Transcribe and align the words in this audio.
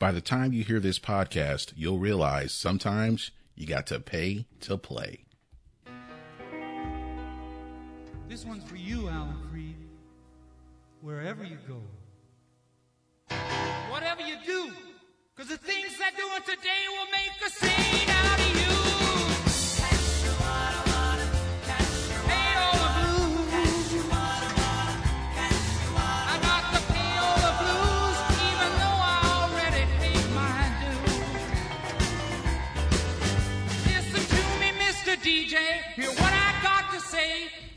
By 0.00 0.12
the 0.12 0.22
time 0.22 0.54
you 0.54 0.64
hear 0.64 0.80
this 0.80 0.98
podcast, 0.98 1.74
you'll 1.76 1.98
realize 1.98 2.54
sometimes 2.54 3.32
you 3.54 3.66
got 3.66 3.86
to 3.88 4.00
pay 4.00 4.46
to 4.60 4.78
play. 4.78 5.26
This 8.26 8.46
one's 8.46 8.64
for 8.64 8.76
you, 8.76 9.10
Alan 9.10 9.36
Freed. 9.50 9.76
Wherever 11.02 11.44
you 11.44 11.58
go. 11.68 11.82
Whatever 13.90 14.22
you 14.22 14.36
do, 14.46 14.72
because 15.36 15.50
the 15.50 15.58
things 15.58 15.92
I 16.02 16.12
do 16.16 16.50
today 16.50 16.86
will 16.96 17.10
make 17.12 17.36
a 17.46 17.50
scene 17.50 17.99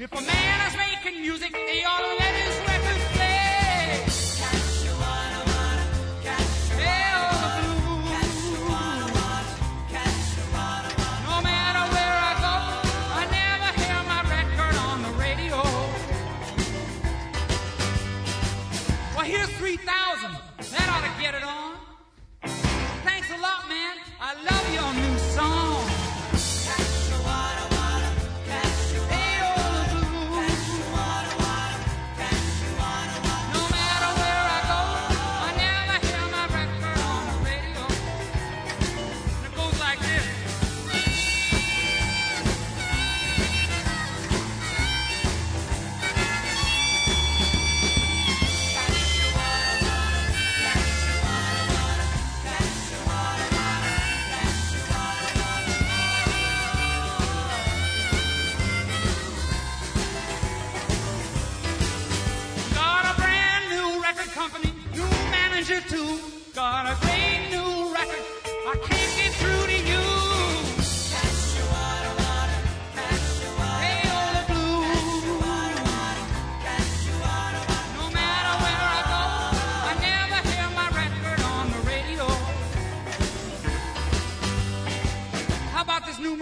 If 0.04 0.12
a 0.12 0.22
man 0.22 0.68
is 0.68 0.76
making 0.76 1.22
music, 1.22 1.56
he 1.56 1.86
ought 1.86 2.00
to 2.00 2.16
let 2.20 2.36
his 2.36 2.73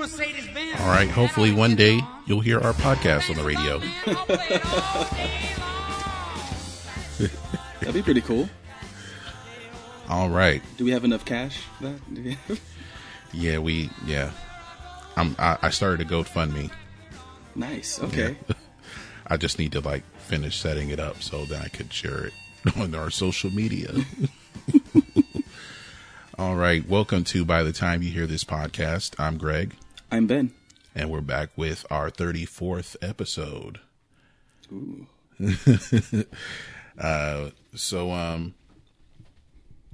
All 0.01 0.87
right. 0.87 1.07
Hopefully, 1.09 1.51
one 1.53 1.75
day 1.75 1.99
you'll 2.25 2.39
hear 2.41 2.59
our 2.59 2.73
podcast 2.73 3.29
on 3.29 3.35
the 3.35 3.43
radio. 3.43 3.77
That'd 7.79 7.93
be 7.93 8.01
pretty 8.01 8.21
cool. 8.21 8.49
All 10.09 10.29
right. 10.31 10.63
Do 10.77 10.85
we 10.85 10.91
have 10.91 11.03
enough 11.05 11.23
cash? 11.23 11.57
for 11.77 11.83
that? 11.83 12.13
Do 12.15 12.23
we 12.23 12.31
have- 12.47 12.61
Yeah, 13.31 13.59
we. 13.59 13.91
Yeah. 14.05 14.31
I'm. 15.15 15.35
I, 15.37 15.57
I 15.61 15.69
started 15.69 16.01
a 16.07 16.09
GoFundMe. 16.09 16.71
nice. 17.53 18.01
Okay. 18.01 18.37
I 19.27 19.37
just 19.37 19.59
need 19.59 19.71
to 19.73 19.81
like 19.81 20.03
finish 20.19 20.57
setting 20.57 20.89
it 20.89 20.99
up 20.99 21.21
so 21.21 21.45
that 21.45 21.61
I 21.63 21.67
could 21.67 21.93
share 21.93 22.25
it 22.25 22.33
on 22.77 22.95
our 22.95 23.11
social 23.11 23.51
media. 23.51 23.93
All 26.39 26.55
right. 26.55 26.87
Welcome 26.89 27.23
to 27.25 27.45
By 27.45 27.61
the 27.61 27.71
Time 27.71 28.01
You 28.01 28.09
Hear 28.09 28.25
This 28.25 28.43
Podcast. 28.43 29.13
I'm 29.19 29.37
Greg, 29.37 29.75
I'm 30.11 30.27
Ben. 30.27 30.51
and 30.93 31.09
we're 31.09 31.21
back 31.21 31.49
with 31.55 31.85
our 31.89 32.11
34th 32.11 32.95
episode. 33.01 33.79
Ooh. 34.71 35.07
So, 37.73 38.11
um, 38.11 38.53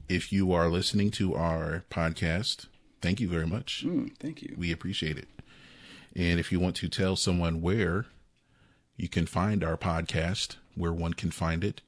if 0.09 0.33
you 0.33 0.51
are 0.51 0.67
listening 0.69 1.11
to 1.11 1.35
our 1.35 1.83
podcast, 1.91 2.65
thank 3.01 3.19
you 3.19 3.27
very 3.27 3.45
much. 3.45 3.83
Mm, 3.85 4.17
thank 4.17 4.41
you. 4.41 4.55
We 4.57 4.71
appreciate 4.71 5.17
it. 5.17 5.27
And 6.15 6.39
if 6.39 6.51
you 6.51 6.59
want 6.59 6.75
to 6.77 6.89
tell 6.89 7.15
someone 7.15 7.61
where 7.61 8.07
you 8.95 9.07
can 9.07 9.27
find 9.27 9.63
our 9.63 9.77
podcast, 9.77 10.55
where 10.75 10.91
one 10.91 11.13
can 11.13 11.29
find 11.29 11.63
it, 11.63 11.81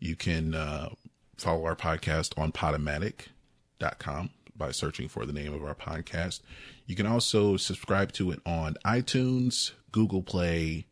you 0.00 0.16
can 0.16 0.54
uh, 0.54 0.88
follow 1.36 1.66
our 1.66 1.76
podcast 1.76 2.36
on 2.38 2.50
podomatic.com 2.52 4.30
by 4.58 4.72
searching 4.72 5.08
for 5.08 5.24
the 5.24 5.32
name 5.32 5.54
of 5.54 5.64
our 5.64 5.74
podcast. 5.74 6.40
You 6.86 6.96
can 6.96 7.06
also 7.06 7.56
subscribe 7.56 8.12
to 8.12 8.30
it 8.32 8.40
on 8.44 8.74
iTunes, 8.84 9.72
Google 9.92 10.22
Play, 10.22 10.86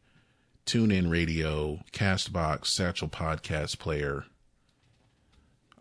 TuneIn 0.66 1.10
Radio, 1.10 1.80
Castbox, 1.92 2.66
Satchel 2.66 3.08
Podcast 3.08 3.78
Player. 3.78 4.24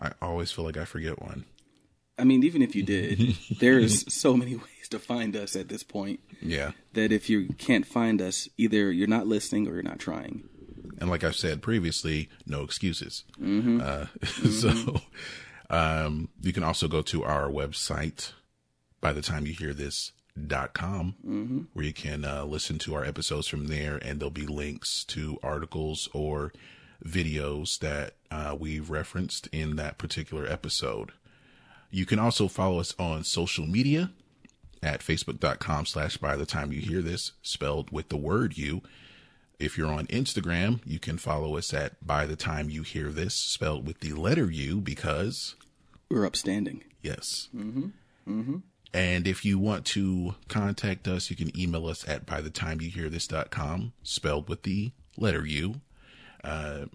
I 0.01 0.12
always 0.22 0.51
feel 0.51 0.66
like 0.66 0.78
I 0.78 0.85
forget 0.85 1.22
one. 1.22 1.46
I 2.18 2.23
mean, 2.23 2.44
even 2.44 2.62
if 2.62 2.75
you 2.75 2.84
did, 2.84 3.35
there's 3.59 4.12
so 4.13 4.35
many 4.35 4.56
ways 4.56 4.88
to 4.90 5.00
find 5.00 5.35
us 5.35 5.56
at 5.56 5.67
this 5.69 5.84
point 5.84 6.19
Yeah. 6.41 6.72
that 6.94 7.12
if 7.12 7.29
you 7.29 7.50
can't 7.57 7.85
find 7.85 8.22
us, 8.22 8.47
either 8.57 8.91
you're 8.91 9.07
not 9.07 9.28
listening 9.28 9.67
or 9.67 9.73
you're 9.73 9.84
not 9.84 10.00
trying. 10.00 10.47
And 11.00 11.09
like 11.09 11.23
I've 11.25 11.35
said 11.35 11.62
previously, 11.62 12.29
no 12.46 12.62
excuses. 12.63 13.25
Uh, 13.44 14.06
so 14.50 15.02
um, 15.69 16.29
you 16.41 16.53
can 16.53 16.63
also 16.63 16.87
go 16.87 17.01
to 17.01 17.23
our 17.23 17.49
website 17.49 18.33
by 19.01 19.13
the 19.13 19.21
time 19.21 19.45
you 19.45 19.53
hear 19.53 19.73
this 19.73 20.11
dot 20.47 20.73
com 20.73 21.67
where 21.73 21.85
you 21.85 21.93
can 21.93 22.25
uh, 22.25 22.43
listen 22.43 22.77
to 22.77 22.93
our 22.93 23.05
episodes 23.05 23.47
from 23.47 23.67
there 23.67 23.95
and 23.97 24.19
there'll 24.19 24.29
be 24.29 24.45
links 24.45 25.05
to 25.05 25.39
articles 25.41 26.09
or 26.13 26.51
videos 27.05 27.79
that 27.79 28.15
uh, 28.31 28.55
we've 28.59 28.89
referenced 28.89 29.47
in 29.53 29.77
that 29.77 29.97
particular 29.97 30.45
episode. 30.45 31.11
You 31.89 32.05
can 32.05 32.19
also 32.19 32.49
follow 32.49 32.79
us 32.79 32.93
on 32.99 33.23
social 33.23 33.65
media 33.65 34.11
at 34.83 34.99
facebook.com 34.99 35.85
slash 35.85 36.17
by 36.17 36.35
the 36.35 36.45
time 36.45 36.73
you 36.73 36.81
hear 36.81 37.01
this 37.01 37.31
spelled 37.41 37.91
with 37.91 38.09
the 38.09 38.17
word 38.17 38.57
you 38.57 38.81
if 39.59 39.77
you're 39.77 39.91
on 39.91 40.07
Instagram, 40.07 40.79
you 40.85 40.99
can 40.99 41.17
follow 41.17 41.57
us 41.57 41.73
at 41.73 42.05
by 42.05 42.25
the 42.25 42.35
time 42.35 42.69
you 42.69 42.81
hear 42.83 43.09
this, 43.09 43.33
spelled 43.33 43.85
with 43.88 43.99
the 44.01 44.13
letter 44.13 44.49
U, 44.51 44.81
because 44.81 45.55
We're 46.09 46.25
upstanding. 46.25 46.83
yes. 47.01 47.47
And 48.93 49.27
if 49.27 49.43
you 49.43 49.59
want 49.59 49.85
to 49.88 50.35
contact 50.47 51.07
us, 51.07 51.29
you 51.29 51.35
can 51.35 51.57
email 51.59 51.88
us 51.88 52.07
at 52.07 52.25
by 52.25 52.39
the 52.41 52.49
time 52.49 52.79
you 52.79 52.89
hear 52.89 53.09
this.com, 53.09 53.91
spelled 54.03 54.47
with 54.47 54.63
the 54.63 54.91
letter 55.17 55.45
U. 55.45 55.81
Uh, 56.43 56.85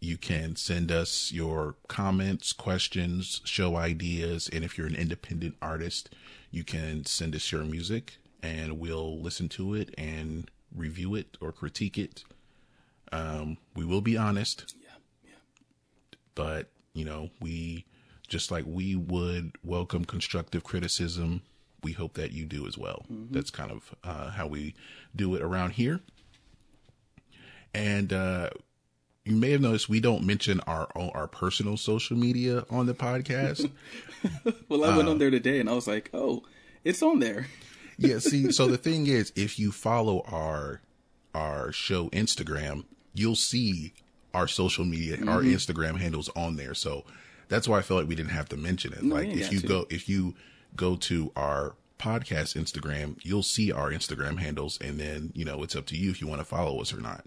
you 0.00 0.18
can 0.18 0.54
send 0.56 0.92
us 0.92 1.32
your 1.32 1.76
comments, 1.88 2.52
questions, 2.52 3.40
show 3.44 3.76
ideas, 3.76 4.50
and 4.52 4.64
if 4.64 4.76
you're 4.76 4.86
an 4.86 4.94
independent 4.94 5.56
artist, 5.62 6.10
you 6.50 6.62
can 6.62 7.06
send 7.06 7.34
us 7.34 7.50
your 7.50 7.64
music 7.64 8.18
and 8.42 8.78
we'll 8.78 9.18
listen 9.20 9.48
to 9.48 9.72
it 9.74 9.94
and 9.96 10.50
review 10.76 11.14
it 11.14 11.36
or 11.40 11.50
critique 11.52 11.96
it. 11.98 12.24
Um, 13.12 13.56
we 13.74 13.84
will 13.84 14.00
be 14.00 14.16
honest, 14.16 14.74
Yeah. 14.82 14.88
Yeah. 15.24 16.18
but 16.34 16.68
you 16.92 17.04
know, 17.04 17.30
we 17.40 17.84
just 18.28 18.50
like 18.50 18.64
we 18.66 18.94
would 18.96 19.52
welcome 19.64 20.04
constructive 20.04 20.64
criticism. 20.64 21.42
We 21.82 21.92
hope 21.92 22.14
that 22.14 22.32
you 22.32 22.44
do 22.46 22.66
as 22.66 22.76
well. 22.76 23.04
That's 23.08 23.50
kind 23.50 23.70
of 23.70 23.94
uh, 24.02 24.30
how 24.30 24.46
we 24.48 24.74
do 25.14 25.34
it 25.36 25.42
around 25.42 25.70
here. 25.72 26.00
And 27.74 28.12
uh, 28.12 28.50
you 29.24 29.36
may 29.36 29.50
have 29.50 29.60
noticed 29.60 29.88
we 29.88 30.00
don't 30.00 30.24
mention 30.24 30.60
our 30.60 30.88
own, 30.96 31.10
our 31.14 31.28
personal 31.28 31.76
social 31.76 32.16
media 32.16 32.64
on 32.70 32.86
the 32.86 32.94
podcast. 32.94 33.70
Well, 34.68 34.84
I 34.84 34.96
went 34.96 35.08
on 35.08 35.18
there 35.18 35.30
today 35.30 35.60
and 35.60 35.70
I 35.70 35.74
was 35.74 35.86
like, 35.86 36.10
oh, 36.12 36.42
it's 36.82 37.00
on 37.00 37.20
there. 37.20 37.46
Yeah, 37.98 38.18
see, 38.18 38.52
so 38.52 38.66
the 38.66 38.76
thing 38.76 39.06
is, 39.06 39.32
if 39.36 39.58
you 39.58 39.72
follow 39.72 40.22
our 40.26 40.80
our 41.34 41.70
show 41.72 42.08
Instagram, 42.10 42.84
you'll 43.14 43.36
see 43.36 43.92
our 44.32 44.48
social 44.48 44.84
media, 44.84 45.16
our 45.26 45.42
Instagram 45.42 45.98
handles 45.98 46.30
on 46.36 46.56
there. 46.56 46.74
So 46.74 47.04
that's 47.48 47.68
why 47.68 47.78
I 47.78 47.82
feel 47.82 47.96
like 47.96 48.08
we 48.08 48.14
didn't 48.14 48.30
have 48.30 48.48
to 48.50 48.56
mention 48.56 48.92
it. 48.92 49.02
No, 49.02 49.16
like 49.16 49.28
if 49.28 49.52
you 49.52 49.60
to. 49.60 49.66
go 49.66 49.86
if 49.90 50.08
you 50.08 50.34
go 50.74 50.96
to 50.96 51.32
our 51.36 51.74
podcast 51.98 52.60
Instagram, 52.60 53.18
you'll 53.22 53.42
see 53.42 53.72
our 53.72 53.90
Instagram 53.90 54.38
handles, 54.38 54.78
and 54.80 54.98
then 54.98 55.32
you 55.34 55.44
know 55.44 55.62
it's 55.62 55.76
up 55.76 55.86
to 55.86 55.96
you 55.96 56.10
if 56.10 56.20
you 56.20 56.26
want 56.26 56.40
to 56.40 56.44
follow 56.44 56.80
us 56.80 56.92
or 56.92 57.00
not. 57.00 57.24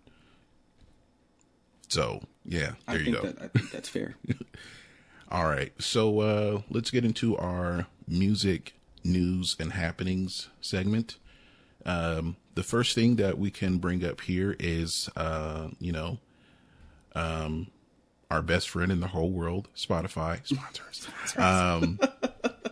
So 1.88 2.22
yeah, 2.46 2.74
there 2.88 3.02
you 3.02 3.14
go. 3.14 3.22
that 3.24 3.42
I 3.42 3.48
think 3.48 3.72
that's 3.72 3.90
fair. 3.90 4.16
All 5.32 5.46
right, 5.46 5.72
so 5.80 6.20
uh, 6.22 6.62
let's 6.70 6.90
get 6.90 7.06
into 7.06 7.38
our 7.38 7.86
music 8.08 8.74
news 9.04 9.56
and 9.60 9.74
happenings 9.74 10.50
segment. 10.62 11.18
Um, 11.86 12.36
the 12.56 12.64
first 12.64 12.94
thing 12.96 13.16
that 13.18 13.38
we 13.38 13.52
can 13.52 13.78
bring 13.78 14.04
up 14.04 14.22
here 14.22 14.56
is, 14.60 15.10
uh, 15.16 15.70
you 15.80 15.92
know, 15.92 16.18
um, 17.16 17.68
our 18.30 18.42
best 18.42 18.70
friend 18.70 18.92
in 18.92 19.00
the 19.00 19.08
whole 19.08 19.30
world, 19.32 19.70
Spotify 19.76 20.46
sponsors, 20.46 21.08
um, 21.38 22.00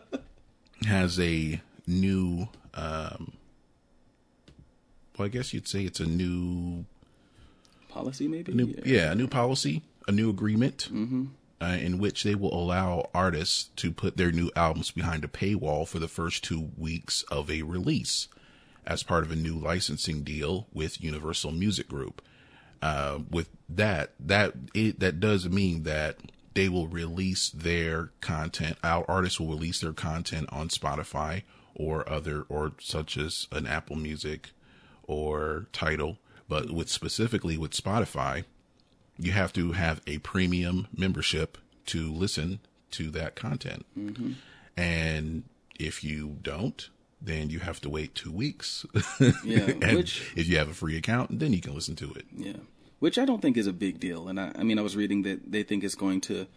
has 0.88 1.20
a 1.20 1.62
new. 1.88 2.48
Um, 2.74 3.34
well, 5.18 5.26
I 5.26 5.30
guess 5.30 5.52
you'd 5.54 5.68
say 5.68 5.82
it's 5.82 6.00
a 6.00 6.06
new 6.06 6.86
Policy 7.90 8.28
maybe. 8.28 8.54
new, 8.54 8.76
yeah. 8.86 9.12
a 9.12 9.16
new 9.16 9.28
policy, 9.28 9.82
a 10.08 10.12
new 10.12 10.30
agreement, 10.30 10.90
uh, 11.62 11.78
in 11.80 11.98
which 11.98 12.24
they 12.24 12.36
will 12.36 12.54
allow 12.54 13.10
artists 13.14 13.70
to 13.76 13.92
put 13.92 14.18
their 14.18 14.32
new 14.32 14.52
albums 14.56 14.92
behind 14.92 15.24
a 15.24 15.28
paywall 15.28 15.88
for 15.88 16.00
the 16.00 16.08
first 16.08 16.44
two 16.44 16.72
weeks 16.78 17.24
of 17.24 17.50
a 17.50 17.64
release, 17.64 18.28
as 18.86 19.04
part 19.04 19.24
of 19.24 19.32
a 19.32 19.36
new 19.36 19.58
licensing 19.58 20.24
deal 20.24 20.68
with 20.72 21.02
Universal 21.02 21.52
Music 21.52 21.88
Group. 21.88 22.22
Uh, 22.82 23.20
with 23.30 23.50
that, 23.68 24.14
that 24.20 24.54
it 24.76 25.00
that 25.00 25.20
does 25.20 25.50
mean 25.50 25.84
that 25.84 26.18
they 26.54 26.70
will 26.70 26.88
release 26.88 27.50
their 27.50 28.12
content. 28.22 28.78
Our 28.84 29.06
artists 29.10 29.40
will 29.40 29.50
release 29.50 29.80
their 29.80 29.94
content 29.94 30.50
on 30.52 30.70
Spotify 30.70 31.44
or 31.76 32.08
other, 32.10 32.46
or 32.50 32.74
such 32.80 33.18
as 33.18 33.48
an 33.52 33.68
Apple 33.68 33.96
Music 33.96 34.52
or 35.04 35.68
Tidal. 35.72 36.18
But 36.50 36.72
with 36.72 36.90
specifically 36.90 37.58
with 37.58 37.72
Spotify, 37.72 38.46
you 39.18 39.32
have 39.32 39.54
to 39.54 39.72
have 39.74 40.02
a 40.08 40.18
premium 40.20 40.88
membership 40.96 41.58
to 41.88 42.12
listen 42.12 42.60
to 42.92 43.10
that 43.12 43.36
content. 43.36 43.86
And 44.76 45.44
if 45.80 46.04
you 46.04 46.38
don't, 46.42 46.90
then 47.22 47.50
you 47.50 47.60
have 47.60 47.80
to 47.82 47.90
wait 47.90 48.14
two 48.16 48.32
weeks. 48.32 48.86
Yeah, 49.44 49.72
which- 49.96 50.32
if 50.36 50.48
you 50.48 50.58
have 50.58 50.70
a 50.70 50.74
free 50.74 50.98
account, 50.98 51.40
then 51.40 51.54
you 51.54 51.62
can 51.62 51.74
listen 51.74 51.96
to 51.98 52.12
it. 52.14 52.26
Yeah, 52.36 52.58
which 53.00 53.18
I 53.18 53.26
don't 53.26 53.42
think 53.42 53.58
is 53.58 53.68
a 53.68 53.74
big 53.74 54.00
deal. 54.00 54.28
And 54.28 54.40
I, 54.40 54.52
I 54.56 54.64
mean, 54.64 54.78
I 54.78 54.82
was 54.82 54.96
reading 54.96 55.24
that 55.24 55.52
they 55.52 55.64
think 55.64 55.84
it's 55.84 55.96
going 55.96 56.22
to 56.22 56.48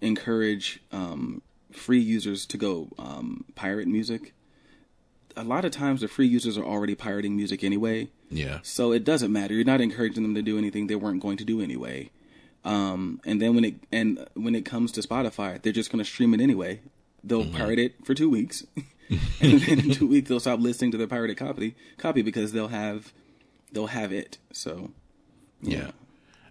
encourage 0.00 0.80
um, 0.92 1.42
free 1.72 2.00
users 2.00 2.46
to 2.46 2.56
go 2.56 2.88
um, 2.98 3.44
pirate 3.54 3.88
music. 3.88 4.32
A 5.36 5.44
lot 5.44 5.64
of 5.64 5.70
times, 5.70 6.00
the 6.00 6.08
free 6.08 6.26
users 6.26 6.58
are 6.58 6.64
already 6.64 6.96
pirating 6.96 7.36
music 7.36 7.62
anyway, 7.62 8.08
Yeah. 8.30 8.58
so 8.62 8.92
it 8.92 9.04
doesn't 9.04 9.32
matter. 9.32 9.54
You're 9.54 9.64
not 9.64 9.80
encouraging 9.80 10.22
them 10.22 10.34
to 10.34 10.42
do 10.42 10.58
anything 10.58 10.86
they 10.86 10.94
weren't 10.96 11.22
going 11.22 11.36
to 11.38 11.44
do 11.44 11.60
anyway. 11.60 12.10
Um, 12.64 13.20
and 13.24 13.40
then 13.40 13.54
when 13.54 13.64
it 13.64 13.74
and 13.90 14.26
when 14.34 14.54
it 14.54 14.64
comes 14.64 14.92
to 14.92 15.00
Spotify, 15.00 15.60
they're 15.62 15.72
just 15.72 15.90
going 15.90 16.04
to 16.04 16.10
stream 16.10 16.34
it 16.34 16.40
anyway. 16.40 16.80
They'll 17.24 17.46
pirate 17.50 17.78
it 17.78 17.94
for 18.04 18.14
two 18.14 18.28
weeks, 18.30 18.64
and 19.40 19.60
then 19.60 19.78
in 19.80 19.90
two 19.90 20.06
weeks 20.06 20.28
they'll 20.28 20.40
stop 20.40 20.60
listening 20.60 20.90
to 20.92 20.98
their 20.98 21.06
pirated 21.06 21.36
copy 21.36 21.74
copy 21.96 22.22
because 22.22 22.52
they'll 22.52 22.68
have 22.68 23.12
they'll 23.72 23.86
have 23.88 24.12
it. 24.12 24.38
So 24.52 24.90
Yeah. 25.62 25.92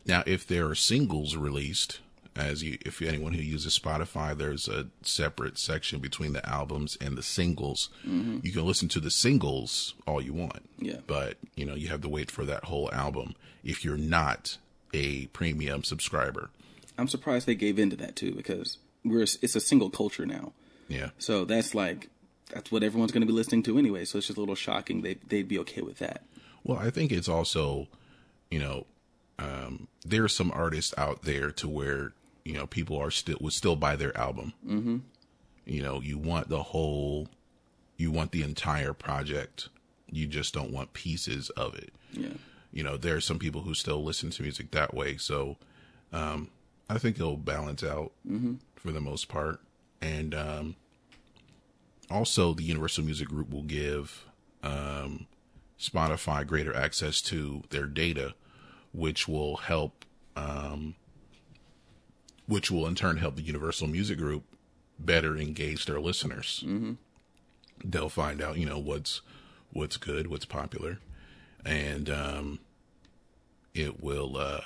Now, 0.06 0.24
if 0.26 0.48
there 0.48 0.68
are 0.68 0.76
singles 0.76 1.36
released, 1.36 2.00
as 2.38 2.63
you, 2.63 2.78
if 2.86 3.01
anyone 3.01 3.34
who 3.34 3.42
uses 3.42 3.78
Spotify, 3.78 4.38
there's 4.38 4.68
a 4.68 4.88
separate 5.01 5.57
section 5.57 6.00
between 6.00 6.34
the 6.34 6.48
albums 6.48 6.98
and 7.01 7.18
the 7.18 7.24
singles. 7.24 7.89
You 8.04 8.51
can 8.51 8.66
listen 8.66 8.88
to 8.89 9.00
the 9.00 9.12
singles 9.12 9.95
all 10.06 10.22
you 10.22 10.34
want. 10.34 10.69
Yeah. 10.78 11.00
But, 11.06 11.38
you 11.56 11.66
know, 11.66 11.75
you 11.75 11.88
have 11.89 12.01
to 12.01 12.10
wait 12.10 12.31
for 12.31 12.45
that 12.45 12.66
whole 12.66 12.92
album 12.94 13.36
if 13.63 13.84
you're 13.84 13.98
not 13.98 14.57
a 14.94 15.28
premium 15.28 15.84
subscriber. 15.84 16.50
I'm 16.98 17.07
surprised 17.07 17.45
they 17.45 17.56
gave 17.56 17.78
into 17.78 17.95
that 17.98 18.16
too 18.16 18.34
because 18.34 18.78
we're 19.04 19.22
it's 19.22 19.56
a 19.56 19.60
single 19.60 19.90
culture 19.90 20.25
now. 20.25 20.54
Yeah. 20.88 21.10
So 21.18 21.45
that's 21.45 21.75
like 21.75 22.10
that's 22.51 22.72
what 22.72 22.83
everyone's 22.83 23.12
going 23.12 23.22
to 23.22 23.28
be 23.28 23.33
listening 23.33 23.63
to 23.63 23.78
anyway. 23.78 24.06
So 24.06 24.18
it's 24.18 24.28
just 24.28 24.38
a 24.38 24.40
little 24.40 24.56
shocking 24.56 25.01
they 25.01 25.16
they'd 25.28 25.48
be 25.48 25.60
okay 25.60 25.81
with 25.81 26.00
that. 26.00 26.24
Well, 26.63 26.78
I 26.78 26.90
think 26.90 27.12
it's 27.12 27.30
also, 27.30 27.88
you 28.50 28.60
know, 28.60 28.86
um, 29.40 29.88
there 30.06 30.24
are 30.24 30.30
some 30.30 30.51
artists 30.51 30.94
out 30.98 31.24
there 31.24 31.51
to 31.51 31.68
where 31.68 32.13
you 32.48 32.54
know 32.54 32.66
people 32.66 32.98
are 32.98 33.12
still 33.12 33.38
would 33.42 33.54
still 33.54 33.76
buy 33.76 33.96
their 33.96 34.18
album. 34.18 34.54
Mm-hmm. 34.66 34.98
You 35.66 35.82
know, 35.84 36.02
you 36.02 36.18
want 36.18 36.48
the 36.48 36.64
whole, 36.64 37.28
you 37.98 38.10
want 38.10 38.32
the 38.32 38.42
entire 38.42 38.94
project. 38.94 39.68
You 40.10 40.28
just 40.28 40.54
don't 40.54 40.72
want 40.72 40.94
pieces 40.94 41.50
of 41.52 41.76
it. 41.76 41.92
Yeah. 42.14 42.30
You 42.72 42.84
know, 42.84 42.96
there 42.96 43.18
are 43.18 43.22
some 43.22 43.38
people 43.38 43.62
who 43.62 43.74
still 43.74 44.02
listen 44.02 44.30
to 44.30 44.42
music 44.42 44.72
that 44.72 44.94
way. 44.94 45.18
So, 45.18 45.58
um, 46.14 46.50
I 46.90 46.98
think 46.98 47.18
it'll 47.18 47.36
balance 47.36 47.84
out 47.84 48.14
for 48.76 48.92
the 48.92 49.02
most 49.02 49.28
part. 49.28 49.60
And 50.02 50.34
um, 50.34 50.76
also, 52.10 52.54
the 52.54 52.64
Universal 52.64 53.04
Music 53.04 53.28
Group 53.28 53.52
will 53.52 53.64
give 53.64 54.26
um, 54.64 55.28
Spotify 55.78 56.48
greater 56.48 56.74
access 56.74 57.22
to 57.24 57.64
their 57.72 57.88
data, 57.88 58.36
which 58.94 59.28
will 59.28 59.58
help, 59.58 60.06
um, 60.38 60.96
which 62.48 62.72
will 62.72 62.88
in 62.88 62.96
turn 62.96 63.18
help 63.18 63.36
the 63.36 63.42
Universal 63.42 63.88
Music 63.88 64.18
Group 64.18 64.44
better 65.00 65.38
engage 65.38 65.86
their 65.86 66.00
listeners. 66.00 66.64
Mm-hmm. 66.66 66.94
They'll 67.84 68.10
find 68.10 68.42
out, 68.42 68.58
you 68.58 68.66
know, 68.66 68.80
what's 68.80 69.22
what's 69.72 69.98
good, 69.98 70.28
what's 70.28 70.46
popular, 70.46 71.00
and 71.66 72.10
um, 72.10 72.60
it 73.74 74.02
will. 74.02 74.38
Uh, 74.38 74.62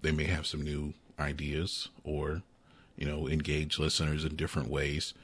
they 0.00 0.12
may 0.12 0.24
have 0.24 0.46
some 0.46 0.62
new 0.62 0.94
ideas, 1.18 1.88
or 2.04 2.42
you 2.96 3.06
know, 3.06 3.28
engage 3.28 3.78
listeners 3.78 4.24
in 4.24 4.36
different 4.36 4.68
ways 4.68 5.14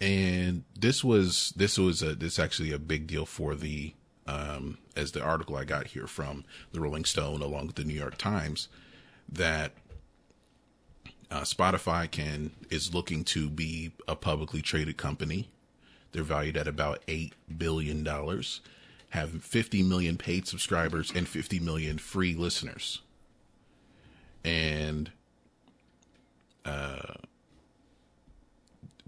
and 0.00 0.64
this 0.78 1.02
was 1.02 1.52
this 1.56 1.78
was 1.78 2.02
a 2.02 2.14
this 2.14 2.38
actually 2.38 2.72
a 2.72 2.78
big 2.78 3.06
deal 3.06 3.26
for 3.26 3.54
the 3.54 3.94
um 4.26 4.78
as 4.96 5.12
the 5.12 5.22
article 5.22 5.56
I 5.56 5.64
got 5.64 5.88
here 5.88 6.06
from 6.06 6.44
the 6.72 6.80
Rolling 6.80 7.04
Stone 7.04 7.42
along 7.42 7.66
with 7.66 7.76
the 7.76 7.84
New 7.84 7.94
York 7.94 8.16
Times 8.16 8.68
that 9.28 9.72
uh, 11.30 11.42
Spotify 11.42 12.10
can 12.10 12.52
is 12.70 12.94
looking 12.94 13.24
to 13.24 13.48
be 13.50 13.92
a 14.06 14.16
publicly 14.16 14.62
traded 14.62 14.96
company. 14.96 15.50
They're 16.12 16.22
valued 16.22 16.56
at 16.56 16.66
about 16.66 17.02
eight 17.06 17.34
billion 17.58 18.02
dollars, 18.02 18.60
have 19.10 19.42
50 19.42 19.82
million 19.82 20.16
paid 20.16 20.46
subscribers 20.46 21.12
and 21.14 21.28
50 21.28 21.60
million 21.60 21.98
free 21.98 22.34
listeners. 22.34 23.02
And 24.44 25.10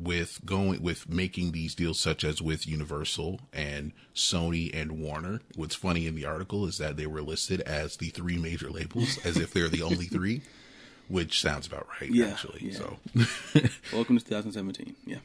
with 0.00 0.40
going 0.46 0.82
with 0.82 1.08
making 1.08 1.52
these 1.52 1.74
deals 1.74 2.00
such 2.00 2.24
as 2.24 2.40
with 2.40 2.66
Universal 2.66 3.40
and 3.52 3.92
Sony 4.14 4.74
and 4.74 4.92
Warner. 5.00 5.40
What's 5.56 5.74
funny 5.74 6.06
in 6.06 6.14
the 6.14 6.24
article 6.24 6.66
is 6.66 6.78
that 6.78 6.96
they 6.96 7.06
were 7.06 7.20
listed 7.22 7.60
as 7.62 7.96
the 7.98 8.08
three 8.08 8.38
major 8.38 8.70
labels 8.70 9.18
as 9.24 9.36
if 9.36 9.52
they're 9.52 9.68
the 9.68 9.82
only 9.82 10.06
three, 10.06 10.40
which 11.08 11.40
sounds 11.40 11.66
about 11.66 11.86
right 12.00 12.10
Yeah, 12.10 12.28
actually. 12.28 12.60
yeah. 12.70 12.78
So 12.78 12.96
Welcome 13.92 14.16
to 14.18 14.24
2017. 14.24 14.94
Yeah. 15.04 15.18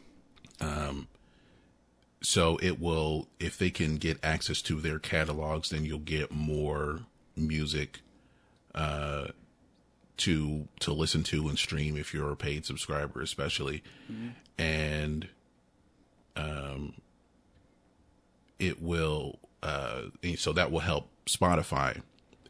Um 0.60 1.08
so 2.22 2.58
it 2.62 2.80
will 2.80 3.28
if 3.40 3.58
they 3.58 3.70
can 3.70 3.96
get 3.98 4.24
access 4.24 4.62
to 4.64 4.82
their 4.82 5.00
catalogs 5.00 5.70
then 5.70 5.86
you'll 5.86 6.00
get 6.00 6.32
more 6.32 7.02
music 7.38 8.00
uh 8.74 9.28
to 10.18 10.68
to 10.80 10.94
listen 10.94 11.24
to 11.24 11.48
and 11.48 11.58
stream 11.58 11.98
if 11.98 12.14
you're 12.14 12.32
a 12.32 12.36
paid 12.36 12.66
subscriber 12.66 13.22
especially. 13.22 13.84
And 14.58 15.28
um 16.36 16.94
it 18.60 18.82
will 18.82 19.40
uh 19.64 20.04
so 20.38 20.54
that 20.54 20.72
will 20.72 20.80
help 20.80 21.10
Spotify 21.26 22.02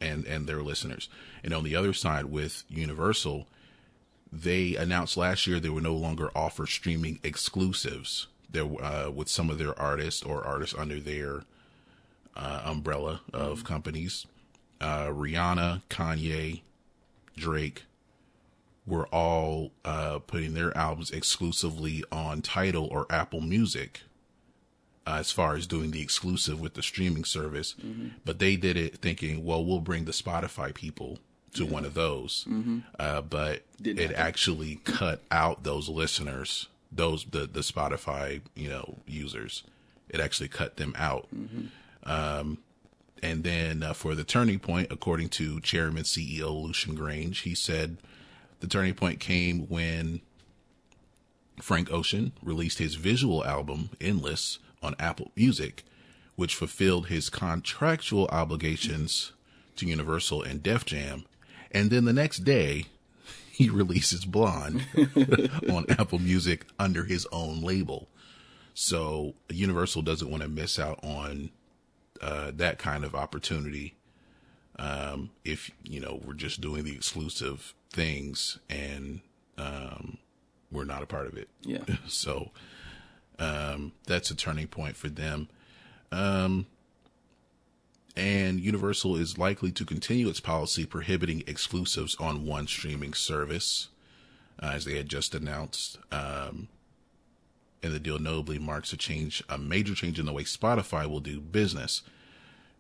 and 0.02 0.26
and 0.26 0.48
their 0.48 0.62
listeners. 0.62 1.10
And 1.44 1.54
on 1.54 1.64
the 1.64 1.76
other 1.76 1.94
side 1.94 2.26
with 2.26 2.64
Universal 2.70 3.48
they 4.32 4.76
announced 4.76 5.18
last 5.18 5.48
year 5.48 5.60
they 5.60 5.70
would 5.70 5.84
no 5.84 5.96
longer 5.96 6.30
offer 6.36 6.66
streaming 6.66 7.20
exclusives. 7.24 8.28
There 8.50 8.66
uh, 8.84 9.10
with 9.10 9.30
some 9.30 9.50
of 9.50 9.58
their 9.58 9.78
artists 9.80 10.24
or 10.24 10.46
artists 10.46 10.76
under 10.78 11.00
their 11.00 11.44
uh, 12.36 12.62
umbrella 12.66 13.22
of 13.34 13.64
companies. 13.64 14.26
Uh, 14.82 15.06
Rihanna, 15.06 15.82
Kanye, 15.90 16.62
Drake 17.36 17.84
were 18.86 19.08
all 19.08 19.72
uh, 19.84 20.20
putting 20.20 20.54
their 20.54 20.76
albums 20.78 21.10
exclusively 21.12 22.04
on 22.12 22.42
Tidal 22.42 22.86
or 22.86 23.06
Apple 23.10 23.42
Music. 23.42 24.02
Uh, 25.08 25.18
as 25.20 25.32
far 25.32 25.56
as 25.56 25.68
doing 25.68 25.92
the 25.92 26.02
exclusive 26.02 26.60
with 26.60 26.74
the 26.74 26.82
streaming 26.82 27.24
service, 27.24 27.76
but 28.26 28.40
they 28.40 28.56
did 28.56 28.76
it 28.76 28.98
thinking, 28.98 29.46
well, 29.46 29.64
we'll 29.64 29.80
bring 29.80 30.06
the 30.06 30.12
Spotify 30.12 30.74
people 30.74 31.20
to 31.54 31.64
one 31.64 31.86
of 31.86 31.94
those, 31.94 32.48
uh, 33.00 33.22
but 33.22 33.62
Didn't 33.80 34.00
it 34.00 34.10
happen. 34.10 34.26
actually 34.26 34.76
cut 34.84 35.22
out 35.30 35.64
those 35.64 35.90
listeners, 35.90 36.70
those 36.92 37.24
the 37.26 37.42
the 37.46 37.60
Spotify 37.60 38.42
you 38.56 38.68
know 38.68 38.98
users. 39.06 39.62
It 40.10 40.20
actually 40.20 40.50
cut 40.50 40.78
them 40.78 40.94
out. 40.98 41.28
Um, 42.04 42.58
and 43.22 43.44
then 43.44 43.84
uh, 43.84 43.94
for 43.94 44.16
the 44.16 44.24
turning 44.24 44.60
point, 44.60 44.88
according 44.92 45.30
to 45.30 45.60
Chairman 45.62 46.04
CEO 46.04 46.64
Lucian 46.64 46.98
Grainge, 46.98 47.42
he 47.42 47.56
said 47.56 47.98
the 48.60 48.68
turning 48.68 48.94
point 48.94 49.20
came 49.20 49.68
when 49.68 50.22
Frank 51.62 51.92
Ocean 51.92 52.34
released 52.44 52.80
his 52.80 52.96
visual 52.96 53.46
album 53.46 53.90
Endless 54.02 54.60
on 54.82 54.96
Apple 55.00 55.32
Music, 55.36 55.84
which 56.36 56.56
fulfilled 56.56 57.08
his 57.08 57.30
contractual 57.30 58.28
obligations 58.28 59.32
to 59.78 59.86
Universal 59.86 60.44
and 60.44 60.62
Def 60.62 60.86
Jam. 60.86 61.26
And 61.72 61.90
then 61.90 62.06
the 62.06 62.14
next 62.14 62.40
day, 62.40 62.86
he 63.52 63.70
releases 63.70 64.26
Blonde 64.26 64.86
on 65.70 65.86
Apple 65.90 66.20
Music 66.20 66.66
under 66.78 67.06
his 67.06 67.26
own 67.32 67.62
label. 67.62 68.10
So 68.74 69.36
Universal 69.50 70.02
doesn't 70.02 70.30
want 70.30 70.44
to 70.44 70.50
miss 70.50 70.78
out 70.78 71.00
on 71.02 71.52
uh, 72.22 72.52
that 72.56 72.78
kind 72.78 73.04
of 73.04 73.16
opportunity. 73.16 73.96
Um, 74.78 75.32
if 75.46 75.72
you 75.84 76.02
know 76.02 76.22
we're 76.26 76.34
just 76.34 76.60
doing 76.60 76.84
the 76.84 76.94
exclusive 76.94 77.74
things 77.92 78.60
and 78.70 79.22
um, 79.58 80.18
we're 80.72 80.86
not 80.86 81.02
a 81.02 81.06
part 81.06 81.28
of 81.28 81.38
it. 81.38 81.50
Yeah. 81.62 81.84
So 82.08 82.52
um, 83.40 83.94
that's 84.06 84.32
a 84.32 84.36
turning 84.36 84.68
point 84.68 84.96
for 84.98 85.10
them. 85.10 85.48
Um, 86.12 86.68
and 88.16 88.60
Universal 88.60 89.18
is 89.18 89.38
likely 89.38 89.72
to 89.74 89.86
continue 89.86 90.30
its 90.30 90.40
policy 90.40 90.86
prohibiting 90.86 91.44
exclusives 91.48 92.16
on 92.16 92.46
one 92.46 92.68
streaming 92.68 93.14
service, 93.14 93.90
uh, 94.62 94.72
as 94.74 94.86
they 94.86 94.96
had 94.96 95.10
just 95.10 95.36
announced. 95.36 95.98
Um, 96.12 96.70
and 97.86 97.94
the 97.94 98.00
deal 98.00 98.20
notably 98.20 98.58
marks 98.60 98.92
a 98.92 98.98
change, 98.98 99.44
a 99.48 99.58
major 99.58 99.94
change 99.94 100.20
in 100.20 100.26
the 100.26 100.34
way 100.34 100.44
Spotify 100.44 101.08
will 101.10 101.20
do 101.22 101.40
business. 101.40 102.02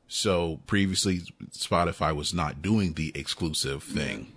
So 0.08 0.60
previously, 0.68 1.22
Spotify 1.52 2.16
was 2.16 2.34
not 2.34 2.62
doing 2.62 2.94
the 2.94 3.12
exclusive 3.16 3.84
thing. 3.84 4.32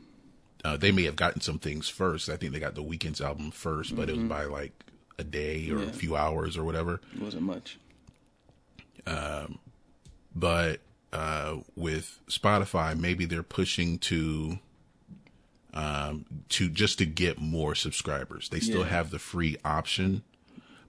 Uh, 0.64 0.76
they 0.76 0.92
may 0.92 1.04
have 1.04 1.16
gotten 1.16 1.40
some 1.40 1.58
things 1.58 1.88
first. 1.88 2.28
I 2.28 2.36
think 2.36 2.52
they 2.52 2.60
got 2.60 2.74
the 2.74 2.82
Weeknd's 2.82 3.20
album 3.20 3.50
1st 3.50 3.96
but 3.96 4.08
it 4.10 4.16
was 4.16 4.24
by 4.24 4.44
like 4.44 4.72
a 5.18 5.24
day 5.24 5.70
or 5.70 5.82
a 5.82 5.86
few 5.92 6.16
hours 6.16 6.56
or 6.56 6.64
whatever. 6.64 7.00
It 7.14 7.20
wasn't 7.22 7.42
much. 7.44 7.78
But 10.34 10.80
uh, 11.12 11.56
with 11.74 12.20
Spotify, 12.28 12.98
maybe 12.98 13.24
they're 13.24 13.42
pushing 13.42 13.98
to 14.00 14.58
um, 15.74 16.24
to 16.50 16.68
just 16.70 16.98
to 16.98 17.06
get 17.06 17.38
more 17.38 17.74
subscribers. 17.74 18.48
They 18.48 18.60
still 18.60 18.80
Yeah. 18.80 18.88
have 18.88 19.10
the 19.10 19.18
free 19.18 19.56
option, 19.64 20.22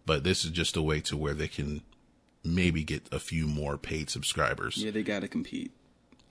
but 0.10 0.24
this 0.24 0.44
is 0.44 0.50
just 0.50 0.76
a 0.76 0.82
way 0.82 1.00
to 1.02 1.16
where 1.16 1.36
they 1.36 1.48
can 1.48 1.84
maybe 2.44 2.84
get 2.84 3.04
a 3.12 3.20
few 3.20 3.46
more 3.46 3.78
paid 3.78 4.10
subscribers. 4.10 4.84
Yeah, 4.84 4.90
they 4.90 5.04
got 5.04 5.20
to 5.20 5.28
compete. 5.28 5.72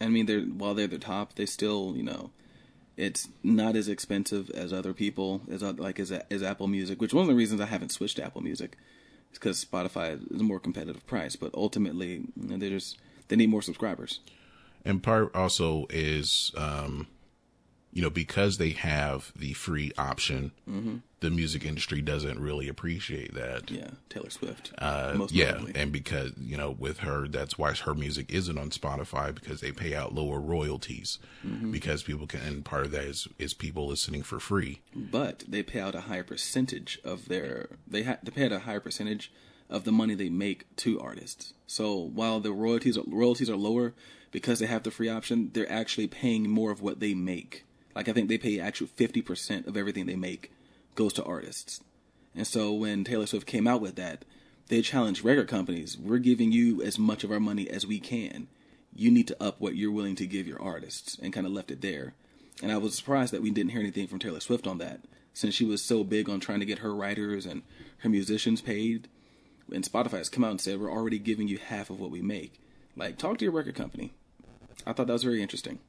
I 0.01 0.09
mean, 0.09 0.27
they're 0.27 0.41
while 0.41 0.75
they're 0.75 0.89
the 0.89 0.99
top, 0.99 1.37
they 1.37 1.47
still, 1.47 1.95
you 1.97 2.03
know, 2.03 2.33
it's 2.97 3.29
not 3.45 3.77
as 3.77 3.89
expensive 3.89 4.51
as 4.51 4.73
other 4.73 4.93
people 4.93 5.43
as 5.49 5.63
like 5.63 6.01
as 6.01 6.11
as 6.11 6.43
Apple 6.43 6.67
Music, 6.67 7.01
which 7.01 7.15
one 7.15 7.23
of 7.23 7.29
the 7.29 7.37
reasons 7.37 7.61
I 7.61 7.67
haven't 7.67 7.93
switched 7.93 8.17
to 8.17 8.25
Apple 8.25 8.41
Music 8.41 8.77
is 9.31 9.39
because 9.39 9.65
Spotify 9.65 10.21
is 10.35 10.41
a 10.41 10.43
more 10.43 10.59
competitive 10.59 11.07
price. 11.07 11.37
But 11.37 11.55
ultimately, 11.55 12.25
you 12.35 12.49
know, 12.49 12.57
they 12.57 12.71
just 12.71 12.99
they 13.29 13.37
need 13.37 13.49
more 13.49 13.63
subscribers. 13.63 14.19
And 14.85 15.05
part 15.05 15.33
also 15.37 15.87
is, 15.89 16.51
um, 16.57 17.07
you 17.99 18.05
know, 18.05 18.11
because 18.11 18.59
they 18.59 18.71
have 18.71 19.33
the 19.35 19.55
free 19.55 19.91
option, 19.99 20.53
the 21.19 21.31
music 21.31 21.65
industry 21.65 22.01
doesn't 22.01 22.39
really 22.39 22.69
appreciate 22.69 23.35
that. 23.35 23.73
Yeah, 23.73 23.91
Taylor 24.09 24.31
Swift. 24.31 24.73
Uh, 24.79 25.15
most 25.17 25.33
yeah, 25.35 25.61
and 25.75 25.91
because 25.91 26.31
you 26.41 26.57
know, 26.57 26.71
with 26.71 26.99
her, 26.99 27.27
that's 27.27 27.59
why 27.59 27.73
her 27.75 27.95
music 27.97 28.31
isn't 28.31 28.57
on 28.57 28.71
Spotify 28.71 29.35
because 29.35 29.61
they 29.61 29.73
pay 29.73 29.97
out 29.97 30.15
lower 30.15 30.39
royalties 30.39 31.19
because 31.73 32.05
people 32.05 32.29
can. 32.29 32.41
And 32.43 32.65
part 32.65 32.85
of 32.85 32.93
that 32.93 33.03
is 33.03 33.27
is 33.37 33.53
people 33.53 33.89
listening 33.89 34.23
for 34.23 34.39
free. 34.39 34.81
but 34.95 35.43
they 35.49 35.65
pay 35.65 35.81
out 35.81 35.97
a 35.97 36.03
higher 36.03 36.23
percentage 36.23 37.01
of 37.03 37.27
their 37.27 37.69
they 37.85 38.05
ha- 38.05 38.19
they 38.23 38.31
pay 38.31 38.45
out 38.45 38.53
a 38.53 38.61
higher 38.61 38.79
percentage 38.79 39.33
of 39.69 39.83
the 39.83 39.91
money 39.93 40.15
they 40.15 40.31
make 40.31 40.73
to 40.77 41.01
artists. 41.01 41.53
So 41.67 41.97
while 41.97 42.39
the 42.39 42.53
royalties 42.53 42.97
are, 42.97 43.03
royalties 43.09 43.51
are 43.51 43.57
lower 43.57 43.93
because 44.31 44.61
they 44.61 44.67
have 44.67 44.85
the 44.85 44.93
free 44.93 45.09
option, 45.09 45.51
they're 45.53 45.71
actually 45.83 46.07
paying 46.07 46.49
more 46.49 46.71
of 46.71 46.81
what 46.81 47.01
they 47.01 47.13
make. 47.15 47.65
Like 47.99 48.09
I 48.09 48.13
think 48.13 48.29
they 48.29 48.39
pay 48.39 48.61
actual 48.61 48.87
fifty 48.87 49.21
percent 49.21 49.67
of 49.67 49.77
everything 49.77 50.07
they 50.07 50.15
make 50.15 50.53
goes 50.95 51.13
to 51.15 51.25
artists. 51.25 51.81
And 52.33 52.47
so 52.47 52.73
when 52.73 53.03
Taylor 53.03 53.27
Swift 53.27 53.45
came 53.45 53.67
out 53.67 53.81
with 53.81 53.97
that, 53.97 54.25
they 54.69 54.83
challenged 54.83 55.25
record 55.25 55.49
companies. 55.49 55.99
We're 55.99 56.19
giving 56.19 56.53
you 56.53 56.81
as 56.81 56.97
much 56.97 57.25
of 57.25 57.33
our 57.33 57.41
money 57.41 57.69
as 57.69 57.89
we 57.89 57.99
can. 57.99 58.47
You 58.95 59.11
need 59.11 59.27
to 59.27 59.43
up 59.43 59.61
what 59.61 59.75
you're 59.75 59.91
willing 59.91 60.15
to 60.15 60.29
give 60.29 60.47
your 60.47 60.63
artists, 60.63 61.19
and 61.21 61.33
kind 61.33 61.45
of 61.45 61.53
left 61.53 61.73
it 61.73 61.81
there. 61.81 62.15
And 62.63 62.71
I 62.71 62.77
was 62.77 62.95
surprised 62.95 63.33
that 63.33 63.43
we 63.43 63.51
didn't 63.51 63.73
hear 63.73 63.81
anything 63.81 64.07
from 64.07 64.21
Taylor 64.21 64.39
Swift 64.39 64.69
on 64.69 64.79
that, 64.79 65.01
since 65.35 65.57
she 65.57 65.65
was 65.65 65.83
so 65.83 66.05
big 66.05 66.29
on 66.29 66.39
trying 66.39 66.61
to 66.61 66.67
get 66.67 66.79
her 66.79 66.95
writers 66.95 67.47
and 67.47 67.63
her 67.99 68.09
musicians 68.09 68.61
paid. 68.61 69.09
And 69.73 69.83
Spotify 69.83 70.19
has 70.19 70.29
come 70.29 70.45
out 70.45 70.53
and 70.53 70.61
said 70.61 70.81
we're 70.81 70.89
already 70.89 71.19
giving 71.19 71.49
you 71.49 71.59
half 71.59 71.91
of 71.91 71.99
what 71.99 72.13
we 72.13 72.23
make. 72.23 72.61
Like, 72.95 73.19
talk 73.19 73.39
to 73.39 73.45
your 73.45 73.53
record 73.53 73.75
company. 73.75 74.13
I 74.87 74.93
thought 74.93 75.09
that 75.09 75.13
was 75.13 75.25
very 75.25 75.43
interesting. 75.43 75.81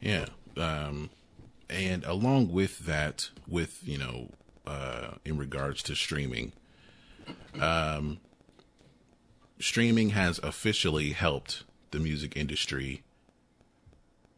Yeah. 0.00 0.26
Um, 0.56 1.10
and 1.68 2.04
along 2.04 2.52
with 2.52 2.80
that, 2.80 3.30
with, 3.46 3.80
you 3.86 3.98
know, 3.98 4.30
uh, 4.66 5.12
in 5.24 5.38
regards 5.38 5.82
to 5.84 5.94
streaming, 5.94 6.52
um, 7.60 8.18
streaming 9.58 10.10
has 10.10 10.38
officially 10.40 11.10
helped 11.10 11.64
the 11.92 11.98
music 11.98 12.36
industry 12.36 13.02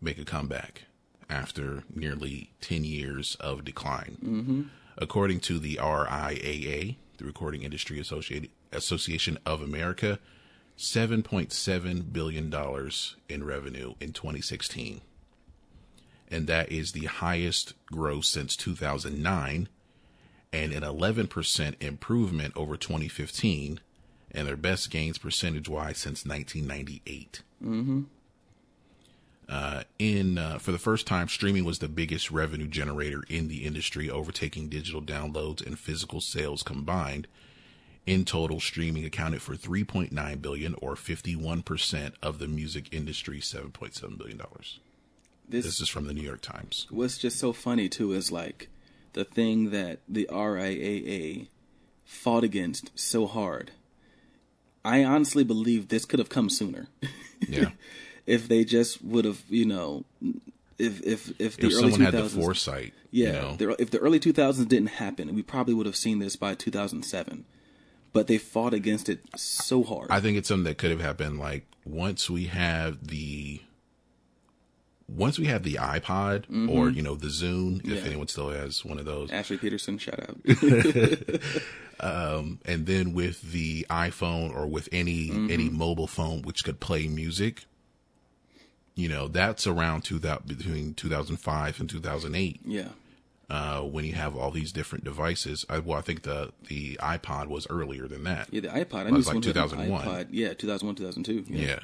make 0.00 0.18
a 0.18 0.24
comeback 0.24 0.82
after 1.30 1.84
nearly 1.94 2.50
10 2.60 2.84
years 2.84 3.36
of 3.40 3.64
decline. 3.64 4.18
Mm-hmm. 4.22 4.62
According 4.98 5.40
to 5.40 5.58
the 5.58 5.76
RIAA, 5.76 6.96
the 7.16 7.24
Recording 7.24 7.62
Industry 7.62 7.98
Associated 7.98 8.50
Association 8.72 9.38
of 9.46 9.62
America, 9.62 10.18
$7.7 10.76 12.12
billion 12.12 12.52
in 13.28 13.44
revenue 13.44 13.94
in 14.00 14.12
2016 14.12 15.00
and 16.32 16.46
that 16.46 16.72
is 16.72 16.92
the 16.92 17.06
highest 17.06 17.74
growth 17.86 18.24
since 18.24 18.56
2009 18.56 19.68
and 20.52 20.72
an 20.72 20.82
11% 20.82 21.82
improvement 21.82 22.52
over 22.56 22.76
2015 22.76 23.80
and 24.32 24.48
their 24.48 24.56
best 24.56 24.90
gains 24.90 25.18
percentage 25.18 25.68
wise 25.68 25.98
since 25.98 26.24
1998 26.26 27.42
uh, 29.48 29.82
in 29.98 30.38
uh, 30.38 30.58
for 30.58 30.72
the 30.72 30.78
first 30.78 31.06
time 31.06 31.28
streaming 31.28 31.64
was 31.64 31.78
the 31.80 31.88
biggest 31.88 32.30
revenue 32.30 32.68
generator 32.68 33.22
in 33.28 33.48
the 33.48 33.64
industry 33.66 34.08
overtaking 34.08 34.68
digital 34.68 35.02
downloads 35.02 35.64
and 35.64 35.78
physical 35.78 36.20
sales 36.20 36.62
combined. 36.62 37.26
In 38.06 38.24
total 38.24 38.58
streaming 38.58 39.04
accounted 39.04 39.42
for 39.42 39.54
3.9 39.54 40.42
billion 40.42 40.74
or 40.80 40.94
51% 40.94 42.14
of 42.20 42.38
the 42.38 42.48
music 42.48 42.88
industry's 42.92 43.44
7.7 43.44 44.18
billion 44.18 44.38
dollars 44.38 44.80
This, 45.48 45.64
this 45.64 45.80
is 45.80 45.88
from 45.88 46.06
the 46.06 46.14
New 46.14 46.22
York 46.22 46.40
Times. 46.40 46.86
what's 46.90 47.18
just 47.18 47.38
so 47.38 47.52
funny 47.52 47.88
too 47.88 48.12
is 48.12 48.32
like 48.32 48.68
the 49.12 49.24
thing 49.24 49.70
that 49.70 50.00
the 50.08 50.28
RIAA 50.30 51.48
fought 52.04 52.44
against 52.44 52.90
so 52.94 53.26
hard. 53.26 53.72
I 54.84 55.04
honestly 55.04 55.44
believe 55.44 55.88
this 55.88 56.04
could 56.04 56.18
have 56.18 56.28
come 56.28 56.48
sooner. 56.48 56.88
Yeah. 57.40 57.70
if 58.26 58.48
they 58.48 58.64
just 58.64 59.02
would 59.04 59.24
have, 59.24 59.42
you 59.48 59.64
know, 59.66 60.04
if 60.78 61.00
if 61.02 61.40
if 61.40 61.56
the 61.56 61.68
if 61.68 61.74
early 61.74 61.92
someone 61.92 61.98
two 61.98 62.04
had 62.04 62.14
the 62.14 62.28
foresight, 62.28 62.92
yeah, 63.10 63.26
you 63.26 63.32
know, 63.32 63.56
the, 63.56 63.82
if 63.82 63.90
the 63.90 63.98
early 63.98 64.18
two 64.18 64.32
thousands 64.32 64.68
didn't 64.68 64.88
happen, 64.88 65.34
we 65.34 65.42
probably 65.42 65.74
would 65.74 65.86
have 65.86 65.96
seen 65.96 66.18
this 66.18 66.36
by 66.36 66.54
two 66.54 66.70
thousand 66.70 67.02
seven. 67.04 67.44
But 68.12 68.26
they 68.26 68.36
fought 68.36 68.74
against 68.74 69.08
it 69.08 69.20
so 69.36 69.82
hard. 69.82 70.10
I 70.10 70.20
think 70.20 70.36
it's 70.36 70.48
something 70.48 70.64
that 70.64 70.76
could 70.76 70.90
have 70.90 71.00
happened. 71.00 71.38
Like 71.38 71.66
once 71.84 72.28
we 72.28 72.44
have 72.46 73.06
the, 73.06 73.62
once 75.08 75.38
we 75.38 75.46
have 75.46 75.62
the 75.62 75.74
iPod 75.74 76.44
or 76.70 76.88
you 76.90 77.02
know 77.02 77.14
the 77.14 77.28
Zune, 77.28 77.76
if 77.78 77.82
Mm-hmm. 77.82 77.94
Yeah. 77.94 78.00
anyone 78.04 78.28
still 78.28 78.50
has 78.50 78.84
one 78.84 78.98
of 78.98 79.04
those, 79.04 79.30
Ashley 79.30 79.56
Peterson, 79.58 79.98
shout 79.98 80.20
out. 80.20 80.36
and 82.00 82.86
then 82.86 83.12
with 83.12 83.42
the 83.52 83.86
iPhone 83.90 84.54
or 84.54 84.66
with 84.66 84.88
any 84.92 85.28
Mm-hmm. 85.28 85.50
any 85.50 85.68
mobile 85.68 86.06
phone 86.06 86.42
which 86.42 86.64
could 86.64 86.80
play 86.80 87.06
music, 87.08 87.64
you 88.94 89.08
know 89.08 89.28
that's 89.28 89.66
around 89.66 90.02
two 90.02 90.18
thousand 90.18 90.46
between 90.46 90.94
two 90.94 91.08
thousand 91.08 91.36
five 91.38 91.78
and 91.80 91.88
two 91.88 92.00
thousand 92.00 92.34
eight. 92.34 92.60
yeah, 92.64 92.88
Uh, 93.50 93.80
when 93.82 94.04
you 94.04 94.14
have 94.14 94.36
all 94.36 94.50
these 94.50 94.72
different 94.72 95.04
devices, 95.04 95.64
I, 95.68 95.78
well, 95.78 95.98
I 95.98 96.02
think 96.02 96.22
the 96.22 96.52
the 96.68 96.96
iPod 97.02 97.46
was 97.48 97.66
earlier 97.70 98.08
than 98.08 98.24
that. 98.24 98.48
yeah, 98.50 98.60
the 98.62 98.68
iPod. 98.68 99.06
I 99.06 99.10
was 99.10 99.26
like 99.26 99.36
had 99.36 99.44
an 99.46 99.52
2001. 99.52 100.28
Yeah, 100.30 100.54
two 100.54 100.66
thousand 100.66 100.86
one, 100.86 100.94
two 100.96 101.04
thousand 101.04 101.24
two. 101.24 101.44
Yeah. 101.48 101.80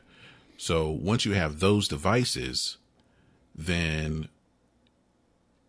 So 0.57 0.89
once 0.91 1.25
you 1.25 1.33
have 1.35 1.61
those 1.61 1.87
devices, 1.87 2.79
then 3.59 4.29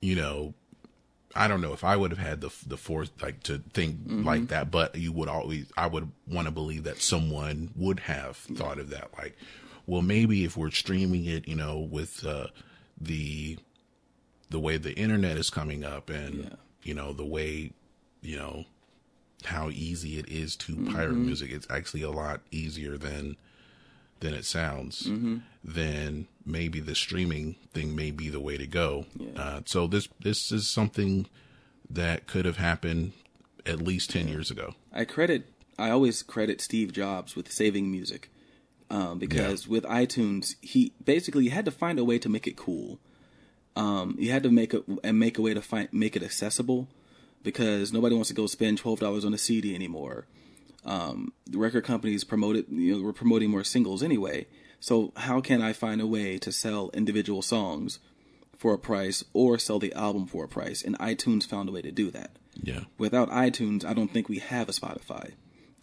you 0.01 0.15
know 0.15 0.53
I 1.35 1.47
don't 1.47 1.61
know 1.61 1.73
if 1.73 1.83
I 1.83 1.95
would 1.95 2.11
have 2.11 2.19
had 2.19 2.41
the 2.41 2.49
the 2.65 2.77
force 2.77 3.11
like 3.21 3.43
to 3.43 3.59
think 3.73 3.97
like 4.07 4.47
that, 4.47 4.71
but 4.71 4.95
you 4.95 5.11
would 5.11 5.29
always 5.29 5.65
I 5.77 5.87
would 5.87 6.09
want 6.27 6.47
to 6.47 6.51
believe 6.51 6.83
that 6.85 7.01
someone 7.01 7.71
would 7.75 7.99
have 8.01 8.35
thought 8.37 8.79
of 8.79 8.89
that. 8.89 9.09
Like, 9.17 9.37
well, 9.85 10.01
maybe 10.01 10.43
if 10.43 10.57
we're 10.57 10.71
streaming 10.71 11.25
it, 11.25 11.47
you 11.47 11.55
know, 11.55 11.77
with 11.79 12.25
uh, 12.25 12.47
the 12.99 13.59
the 14.49 14.59
way 14.59 14.77
the 14.77 14.93
internet 14.95 15.37
is 15.37 15.49
coming 15.51 15.83
up, 15.83 16.09
and 16.09 16.35
Yeah. 16.45 16.49
you 16.83 16.93
know 16.95 17.13
the 17.13 17.25
way 17.25 17.73
you 18.21 18.35
know 18.37 18.65
how 19.45 19.69
easy 19.69 20.17
it 20.17 20.27
is 20.27 20.55
to 20.57 20.75
pirate 20.91 21.13
music. 21.15 21.51
It's 21.51 21.67
actually 21.69 22.01
a 22.01 22.11
lot 22.11 22.41
easier 22.51 22.97
than 22.97 23.37
than 24.19 24.33
it 24.33 24.45
sounds. 24.45 25.09
Then 25.63 26.27
maybe 26.45 26.79
the 26.79 26.95
streaming 26.95 27.55
thing 27.73 27.95
may 27.95 28.11
be 28.11 28.29
the 28.29 28.39
way 28.39 28.57
to 28.57 28.67
go. 28.67 29.05
Uh, 29.35 29.61
so 29.65 29.87
this 29.87 30.07
this 30.19 30.51
is 30.51 30.67
something 30.67 31.27
that 31.89 32.27
could 32.27 32.45
have 32.45 32.57
happened 32.57 33.13
at 33.65 33.81
least 33.81 34.09
ten 34.09 34.27
years 34.27 34.49
ago. 34.51 34.75
I 34.93 35.05
credit. 35.05 35.49
I 35.77 35.89
always 35.91 36.23
credit 36.23 36.59
Steve 36.61 36.91
Jobs 36.91 37.35
with 37.35 37.51
saving 37.51 37.89
music, 37.89 38.29
um, 38.89 39.17
because 39.19 39.67
with 39.67 39.83
iTunes, 39.85 40.55
he 40.61 40.91
basically 41.03 41.49
had 41.49 41.65
to 41.65 41.71
find 41.71 41.97
a 41.99 42.03
way 42.03 42.19
to 42.19 42.27
make 42.29 42.47
it 42.47 42.57
cool. 42.57 42.99
Um, 43.75 44.15
you 44.19 44.31
had 44.31 44.43
to 44.43 44.51
make 44.51 44.73
a 44.73 44.83
and 45.03 45.19
make 45.19 45.37
a 45.37 45.41
way 45.41 45.53
to 45.53 45.61
find 45.61 45.87
make 45.93 46.15
it 46.15 46.23
accessible, 46.23 46.87
because 47.43 47.93
nobody 47.93 48.15
wants 48.15 48.29
to 48.29 48.35
go 48.35 48.45
spend 48.47 48.77
twelve 48.77 48.99
dollars 48.99 49.23
on 49.23 49.33
a 49.33 49.37
CD 49.37 49.73
anymore. 49.75 50.25
Um, 50.85 51.33
the 51.45 51.57
record 51.57 51.83
companies 51.83 52.23
promoted, 52.23 52.65
you 52.69 52.95
know, 52.95 53.03
were 53.03 53.13
promoting 53.13 53.49
more 53.49 53.63
singles 53.63 54.01
anyway. 54.01 54.47
So 54.79 55.11
how 55.17 55.41
can 55.41 55.61
I 55.61 55.73
find 55.73 55.99
a 55.99 56.07
way 56.07 56.37
to 56.37 56.51
sell 56.51 56.89
individual 56.93 57.41
songs 57.41 57.99
for 58.57 58.73
a 58.73 58.79
price 58.79 59.23
or 59.33 59.59
sell 59.59 59.79
the 59.79 59.93
album 59.93 60.25
for 60.25 60.45
a 60.45 60.47
price? 60.47 60.81
And 60.81 60.97
iTunes 60.99 61.45
found 61.45 61.69
a 61.69 61.71
way 61.71 61.81
to 61.81 61.91
do 61.91 62.11
that 62.11 62.31
Yeah, 62.61 62.81
without 62.97 63.29
iTunes, 63.29 63.83
I 63.83 63.93
don't 63.93 64.11
think 64.11 64.29
we 64.29 64.39
have 64.39 64.69
a 64.69 64.73
Spotify. 64.73 65.33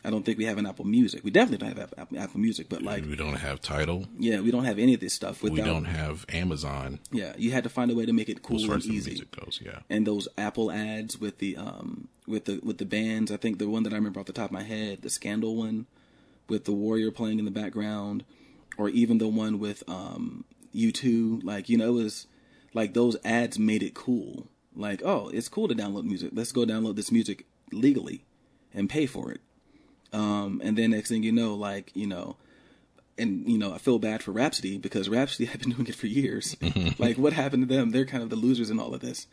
I 0.04 0.10
don't 0.10 0.24
think 0.24 0.38
we 0.38 0.44
have 0.44 0.58
an 0.58 0.66
Apple 0.66 0.84
Music. 0.84 1.24
We 1.24 1.30
definitely 1.32 1.66
don't 1.66 1.76
have 1.76 1.92
Apple, 1.98 2.18
Apple 2.18 2.38
Music, 2.40 2.68
but 2.68 2.82
like, 2.82 3.04
we 3.04 3.16
don't 3.16 3.34
have 3.34 3.60
Tidal. 3.60 4.06
yeah, 4.18 4.40
we 4.40 4.50
don't 4.52 4.64
have 4.64 4.78
any 4.78 4.94
of 4.94 5.00
this 5.00 5.14
stuff 5.14 5.42
without. 5.42 5.56
We 5.56 5.62
don't 5.62 5.86
have 5.86 6.24
Amazon 6.28 7.00
Yeah, 7.10 7.32
you 7.36 7.50
had 7.50 7.64
to 7.64 7.70
find 7.70 7.90
a 7.90 7.94
way 7.94 8.06
to 8.06 8.12
make 8.12 8.28
it 8.28 8.42
cool 8.42 8.56
as 8.56 8.64
far 8.64 8.74
and 8.74 8.82
as 8.82 8.88
the 8.88 8.94
easy. 8.94 9.10
music 9.12 9.30
goes. 9.32 9.60
Yeah, 9.64 9.80
And 9.90 10.06
those 10.06 10.28
Apple 10.38 10.70
ads 10.70 11.18
with 11.18 11.38
the 11.38 11.56
um 11.56 12.08
with 12.26 12.44
the 12.44 12.60
with 12.62 12.78
the 12.78 12.84
bands, 12.84 13.32
I 13.32 13.36
think 13.36 13.58
the 13.58 13.68
one 13.68 13.82
that 13.82 13.92
I 13.92 13.96
remember 13.96 14.20
off 14.20 14.26
the 14.26 14.32
top 14.32 14.46
of 14.46 14.52
my 14.52 14.62
head, 14.62 15.02
the 15.02 15.10
Scandal 15.10 15.56
one, 15.56 15.86
with 16.48 16.64
the 16.66 16.72
Warrior 16.72 17.10
playing 17.10 17.38
in 17.40 17.44
the 17.44 17.50
background, 17.50 18.24
or 18.78 18.88
even 18.88 19.18
the 19.18 19.28
one 19.28 19.58
with 19.58 19.82
um 19.88 20.44
U2. 20.74 21.42
Like 21.42 21.68
you 21.68 21.78
know, 21.78 21.88
it 21.88 22.02
was 22.04 22.26
like 22.74 22.94
those 22.94 23.16
ads 23.24 23.58
made 23.58 23.82
it 23.82 23.94
cool. 23.94 24.46
Like, 24.74 25.02
oh, 25.04 25.30
it's 25.32 25.48
cool 25.48 25.68
to 25.68 25.74
download 25.74 26.04
music. 26.04 26.30
Let's 26.34 26.52
go 26.52 26.64
download 26.66 26.96
this 26.96 27.10
music 27.10 27.46
legally 27.72 28.24
and 28.74 28.90
pay 28.90 29.06
for 29.06 29.32
it. 29.32 29.40
Um, 30.16 30.62
and 30.64 30.78
then 30.78 30.92
next 30.92 31.10
thing 31.10 31.22
you 31.22 31.32
know, 31.32 31.54
like 31.54 31.92
you 31.94 32.06
know, 32.06 32.36
and 33.18 33.46
you 33.46 33.58
know, 33.58 33.74
I 33.74 33.78
feel 33.78 33.98
bad 33.98 34.22
for 34.22 34.32
Rhapsody 34.32 34.78
because 34.78 35.08
Rhapsody 35.08 35.44
had 35.50 35.60
been 35.60 35.70
doing 35.70 35.86
it 35.86 35.94
for 35.94 36.06
years. 36.06 36.56
like, 36.98 37.18
what 37.18 37.34
happened 37.34 37.68
to 37.68 37.74
them? 37.74 37.90
They're 37.90 38.06
kind 38.06 38.22
of 38.22 38.30
the 38.30 38.36
losers 38.36 38.70
in 38.70 38.80
all 38.80 38.94
of 38.94 39.00
this. 39.00 39.26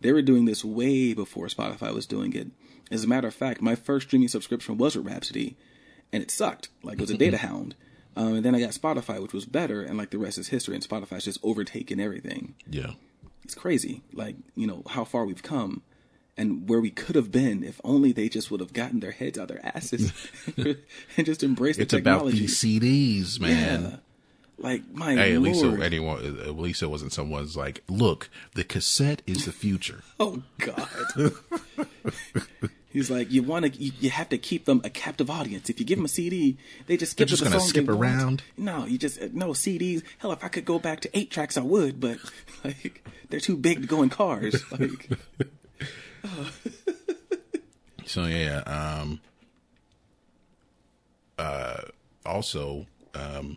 They 0.00 0.12
were 0.12 0.22
doing 0.22 0.44
this 0.44 0.64
way 0.64 1.14
before 1.14 1.46
Spotify 1.46 1.94
was 1.94 2.06
doing 2.06 2.34
it. 2.34 2.48
As 2.90 3.04
a 3.04 3.08
matter 3.08 3.28
of 3.28 3.34
fact, 3.34 3.62
my 3.62 3.74
first 3.74 4.08
streaming 4.08 4.28
subscription 4.28 4.76
was 4.76 4.96
with 4.96 5.06
Rhapsody, 5.06 5.56
and 6.12 6.22
it 6.22 6.30
sucked. 6.30 6.68
Like, 6.82 6.94
it 6.94 7.00
was 7.00 7.10
a 7.10 7.16
data 7.16 7.36
hound. 7.48 7.76
Um, 8.16 8.34
and 8.34 8.44
then 8.44 8.54
I 8.54 8.60
got 8.60 8.70
Spotify, 8.70 9.22
which 9.22 9.32
was 9.32 9.46
better, 9.46 9.82
and 9.82 9.96
like 9.96 10.10
the 10.10 10.18
rest 10.18 10.36
is 10.38 10.48
history. 10.48 10.74
And 10.74 10.86
Spotify's 10.86 11.24
just 11.24 11.40
overtaken 11.42 12.00
everything. 12.00 12.54
yeah. 12.68 12.92
It's 13.44 13.54
crazy, 13.54 14.02
like 14.14 14.36
you 14.56 14.66
know 14.66 14.82
how 14.88 15.04
far 15.04 15.26
we've 15.26 15.42
come, 15.42 15.82
and 16.36 16.68
where 16.68 16.80
we 16.80 16.90
could 16.90 17.14
have 17.16 17.30
been 17.30 17.62
if 17.62 17.80
only 17.84 18.12
they 18.12 18.28
just 18.28 18.50
would 18.50 18.60
have 18.60 18.72
gotten 18.72 19.00
their 19.00 19.12
heads 19.12 19.38
out 19.38 19.48
their 19.48 19.64
asses 19.64 20.12
and 20.56 21.26
just 21.26 21.42
embraced 21.42 21.78
it. 21.78 21.82
It's 21.82 21.92
the 21.92 21.98
about 21.98 22.26
technology. 22.26 22.40
these 22.40 22.60
CDs, 22.60 23.40
man. 23.40 23.82
Yeah. 23.82 23.96
Like 24.56 24.82
my 24.92 25.14
Hey, 25.14 25.34
at 25.34 25.42
least 25.42 25.62
lord! 25.64 25.80
it, 25.80 25.84
anyone, 25.84 26.24
at 26.24 26.56
least 26.56 26.82
it 26.82 26.86
wasn't 26.86 27.12
someone's 27.12 27.56
like, 27.56 27.82
look, 27.88 28.30
the 28.54 28.62
cassette 28.64 29.20
is 29.26 29.44
the 29.46 29.52
future. 29.52 30.00
Oh 30.20 30.42
God. 30.58 30.88
He's 32.92 33.10
like, 33.10 33.32
you 33.32 33.42
want 33.42 33.64
to, 33.64 33.82
you, 33.82 33.90
you 33.98 34.10
have 34.10 34.28
to 34.28 34.38
keep 34.38 34.66
them 34.66 34.80
a 34.84 34.90
captive 34.90 35.28
audience. 35.28 35.68
If 35.68 35.80
you 35.80 35.84
give 35.86 35.98
them 35.98 36.04
a 36.04 36.08
CD, 36.08 36.56
they 36.86 36.96
just 36.96 37.12
skip 37.12 37.26
just 37.26 37.42
the 37.42 37.48
gonna 37.48 37.58
songs 37.58 37.70
skip 37.70 37.88
around? 37.88 38.44
No, 38.56 38.86
you 38.86 38.98
just 38.98 39.20
uh, 39.20 39.28
no 39.32 39.48
CDs. 39.48 40.04
Hell, 40.18 40.30
if 40.30 40.44
I 40.44 40.48
could 40.48 40.64
go 40.64 40.78
back 40.78 41.00
to 41.00 41.10
eight 41.18 41.28
tracks, 41.32 41.56
I 41.58 41.62
would. 41.62 41.98
But 41.98 42.18
like, 42.64 43.04
they're 43.30 43.40
too 43.40 43.56
big 43.56 43.80
to 43.80 43.88
go 43.88 44.02
in 44.04 44.10
cars. 44.10 44.62
Like, 44.70 45.10
So 48.06 48.26
yeah, 48.26 48.58
um, 48.66 49.20
uh, 51.38 51.80
also, 52.26 52.86
um, 53.14 53.56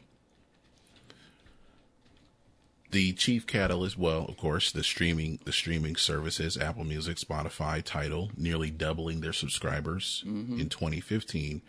the 2.92 3.12
chief 3.14 3.46
catalyst, 3.46 3.98
well, 3.98 4.26
of 4.30 4.38
course, 4.38 4.72
the 4.72 4.84
streaming, 4.86 5.40
the 5.44 5.52
streaming 5.52 5.98
services, 5.98 6.58
Apple 6.58 6.86
Music, 6.86 7.18
Spotify, 7.18 7.84
Tidal, 7.84 8.32
nearly 8.38 8.72
doubling 8.72 9.20
their 9.20 9.34
subscribers 9.34 10.24
in 10.26 10.70
2015, 10.70 11.62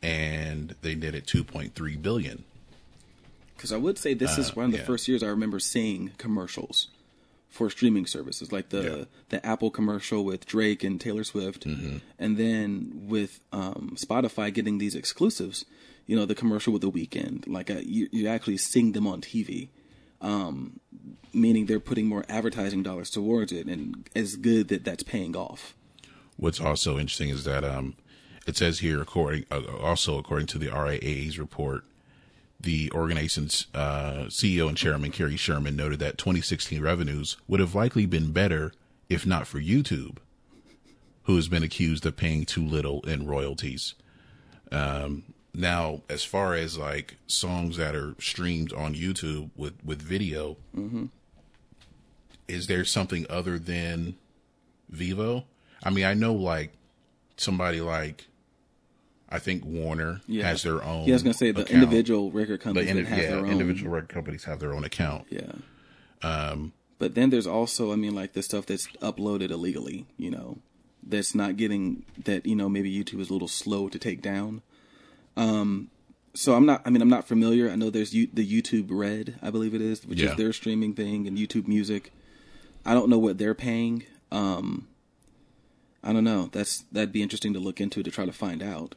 and 0.00 0.76
they 0.82 0.94
did 0.94 1.16
it 1.16 1.26
2.3 1.26 2.00
billion. 2.00 2.44
Because 3.56 3.72
I 3.72 3.76
would 3.76 3.98
say 3.98 4.14
this 4.14 4.38
is 4.38 4.54
one 4.54 4.66
of 4.66 4.70
the 4.70 4.78
Uh, 4.78 4.80
yeah. 4.82 4.86
first 4.86 5.08
years 5.08 5.22
I 5.24 5.26
remember 5.26 5.58
seeing 5.58 6.12
commercials 6.16 6.86
for 7.48 7.70
streaming 7.70 8.06
services, 8.06 8.52
like 8.52 8.68
the 8.68 8.82
Yeah. 8.82 9.04
the 9.30 9.44
Apple 9.46 9.70
commercial 9.70 10.24
with 10.24 10.46
Drake 10.46 10.84
and 10.84 11.00
Taylor 11.00 11.24
Swift, 11.24 11.66
Mm-hmm. 11.66 11.96
and 12.18 12.36
then 12.36 13.02
with 13.08 13.40
um, 13.52 13.94
Spotify 13.96 14.52
getting 14.52 14.78
these 14.78 14.94
exclusives. 14.94 15.64
You 16.06 16.16
know, 16.16 16.24
the 16.24 16.34
commercial 16.34 16.72
with 16.72 16.80
the 16.82 16.90
Weeknd, 16.90 17.46
like 17.46 17.70
uh, 17.70 17.80
you, 17.84 18.08
you 18.12 18.28
actually 18.28 18.56
seeing 18.56 18.92
them 18.92 19.06
on 19.06 19.20
TV, 19.20 19.68
um, 20.22 20.80
meaning 21.34 21.66
they're 21.66 21.80
putting 21.80 22.06
more 22.06 22.24
advertising 22.30 22.82
dollars 22.82 23.10
towards 23.10 23.52
it, 23.52 23.66
and 23.66 24.08
it's 24.14 24.36
good 24.36 24.68
that 24.68 24.84
that's 24.84 25.02
paying 25.02 25.36
off. 25.36 25.74
What's 26.36 26.60
also 26.60 26.98
interesting 26.98 27.28
is 27.28 27.44
that 27.44 27.62
um, 27.64 27.94
it 28.46 28.56
says 28.56 28.78
here, 28.78 29.02
according 29.02 29.44
uh, 29.50 29.60
also 29.82 30.18
according 30.18 30.46
to 30.48 30.58
the 30.58 30.68
RIAA's 30.68 31.38
report, 31.38 31.84
the 32.60 32.90
organization's 32.92 33.66
uh, 33.74 34.24
CEO 34.28 34.68
and 34.68 34.76
chairman 34.76 35.12
Cary 35.12 35.36
Sherman 35.36 35.76
noted 35.76 36.00
that 36.00 36.18
2016 36.18 36.80
revenues 36.82 37.36
would 37.46 37.60
have 37.60 37.74
likely 37.74 38.06
been 38.06 38.32
better 38.32 38.72
if 39.08 39.24
not 39.24 39.46
for 39.46 39.60
YouTube, 39.60 40.18
who 41.24 41.36
has 41.36 41.48
been 41.48 41.62
accused 41.62 42.04
of 42.04 42.16
paying 42.16 42.44
too 42.44 42.64
little 42.64 43.00
in 43.02 43.26
royalties. 43.26 43.94
Um, 44.72 45.22
now, 45.54 46.02
as 46.10 46.24
far 46.24 46.54
as 46.54 46.76
like 46.76 47.16
songs 47.26 47.76
that 47.76 47.94
are 47.94 48.14
streamed 48.20 48.72
on 48.72 48.94
YouTube 48.94 49.50
with 49.56 49.74
with 49.84 50.02
video, 50.02 50.56
is 52.48 52.66
there 52.66 52.84
something 52.84 53.26
other 53.30 53.58
than 53.58 54.16
Vevo? 54.92 55.44
I 55.82 55.90
mean, 55.90 56.04
I 56.04 56.14
know 56.14 56.34
like 56.34 56.72
somebody 57.36 57.80
like 57.80 58.26
I 59.30 59.38
think 59.38 59.64
Warner 59.64 60.20
Yeah. 60.26 60.44
has 60.48 60.62
their 60.62 60.82
own. 60.82 61.04
Yeah, 61.06 61.12
I 61.12 61.16
was 61.16 61.22
gonna 61.22 61.34
say 61.34 61.50
the 61.50 61.62
account. 61.62 61.82
individual 61.82 62.30
record 62.30 62.60
the 62.60 62.64
companies 62.64 62.88
indi- 62.90 63.02
that 63.02 63.08
have 63.10 63.18
yeah, 63.18 63.28
their 63.30 63.38
own. 63.40 63.50
individual 63.50 63.90
record 63.92 64.08
companies 64.08 64.44
have 64.44 64.58
their 64.60 64.72
own 64.74 64.84
account. 64.84 65.26
Yeah. 65.30 65.52
Um, 66.22 66.72
but 66.98 67.14
then 67.14 67.30
there's 67.30 67.46
also, 67.46 67.92
I 67.92 67.96
mean, 67.96 68.14
like 68.14 68.32
the 68.32 68.42
stuff 68.42 68.66
that's 68.66 68.86
uploaded 69.02 69.50
illegally, 69.50 70.06
you 70.16 70.30
know, 70.30 70.58
that's 71.02 71.34
not 71.34 71.56
getting 71.56 72.04
that, 72.24 72.44
you 72.46 72.56
know, 72.56 72.68
maybe 72.68 72.90
YouTube 72.92 73.20
is 73.20 73.30
a 73.30 73.32
little 73.32 73.48
slow 73.48 73.88
to 73.88 73.98
take 73.98 74.20
down. 74.22 74.62
Um, 75.36 75.90
so 76.34 76.54
I'm 76.54 76.66
not, 76.66 76.82
I 76.84 76.90
mean, 76.90 77.02
I'm 77.02 77.08
not 77.08 77.28
familiar. 77.28 77.70
I 77.70 77.76
know 77.76 77.90
there's 77.90 78.14
U- 78.14 78.28
the 78.32 78.46
YouTube 78.46 78.86
Red, 78.90 79.36
I 79.42 79.50
believe 79.50 79.74
it 79.74 79.80
is, 79.80 80.04
which 80.06 80.20
Yeah. 80.20 80.30
is 80.30 80.36
their 80.36 80.52
streaming 80.52 80.94
thing, 80.94 81.26
and 81.26 81.36
YouTube 81.38 81.68
Music. 81.68 82.12
I 82.84 82.94
don't 82.94 83.08
know 83.10 83.18
what 83.18 83.38
they're 83.38 83.54
paying. 83.54 84.04
Um, 84.32 84.88
I 86.02 86.12
don't 86.12 86.24
know. 86.24 86.48
That's 86.52 86.84
that'd 86.92 87.12
be 87.12 87.22
interesting 87.22 87.52
to 87.54 87.60
look 87.60 87.80
into 87.80 88.02
to 88.02 88.10
try 88.10 88.24
to 88.24 88.32
find 88.32 88.62
out. 88.62 88.94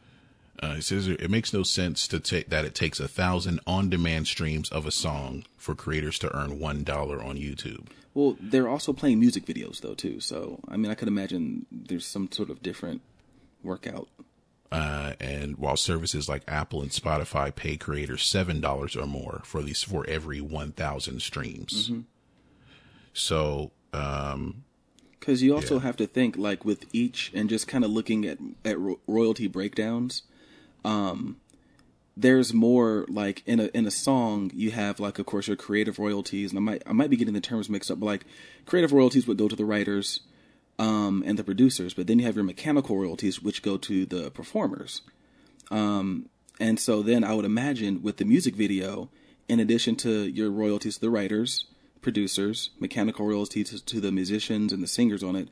Uh, 0.63 0.75
it 0.77 0.83
says 0.83 1.07
it 1.07 1.29
makes 1.31 1.53
no 1.53 1.63
sense 1.63 2.07
to 2.07 2.19
take 2.19 2.49
that 2.49 2.65
it 2.65 2.75
takes 2.75 2.99
a 2.99 3.07
thousand 3.07 3.59
on-demand 3.65 4.27
streams 4.27 4.69
of 4.69 4.85
a 4.85 4.91
song 4.91 5.43
for 5.57 5.73
creators 5.73 6.19
to 6.19 6.35
earn 6.37 6.59
one 6.59 6.83
dollar 6.83 7.21
on 7.23 7.35
YouTube. 7.35 7.87
Well, 8.13 8.37
they're 8.39 8.67
also 8.67 8.93
playing 8.93 9.19
music 9.19 9.45
videos 9.45 9.81
though 9.81 9.95
too. 9.95 10.19
So 10.19 10.59
I 10.67 10.77
mean, 10.77 10.91
I 10.91 10.95
could 10.95 11.07
imagine 11.07 11.65
there's 11.71 12.05
some 12.05 12.31
sort 12.31 12.49
of 12.51 12.61
different 12.61 13.01
workout. 13.63 14.07
Uh, 14.71 15.13
and 15.19 15.57
while 15.57 15.75
services 15.75 16.29
like 16.29 16.43
Apple 16.47 16.81
and 16.81 16.91
Spotify 16.91 17.53
pay 17.53 17.75
creators 17.75 18.23
seven 18.23 18.61
dollars 18.61 18.95
or 18.95 19.07
more 19.07 19.41
for 19.43 19.63
these 19.63 19.81
for 19.81 20.05
every 20.07 20.41
one 20.41 20.71
thousand 20.73 21.21
streams. 21.21 21.89
Mm-hmm. 21.89 22.01
So 23.13 23.71
um, 23.93 24.63
Because 25.19 25.41
you 25.43 25.53
also 25.55 25.75
Yeah. 25.75 25.81
have 25.81 25.97
to 25.97 26.07
think 26.07 26.37
like 26.37 26.63
with 26.63 26.85
each 26.93 27.31
and 27.33 27.49
just 27.49 27.67
kind 27.67 27.83
of 27.83 27.91
looking 27.91 28.25
at 28.25 28.37
at 28.63 28.79
ro- 28.79 28.99
royalty 29.07 29.47
breakdowns. 29.47 30.23
Um, 30.83 31.37
there's 32.17 32.53
more 32.53 33.05
like 33.09 33.41
in 33.45 33.59
a 33.59 33.65
in 33.73 33.85
a 33.85 33.91
song 33.91 34.51
you 34.53 34.71
have 34.71 34.99
like 34.99 35.17
of 35.17 35.25
course 35.25 35.47
your 35.47 35.55
creative 35.55 35.97
royalties 35.97 36.51
and 36.51 36.59
I 36.59 36.61
might 36.61 36.83
I 36.85 36.93
might 36.93 37.09
be 37.09 37.15
getting 37.15 37.33
the 37.33 37.41
terms 37.41 37.69
mixed 37.69 37.89
up 37.89 37.99
but 37.99 38.05
like 38.05 38.25
creative 38.65 38.91
royalties 38.91 39.27
would 39.27 39.37
go 39.37 39.47
to 39.47 39.55
the 39.55 39.65
writers 39.65 40.21
um 40.77 41.23
and 41.25 41.39
the 41.39 41.43
producers 41.43 41.93
but 41.93 42.07
then 42.07 42.19
you 42.19 42.25
have 42.25 42.35
your 42.35 42.43
mechanical 42.43 42.97
royalties 42.97 43.41
which 43.41 43.61
go 43.61 43.77
to 43.77 44.05
the 44.05 44.29
performers. 44.31 45.01
Um 45.69 46.29
and 46.59 46.79
so 46.79 47.01
then 47.01 47.23
I 47.23 47.33
would 47.33 47.45
imagine 47.45 48.01
with 48.01 48.17
the 48.17 48.25
music 48.25 48.55
video 48.55 49.09
in 49.47 49.59
addition 49.59 49.95
to 49.97 50.25
your 50.27 50.51
royalties 50.51 50.95
to 50.95 51.01
the 51.01 51.09
writers 51.09 51.65
producers 52.01 52.71
mechanical 52.79 53.25
royalties 53.25 53.69
to, 53.69 53.85
to 53.85 54.01
the 54.01 54.11
musicians 54.11 54.73
and 54.73 54.83
the 54.83 54.87
singers 54.87 55.23
on 55.23 55.35
it 55.35 55.47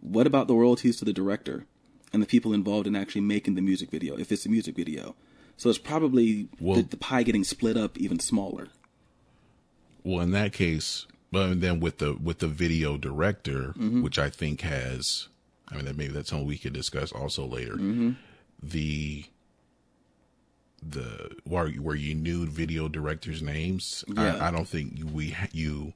what 0.00 0.26
about 0.26 0.46
the 0.46 0.54
royalties 0.54 0.98
to 0.98 1.06
the 1.06 1.12
director 1.12 1.64
and 2.12 2.22
the 2.22 2.26
people 2.26 2.52
involved 2.52 2.86
in 2.86 2.96
actually 2.96 3.20
making 3.20 3.54
the 3.54 3.62
music 3.62 3.90
video 3.90 4.16
if 4.16 4.30
it's 4.32 4.46
a 4.46 4.48
music 4.48 4.74
video 4.76 5.14
so 5.56 5.70
it's 5.70 5.78
probably 5.78 6.48
Well- 6.60 6.76
the, 6.76 6.82
the 6.82 6.96
pie 6.96 7.22
getting 7.22 7.44
split 7.44 7.76
up 7.76 7.98
even 7.98 8.20
smaller. 8.20 8.68
Well, 10.04 10.20
in 10.20 10.30
that 10.32 10.52
case, 10.52 11.06
but 11.32 11.60
then 11.60 11.80
with 11.80 11.98
the 11.98 12.14
with 12.14 12.38
the 12.38 12.46
video 12.46 12.96
director, 12.96 13.74
mm-hmm. 13.76 14.02
which 14.02 14.18
I 14.18 14.30
think 14.30 14.60
has, 14.60 15.28
I 15.68 15.74
mean, 15.74 15.84
that 15.86 15.96
maybe 15.96 16.12
that's 16.12 16.30
something 16.30 16.46
we 16.46 16.58
could 16.58 16.72
discuss 16.72 17.10
also 17.10 17.44
later. 17.44 17.72
Mm-hmm. 17.72 18.10
The 18.62 19.24
the 20.80 21.32
where 21.44 21.68
where 21.70 21.96
you 21.96 22.14
knew 22.14 22.46
video 22.46 22.86
directors' 22.86 23.42
names, 23.42 24.04
Yeah. 24.06 24.36
I, 24.36 24.48
I 24.48 24.50
don't 24.52 24.68
think 24.68 24.98
you, 24.98 25.06
we 25.06 25.34
you. 25.52 25.92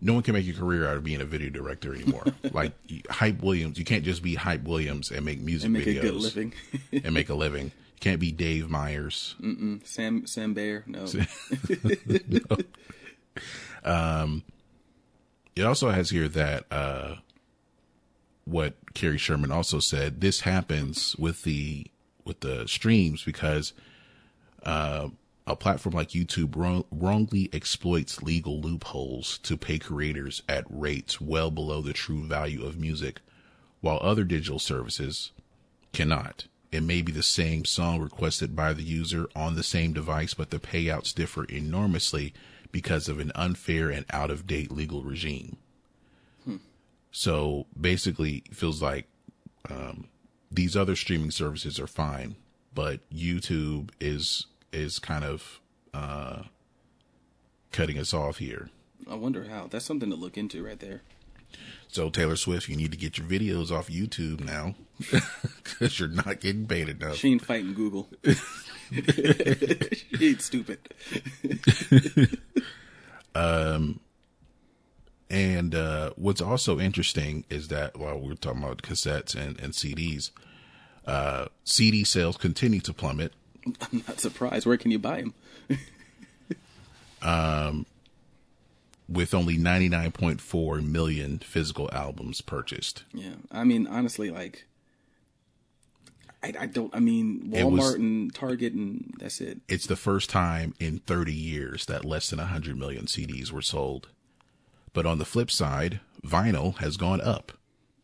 No 0.00 0.14
one 0.14 0.22
can 0.22 0.34
make 0.34 0.48
a 0.48 0.52
career 0.52 0.88
out 0.88 0.96
of 0.96 1.04
being 1.04 1.20
a 1.20 1.24
video 1.24 1.50
director 1.50 1.94
anymore. 1.94 2.24
like 2.52 2.72
Hype 3.10 3.42
Williams, 3.42 3.78
you 3.78 3.84
can't 3.84 4.04
just 4.04 4.22
be 4.22 4.34
Hype 4.34 4.64
Williams 4.64 5.10
and 5.10 5.24
make 5.24 5.40
music 5.40 5.66
And 5.66 5.74
make 5.74 5.84
videos 5.86 5.98
a 5.98 6.00
good 6.02 6.14
living. 6.14 6.54
and 7.04 7.14
make 7.14 7.28
a 7.28 7.34
living. 7.34 7.66
You 7.66 8.00
can't 8.00 8.20
be 8.20 8.32
Dave 8.32 8.70
Meyers. 8.70 9.34
Sam 9.84 10.26
Sam 10.26 10.54
Bayer, 10.54 10.84
no. 10.86 11.06
Um 13.84 14.42
It 15.54 15.64
also 15.64 15.90
has 15.90 16.10
here 16.10 16.28
that 16.28 16.64
uh, 16.70 17.16
what 18.44 18.74
Cary 18.94 19.18
Sherman 19.18 19.52
also 19.52 19.78
said. 19.80 20.20
This 20.20 20.40
happens 20.40 21.14
with 21.16 21.42
the 21.42 21.86
with 22.24 22.40
the 22.40 22.66
streams 22.66 23.22
because 23.24 23.72
uh, 24.62 25.08
a 25.50 25.56
platform 25.56 25.94
like 25.94 26.10
YouTube 26.10 26.56
wrong, 26.56 26.84
wrongly 26.90 27.50
exploits 27.52 28.22
legal 28.22 28.60
loopholes 28.60 29.38
to 29.38 29.56
pay 29.56 29.78
creators 29.78 30.42
at 30.48 30.64
rates 30.68 31.20
well 31.20 31.50
below 31.50 31.80
the 31.80 31.92
true 31.92 32.24
value 32.24 32.64
of 32.64 32.78
music, 32.78 33.20
while 33.80 33.98
other 34.02 34.24
digital 34.24 34.58
services 34.58 35.32
cannot. 35.92 36.46
It 36.72 36.82
may 36.82 37.02
be 37.02 37.12
the 37.12 37.22
same 37.22 37.64
song 37.64 38.00
requested 38.00 38.54
by 38.54 38.72
the 38.72 38.82
user 38.82 39.28
on 39.34 39.56
the 39.56 39.62
same 39.62 39.92
device, 39.92 40.34
but 40.34 40.50
the 40.50 40.60
payouts 40.60 41.14
differ 41.14 41.44
enormously 41.44 42.32
because 42.70 43.08
of 43.08 43.18
an 43.18 43.32
unfair 43.34 43.90
and 43.90 44.06
out 44.10 44.30
of 44.30 44.46
date 44.46 44.70
legal 44.70 45.02
regime. 45.02 45.56
So 47.10 47.66
basically, 47.78 48.44
it 48.46 48.54
feels 48.54 48.80
like 48.80 49.06
um, 49.68 50.06
these 50.50 50.76
other 50.76 50.94
streaming 50.94 51.32
services 51.32 51.80
are 51.80 51.88
fine, 51.88 52.36
but 52.72 53.00
YouTube 53.10 53.90
is 54.00 54.46
is 54.72 54.98
kind 54.98 55.24
of 55.24 55.60
uh, 55.92 56.42
cutting 57.72 57.98
us 57.98 58.14
off 58.14 58.38
here. 58.38 58.70
I 59.10 59.14
wonder 59.14 59.44
how. 59.44 59.66
That's 59.68 59.84
something 59.84 60.10
to 60.10 60.16
look 60.16 60.36
into 60.36 60.64
right 60.64 60.78
there. 60.78 61.02
So 61.88 62.10
Taylor 62.10 62.36
Swift, 62.36 62.68
you 62.68 62.76
need 62.76 62.92
to 62.92 62.98
get 62.98 63.18
your 63.18 63.26
videos 63.26 63.72
off 63.72 63.88
YouTube 63.88 64.40
now 64.40 64.74
because 65.64 65.98
you're 65.98 66.08
not 66.08 66.40
getting 66.40 66.66
paid 66.66 66.88
enough. 66.88 67.16
She 67.16 67.32
ain't 67.32 67.44
fighting 67.44 67.74
Google. 67.74 68.08
she 68.92 70.28
ain't 70.28 70.42
stupid. 70.42 70.78
Um, 73.34 74.00
and 75.28 75.74
uh, 75.74 76.10
what's 76.16 76.40
also 76.40 76.80
interesting 76.80 77.44
is 77.48 77.68
that 77.68 77.96
while 77.96 78.18
we're 78.18 78.34
talking 78.34 78.62
about 78.62 78.82
cassettes 78.82 79.34
and, 79.34 79.58
and 79.60 79.72
CDs, 79.72 80.30
uh, 81.06 81.46
CD 81.64 82.04
sales 82.04 82.36
continue 82.36 82.80
to 82.80 82.92
plummet. 82.92 83.32
I'm 83.66 84.02
not 84.08 84.20
surprised. 84.20 84.66
Where 84.66 84.76
can 84.76 84.90
you 84.90 84.98
buy 84.98 85.22
them? 85.22 85.34
Um, 87.22 87.84
with 89.06 89.34
only 89.34 89.58
99.4 89.58 90.82
million 90.82 91.38
physical 91.40 91.90
albums 91.92 92.40
purchased. 92.40 93.04
Yeah, 93.12 93.34
I 93.52 93.64
mean, 93.64 93.86
honestly, 93.86 94.30
like, 94.30 94.64
I, 96.42 96.54
I 96.60 96.64
don't. 96.66 96.94
I 96.94 96.98
mean, 96.98 97.50
Walmart 97.52 97.72
was- 97.72 97.94
and 97.94 98.34
Target, 98.34 98.72
and 98.72 99.12
that's 99.18 99.42
it. 99.42 99.60
It's 99.68 99.86
the 99.86 99.96
first 99.96 100.30
time 100.30 100.72
in 100.80 101.00
30 101.00 101.34
years 101.34 101.84
that 101.84 102.06
less 102.06 102.30
than 102.30 102.38
100 102.38 102.78
million 102.78 103.04
CDs 103.04 103.52
were 103.52 103.60
sold. 103.60 104.08
But 104.94 105.04
on 105.04 105.18
the 105.18 105.26
flip 105.26 105.50
side, 105.50 106.00
vinyl 106.24 106.78
has 106.78 106.96
gone 106.96 107.20
up. 107.20 107.52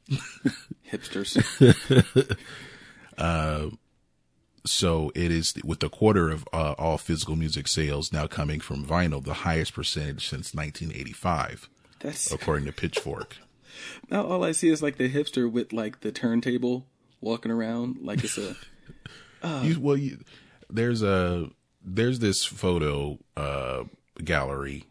Hipsters. 0.92 2.36
So 4.66 5.12
it 5.14 5.30
is 5.30 5.54
with 5.64 5.82
a 5.82 5.88
quarter 5.88 6.30
of 6.30 6.46
uh, 6.52 6.74
all 6.78 6.98
physical 6.98 7.36
music 7.36 7.68
sales 7.68 8.12
now 8.12 8.26
coming 8.26 8.60
from 8.60 8.84
vinyl, 8.84 9.24
the 9.24 9.34
highest 9.34 9.74
percentage 9.74 10.28
since 10.28 10.54
1985, 10.54 11.68
That's 12.00 12.32
according 12.32 12.66
to 12.66 12.72
Pitchfork. 12.72 13.36
now 14.10 14.24
all 14.24 14.44
I 14.44 14.52
see 14.52 14.68
is 14.68 14.82
like 14.82 14.96
the 14.96 15.10
hipster 15.10 15.50
with 15.50 15.72
like 15.72 16.00
the 16.00 16.12
turntable 16.12 16.86
walking 17.20 17.50
around 17.50 17.98
like 18.02 18.24
it's 18.24 18.38
a. 18.38 18.56
you, 19.62 19.80
well, 19.80 19.96
you, 19.96 20.18
there's 20.68 21.02
a 21.02 21.50
there's 21.84 22.18
this 22.18 22.44
photo 22.44 23.18
uh, 23.36 23.84
gallery. 24.22 24.84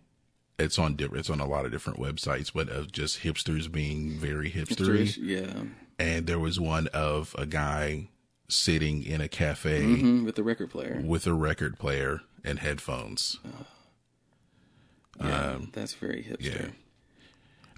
It's 0.57 0.79
on 0.79 0.95
different. 0.95 1.19
It's 1.19 1.29
on 1.29 1.41
a 1.41 1.47
lot 1.47 1.65
of 1.65 1.71
different 1.71 1.99
websites, 1.99 2.51
but 2.53 2.69
of 2.69 2.91
just 2.91 3.23
hipsters 3.23 3.69
being 3.69 4.11
very 4.11 4.49
hipstery. 4.49 5.03
Hipsterish, 5.03 5.17
yeah, 5.21 5.63
And 5.99 6.27
there 6.27 6.39
was 6.39 6.59
one 6.61 6.87
of 6.87 7.35
a 7.37 7.45
guy 7.45 8.07
sitting 8.47 9.03
in 9.03 9.21
a 9.21 9.27
cafe 9.27 9.81
Mhm, 9.83 10.23
with 10.25 10.35
the 10.35 10.43
record 10.43 10.69
player. 10.69 11.01
with 11.03 11.25
a 11.25 11.33
record 11.33 11.77
player 11.79 12.21
and 12.43 12.59
headphones. 12.59 13.37
Yeah, 15.19 15.59
that's 15.71 15.93
very 15.93 16.23
hipster. 16.23 16.41
yeah. 16.41 16.67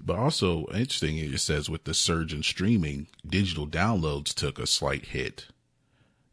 But 0.04 0.16
also 0.18 0.66
interesting, 0.66 1.18
it 1.18 1.38
says 1.40 1.68
with 1.68 1.84
the 1.84 1.94
surge 1.94 2.32
in 2.32 2.42
streaming, 2.42 3.06
digital 3.26 3.66
downloads 3.66 4.34
took 4.34 4.58
a 4.58 4.66
slight 4.66 5.06
hit, 5.06 5.46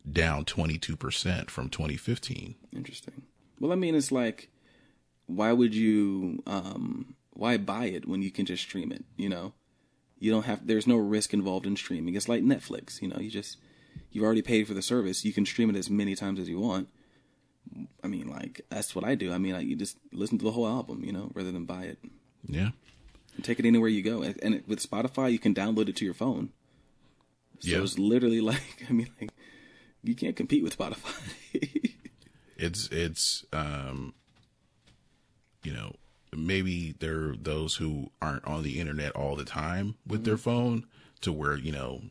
down 0.09 0.45
22% 0.45 1.49
from 1.49 1.69
2015. 1.69 2.55
Interesting. 2.75 3.23
Well, 3.59 3.71
I 3.71 3.75
mean, 3.75 3.95
it's 3.95 4.11
like, 4.11 4.49
why 5.27 5.51
would 5.51 5.73
you, 5.73 6.43
um, 6.45 7.15
why 7.31 7.57
buy 7.57 7.85
it 7.85 8.07
when 8.07 8.21
you 8.21 8.31
can 8.31 8.45
just 8.45 8.63
stream 8.63 8.91
it? 8.91 9.03
You 9.17 9.29
know, 9.29 9.53
you 10.19 10.31
don't 10.31 10.45
have. 10.45 10.65
There's 10.67 10.87
no 10.87 10.97
risk 10.97 11.33
involved 11.33 11.65
in 11.65 11.75
streaming. 11.75 12.15
It's 12.15 12.29
like 12.29 12.43
Netflix. 12.43 13.01
You 13.01 13.07
know, 13.09 13.17
you 13.19 13.29
just 13.31 13.57
you've 14.15 14.23
already 14.23 14.41
paid 14.41 14.65
for 14.67 14.73
the 14.73 14.81
service. 14.81 15.25
You 15.25 15.33
can 15.33 15.45
stream 15.45 15.69
it 15.69 15.75
as 15.75 15.89
many 15.89 16.15
times 16.15 16.39
as 16.39 16.47
you 16.47 16.57
want. 16.59 16.87
I 18.03 18.07
mean, 18.07 18.27
like 18.29 18.61
that's 18.69 18.95
what 18.95 19.03
I 19.03 19.15
do. 19.15 19.33
I 19.33 19.37
mean, 19.37 19.53
like 19.53 19.67
you 19.67 19.75
just 19.75 19.97
listen 20.13 20.37
to 20.37 20.45
the 20.45 20.51
whole 20.51 20.67
album, 20.67 21.03
you 21.03 21.11
know, 21.11 21.31
rather 21.33 21.51
than 21.51 21.65
buy 21.65 21.83
it. 21.83 21.99
Yeah. 22.47 22.69
And 23.35 23.43
take 23.43 23.59
it 23.59 23.65
anywhere 23.65 23.89
you 23.89 24.01
go. 24.01 24.21
And 24.21 24.39
and 24.41 24.63
with 24.67 24.87
Spotify, 24.87 25.31
you 25.31 25.39
can 25.39 25.53
download 25.53 25.89
it 25.89 25.95
to 25.97 26.05
your 26.05 26.13
phone. 26.13 26.49
So 27.59 27.71
Yeah. 27.71 27.81
it's 27.83 27.99
literally 27.99 28.39
like, 28.51 28.85
I 28.89 28.93
mean, 28.93 29.09
like 29.19 29.31
you 30.03 30.15
can't 30.15 30.35
compete 30.35 30.63
with 30.63 30.77
Spotify. 30.77 31.15
it's 32.57 32.87
it's 32.89 33.43
um 33.51 34.13
you 35.63 35.73
know 35.73 35.95
maybe 36.33 36.95
there 36.99 37.29
are 37.31 37.35
those 37.35 37.75
who 37.75 38.11
aren't 38.21 38.45
on 38.45 38.63
the 38.63 38.79
internet 38.79 39.11
all 39.13 39.35
the 39.35 39.43
time 39.45 39.95
with 40.07 40.23
their 40.23 40.37
phone 40.37 40.85
to 41.21 41.31
where 41.33 41.57
you 41.57 41.71
know 41.71 42.01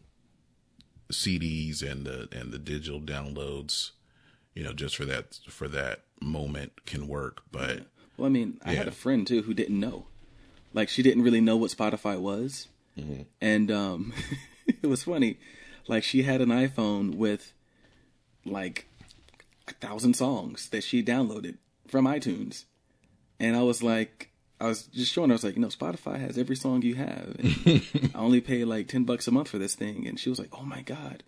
CDs 1.13 1.83
and 1.83 2.07
the 2.07 2.29
and 2.33 2.53
the 2.53 2.59
digital 2.59 3.01
downloads 3.01 3.91
you 4.55 4.65
know 4.65 4.73
just 4.73 4.97
for 4.97 5.05
that 5.05 5.39
for 5.49 5.69
that 5.69 6.01
moment 6.21 6.85
can 6.87 7.07
work 7.09 7.43
but 7.51 7.87
Well, 8.17 8.27
I 8.27 8.31
mean, 8.31 8.59
I 8.65 8.73
had 8.75 8.89
a 8.89 8.93
friend 8.93 9.27
too 9.27 9.43
who 9.43 9.55
didn't 9.55 9.79
know. 9.79 10.07
Like 10.73 10.89
she 10.89 11.03
didn't 11.03 11.23
really 11.23 11.41
know 11.41 11.57
what 11.57 11.71
Spotify 11.71 12.19
was. 12.19 12.69
And 13.41 13.71
um 13.71 14.13
it 14.67 14.87
was 14.87 15.05
funny. 15.05 15.39
Like 15.89 16.05
she 16.05 16.23
had 16.23 16.41
an 16.41 16.49
iPhone 16.49 17.17
with 17.17 17.53
like 18.45 18.87
a 19.69 19.73
thousand 19.75 20.15
songs 20.15 20.69
that 20.71 20.85
she 20.85 21.03
downloaded 21.03 21.57
from 21.89 22.07
iTunes. 22.07 22.65
And 23.41 23.57
I 23.57 23.63
was 23.63 23.83
like 23.83 24.31
I 24.65 24.69
was 24.69 24.85
just 24.87 25.13
showing 25.13 25.31
her, 25.31 25.35
I 25.35 25.37
was 25.37 25.45
like, 25.45 25.57
you 25.57 25.63
know, 25.63 25.69
Spotify 25.69 26.19
has 26.21 26.37
every 26.39 26.57
song 26.57 26.83
you 26.83 26.95
have. 26.97 27.37
I 28.15 28.19
only 28.19 28.41
pay 28.41 28.65
like 28.65 28.89
ten 28.89 29.05
bucks 29.05 29.29
a 29.29 29.31
month 29.31 29.49
for 29.49 29.59
this 29.59 29.75
thing. 29.75 30.07
And 30.07 30.19
she 30.19 30.31
was 30.31 30.39
like, 30.39 30.51
Oh 30.53 30.65
my 30.65 30.83
God. 30.83 31.23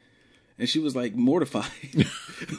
And 0.58 0.68
she 0.68 0.78
was 0.78 0.96
like 0.96 1.14
mortified. 1.14 2.06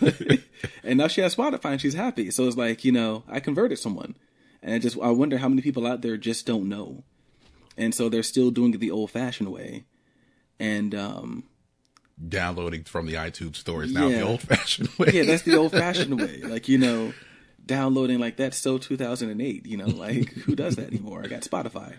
and 0.83 0.97
now 0.97 1.07
she 1.07 1.21
has 1.21 1.35
Spotify 1.35 1.71
and 1.71 1.81
she's 1.81 1.93
happy. 1.95 2.29
So 2.31 2.47
it's 2.47 2.57
like, 2.57 2.85
you 2.85 2.91
know, 2.91 3.23
I 3.27 3.39
converted 3.39 3.79
someone. 3.79 4.15
And 4.61 4.73
I 4.75 4.79
just 4.79 4.97
I 5.01 5.09
wonder 5.11 5.37
how 5.37 5.49
many 5.49 5.61
people 5.61 5.85
out 5.87 6.01
there 6.01 6.17
just 6.17 6.45
don't 6.45 6.69
know. 6.69 7.03
And 7.77 7.93
so 7.93 8.09
they're 8.09 8.23
still 8.23 8.51
doing 8.51 8.73
it 8.73 8.79
the 8.79 8.91
old 8.91 9.11
fashioned 9.11 9.51
way. 9.51 9.85
And 10.59 10.93
um 10.95 11.43
downloading 12.27 12.83
from 12.83 13.05
the 13.05 13.13
iTunes 13.13 13.57
store 13.57 13.83
is 13.83 13.93
now 13.93 14.07
Yeah. 14.07 14.17
the 14.19 14.27
old 14.27 14.41
fashioned 14.41 14.89
way. 14.97 15.11
yeah, 15.13 15.23
that's 15.23 15.43
the 15.43 15.55
old 15.55 15.71
fashioned 15.71 16.19
way. 16.19 16.41
Like, 16.41 16.67
you 16.67 16.77
know, 16.79 17.13
downloading 17.67 18.19
like 18.19 18.38
that's 18.38 18.58
so 18.58 18.77
2008, 18.77 19.65
you 19.65 19.77
know, 19.77 19.88
like 19.88 20.30
who 20.30 20.56
does 20.56 20.75
that 20.77 20.88
anymore? 20.88 21.21
I 21.23 21.27
got 21.27 21.41
Spotify. 21.41 21.95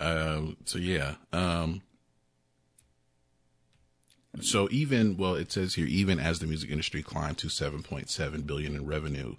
Um, 0.00 0.56
so 0.64 0.78
yeah. 0.78 1.14
Um, 1.32 1.82
so 4.40 4.68
even 4.70 5.16
well, 5.16 5.34
it 5.34 5.52
says 5.52 5.74
here 5.74 5.86
even 5.86 6.18
as 6.18 6.38
the 6.38 6.46
music 6.46 6.70
industry 6.70 7.02
climbed 7.02 7.38
to 7.38 7.48
7.7 7.48 8.46
billion 8.46 8.74
in 8.74 8.86
revenue, 8.86 9.36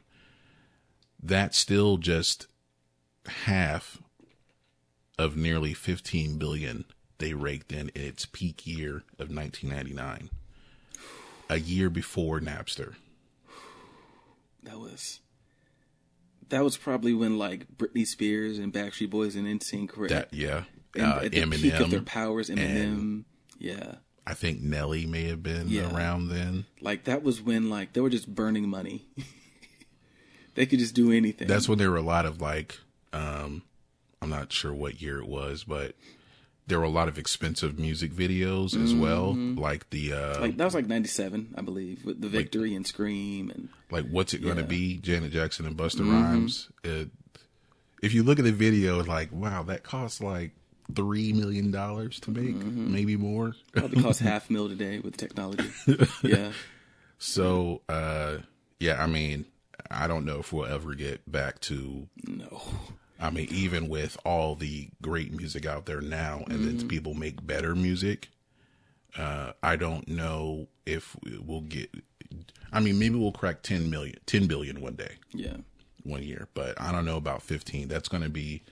that's 1.21 1.57
still 1.57 1.97
just 1.97 2.47
half 3.25 3.97
of 5.17 5.35
nearly 5.35 5.73
15 5.73 6.37
billion 6.37 6.85
they 7.17 7.33
raked 7.33 7.71
in 7.71 7.89
in 7.89 8.01
its 8.03 8.25
peak 8.25 8.67
year 8.67 9.03
of 9.17 9.33
1999, 9.33 10.29
a 11.49 11.59
year 11.59 11.89
before 11.89 12.39
Napster. 12.39 12.95
That 14.63 14.79
was 14.79 15.19
that 16.49 16.63
was 16.63 16.77
probably 16.77 17.13
when 17.13 17.37
like 17.37 17.67
Britney 17.77 18.05
Spears 18.05 18.57
and 18.59 18.73
Backstreet 18.73 19.09
Boys 19.09 19.35
and 19.35 19.47
NSYNC 19.47 19.95
were 19.97 20.07
That 20.07 20.33
yeah, 20.33 20.63
and 20.95 21.05
uh, 21.05 21.19
at 21.23 21.31
the 21.31 21.45
peak 21.47 21.73
of 21.79 21.89
their 21.91 22.01
powers. 22.01 22.49
Eminem, 22.49 23.23
yeah, 23.59 23.95
I 24.27 24.33
think 24.33 24.61
Nelly 24.61 25.05
may 25.05 25.23
have 25.25 25.41
been 25.43 25.67
Yeah. 25.69 25.93
around 25.95 26.29
then. 26.29 26.65
like 26.81 27.05
that 27.05 27.23
was 27.23 27.41
when 27.41 27.69
like 27.69 27.93
they 27.93 28.01
were 28.01 28.09
just 28.09 28.33
burning 28.33 28.69
money. 28.69 29.05
they 30.55 30.65
could 30.65 30.79
just 30.79 30.95
do 30.95 31.11
anything. 31.11 31.47
that's 31.47 31.67
when 31.67 31.77
there 31.77 31.91
were 31.91 31.97
a 31.97 32.01
lot 32.01 32.25
of 32.25 32.39
like 32.41 32.79
um 33.13 33.61
i'm 34.21 34.29
not 34.29 34.51
sure 34.51 34.73
what 34.73 35.01
year 35.01 35.19
it 35.19 35.27
was 35.27 35.63
but 35.65 35.95
there 36.67 36.79
were 36.79 36.85
a 36.85 36.89
lot 36.89 37.07
of 37.07 37.17
expensive 37.17 37.77
music 37.77 38.11
videos 38.11 38.75
as 38.81 38.93
well 38.95 39.33
like 39.35 39.89
the 39.91 40.13
uh 40.13 40.29
like, 40.33 40.39
like 40.41 40.57
that 40.57 40.65
was 40.65 40.73
like 40.75 40.87
'97, 40.87 41.53
I 41.57 41.61
believe, 41.61 42.03
with 42.05 42.21
the 42.21 42.27
Victory 42.29 42.73
and 42.75 42.85
Scream 42.87 43.51
and 43.51 43.69
like 43.91 44.05
what's 44.09 44.33
it 44.33 44.39
gonna 44.43 44.61
Yeah. 44.61 44.67
be? 44.67 44.97
Janet 44.97 45.31
jackson 45.31 45.65
and 45.65 45.77
busta 45.77 46.01
rhymes. 46.09 46.69
It, 46.83 47.09
if 48.01 48.13
you 48.13 48.23
look 48.23 48.39
at 48.39 48.45
the 48.45 48.51
video 48.51 48.99
it's 48.99 49.07
like 49.07 49.29
wow 49.31 49.63
that 49.63 49.83
costs 49.83 50.21
like 50.21 50.51
three 50.95 51.33
million 51.33 51.71
dollars 51.71 52.19
to 52.21 52.31
make 52.31 52.55
maybe 52.55 53.15
more. 53.17 53.55
Probably 53.73 54.01
cost 54.03 54.19
half 54.31 54.49
mil 54.49 54.67
today 54.69 54.99
with 54.99 55.17
technology. 55.17 55.69
Yeah, 56.23 56.51
so 57.17 57.81
uh 57.89 58.37
yeah 58.79 59.01
i 59.01 59.07
mean 59.07 59.45
i 59.89 60.05
don't 60.07 60.25
know 60.25 60.39
if 60.39 60.51
we'll 60.51 60.65
ever 60.65 60.93
get 60.95 61.29
back 61.31 61.59
to 61.61 62.07
no, 62.27 62.61
I 63.19 63.29
mean, 63.29 63.47
even 63.49 63.87
with 63.87 64.17
all 64.25 64.55
the 64.55 64.89
great 65.01 65.31
music 65.31 65.65
out 65.65 65.85
there 65.85 66.01
now, 66.01 66.43
and 66.49 66.65
then 66.65 66.87
people 66.87 67.13
make 67.13 67.45
better 67.45 67.73
music, 67.73 68.29
uh, 69.17 69.53
I 69.63 69.77
don't 69.77 70.07
know 70.07 70.67
if 70.85 71.15
we'll 71.23 71.61
get. 71.61 71.89
I 72.73 72.81
mean, 72.81 72.99
maybe 72.99 73.17
we'll 73.17 73.31
crack 73.31 73.61
10 73.61 73.89
million, 73.89 74.17
10 74.25 74.47
billion 74.47 74.81
one 74.81 74.95
day, 74.95 75.15
yeah. 75.33 75.57
one 76.03 76.23
year, 76.23 76.49
but 76.53 76.79
I 76.79 76.91
don't 76.91 77.05
know 77.05 77.15
about 77.15 77.41
15. 77.41 77.87
That's 77.87 78.09
going 78.09 78.23
to 78.23 78.29
be, 78.29 78.63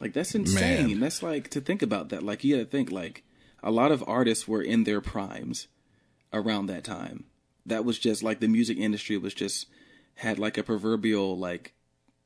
Like 0.00 0.14
that's 0.14 0.34
insane. 0.34 0.88
Man. 0.88 1.00
That's 1.00 1.22
like 1.22 1.50
to 1.50 1.60
think 1.60 1.82
about 1.82 2.08
that. 2.08 2.22
Like 2.22 2.44
you 2.44 2.56
got 2.56 2.62
to 2.62 2.70
think 2.70 2.90
like 2.90 3.24
a 3.62 3.70
lot 3.70 3.92
of 3.92 4.02
artists 4.06 4.48
were 4.48 4.62
in 4.62 4.84
their 4.84 5.02
primes 5.02 5.68
around 6.32 6.66
that 6.66 6.84
time. 6.84 7.24
That 7.66 7.84
was 7.84 7.98
just 7.98 8.22
like 8.22 8.40
the 8.40 8.48
music 8.48 8.78
industry 8.78 9.18
was 9.18 9.34
just 9.34 9.66
had 10.14 10.38
like 10.38 10.56
a 10.56 10.62
proverbial 10.62 11.36
like 11.36 11.74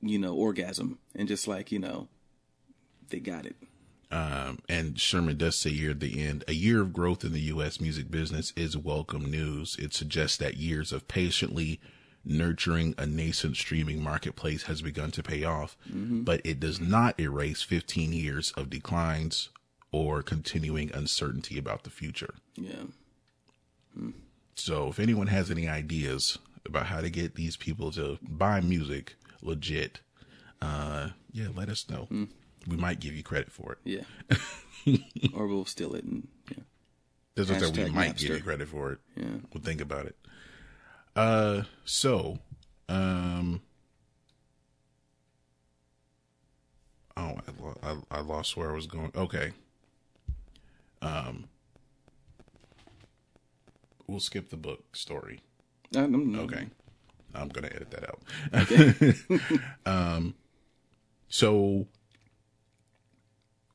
you 0.03 0.19
know 0.19 0.35
orgasm 0.35 0.99
and 1.15 1.29
just 1.29 1.47
like 1.49 1.71
you 1.73 1.79
know 1.79 2.09
they 3.11 3.21
got 3.21 3.47
it. 3.47 3.57
um, 4.11 4.59
and 4.69 4.99
Sherman 5.01 5.37
does 5.39 5.57
say 5.59 5.71
here 5.71 5.93
at 5.93 6.01
the 6.01 6.23
end, 6.23 6.45
a 6.49 6.53
year 6.53 6.83
of 6.83 6.93
growth 6.93 7.25
in 7.25 7.33
the 7.33 7.41
U.S. 7.55 7.81
music 7.81 8.11
business 8.11 8.53
is 8.57 8.77
welcome 8.77 9.31
news. 9.31 9.77
It 9.79 9.95
suggests 9.95 10.37
that 10.39 10.57
years 10.57 10.93
of 10.93 11.09
patiently 11.09 11.81
nurturing 12.25 12.95
a 12.99 13.07
nascent 13.07 13.57
streaming 13.57 14.03
marketplace 14.03 14.65
has 14.65 14.81
begun 14.83 15.11
to 15.13 15.23
pay 15.23 15.45
off, 15.45 15.77
but 15.87 16.41
it 16.45 16.61
does 16.61 16.81
not 16.81 17.19
erase 17.19 17.63
15 17.63 18.13
years 18.13 18.53
of 18.57 18.71
declines 18.71 19.49
or 19.91 20.23
continuing 20.23 20.91
uncertainty 20.95 21.59
about 21.59 21.83
the 21.85 21.91
future. 21.91 22.35
Yeah. 22.55 22.85
So 24.55 24.89
if 24.89 24.99
anyone 25.01 25.27
has 25.29 25.51
any 25.51 25.69
ideas 25.69 26.39
about 26.65 26.87
how 26.87 27.01
to 27.01 27.11
get 27.11 27.35
these 27.35 27.57
people 27.57 27.91
to 27.93 28.19
buy 28.23 28.61
music 28.61 29.17
legit, 29.43 30.01
uh, 30.61 31.11
yeah, 31.33 31.49
let 31.55 31.69
us 31.69 31.89
know. 31.91 32.09
We 32.67 32.77
might 32.77 33.01
give 33.01 33.15
you 33.15 33.23
credit 33.23 33.51
for 33.51 33.73
it. 33.73 33.79
Yeah. 33.85 34.97
or 35.35 35.47
we'll 35.47 35.65
steal 35.65 35.95
it 35.95 36.05
and 36.05 36.29
yeah. 36.51 36.63
That's 37.35 37.51
what 37.51 37.77
we 37.77 37.91
might 37.91 38.17
give 38.17 38.31
Napster. 38.31 38.37
you 38.37 38.43
credit 38.43 38.69
for 38.69 38.93
it. 38.93 38.99
Yeah. 39.17 39.37
We'll 39.53 39.63
think 39.63 39.81
about 39.81 40.07
it. 40.07 40.17
Uh, 41.17 41.63
so, 41.85 42.39
um, 42.89 43.63
oh, 47.17 47.35
I, 47.37 47.63
lo- 47.63 47.79
I, 47.83 48.19
I 48.19 48.21
lost 48.21 48.57
where 48.57 48.71
I 48.71 48.75
was 48.75 48.87
going. 48.87 49.13
Okay. 49.17 49.53
Um, 51.01 51.49
we'll 54.07 54.21
skip 54.21 54.51
the 54.51 54.57
book 54.57 54.95
story. 54.95 55.41
I 55.97 56.01
don't 56.01 56.33
know. 56.33 56.41
Okay. 56.43 56.67
I'm 57.35 57.49
going 57.49 57.69
to 57.69 57.75
edit 57.75 57.91
that 57.91 59.41
out. 59.87 59.87
um, 59.87 60.35
so 61.29 61.87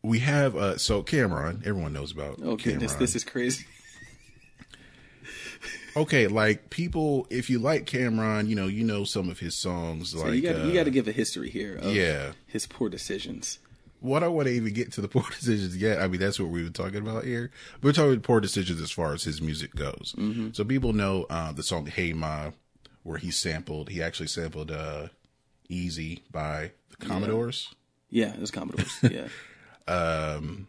we 0.04 0.20
have, 0.20 0.56
uh, 0.56 0.78
so 0.78 1.04
Cam'ron, 1.04 1.66
everyone 1.66 1.94
knows 1.94 2.12
about 2.12 2.40
Oh 2.44 2.56
goodness, 2.56 2.94
this 2.96 3.16
is 3.16 3.24
crazy. 3.24 3.66
okay, 5.98 6.28
like 6.28 6.70
people, 6.70 7.28
if 7.30 7.50
you 7.50 7.60
like 7.60 7.86
Cam'ron, 7.86 8.48
you 8.48 8.56
know, 8.56 8.68
you 8.68 8.84
know 8.84 9.04
some 9.04 9.30
of 9.30 9.40
his 9.40 9.56
songs. 9.56 10.12
So 10.12 10.20
like, 10.20 10.34
you 10.34 10.42
got 10.42 10.56
uh, 10.56 10.66
you 10.66 10.74
got 10.74 10.86
to 10.86 10.92
give 10.92 11.08
a 11.08 11.12
history 11.12 11.50
here 11.50 11.78
of 11.78 11.96
yeah. 11.96 12.34
his 12.46 12.68
poor 12.68 12.90
decisions. 12.90 13.60
What 14.00 14.24
I 14.24 14.28
want 14.28 14.48
to 14.48 14.54
even 14.54 14.74
get 14.74 14.92
to 14.94 15.02
the 15.02 15.08
poor 15.18 15.24
decisions 15.24 15.76
yet. 15.76 16.02
I 16.02 16.08
mean, 16.08 16.20
that's 16.20 16.40
what 16.40 16.50
we 16.50 16.64
were 16.64 16.70
talking 16.70 16.98
about 16.98 17.24
here. 17.24 17.52
We're 17.82 17.94
talking 17.94 18.14
about 18.14 18.24
poor 18.24 18.40
decisions 18.40 18.82
as 18.82 18.92
far 18.92 19.14
as 19.14 19.24
his 19.24 19.42
music 19.42 19.76
goes. 19.76 20.14
Mm-hmm. 20.18 20.50
So 20.54 20.64
people 20.64 20.94
know 20.94 21.26
uh, 21.30 21.52
the 21.52 21.64
song 21.64 21.88
"Hey 21.88 22.14
Ma," 22.14 22.52
where 23.08 23.18
he 23.18 23.32
sampled. 23.32 23.90
He 23.90 24.02
actually 24.04 24.28
sampled 24.28 24.70
uh, 24.72 25.08
"Easy" 25.70 26.24
by 26.32 26.72
the 26.90 27.06
Commodores. 27.06 27.74
Yeah, 28.10 28.34
it 28.34 28.40
was 28.40 28.52
Commodores. 28.52 28.92
Yeah. 29.04 29.28
Um, 29.88 30.68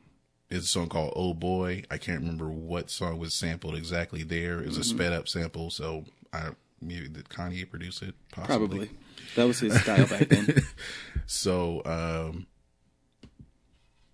it's 0.50 0.64
a 0.64 0.68
song 0.68 0.88
called 0.88 1.12
"Oh 1.16 1.34
Boy." 1.34 1.82
I 1.90 1.98
can't 1.98 2.20
remember 2.20 2.48
what 2.48 2.90
song 2.90 3.18
was 3.18 3.34
sampled 3.34 3.74
exactly. 3.74 4.22
There 4.22 4.60
it 4.60 4.66
was 4.68 4.76
a 4.78 4.80
Mm-hmm. 4.80 4.96
sped 4.96 5.12
up 5.12 5.28
sample. 5.28 5.70
So 5.70 6.04
I 6.32 6.50
maybe 6.80 7.08
did 7.08 7.28
Kanye 7.28 7.68
produce 7.68 8.00
it? 8.02 8.14
Possibly. 8.30 8.56
Probably. 8.56 8.90
That 9.36 9.44
was 9.44 9.58
his 9.60 9.78
style 9.80 10.06
back 10.06 10.28
then. 10.28 10.62
So, 11.30 11.82
um, 11.84 12.46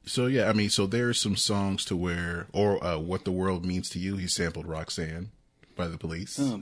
so 0.05 0.27
yeah, 0.27 0.49
I 0.49 0.53
mean, 0.53 0.69
so 0.69 0.87
there's 0.87 1.21
some 1.21 1.37
songs 1.37 1.85
to 1.87 1.97
where, 1.97 2.49
or 2.53 2.83
uh, 2.85 2.99
"What 2.99 3.25
the 3.25 3.31
World 3.31 3.65
Means 3.65 3.89
to 3.91 3.99
You." 4.01 4.17
He 4.17 4.27
sampled 4.27 4.67
"Roxanne" 4.67 5.31
by 5.77 5.89
the 5.89 5.99
Police. 5.99 6.39
Oh, 6.41 6.61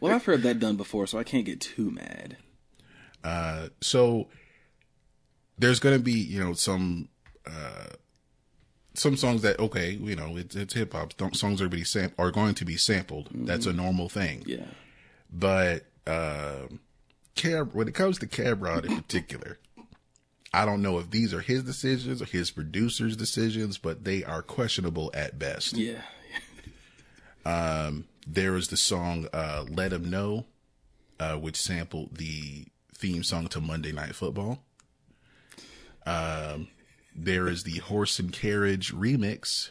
well, 0.00 0.14
I've 0.14 0.24
heard 0.24 0.42
that 0.42 0.58
done 0.58 0.76
before, 0.76 1.06
so 1.06 1.18
I 1.18 1.24
can't 1.24 1.44
get 1.44 1.60
too 1.60 1.90
mad. 1.90 2.36
Uh, 3.24 3.68
so 3.80 4.28
there's 5.58 5.80
gonna 5.80 5.98
be, 5.98 6.12
you 6.12 6.42
know, 6.42 6.52
some 6.52 7.08
uh, 7.46 7.86
some 8.94 9.16
songs 9.16 9.42
that 9.42 9.58
okay, 9.58 9.90
you 9.90 10.16
know, 10.16 10.36
it's, 10.36 10.54
it's 10.56 10.74
hip 10.74 10.92
hop. 10.92 11.12
Songs 11.34 11.60
are 11.60 11.68
be 11.68 11.84
sam- 11.84 12.12
are 12.18 12.30
going 12.30 12.54
to 12.54 12.64
be 12.64 12.76
sampled. 12.76 13.28
That's 13.32 13.66
a 13.66 13.72
normal 13.72 14.08
thing. 14.08 14.42
Yeah. 14.46 14.66
But 15.32 15.86
um, 16.06 16.80
Cab, 17.34 17.74
when 17.74 17.88
it 17.88 17.94
comes 17.94 18.18
to 18.18 18.26
Cam'ron 18.26 18.86
in 18.86 18.96
particular, 18.96 19.58
I 20.52 20.64
don't 20.64 20.82
know 20.82 20.98
if 20.98 21.10
these 21.10 21.34
are 21.34 21.40
his 21.40 21.62
decisions 21.64 22.22
or 22.22 22.26
his 22.26 22.50
producer's 22.50 23.16
decisions, 23.16 23.76
but 23.76 24.04
they 24.04 24.24
are 24.24 24.42
questionable 24.42 25.10
at 25.14 25.38
best. 25.38 25.76
Yeah. 25.76 26.02
There 28.26 28.56
is 28.56 28.68
the 28.68 28.76
song 28.76 29.28
uh, 29.32 29.64
"Let 29.68 29.92
Him 29.92 30.10
Know," 30.10 30.46
uh, 31.20 31.36
which 31.36 31.56
sampled 31.56 32.16
the 32.16 32.66
theme 32.94 33.22
song 33.22 33.48
to 33.48 33.60
Monday 33.60 33.92
Night 33.92 34.14
Football. 34.14 34.64
Um, 36.04 36.68
there 37.14 37.46
is 37.48 37.62
the 37.62 37.78
"Horse 37.78 38.18
and 38.18 38.32
Carriage" 38.32 38.92
remix, 38.92 39.70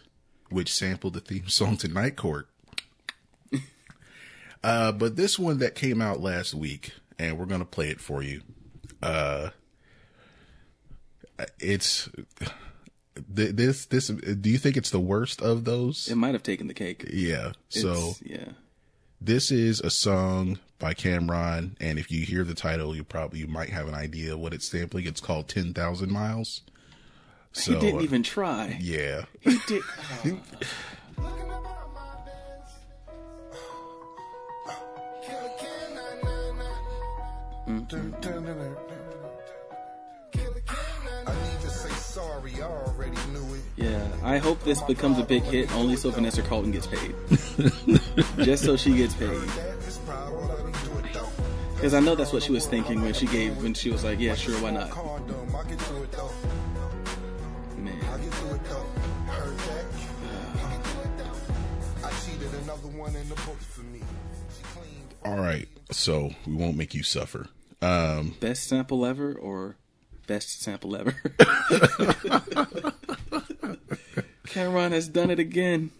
which 0.50 0.74
sampled 0.74 1.14
the 1.14 1.20
theme 1.20 1.48
song 1.50 1.78
to 1.78 1.88
Night 1.88 2.16
Court. 2.16 2.48
Uh, 4.64 4.92
but 4.92 5.16
this 5.16 5.38
one 5.38 5.60
that 5.60 5.76
came 5.76 6.02
out 6.02 6.22
last 6.22 6.56
week, 6.56 6.92
and 7.20 7.38
we're 7.38 7.46
gonna 7.46 7.66
play 7.66 7.90
it 7.90 8.02
for 8.02 8.24
you. 8.24 8.42
Uh, 9.00 9.50
it's 11.60 12.10
th- 13.36 13.56
this 13.56 13.86
this 13.86 14.08
do 14.08 14.50
you 14.50 14.58
think 14.58 14.78
it's 14.78 14.92
the 14.92 15.00
worst 15.00 15.42
of 15.42 15.66
those? 15.66 16.10
It 16.10 16.16
might 16.16 16.34
have 16.34 16.44
taken 16.44 16.68
the 16.68 16.74
cake. 16.74 17.06
Yeah. 17.12 17.54
It's, 17.68 17.82
so 17.82 18.16
yeah, 18.22 18.50
this 19.22 19.52
is 19.52 19.80
a 19.82 19.90
song 19.90 20.60
by 20.80 20.94
Cam'ron, 20.94 21.76
and 21.80 21.98
if 21.98 22.12
you 22.12 22.26
hear 22.26 22.44
the 22.44 22.54
title, 22.54 22.96
you 22.96 23.04
probably 23.04 23.40
you 23.40 23.48
might 23.48 23.70
have 23.70 23.88
an 23.88 23.96
idea 23.96 24.38
what 24.38 24.54
it's 24.54 24.68
sampling. 24.68 25.06
It's 25.06 25.22
called 25.22 25.48
Ten 25.48 25.74
Thousand 25.74 26.12
Miles. 26.12 26.62
So, 27.54 27.74
he 27.74 27.80
didn't 27.80 28.02
uh, 28.02 28.04
even 28.04 28.24
try. 28.24 28.78
Yeah. 28.82 29.26
He 29.42 29.58
did. 29.68 29.82
Mm-hmm. 37.68 38.95
Yeah, 43.86 44.08
I 44.24 44.40
hope 44.40 44.64
this 44.64 44.82
becomes 44.82 45.20
a 45.20 45.24
big 45.24 45.44
hit 45.44 45.72
only 45.76 45.96
so 45.96 46.10
Vanessa 46.10 46.42
Carlton 46.42 46.72
gets 46.72 46.88
paid. 46.88 47.14
Just 48.44 48.64
so 48.64 48.76
she 48.76 48.96
gets 48.96 49.14
paid. 49.14 49.40
Because 51.76 51.94
I 51.94 52.00
know 52.00 52.16
that's 52.16 52.34
what 52.34 52.42
she 52.42 52.52
was 52.52 52.66
thinking 52.66 53.04
when 53.04 53.14
she 53.14 53.28
gave, 53.28 53.62
when 53.62 53.76
she 53.76 53.92
was 53.92 54.04
like, 54.04 54.20
yeah, 54.20 54.34
sure, 54.34 54.56
why 54.56 54.72
not? 54.72 54.90
Man. 57.78 57.94
All 65.24 65.38
right, 65.38 65.68
so 65.92 66.32
we 66.48 66.56
won't 66.56 66.76
make 66.76 66.96
you 66.96 67.04
suffer. 67.04 67.50
Um, 67.84 68.36
Best 68.40 68.68
sample 68.68 69.06
ever 69.06 69.36
or 69.36 69.76
best 70.26 70.64
sample 70.64 70.96
ever? 70.96 71.14
Cam'ron 74.48 74.92
has 74.92 75.08
done 75.08 75.32
it 75.32 75.40
again. 75.40 75.92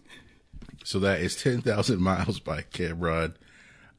so 0.84 1.00
that 1.00 1.20
is 1.22 1.36
ten 1.36 1.62
thousand 1.62 2.02
miles 2.02 2.40
by 2.40 2.62
Cam'ron, 2.62 3.34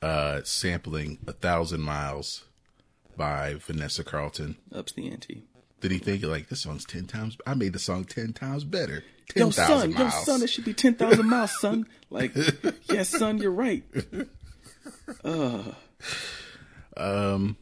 uh, 0.03 0.41
sampling 0.45 1.19
a 1.27 1.33
thousand 1.33 1.81
miles 1.83 2.45
by 3.17 3.55
Vanessa 3.55 4.05
Carlton. 4.05 4.57
Ups 4.73 4.93
the 4.93 5.11
ante. 5.11 5.43
Did 5.81 5.91
he 5.91 5.99
think 5.99 6.23
like 6.25 6.49
this 6.49 6.61
song's 6.63 6.85
ten 6.85 7.07
times? 7.07 7.37
I 7.47 7.55
made 7.55 7.73
the 7.73 7.79
song 7.79 8.05
ten 8.05 8.33
times 8.33 8.65
better. 8.65 9.05
Ten 9.29 9.41
Yo, 9.47 9.51
thousand 9.51 9.79
son, 9.81 9.91
yo, 9.93 9.99
miles. 10.09 10.25
son, 10.25 10.43
it 10.43 10.49
should 10.51 10.65
be 10.65 10.73
10,000 10.73 11.29
miles, 11.29 11.59
son. 11.61 11.85
Like, 12.11 12.33
yes, 12.85 13.09
son, 13.09 13.39
you're 13.39 13.51
right. 13.51 13.83
Uh. 15.25 15.63
Um, 16.97 17.57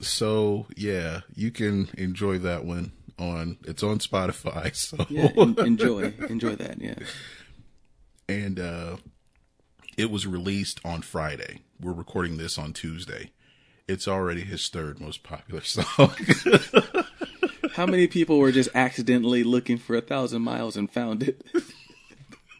so 0.00 0.66
yeah, 0.76 1.20
you 1.34 1.50
can 1.50 1.88
enjoy 1.96 2.38
that 2.38 2.64
one 2.66 2.92
on. 3.18 3.58
It's 3.64 3.82
on 3.82 3.98
Spotify. 3.98 4.74
So 4.74 5.04
Yeah, 5.08 5.28
en- 5.36 5.58
enjoy. 5.58 6.12
Enjoy 6.28 6.54
that, 6.56 6.80
yeah. 6.80 6.94
and 8.28 8.58
uh, 8.60 8.96
it 9.96 10.10
was 10.10 10.26
released 10.26 10.80
on 10.84 11.02
Friday. 11.02 11.62
We're 11.80 11.92
recording 11.92 12.36
this 12.38 12.58
on 12.58 12.72
Tuesday. 12.72 13.32
It's 13.86 14.06
already 14.08 14.42
his 14.42 14.68
third 14.68 15.00
most 15.00 15.22
popular 15.22 15.60
song. 15.64 16.14
How 17.72 17.86
many 17.86 18.06
people 18.06 18.38
were 18.38 18.52
just 18.52 18.68
accidentally 18.74 19.44
looking 19.44 19.78
for 19.78 19.96
a 19.96 20.00
thousand 20.00 20.42
miles 20.42 20.76
and 20.76 20.90
found 20.90 21.22
it? 21.22 21.42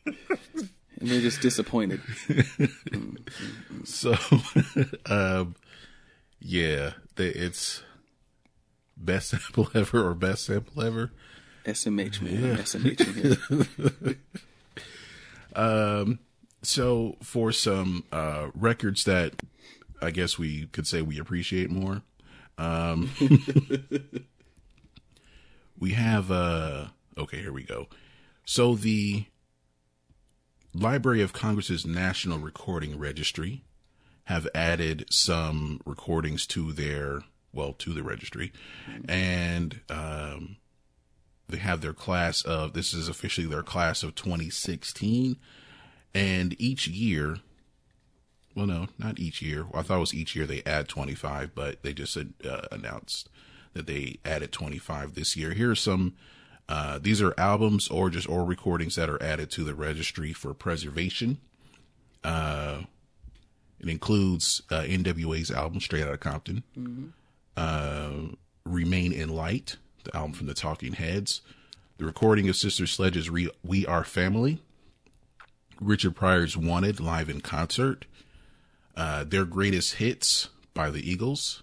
and 0.07 1.09
they're 1.09 1.21
just 1.21 1.41
disappointed. 1.41 2.01
so, 3.85 4.15
um, 5.07 5.55
yeah, 6.41 6.93
it's 7.17 7.83
best 8.99 9.31
sample 9.31 9.71
ever 9.75 10.07
or 10.07 10.15
best 10.15 10.47
sample 10.47 10.83
ever. 10.83 11.11
SMH, 11.65 12.23
man. 12.23 12.57
SMH 12.59 13.01
in 13.01 14.07
here. 14.07 14.19
So, 16.63 17.17
for 17.23 17.53
some 17.53 18.05
uh, 18.11 18.49
records 18.55 19.05
that 19.05 19.35
I 20.03 20.11
guess 20.11 20.39
we 20.39 20.67
could 20.67 20.87
say 20.87 21.03
we 21.03 21.19
appreciate 21.19 21.71
more, 21.71 22.03
um, 22.57 23.11
we 25.79 25.93
have. 25.93 26.31
Uh, 26.31 26.87
okay, 27.17 27.39
here 27.39 27.53
we 27.53 27.63
go. 27.63 27.87
So, 28.45 28.75
the 28.75 29.27
Library 30.75 31.23
of 31.23 31.33
Congress's 31.33 31.87
National 31.87 32.39
Recording 32.39 32.99
Registry 32.99 33.65
have 34.25 34.49
added 34.55 35.07
some 35.11 35.81
recordings 35.87 36.47
to 36.49 36.73
their 36.73 37.23
well 37.59 37.73
to 37.75 37.93
the 37.93 38.03
registry, 38.03 38.53
and 39.09 39.81
um, 39.91 40.57
they 41.49 41.59
have 41.59 41.81
their 41.81 41.93
class 41.93 42.43
of 42.43 42.73
this 42.73 42.93
is 42.93 43.09
officially 43.09 43.47
their 43.47 43.63
class 43.63 44.03
of 44.03 44.15
2016 44.15 45.37
and 46.15 46.61
each 46.61 46.87
year 46.87 47.39
well 48.55 48.67
no 48.67 48.87
not 48.99 49.19
each 49.19 49.43
year. 49.43 49.67
I 49.75 49.83
thought 49.83 49.97
it 49.97 50.01
was 50.01 50.15
each 50.15 50.37
year 50.37 50.47
they 50.47 50.63
add 50.65 50.89
25 50.89 51.55
but 51.55 51.83
they 51.83 51.93
just 51.93 52.17
uh, 52.17 52.61
announced 52.71 53.29
that 53.75 53.87
they 53.87 54.19
added 54.25 54.53
25 54.53 55.15
this 55.15 55.37
year. 55.37 55.53
Here 55.53 55.71
are 55.71 55.77
some 55.77 56.15
uh, 56.69 56.99
these 56.99 57.23
are 57.23 57.35
albums 57.39 57.89
or 57.89 58.11
just 58.11 58.29
or 58.29 58.45
recordings 58.45 58.97
that 58.97 59.09
are 59.09 59.23
added 59.23 59.51
to 59.51 59.65
the 59.65 59.75
registry 59.75 60.35
for 60.35 60.53
preservation. 60.53 61.39
Uh, 62.23 62.83
it 63.81 63.89
includes 63.89 64.61
uh, 64.71 64.83
nwa's 64.83 65.51
album 65.51 65.81
straight 65.81 66.03
out 66.03 66.13
of 66.13 66.21
compton 66.21 66.63
uh, 67.59 68.11
remain 68.65 69.13
in 69.13 69.29
light 69.29 69.77
the 70.05 70.17
album 70.17 70.33
from 70.33 70.47
the 70.47 70.55
talking 70.55 70.93
heads. 70.93 71.43
The 71.99 72.05
recording 72.05 72.49
of 72.49 72.57
sister 72.57 72.87
sledge's 72.87 73.29
Re- 73.29 73.51
we 73.65 73.85
are 73.85 74.05
family. 74.05 74.61
Richard 75.81 76.15
Pryor's 76.15 76.57
Wanted 76.57 77.01
live 77.01 77.29
in 77.29 77.41
concert, 77.41 78.07
uh, 78.97 79.25
their 79.25 79.45
greatest 79.45 79.95
hits 79.95 80.49
by 80.73 80.91
the 80.91 81.09
Eagles, 81.09 81.63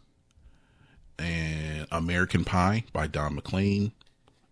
and 1.17 1.87
American 1.91 2.43
Pie 2.43 2.83
by 2.91 3.07
Don 3.07 3.35
McLean, 3.35 3.93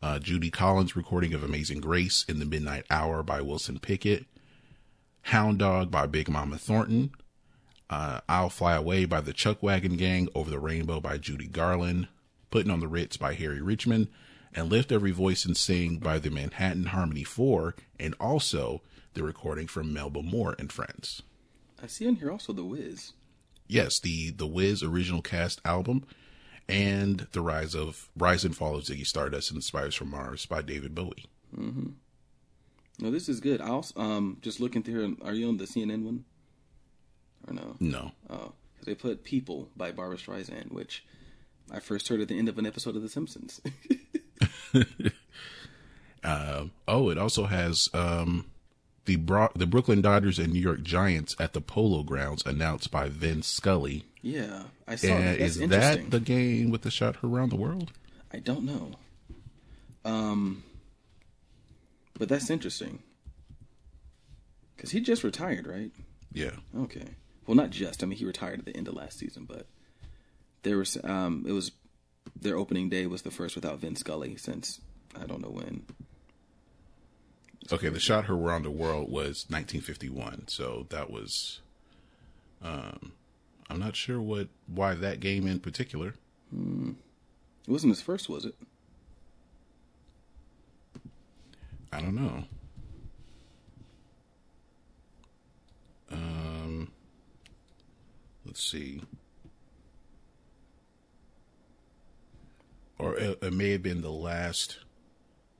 uh, 0.01 0.19
Judy 0.19 0.49
Collins' 0.49 0.95
recording 0.95 1.33
of 1.33 1.43
Amazing 1.43 1.81
Grace 1.81 2.25
in 2.27 2.39
the 2.39 2.45
Midnight 2.45 2.85
Hour 2.89 3.21
by 3.21 3.41
Wilson 3.41 3.79
Pickett, 3.79 4.25
Hound 5.23 5.59
Dog 5.59 5.91
by 5.91 6.07
Big 6.07 6.29
Mama 6.29 6.57
Thornton, 6.57 7.11
uh, 7.93 8.21
I'll 8.27 8.49
Fly 8.49 8.73
Away 8.73 9.05
by 9.05 9.21
the 9.21 9.33
Chuck 9.33 9.61
Wagon 9.61 9.97
Gang, 9.97 10.27
Over 10.33 10.49
the 10.49 10.59
Rainbow 10.59 10.99
by 10.99 11.17
Judy 11.17 11.47
Garland, 11.47 12.07
Putting 12.49 12.71
on 12.71 12.79
the 12.79 12.87
Ritz 12.87 13.17
by 13.17 13.33
Harry 13.33 13.61
Richman, 13.61 14.09
and 14.53 14.69
Lift 14.69 14.91
Every 14.91 15.11
Voice 15.11 15.45
and 15.45 15.55
Sing 15.55 15.97
by 15.97 16.17
the 16.17 16.31
Manhattan 16.31 16.87
Harmony 16.87 17.23
4, 17.23 17.75
and 17.99 18.15
also 18.19 18.81
the 19.13 19.23
recording 19.23 19.67
from 19.67 19.93
Melba 19.93 20.23
Moore 20.23 20.55
and 20.57 20.71
Friends. 20.71 21.21
I 21.81 21.87
see 21.87 22.05
in 22.05 22.15
here 22.15 22.31
also 22.31 22.51
The 22.51 22.63
Wiz. 22.63 23.13
Yes, 23.67 23.99
the 23.99 24.29
the 24.31 24.47
Wiz 24.47 24.83
original 24.83 25.21
cast 25.21 25.61
album 25.63 26.05
and 26.67 27.27
the 27.31 27.41
rise 27.41 27.75
of 27.75 28.09
rise 28.15 28.43
and 28.43 28.55
fall 28.55 28.75
of 28.75 28.83
Ziggy 28.83 29.05
Stardust 29.05 29.51
and 29.51 29.63
Spiders 29.63 29.95
from 29.95 30.09
Mars 30.09 30.45
by 30.45 30.61
David 30.61 30.93
Bowie. 30.93 31.25
No, 32.99 33.09
this 33.11 33.29
is 33.29 33.39
good. 33.39 33.61
I 33.61 33.69
also, 33.69 33.99
um, 33.99 34.37
just 34.41 34.59
looking 34.59 34.83
through, 34.83 35.17
are 35.23 35.33
you 35.33 35.47
on 35.47 35.57
the 35.57 35.65
CNN 35.65 36.03
one? 36.03 36.25
Or 37.47 37.53
no? 37.53 37.75
No. 37.79 38.11
Oh, 38.29 38.53
because 38.73 38.85
they 38.85 38.95
put 38.95 39.23
People 39.23 39.69
by 39.75 39.91
Barbra 39.91 40.17
Streisand, 40.17 40.71
which 40.71 41.03
I 41.71 41.79
first 41.79 42.07
heard 42.07 42.21
at 42.21 42.27
the 42.27 42.37
end 42.37 42.49
of 42.49 42.57
an 42.57 42.65
episode 42.65 42.95
of 42.95 43.01
The 43.01 43.09
Simpsons. 43.09 43.61
Oh, 46.87 47.09
it 47.09 47.17
also 47.17 47.45
has 47.45 47.89
um, 47.93 48.45
the 49.05 49.17
Bro- 49.17 49.51
the 49.55 49.65
Brooklyn 49.67 50.01
Dodgers 50.01 50.39
and 50.39 50.53
New 50.53 50.59
York 50.61 50.81
Giants 50.83 51.35
at 51.39 51.53
the 51.53 51.61
Polo 51.61 52.03
Grounds 52.03 52.43
announced 52.45 52.91
by 52.91 53.09
Vin 53.09 53.41
Scully. 53.41 54.05
yeah, 54.21 54.63
I 54.87 54.95
saw 54.95 55.07
And 55.07 55.23
that. 55.27 55.39
That's 55.39 55.55
is 55.57 55.69
that 55.69 56.11
the 56.11 56.19
game 56.19 56.69
with 56.71 56.83
the 56.83 56.91
shot 56.91 57.17
around 57.23 57.49
the 57.49 57.55
world? 57.57 57.91
I 58.31 58.39
don't 58.39 58.63
know. 58.63 58.91
Um, 60.05 60.63
but 62.17 62.29
that's 62.29 62.49
interesting. 62.49 62.99
Because 64.75 64.91
he 64.91 64.99
just 65.01 65.23
retired, 65.23 65.67
right? 65.67 65.91
Yeah. 66.31 66.51
Okay. 66.77 67.07
Well, 67.45 67.55
not 67.55 67.69
just. 67.69 68.03
I 68.03 68.05
mean, 68.05 68.17
he 68.17 68.25
retired 68.25 68.59
at 68.59 68.65
the 68.65 68.75
end 68.75 68.87
of 68.87 68.93
last 68.93 69.19
season, 69.19 69.45
but 69.45 69.67
there 70.63 70.77
was 70.77 70.97
um, 71.03 71.45
it 71.47 71.51
was 71.51 71.71
their 72.39 72.57
opening 72.57 72.89
day 72.89 73.05
was 73.05 73.21
the 73.21 73.31
first 73.31 73.55
without 73.55 73.79
Vin 73.79 73.95
Scully 73.95 74.35
since 74.37 74.81
I 75.19 75.25
don't 75.25 75.41
know 75.41 75.49
when. 75.49 75.83
Okay, 77.71 77.89
the 77.89 77.99
shot 77.99 78.29
around 78.29 78.63
the 78.63 78.71
world 78.71 79.09
was 79.09 79.45
1951, 79.49 80.47
so 80.47 80.85
that 80.89 81.09
was. 81.09 81.61
Um, 82.61 83.13
I'm 83.69 83.79
not 83.79 83.95
sure 83.95 84.21
what 84.21 84.47
why 84.67 84.95
that 84.95 85.19
game 85.19 85.47
in 85.47 85.59
particular. 85.59 86.15
It 86.55 87.71
wasn't 87.71 87.91
his 87.91 88.01
first, 88.01 88.29
was 88.29 88.45
it? 88.45 88.55
I 91.91 92.01
don't 92.01 92.15
know. 92.15 92.43
Um, 96.11 96.52
let's 98.53 98.63
see. 98.63 99.01
Or 102.99 103.15
it, 103.15 103.39
it 103.41 103.51
may 103.51 103.71
have 103.71 103.81
been 103.81 104.03
the 104.03 104.11
last, 104.11 104.77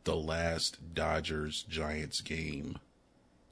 the 0.04 0.16
last 0.16 0.94
Dodgers 0.94 1.64
Giants 1.64 2.22
game 2.22 2.78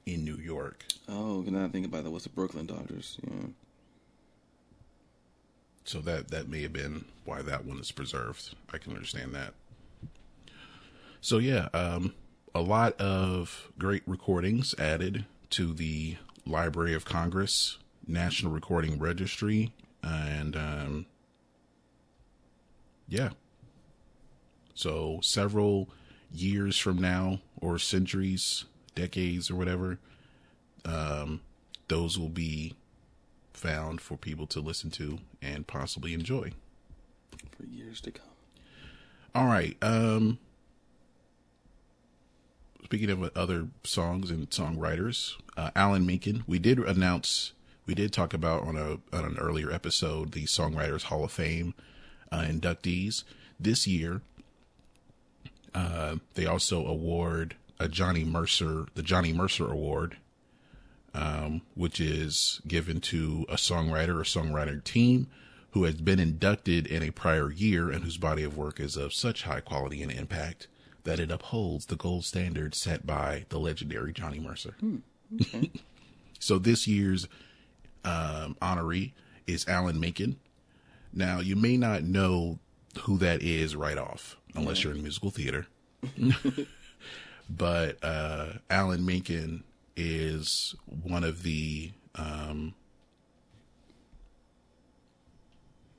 in 0.06 0.24
New 0.24 0.36
York. 0.36 0.84
Oh, 1.08 1.42
now 1.44 1.64
I 1.64 1.68
think 1.70 1.86
about 1.86 2.04
that 2.04 2.10
was 2.12 2.22
the 2.22 2.28
Brooklyn 2.28 2.66
Dodgers. 2.66 3.18
Yeah. 3.26 3.48
So 5.82 5.98
that 6.02 6.28
that 6.28 6.48
may 6.48 6.62
have 6.62 6.72
been 6.72 7.06
why 7.24 7.42
that 7.42 7.64
one 7.64 7.80
is 7.80 7.90
preserved. 7.90 8.54
I 8.72 8.78
can 8.78 8.92
understand 8.92 9.34
that. 9.34 9.54
So 11.20 11.38
yeah, 11.38 11.68
um, 11.74 12.14
a 12.54 12.60
lot 12.60 12.92
of 13.00 13.72
great 13.76 14.04
recordings 14.06 14.72
added 14.78 15.24
to 15.50 15.74
the 15.74 16.18
Library 16.46 16.94
of 16.94 17.04
Congress 17.04 17.78
National 18.06 18.52
Recording 18.52 18.98
Registry, 18.98 19.72
and 20.02 20.56
um, 20.56 21.06
yeah. 23.08 23.30
So 24.74 25.20
several 25.22 25.88
years 26.32 26.78
from 26.78 26.98
now 26.98 27.40
or 27.60 27.78
centuries, 27.78 28.64
decades 28.94 29.50
or 29.50 29.56
whatever, 29.56 29.98
um, 30.84 31.40
those 31.88 32.18
will 32.18 32.28
be 32.28 32.74
found 33.52 34.00
for 34.00 34.16
people 34.16 34.46
to 34.48 34.60
listen 34.60 34.90
to 34.90 35.18
and 35.40 35.66
possibly 35.66 36.14
enjoy. 36.14 36.52
For 37.56 37.64
years 37.66 38.00
to 38.02 38.10
come. 38.10 38.26
All 39.34 39.46
right. 39.46 39.76
Um, 39.82 40.38
speaking 42.84 43.10
of 43.10 43.30
other 43.36 43.68
songs 43.84 44.30
and 44.30 44.50
songwriters, 44.50 45.34
uh, 45.56 45.70
Alan 45.74 46.04
Menken, 46.04 46.44
we 46.46 46.58
did 46.58 46.78
announce, 46.78 47.52
we 47.92 47.96
did 47.96 48.10
talk 48.10 48.32
about 48.32 48.62
on 48.62 48.74
a 48.74 48.92
on 49.14 49.26
an 49.26 49.36
earlier 49.38 49.70
episode 49.70 50.32
the 50.32 50.44
Songwriters 50.44 51.02
Hall 51.02 51.24
of 51.24 51.30
Fame 51.30 51.74
uh, 52.32 52.40
inductees. 52.40 53.22
This 53.60 53.86
year, 53.86 54.22
uh, 55.74 56.16
they 56.32 56.46
also 56.46 56.86
award 56.86 57.54
a 57.78 57.88
Johnny 57.88 58.24
Mercer, 58.24 58.86
the 58.94 59.02
Johnny 59.02 59.34
Mercer 59.34 59.70
Award, 59.70 60.16
um, 61.12 61.60
which 61.74 62.00
is 62.00 62.62
given 62.66 62.98
to 63.02 63.44
a 63.50 63.56
songwriter 63.56 64.16
or 64.18 64.24
songwriter 64.24 64.82
team 64.82 65.26
who 65.72 65.84
has 65.84 65.96
been 65.96 66.18
inducted 66.18 66.86
in 66.86 67.02
a 67.02 67.10
prior 67.10 67.52
year 67.52 67.90
and 67.90 68.04
whose 68.04 68.16
body 68.16 68.42
of 68.42 68.56
work 68.56 68.80
is 68.80 68.96
of 68.96 69.12
such 69.12 69.42
high 69.42 69.60
quality 69.60 70.02
and 70.02 70.10
impact 70.10 70.66
that 71.04 71.20
it 71.20 71.30
upholds 71.30 71.84
the 71.86 71.96
gold 71.96 72.24
standard 72.24 72.74
set 72.74 73.06
by 73.06 73.44
the 73.50 73.60
legendary 73.60 74.14
Johnny 74.14 74.40
Mercer. 74.40 74.76
so 76.38 76.58
this 76.58 76.88
year's 76.88 77.28
um, 78.04 78.56
honoree 78.60 79.12
is 79.46 79.66
Alan 79.68 79.98
Menken. 80.00 80.36
Now, 81.12 81.40
you 81.40 81.56
may 81.56 81.76
not 81.76 82.02
know 82.02 82.58
who 83.02 83.18
that 83.18 83.42
is 83.42 83.76
right 83.76 83.98
off, 83.98 84.36
unless 84.54 84.82
you're 84.84 84.94
in 84.94 85.02
musical 85.02 85.30
theater. 85.30 85.66
but 87.50 87.98
uh, 88.02 88.54
Alan 88.70 89.04
Menken 89.04 89.64
is 89.96 90.74
one 91.02 91.24
of 91.24 91.42
the. 91.42 91.92
Um, 92.14 92.74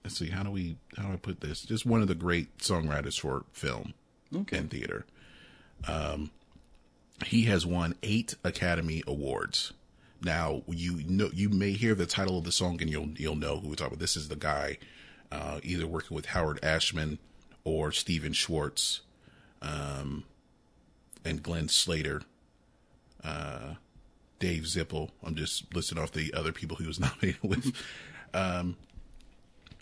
let's 0.03 0.17
see, 0.17 0.29
how 0.29 0.43
do 0.43 0.51
we 0.51 0.77
how 0.97 1.03
do 1.07 1.13
I 1.13 1.17
put 1.17 1.41
this? 1.41 1.61
Just 1.61 1.85
one 1.85 2.01
of 2.01 2.07
the 2.07 2.15
great 2.15 2.57
songwriters 2.57 3.19
for 3.19 3.45
film 3.53 3.93
Okay. 4.35 4.57
and 4.57 4.69
theater. 4.69 5.05
Um, 5.87 6.31
he 7.25 7.43
has 7.43 7.65
won 7.65 7.95
eight 8.03 8.35
Academy 8.43 9.03
Awards. 9.07 9.73
Now 10.23 10.63
you 10.67 11.03
know 11.05 11.29
you 11.33 11.49
may 11.49 11.71
hear 11.71 11.95
the 11.95 12.05
title 12.05 12.37
of 12.37 12.45
the 12.45 12.51
song 12.51 12.81
and 12.81 12.89
you'll 12.89 13.09
you'll 13.17 13.35
know 13.35 13.59
who 13.59 13.69
we're 13.69 13.75
talking 13.75 13.93
about. 13.93 13.99
This 13.99 14.15
is 14.15 14.29
the 14.29 14.35
guy, 14.35 14.77
uh, 15.31 15.59
either 15.63 15.85
working 15.85 16.15
with 16.15 16.27
Howard 16.27 16.59
Ashman 16.63 17.19
or 17.63 17.91
Stephen 17.91 18.33
Schwartz, 18.33 19.01
um, 19.61 20.23
and 21.25 21.43
Glenn 21.43 21.67
Slater, 21.67 22.21
uh, 23.23 23.75
Dave 24.39 24.63
Zippel. 24.63 25.11
I'm 25.23 25.35
just 25.35 25.73
listing 25.75 25.97
off 25.97 26.11
the 26.11 26.33
other 26.33 26.51
people 26.51 26.77
he 26.77 26.87
was 26.87 26.99
nominated 27.01 27.43
with. 27.43 27.75
Um, 28.33 28.77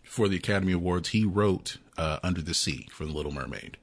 for 0.04 0.28
the 0.28 0.38
Academy 0.38 0.74
Awards, 0.74 1.10
he 1.10 1.24
wrote 1.24 1.78
uh, 1.98 2.20
"Under 2.24 2.42
the 2.42 2.54
Sea" 2.54 2.88
for 2.92 3.06
The 3.06 3.14
Little 3.14 3.32
Mermaid 3.32 3.78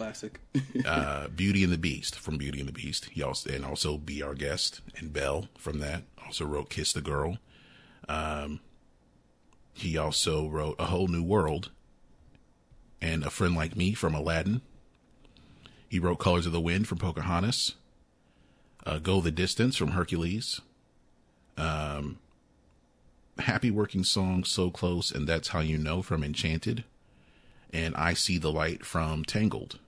Classic. 0.00 0.40
uh, 0.86 1.28
Beauty 1.36 1.62
and 1.62 1.70
the 1.70 1.76
Beast 1.76 2.18
from 2.18 2.38
Beauty 2.38 2.58
and 2.58 2.66
the 2.66 2.72
Beast. 2.72 3.10
He 3.10 3.22
also 3.22 3.50
and 3.50 3.66
also 3.66 3.98
Be 3.98 4.22
Our 4.22 4.32
Guest 4.32 4.80
and 4.96 5.12
Belle 5.12 5.48
from 5.58 5.78
that. 5.80 6.04
Also 6.24 6.46
wrote 6.46 6.70
Kiss 6.70 6.94
the 6.94 7.02
Girl. 7.02 7.36
Um, 8.08 8.60
he 9.74 9.98
also 9.98 10.48
wrote 10.48 10.76
A 10.78 10.86
Whole 10.86 11.08
New 11.08 11.22
World 11.22 11.70
and 13.02 13.24
A 13.24 13.30
Friend 13.30 13.54
Like 13.54 13.76
Me 13.76 13.92
from 13.92 14.14
Aladdin. 14.14 14.62
He 15.86 15.98
wrote 15.98 16.18
Colors 16.18 16.46
of 16.46 16.52
the 16.52 16.62
Wind 16.62 16.88
from 16.88 16.96
Pocahontas. 16.96 17.74
Uh, 18.86 19.00
Go 19.00 19.20
the 19.20 19.30
Distance 19.30 19.76
from 19.76 19.90
Hercules. 19.90 20.62
Um, 21.58 22.20
Happy 23.38 23.70
Working 23.70 24.04
Song 24.04 24.44
So 24.44 24.70
Close 24.70 25.12
and 25.12 25.28
That's 25.28 25.48
How 25.48 25.60
You 25.60 25.76
Know 25.76 26.00
from 26.00 26.24
Enchanted. 26.24 26.84
And 27.70 27.94
I 27.96 28.14
See 28.14 28.38
the 28.38 28.50
Light 28.50 28.86
from 28.86 29.26
Tangled. 29.26 29.78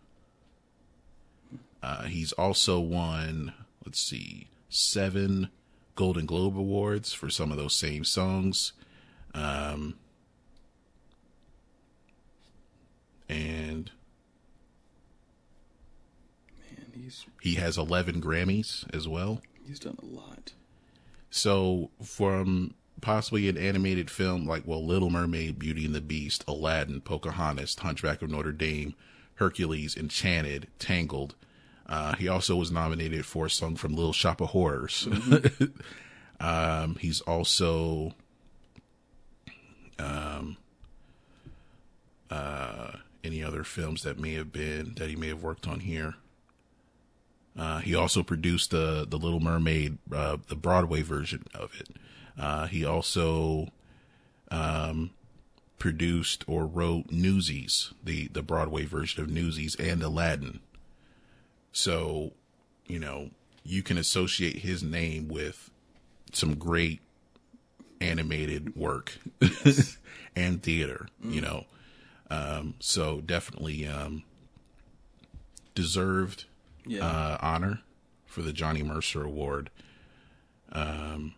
Uh, 1.82 2.04
he's 2.04 2.32
also 2.32 2.78
won, 2.78 3.52
let's 3.84 4.00
see, 4.00 4.48
seven 4.68 5.50
Golden 5.96 6.26
Globe 6.26 6.56
Awards 6.56 7.12
for 7.12 7.28
some 7.28 7.50
of 7.50 7.56
those 7.58 7.74
same 7.74 8.04
songs. 8.04 8.72
Um, 9.34 9.96
and 13.28 13.90
Man, 16.70 16.86
he's 16.94 17.26
he 17.40 17.54
has 17.54 17.76
11 17.78 18.20
Grammys 18.20 18.84
as 18.94 19.08
well. 19.08 19.40
he's 19.66 19.78
done 19.78 19.98
a 20.02 20.04
lot. 20.04 20.52
So 21.30 21.90
from 22.02 22.74
possibly 23.00 23.48
an 23.48 23.56
animated 23.58 24.10
film 24.10 24.46
like 24.46 24.62
well 24.66 24.84
Little 24.84 25.10
Mermaid, 25.10 25.58
Beauty 25.58 25.84
and 25.84 25.94
the 25.94 26.00
Beast, 26.00 26.44
Aladdin, 26.46 27.00
Pocahontas, 27.00 27.76
Hunchback 27.78 28.22
of 28.22 28.30
Notre 28.30 28.52
Dame, 28.52 28.94
Hercules, 29.36 29.96
Enchanted, 29.96 30.68
Tangled. 30.78 31.34
Uh, 31.92 32.14
he 32.14 32.26
also 32.26 32.56
was 32.56 32.72
nominated 32.72 33.26
for 33.26 33.44
a 33.44 33.50
song 33.50 33.76
from 33.76 33.94
Little 33.94 34.14
Shop 34.14 34.40
of 34.40 34.48
Horrors. 34.48 35.06
um, 36.40 36.94
he's 36.94 37.20
also 37.20 38.14
um, 39.98 40.56
uh, 42.30 42.92
any 43.22 43.44
other 43.44 43.62
films 43.62 44.04
that 44.04 44.18
may 44.18 44.32
have 44.32 44.50
been 44.50 44.94
that 44.96 45.10
he 45.10 45.16
may 45.16 45.28
have 45.28 45.42
worked 45.42 45.68
on 45.68 45.80
here. 45.80 46.14
Uh, 47.58 47.80
he 47.80 47.94
also 47.94 48.22
produced 48.22 48.70
the 48.70 49.06
the 49.06 49.18
Little 49.18 49.40
Mermaid, 49.40 49.98
uh, 50.10 50.38
the 50.48 50.56
Broadway 50.56 51.02
version 51.02 51.44
of 51.54 51.72
it. 51.78 51.90
Uh, 52.38 52.68
he 52.68 52.86
also 52.86 53.68
um, 54.50 55.10
produced 55.78 56.42
or 56.48 56.64
wrote 56.64 57.10
Newsies, 57.10 57.92
the 58.02 58.28
the 58.28 58.42
Broadway 58.42 58.86
version 58.86 59.22
of 59.22 59.28
Newsies, 59.28 59.74
and 59.74 60.02
Aladdin. 60.02 60.60
So, 61.72 62.32
you 62.86 62.98
know, 62.98 63.30
you 63.64 63.82
can 63.82 63.96
associate 63.98 64.56
his 64.58 64.82
name 64.82 65.28
with 65.28 65.70
some 66.32 66.54
great 66.56 67.00
animated 68.00 68.74
work 68.76 69.18
and 70.36 70.62
theater. 70.62 71.08
You 71.22 71.40
know, 71.40 71.64
um, 72.30 72.74
so 72.80 73.20
definitely 73.20 73.86
um, 73.86 74.22
deserved 75.74 76.44
Yeah. 76.86 77.06
uh, 77.06 77.38
honor 77.40 77.80
for 78.26 78.42
the 78.42 78.52
Johnny 78.52 78.82
Mercer 78.82 79.22
Award. 79.22 79.70
Um, 80.72 81.34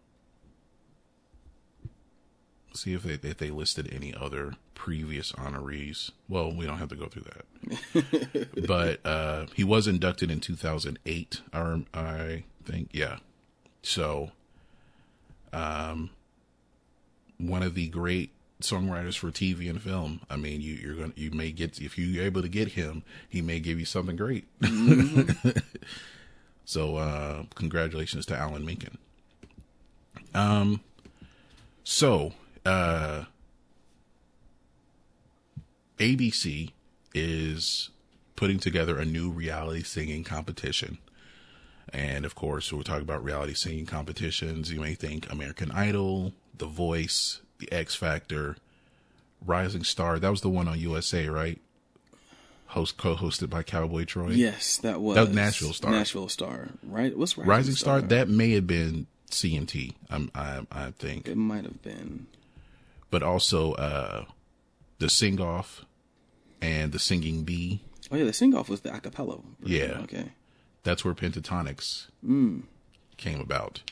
see 2.72 2.94
if 2.94 3.02
they 3.02 3.28
if 3.28 3.38
they 3.38 3.50
listed 3.50 3.88
any 3.92 4.14
other 4.14 4.54
previous 4.74 5.32
honorees. 5.32 6.10
Well, 6.28 6.54
we 6.54 6.66
don't 6.66 6.78
have 6.78 6.88
to 6.90 6.96
go 6.96 7.06
through 7.06 7.24
that. 7.24 8.66
but 8.66 9.04
uh, 9.06 9.46
he 9.54 9.64
was 9.64 9.86
inducted 9.86 10.30
in 10.30 10.40
2008. 10.40 11.40
Or 11.52 11.82
I 11.92 12.44
think, 12.64 12.90
yeah. 12.92 13.18
So, 13.82 14.32
um, 15.52 16.10
one 17.38 17.62
of 17.62 17.74
the 17.74 17.88
great 17.88 18.30
songwriters 18.60 19.16
for 19.16 19.30
TV 19.30 19.68
and 19.68 19.80
film. 19.80 20.20
I 20.30 20.36
mean, 20.36 20.60
you, 20.60 20.74
you're 20.74 20.94
gonna 20.94 21.12
you 21.16 21.30
may 21.30 21.52
get 21.52 21.80
if 21.80 21.98
you're 21.98 22.24
able 22.24 22.42
to 22.42 22.48
get 22.48 22.72
him, 22.72 23.02
he 23.28 23.42
may 23.42 23.60
give 23.60 23.78
you 23.78 23.84
something 23.84 24.16
great. 24.16 24.46
so, 26.64 26.96
uh, 26.96 27.44
congratulations 27.54 28.26
to 28.26 28.36
Alan 28.36 28.64
Menken. 28.64 28.98
Um, 30.34 30.80
so, 31.84 32.32
uh, 32.64 33.24
ABC 35.98 36.70
is 37.14 37.90
putting 38.36 38.58
together 38.58 38.98
a 38.98 39.04
new 39.04 39.30
reality 39.30 39.82
singing 39.82 40.24
competition. 40.24 40.98
And 41.92 42.24
of 42.24 42.34
course, 42.34 42.72
when 42.72 42.78
we 42.78 42.84
talk 42.84 43.02
about 43.02 43.22
reality 43.22 43.54
singing 43.54 43.86
competitions, 43.86 44.72
you 44.72 44.80
may 44.80 44.94
think 44.94 45.30
American 45.30 45.70
Idol, 45.70 46.32
The 46.56 46.66
Voice, 46.66 47.40
The 47.58 47.70
X 47.72 47.94
Factor, 47.94 48.56
Rising 49.44 49.84
Star. 49.84 50.18
That 50.18 50.30
was 50.30 50.40
the 50.40 50.48
one 50.48 50.66
on 50.66 50.78
USA, 50.78 51.28
right? 51.28 51.60
Host 52.68 52.96
co-hosted 52.96 53.50
by 53.50 53.62
Cowboy 53.62 54.04
Troy. 54.04 54.30
yes, 54.30 54.78
that 54.78 55.00
was 55.00 55.14
That 55.14 55.28
was 55.28 55.36
Nashville 55.36 55.72
Star. 55.72 55.92
Nashville 55.92 56.28
Star, 56.28 56.70
right? 56.82 57.16
What's 57.16 57.38
Rising, 57.38 57.48
Rising 57.48 57.74
Star. 57.76 58.00
That 58.00 58.28
may 58.28 58.50
have 58.52 58.66
been 58.66 59.06
CMT. 59.30 59.92
I'm, 60.10 60.30
I, 60.34 60.66
I 60.72 60.90
think, 60.92 61.28
it 61.28 61.36
might 61.36 61.62
have 61.64 61.82
been. 61.82 62.26
but 63.10 63.22
also 63.22 63.74
uh, 63.74 64.24
the 64.98 65.08
Sing 65.08 65.40
Off 65.40 65.84
and 66.62 66.92
the 66.92 66.98
Singing 66.98 67.44
Bee. 67.44 67.82
Oh 68.12 68.16
yeah, 68.16 68.24
the 68.24 68.32
sing 68.32 68.54
off 68.54 68.68
was 68.68 68.82
the 68.82 68.90
acapella. 68.90 69.42
version. 69.60 69.90
Yeah. 69.90 70.00
Okay. 70.02 70.32
That's 70.82 71.04
where 71.04 71.14
Pentatonix 71.14 72.08
Mm. 72.24 72.64
came 73.16 73.40
about. 73.40 73.82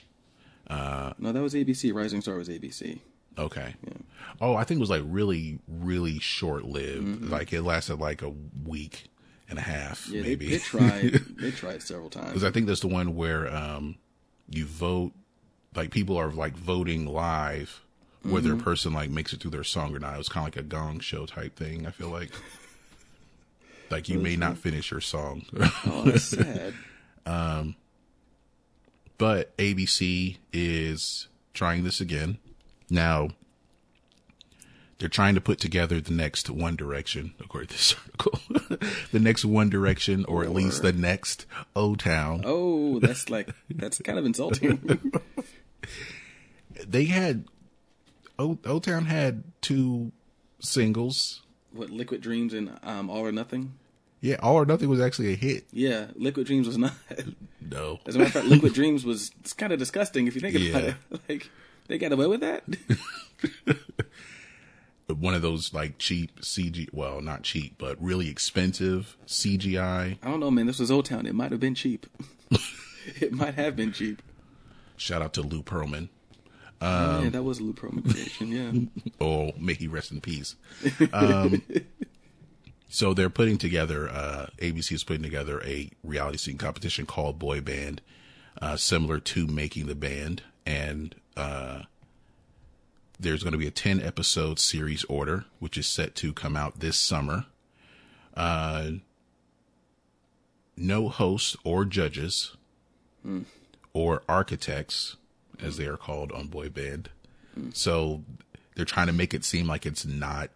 No, 0.70 1.32
that 1.32 1.42
was 1.42 1.54
ABC. 1.54 1.92
Rising 1.92 2.20
Star 2.20 2.36
was 2.36 2.48
ABC. 2.48 3.00
Okay. 3.38 3.74
Yeah. 3.86 3.92
Oh, 4.40 4.54
I 4.54 4.64
think 4.64 4.78
it 4.78 4.80
was 4.80 4.90
like 4.90 5.02
really, 5.06 5.58
really 5.66 6.18
short 6.18 6.64
lived. 6.64 7.24
Like 7.30 7.52
it 7.52 7.62
lasted 7.62 7.96
like 7.96 8.22
a 8.22 8.32
week, 8.64 9.08
and 9.48 9.58
a 9.58 9.62
half, 9.62 10.08
Yeah, 10.08 10.22
they, 10.22 10.28
maybe. 10.28 10.48
they 10.50 10.58
tried. 10.58 11.12
they 11.38 11.50
tried 11.50 11.82
several 11.82 12.08
times. 12.10 12.28
Because 12.28 12.44
I 12.44 12.50
think 12.50 12.66
that's 12.66 12.80
the 12.80 12.88
one 12.88 13.14
where 13.16 13.54
um, 13.54 13.96
you 14.50 14.64
vote, 14.66 15.12
like 15.74 15.90
people 15.90 16.16
are 16.18 16.30
like 16.30 16.56
voting 16.56 17.06
live 17.06 17.82
whether 18.24 18.50
Mm-hmm. 18.50 18.60
a 18.60 18.62
person 18.62 18.92
like 18.92 19.10
makes 19.10 19.32
it 19.32 19.40
through 19.40 19.50
their 19.50 19.64
song 19.64 19.94
or 19.94 19.98
not. 19.98 20.14
It 20.14 20.18
was 20.18 20.28
kind 20.28 20.46
of 20.46 20.54
like 20.54 20.64
a 20.64 20.66
gong 20.68 21.00
show 21.00 21.26
type 21.26 21.56
thing. 21.56 21.86
I 21.86 21.90
feel 21.90 22.08
like, 22.08 22.30
like 23.90 24.08
you 24.08 24.18
may 24.18 24.36
not 24.36 24.58
finish 24.58 24.90
your 24.90 25.00
song, 25.00 25.42
Oh, 25.86 26.02
that's 26.06 26.24
sad. 26.28 26.74
but 29.18 29.56
ABC 29.56 30.38
is 30.52 31.28
trying 31.54 31.84
this 31.84 32.00
again. 32.00 32.38
Now, 32.90 33.30
they're 34.98 35.08
trying 35.08 35.34
to 35.34 35.40
put 35.40 35.58
together 35.58 36.00
the 36.00 36.12
next 36.12 36.48
One 36.48 36.76
Direction, 36.76 37.34
according 37.40 37.68
to 37.68 37.74
this 37.74 37.94
article. 38.20 38.78
the 39.12 39.18
next 39.18 39.44
One 39.44 39.68
Direction, 39.68 40.24
or 40.26 40.44
at 40.44 40.52
least 40.52 40.82
the 40.82 40.92
next 40.92 41.46
O 41.74 41.94
Town. 41.96 42.42
Oh, 42.44 42.98
that's 43.00 43.28
like 43.28 43.48
that's 43.70 43.98
kind 44.00 44.18
of 44.18 44.24
insulting. 44.26 45.10
They 46.86 47.04
had 47.06 47.44
O 48.64 48.78
Town 48.78 49.04
had 49.06 49.44
two 49.60 50.12
singles. 50.60 51.42
what 51.72 51.90
Liquid 51.90 52.20
Dreams 52.20 52.52
and 52.54 52.78
um, 52.82 53.08
All 53.10 53.24
or 53.26 53.32
Nothing? 53.32 53.74
Yeah, 54.20 54.36
All 54.42 54.54
or 54.56 54.64
Nothing 54.66 54.88
was 54.88 55.00
actually 55.00 55.32
a 55.32 55.36
hit. 55.36 55.64
Yeah, 55.72 56.06
Liquid 56.14 56.46
Dreams 56.46 56.66
was 56.66 56.78
not. 56.78 56.92
No, 57.70 58.00
As 58.06 58.16
a 58.16 58.18
matter 58.18 58.28
of 58.28 58.32
fact, 58.34 58.46
Liquid 58.48 58.74
Dreams 58.74 59.02
was 59.04 59.30
it's 59.40 59.54
kind 59.54 59.72
of 59.72 59.78
disgusting 59.78 60.26
if 60.26 60.34
you 60.34 60.40
think 60.42 60.54
about 60.56 60.82
Yeah. 60.82 60.88
it. 61.10 61.20
Like 61.28 61.50
they 61.88 61.96
got 61.96 62.12
away 62.12 62.26
with 62.26 62.40
that. 62.40 62.64
But 65.06 65.16
one 65.18 65.32
of 65.34 65.40
those 65.42 65.72
like 65.72 65.96
cheap 65.98 66.40
CG. 66.40 66.88
Well, 66.92 67.20
not 67.22 67.42
cheap, 67.44 67.76
but 67.78 68.02
really 68.02 68.28
expensive 68.28 69.16
CGI. 69.26 70.18
I 70.22 70.28
don't 70.28 70.40
know, 70.40 70.50
man. 70.50 70.66
This 70.66 70.80
was 70.80 70.90
Old 70.90 71.06
Town. 71.06 71.24
It 71.26 71.34
might 71.34 71.50
have 71.50 71.60
been 71.60 71.74
cheap. 71.74 72.06
it 73.20 73.32
might 73.32 73.54
have 73.54 73.74
been 73.76 73.92
cheap. 73.92 74.20
Shout 74.96 75.22
out 75.22 75.32
to 75.34 75.42
Lou 75.42 75.62
Pearlman. 75.62 76.08
Yeah, 76.82 77.30
that 77.30 77.42
was 77.42 77.58
a 77.58 77.62
Lou 77.62 77.72
Pearlman 77.72 78.10
creation. 78.10 78.48
Yeah. 78.48 79.02
Oh, 79.20 79.52
may 79.58 79.74
he 79.74 79.86
rest 79.86 80.10
in 80.10 80.20
peace. 80.20 80.56
Um, 81.12 81.62
so 82.88 83.14
they're 83.14 83.30
putting 83.30 83.56
together, 83.56 84.08
uh, 84.08 84.46
ABC 84.58 84.92
is 84.92 85.04
putting 85.04 85.22
together 85.22 85.62
a 85.62 85.90
reality 86.02 86.38
scene 86.38 86.58
competition 86.58 87.06
called 87.06 87.38
Boy 87.38 87.60
Band, 87.60 88.00
uh, 88.60 88.76
similar 88.76 89.20
to 89.20 89.46
Making 89.46 89.86
the 89.86 89.94
Band. 89.94 90.42
And, 90.66 91.14
uh, 91.36 91.82
there's 93.20 93.44
going 93.44 93.52
to 93.52 93.58
be 93.58 93.68
a 93.68 93.70
10 93.70 94.02
episode 94.02 94.58
series 94.58 95.04
order, 95.04 95.44
which 95.60 95.78
is 95.78 95.86
set 95.86 96.16
to 96.16 96.32
come 96.32 96.56
out 96.56 96.80
this 96.80 96.96
summer. 96.96 97.46
Uh, 98.36 98.92
no 100.76 101.08
hosts 101.08 101.56
or 101.62 101.84
judges 101.84 102.56
or 103.92 104.22
architects, 104.28 105.16
as 105.62 105.76
they 105.76 105.86
are 105.86 105.96
called 105.96 106.32
on 106.32 106.48
Boy 106.48 106.68
Band. 106.68 107.08
So 107.72 108.22
they're 108.74 108.84
trying 108.84 109.06
to 109.08 109.12
make 109.12 109.34
it 109.34 109.44
seem 109.44 109.66
like 109.66 109.84
it's 109.86 110.04
not 110.06 110.50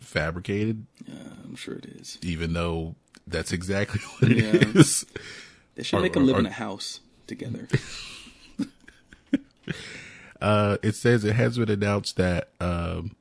fabricated, 0.00 0.86
yeah, 1.06 1.14
I'm 1.44 1.56
sure 1.56 1.74
it 1.74 1.84
is. 1.86 2.18
even 2.22 2.52
though 2.52 2.94
that's 3.26 3.52
exactly 3.52 4.00
what 4.20 4.30
it 4.32 4.38
Yeah. 4.38 4.80
is. 4.80 5.04
They 5.74 5.82
should 5.82 5.98
Or- 5.98 6.02
make 6.02 6.12
them 6.12 6.26
live 6.26 6.36
or- 6.36 6.40
in 6.40 6.46
a 6.46 6.50
house 6.50 7.00
together. 7.26 7.68
Uh, 10.40 10.76
it 10.84 10.94
says 10.94 11.24
it 11.24 11.34
has 11.34 11.58
been 11.58 11.68
announced 11.68 12.16
that, 12.16 12.50
um, 12.60 13.16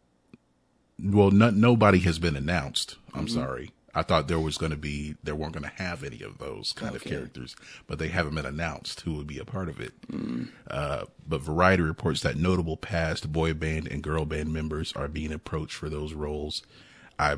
well, 1.02 1.32
not, 1.32 1.56
nobody 1.56 1.98
has 2.00 2.20
been 2.20 2.36
announced. 2.36 2.96
I'm 3.14 3.26
Mm-hmm. 3.26 3.34
sorry. 3.34 3.72
I 3.98 4.04
thought 4.04 4.28
there 4.28 4.40
was 4.40 4.60
going 4.60 4.70
to 4.70 4.78
be, 4.78 5.16
there 5.24 5.34
weren't 5.34 5.54
going 5.54 5.64
to 5.64 5.84
have 5.84 6.04
any 6.04 6.22
of 6.22 6.38
those 6.38 6.72
kind 6.72 6.96
of 6.96 7.04
characters, 7.04 7.56
but 7.88 7.98
they 7.98 8.10
haven't 8.10 8.36
been 8.36 8.46
announced 8.46 9.02
who 9.02 9.14
would 9.16 9.26
be 9.26 9.40
a 9.40 9.44
part 9.44 9.70
of 9.70 9.80
it. 9.80 10.00
Mm. 10.08 10.50
Uh, 10.70 11.06
but 11.28 11.42
Variety 11.42 11.82
reports 11.82 12.22
that 12.22 12.38
notable 12.38 12.78
past 12.78 13.32
boy 13.32 13.56
band 13.56 13.88
and 13.88 14.04
girl 14.04 14.24
band 14.24 14.54
members 14.54 14.94
are 14.94 15.08
being 15.08 15.34
approached 15.34 15.74
for 15.74 15.90
those 15.90 16.14
roles. 16.14 16.62
I, 17.18 17.38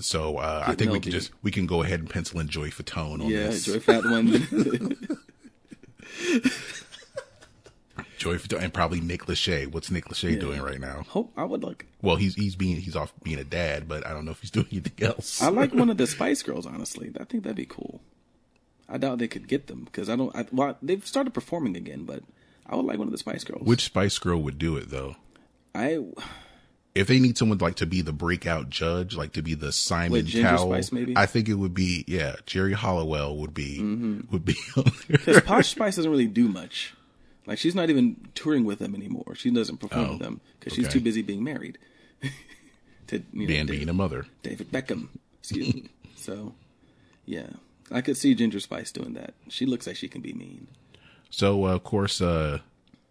so, 0.00 0.38
uh, 0.38 0.64
I 0.66 0.74
think 0.74 0.90
we 0.90 0.98
can 0.98 1.12
just, 1.12 1.30
we 1.40 1.52
can 1.52 1.66
go 1.66 1.84
ahead 1.84 2.00
and 2.00 2.10
pencil 2.10 2.40
in 2.40 2.48
Joey 2.48 2.70
Fatone 2.70 3.22
on 3.22 3.28
yeah, 3.28 3.46
this. 3.46 3.66
Joy 3.66 3.78
Fat 3.78 4.02
one. 4.02 4.96
Joey 8.20 8.36
Fatone 8.36 8.62
and 8.62 8.72
probably 8.74 9.00
Nick 9.00 9.22
Lachey. 9.26 9.66
What's 9.66 9.90
Nick 9.90 10.04
Lachey 10.04 10.38
doing 10.38 10.60
right 10.60 10.78
now? 10.78 11.04
Hope 11.08 11.32
I 11.36 11.44
would 11.44 11.62
like. 11.64 11.86
Well, 12.02 12.16
he's 12.16 12.34
he's 12.34 12.54
being 12.54 12.76
he's 12.76 12.94
off 12.94 13.12
being 13.22 13.38
a 13.38 13.44
dad, 13.44 13.88
but 13.88 14.06
I 14.06 14.10
don't 14.12 14.24
know 14.26 14.30
if 14.32 14.40
he's 14.42 14.50
doing 14.58 14.66
anything 14.70 15.06
else. 15.06 15.40
I 15.42 15.48
like 15.48 15.72
one 15.72 15.88
of 15.90 15.96
the 15.96 16.06
Spice 16.06 16.42
Girls. 16.42 16.66
Honestly, 16.66 17.10
I 17.18 17.24
think 17.24 17.42
that'd 17.44 17.56
be 17.56 17.64
cool. 17.66 18.00
I 18.88 18.98
doubt 18.98 19.18
they 19.18 19.28
could 19.28 19.48
get 19.48 19.68
them 19.68 19.84
because 19.84 20.10
I 20.10 20.16
don't. 20.16 20.34
I, 20.36 20.46
well, 20.52 20.76
they've 20.82 21.04
started 21.06 21.32
performing 21.32 21.76
again, 21.76 22.04
but 22.04 22.22
I 22.66 22.76
would 22.76 22.84
like 22.84 22.98
one 22.98 23.08
of 23.08 23.12
the 23.12 23.18
Spice 23.18 23.42
Girls. 23.42 23.62
Which 23.66 23.84
Spice 23.84 24.18
Girl 24.18 24.40
would 24.42 24.58
do 24.58 24.76
it 24.76 24.90
though? 24.90 25.16
I 25.74 26.04
If 26.94 27.06
they 27.06 27.20
need 27.20 27.38
someone 27.38 27.56
like 27.58 27.76
to 27.76 27.86
be 27.86 28.02
the 28.02 28.12
breakout 28.12 28.68
judge, 28.68 29.16
like 29.16 29.32
to 29.32 29.42
be 29.42 29.54
the 29.54 29.72
Simon 29.72 30.26
Cowell, 30.26 30.70
Spice, 30.72 30.92
maybe? 30.92 31.16
I 31.16 31.24
think 31.26 31.48
it 31.48 31.54
would 31.54 31.72
be 31.72 32.04
yeah. 32.06 32.34
Geri 32.44 32.74
Halliwell 32.74 33.36
would 33.38 33.54
be 33.54 33.78
Mm-hmm. 33.78 34.32
would 34.32 34.44
be 34.44 34.56
on 34.76 34.84
there. 35.08 35.18
because 35.18 35.40
Posh 35.42 35.68
Spice 35.70 35.96
doesn't 35.96 36.10
really 36.10 36.26
do 36.26 36.48
much. 36.48 36.94
Like 37.46 37.58
she's 37.58 37.74
not 37.74 37.90
even 37.90 38.28
touring 38.34 38.64
with 38.64 38.78
them 38.78 38.94
anymore. 38.94 39.34
She 39.34 39.50
doesn't 39.50 39.78
perform 39.78 40.04
Oh, 40.06 40.10
with 40.12 40.20
them 40.20 40.40
because 40.58 40.74
she's 40.74 40.88
too 40.88 41.00
busy 41.00 41.22
being 41.22 41.42
married 41.42 41.78
to 43.08 43.22
you 43.32 43.46
know, 43.48 43.54
and 43.54 43.68
being 43.68 43.88
a 43.88 43.92
mother. 43.92 44.26
David 44.42 44.70
Beckham. 44.70 45.08
Excuse 45.40 45.74
me. 45.74 45.88
So, 46.16 46.52
yeah, 47.24 47.46
I 47.90 48.02
could 48.02 48.14
see 48.18 48.34
Ginger 48.34 48.60
Spice 48.60 48.92
doing 48.92 49.14
that. 49.14 49.32
She 49.48 49.64
looks 49.64 49.86
like 49.86 49.96
she 49.96 50.06
can 50.06 50.20
be 50.20 50.34
mean. 50.34 50.66
So 51.30 51.64
uh, 51.64 51.74
of 51.76 51.82
course, 51.82 52.20
uh, 52.20 52.58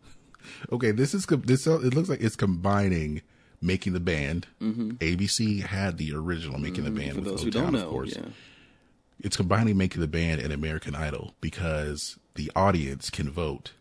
okay, 0.72 0.92
this 0.92 1.16
is 1.16 1.26
this. 1.26 1.66
It 1.66 1.96
looks 1.96 2.08
like 2.08 2.22
it's 2.22 2.36
combining 2.36 3.22
making 3.62 3.94
the 3.94 4.00
band. 4.00 4.46
ABC 4.62 5.62
had 5.64 5.98
the 5.98 6.14
original 6.14 6.60
making 6.60 6.84
the 6.84 6.92
band 6.92 7.14
Mm-hmm. 7.14 7.24
For 7.24 7.32
with 7.32 7.32
those 7.32 7.42
who 7.42 7.48
O-Town, 7.50 7.64
don't 7.64 7.74
know, 7.74 7.88
of 7.88 7.90
course. 7.90 8.16
yeah, 8.16 8.26
it's 9.22 9.36
combining 9.36 9.76
making 9.76 10.02
the 10.02 10.08
band 10.08 10.40
and 10.40 10.54
American 10.54 10.94
Idol 10.94 11.34
because 11.42 12.20
the 12.36 12.52
audience 12.56 13.10
can 13.10 13.30
vote 13.32 13.72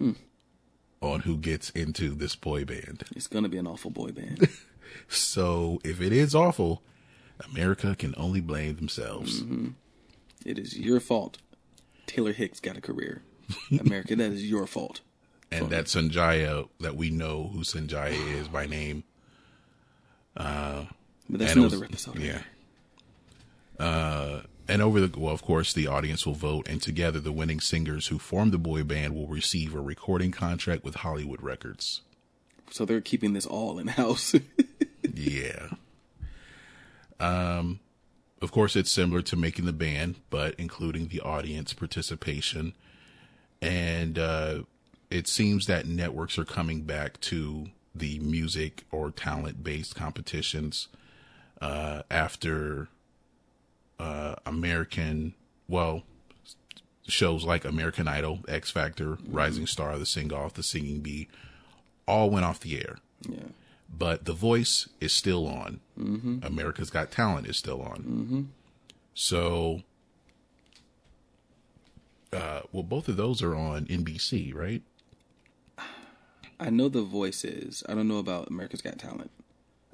Hmm. 0.00 0.12
on 1.02 1.20
who 1.20 1.36
gets 1.36 1.70
into 1.70 2.14
this 2.14 2.34
boy 2.34 2.64
band. 2.64 3.04
it's 3.14 3.26
gonna 3.26 3.48
be 3.48 3.58
an 3.58 3.66
awful 3.66 3.90
boy 3.90 4.10
band. 4.10 4.48
So 5.08 5.78
if 5.84 6.00
it 6.00 6.12
is 6.12 6.34
awful, 6.34 6.82
America 7.52 7.94
can 7.96 8.12
only 8.16 8.40
blame 8.40 8.74
themselves. 8.76 9.40
Mm-hmm. 9.42 9.68
it 10.44 10.58
is 10.58 10.76
your 10.76 10.98
fault. 10.98 11.38
Taylor 12.06 12.32
Hicks 12.32 12.58
got 12.58 12.76
a 12.76 12.80
career. 12.80 13.22
America, 13.80 14.16
that 14.16 14.32
is 14.32 14.50
your 14.50 14.66
fault. 14.66 15.00
And 15.52 15.70
that 15.70 15.84
Sanjaya, 15.84 16.68
that 16.80 16.96
we 16.96 17.10
know 17.10 17.50
who 17.52 17.60
Sanjaya 17.60 18.40
is 18.40 18.48
by 18.48 18.66
name. 18.66 19.04
But 20.34 20.88
that's 21.28 21.52
another 21.54 21.78
was- 21.78 21.82
episode. 21.88 22.18
Yeah. 22.18 22.42
Uh, 23.78 24.42
and 24.70 24.80
over 24.80 25.04
the 25.04 25.18
well, 25.18 25.34
of 25.34 25.42
course, 25.42 25.72
the 25.72 25.86
audience 25.86 26.24
will 26.24 26.34
vote, 26.34 26.68
and 26.68 26.80
together 26.80 27.18
the 27.18 27.32
winning 27.32 27.60
singers 27.60 28.06
who 28.06 28.18
form 28.18 28.50
the 28.52 28.58
boy 28.58 28.84
band 28.84 29.14
will 29.14 29.26
receive 29.26 29.74
a 29.74 29.80
recording 29.80 30.30
contract 30.30 30.84
with 30.84 30.96
Hollywood 30.96 31.42
Records. 31.42 32.02
So 32.70 32.84
they're 32.84 33.00
keeping 33.00 33.32
this 33.32 33.46
all 33.46 33.78
in 33.78 33.88
house. 33.88 34.34
Yeah. 35.14 35.70
Um, 37.18 37.80
of 38.40 38.52
course, 38.52 38.76
it's 38.76 38.90
similar 38.90 39.22
to 39.22 39.36
making 39.36 39.66
the 39.66 39.72
band, 39.72 40.16
but 40.30 40.54
including 40.56 41.08
the 41.08 41.20
audience 41.20 41.72
participation. 41.72 42.74
And 43.60 44.18
uh, 44.18 44.60
it 45.10 45.28
seems 45.28 45.66
that 45.66 45.86
networks 45.86 46.38
are 46.38 46.44
coming 46.44 46.82
back 46.82 47.20
to 47.22 47.66
the 47.94 48.18
music 48.20 48.84
or 48.90 49.10
talent 49.10 49.64
based 49.64 49.94
competitions 49.94 50.88
uh, 51.60 52.02
after 52.10 52.88
uh, 54.00 54.36
American, 54.46 55.34
well, 55.68 56.02
shows 57.06 57.44
like 57.44 57.64
American 57.64 58.08
Idol, 58.08 58.40
X 58.48 58.70
Factor, 58.70 59.18
Rising 59.28 59.66
Star, 59.66 59.98
The 59.98 60.06
Sing 60.06 60.32
Off, 60.32 60.54
The 60.54 60.62
Singing 60.62 61.00
Bee, 61.00 61.28
all 62.06 62.30
went 62.30 62.44
off 62.44 62.60
the 62.60 62.78
air 62.78 62.96
yeah. 63.28 63.38
but 63.96 64.24
The 64.24 64.32
Voice 64.32 64.88
is 65.00 65.12
still 65.12 65.46
on. 65.46 65.80
Mm-hmm. 65.98 66.38
America's 66.42 66.90
Got 66.90 67.10
Talent 67.10 67.46
is 67.46 67.56
still 67.56 67.82
on. 67.82 67.98
Mm-hmm. 67.98 68.42
So, 69.14 69.82
uh, 72.32 72.60
well, 72.72 72.82
both 72.82 73.08
of 73.08 73.16
those 73.16 73.42
are 73.42 73.54
on 73.54 73.86
NBC, 73.86 74.54
right? 74.54 74.82
I 76.58 76.70
know 76.70 76.88
the 76.88 77.02
voice 77.02 77.44
is. 77.44 77.82
I 77.88 77.94
don't 77.94 78.08
know 78.08 78.18
about 78.18 78.48
America's 78.48 78.82
Got 78.82 78.98
Talent. 78.98 79.30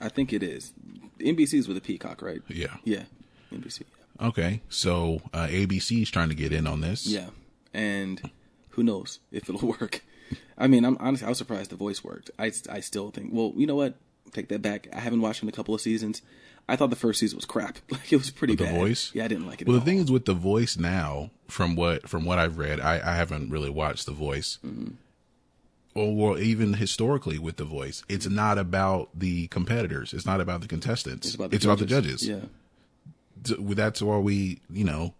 I 0.00 0.09
think 0.09 0.32
it 0.32 0.42
is. 0.42 0.72
NBC's 1.20 1.68
with 1.68 1.76
a 1.76 1.80
peacock, 1.80 2.20
right? 2.20 2.42
Yeah. 2.48 2.76
Yeah. 2.84 3.04
NBC. 3.52 3.84
Okay, 4.21 4.62
so 4.69 5.21
uh, 5.35 5.47
ABC 5.47 6.03
is 6.03 6.11
trying 6.11 6.29
to 6.31 6.35
get 6.35 6.53
in 6.53 6.67
on 6.67 6.81
this. 6.81 7.07
Yeah. 7.07 7.29
And 7.75 8.31
who 8.71 8.83
knows 8.83 9.19
if 9.31 9.49
it'll 9.49 9.69
work. 9.81 10.03
I 10.59 10.67
mean, 10.67 10.85
I'm 10.85 10.97
honestly, 11.01 11.27
I 11.27 11.29
was 11.29 11.39
surprised 11.39 11.71
the 11.71 11.77
voice 11.77 12.03
worked. 12.03 12.31
I, 12.39 12.51
I 12.71 12.81
still 12.81 13.11
think, 13.11 13.31
well, 13.33 13.53
you 13.57 13.67
know 13.67 13.77
what? 13.77 13.95
Take 14.33 14.49
that 14.49 14.62
back. 14.62 14.89
I 14.93 15.01
haven't 15.01 15.21
watched 15.21 15.43
in 15.43 15.49
a 15.49 15.53
couple 15.53 15.75
of 15.75 15.81
seasons. 15.81 16.23
I 16.69 16.75
thought 16.75 16.91
the 16.91 16.97
first 16.97 17.21
season 17.21 17.37
was 17.37 17.45
crap. 17.45 17.79
Like 17.91 18.12
it 18.12 18.17
was 18.17 18.31
pretty 18.31 18.53
With 18.53 18.59
The 18.61 18.64
bad. 18.64 18.75
Voice? 18.75 19.11
Yeah, 19.14 19.25
I 19.25 19.29
didn't 19.29 19.47
like 19.47 19.62
it. 19.62 19.69
Well, 19.69 19.79
the 19.79 19.85
thing 19.85 19.99
is 19.99 20.11
with 20.11 20.25
the 20.25 20.35
voice 20.35 20.77
now, 20.77 21.31
from 21.49 21.77
what 21.77 22.09
from 22.09 22.25
what 22.25 22.39
I've 22.39 22.59
read, 22.59 22.81
I, 22.81 22.95
I 22.97 23.14
haven't 23.14 23.51
really 23.51 23.71
watched 23.71 24.07
the 24.07 24.12
voice. 24.12 24.59
Mm-hmm. 24.67 24.95
Or, 25.95 26.39
even 26.39 26.75
historically 26.75 27.39
with 27.39 27.57
the 27.57 27.64
voice, 27.64 28.05
it's 28.07 28.29
not 28.29 28.59
about 28.59 29.09
the 29.19 29.47
competitors. 29.47 30.12
It's 30.12 30.27
not 30.27 30.43
about 30.43 30.61
the 30.61 30.69
contestants. 30.69 31.29
it's 31.29 31.64
about 31.64 31.79
the 31.79 31.87
judges. 31.87 32.29
Yeah, 32.29 32.41
D- 32.41 32.49
That's 33.59 34.03
why 34.03 34.18
we, 34.18 34.61
you 34.70 34.84
know, 34.84 35.14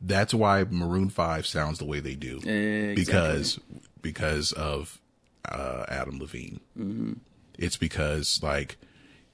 that's 0.00 0.32
why 0.34 0.64
Maroon 0.70 1.08
Five 1.10 1.46
sounds 1.46 1.78
the 1.78 1.84
way 1.84 2.00
they 2.00 2.14
do 2.14 2.36
Exactly. 2.38 2.94
because 2.94 3.60
because 4.00 4.52
of 4.52 5.00
uh, 5.48 5.84
Adam 5.88 6.18
Levine. 6.18 6.60
Mm-hmm. 6.78 7.12
It's 7.58 7.76
because 7.76 8.40
like 8.42 8.76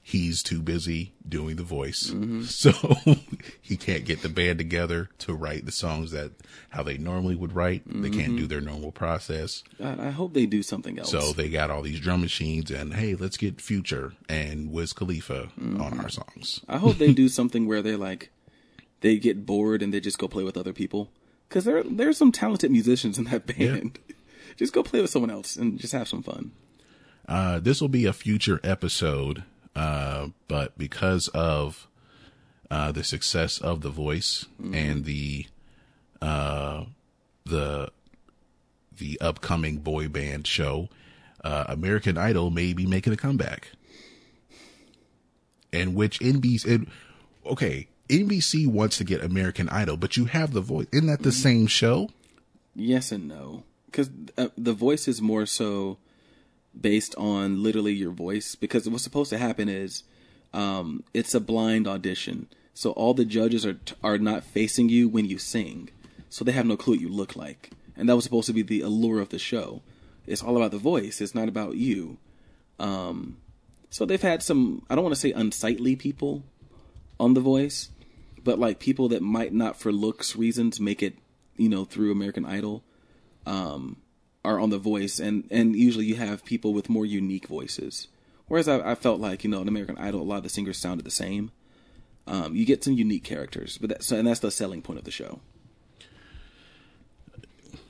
he's 0.07 0.43
too 0.43 0.61
busy 0.61 1.13
doing 1.27 1.55
the 1.55 1.63
voice, 1.63 2.11
Mm-hmm. 2.11 2.43
so 2.43 2.71
he 3.61 3.75
can't 3.75 4.05
get 4.05 4.21
the 4.21 4.29
band 4.29 4.59
together 4.59 5.09
to 5.17 5.33
write 5.33 5.65
the 5.65 5.71
songs 5.71 6.11
that 6.11 6.31
how 6.69 6.83
they 6.83 6.97
normally 6.97 7.35
would 7.35 7.55
write. 7.55 7.81
They 7.87 8.11
can't 8.11 8.27
Mm-hmm. 8.33 8.37
do 8.37 8.47
their 8.47 8.61
normal 8.61 8.91
process, 8.91 9.63
I 9.81 10.11
hope 10.11 10.33
they 10.33 10.45
do 10.45 10.61
something 10.61 10.99
else. 10.99 11.09
so 11.09 11.33
they 11.33 11.49
got 11.49 11.71
all 11.71 11.81
these 11.81 11.99
drum 11.99 12.21
machines 12.21 12.69
and 12.69 12.93
hey, 12.93 13.15
let's 13.15 13.35
get 13.37 13.59
Future 13.59 14.13
and 14.29 14.71
Wiz 14.71 14.93
Khalifa 14.93 15.49
Mm-hmm. 15.59 15.81
on 15.81 15.99
our 15.99 16.09
songs. 16.09 16.61
I 16.69 16.77
hope 16.77 16.97
they 16.97 17.11
do 17.23 17.27
something 17.27 17.65
where 17.65 17.81
they're 17.81 17.97
like, 17.97 18.29
they 19.01 19.17
get 19.17 19.45
bored 19.45 19.81
and 19.81 19.91
they 19.93 19.99
just 19.99 20.19
go 20.19 20.27
play 20.27 20.43
with 20.43 20.55
other 20.57 20.73
people. 20.73 21.09
Because 21.49 21.65
there, 21.65 21.81
there's 21.83 22.17
some 22.17 22.31
talented 22.31 22.69
musicians 22.71 23.17
in 23.17 23.23
that 23.25 23.45
band. 23.47 23.97
just 24.57 24.71
go 24.73 24.83
play 24.83 25.01
with 25.01 25.09
someone 25.09 25.29
else 25.31 25.55
and 25.55 25.79
just 25.79 25.93
have 25.93 26.07
some 26.07 26.21
fun. 26.23 26.51
Uh, 27.27 27.59
this 27.59 27.81
will 27.81 27.87
be 27.89 28.05
a 28.05 28.13
future 28.13 28.59
episode, 28.63 29.43
uh, 29.75 30.27
but 30.47 30.77
because 30.77 31.27
of 31.29 31.87
uh, 32.71 32.91
the 32.91 33.03
success 33.03 33.59
of 33.59 33.81
The 33.81 33.89
Voice 33.89 34.45
and 34.59 35.05
the 35.05 35.47
uh, 36.21 36.85
the 37.45 37.91
the 38.97 39.19
upcoming 39.19 39.77
boy 39.77 40.07
band 40.07 40.47
show, 40.47 40.89
uh, 41.43 41.65
American 41.67 42.17
Idol 42.17 42.49
may 42.49 42.73
be 42.73 42.85
making 42.85 43.13
a 43.13 43.17
comeback. 43.17 43.71
And 45.73 45.93
which 45.93 46.19
NBC, 46.19 46.87
okay, 47.45 47.89
NBC 48.07 48.65
wants 48.67 48.97
to 48.97 49.03
get 49.03 49.21
American 49.21 49.67
Idol, 49.69 49.97
but 49.97 50.15
you 50.15 50.25
have 50.25 50.53
The 50.53 50.61
Voice. 50.61 50.87
Isn't 50.93 51.07
that 51.07 51.23
the 51.23 51.33
same 51.33 51.67
show? 51.67 52.09
Yes 52.75 53.11
and 53.11 53.27
no. 53.27 53.63
Because 53.87 54.09
uh, 54.37 54.49
the 54.57 54.73
voice 54.73 55.07
is 55.07 55.21
more 55.21 55.45
so 55.45 55.97
based 56.79 57.15
on 57.15 57.63
literally 57.63 57.93
your 57.93 58.11
voice. 58.11 58.55
Because 58.55 58.89
what's 58.89 59.03
supposed 59.03 59.29
to 59.31 59.37
happen 59.37 59.69
is 59.69 60.03
um, 60.53 61.03
it's 61.13 61.33
a 61.33 61.39
blind 61.39 61.87
audition. 61.87 62.47
So 62.73 62.91
all 62.91 63.13
the 63.13 63.25
judges 63.25 63.65
are 63.65 63.79
are 64.03 64.17
not 64.17 64.43
facing 64.43 64.89
you 64.89 65.07
when 65.07 65.25
you 65.25 65.37
sing. 65.37 65.89
So 66.29 66.43
they 66.43 66.51
have 66.51 66.65
no 66.65 66.77
clue 66.77 66.95
what 66.95 67.01
you 67.01 67.09
look 67.09 67.35
like. 67.35 67.71
And 67.95 68.09
that 68.09 68.15
was 68.15 68.25
supposed 68.25 68.47
to 68.47 68.53
be 68.53 68.61
the 68.61 68.81
allure 68.81 69.21
of 69.21 69.29
the 69.29 69.39
show. 69.39 69.81
It's 70.27 70.43
all 70.43 70.57
about 70.57 70.71
the 70.71 70.77
voice. 70.77 71.21
It's 71.21 71.35
not 71.35 71.47
about 71.47 71.75
you. 71.75 72.17
Um, 72.79 73.37
so 73.89 74.05
they've 74.05 74.21
had 74.21 74.43
some, 74.43 74.85
I 74.89 74.95
don't 74.95 75.03
want 75.03 75.15
to 75.15 75.21
say 75.21 75.31
unsightly 75.31 75.95
people 75.95 76.43
on 77.19 77.33
The 77.33 77.41
Voice, 77.41 77.89
but 78.43 78.59
like 78.59 78.79
people 78.79 79.07
that 79.09 79.21
might 79.21 79.53
not 79.53 79.79
for 79.79 79.91
looks 79.91 80.35
reasons 80.35 80.79
make 80.79 81.01
it, 81.01 81.17
you 81.55 81.69
know, 81.69 81.85
through 81.85 82.11
American 82.11 82.45
Idol, 82.45 82.83
um, 83.45 83.97
are 84.45 84.59
on 84.59 84.69
The 84.69 84.77
Voice, 84.77 85.19
and 85.19 85.45
and 85.51 85.75
usually 85.75 86.05
you 86.05 86.15
have 86.15 86.45
people 86.45 86.73
with 86.73 86.89
more 86.89 87.05
unique 87.05 87.47
voices. 87.47 88.07
Whereas 88.47 88.67
I, 88.67 88.91
I 88.91 88.95
felt 88.95 89.19
like 89.19 89.43
you 89.43 89.49
know 89.49 89.61
in 89.61 89.67
American 89.67 89.97
Idol, 89.97 90.21
a 90.21 90.23
lot 90.23 90.37
of 90.37 90.43
the 90.43 90.49
singers 90.49 90.77
sounded 90.77 91.05
the 91.05 91.11
same. 91.11 91.51
Um, 92.27 92.55
you 92.55 92.65
get 92.65 92.83
some 92.83 92.93
unique 92.93 93.23
characters, 93.23 93.77
but 93.77 93.89
that's 93.89 94.11
and 94.11 94.27
that's 94.27 94.39
the 94.39 94.51
selling 94.51 94.81
point 94.81 94.99
of 94.99 95.05
the 95.05 95.11
show. 95.11 95.39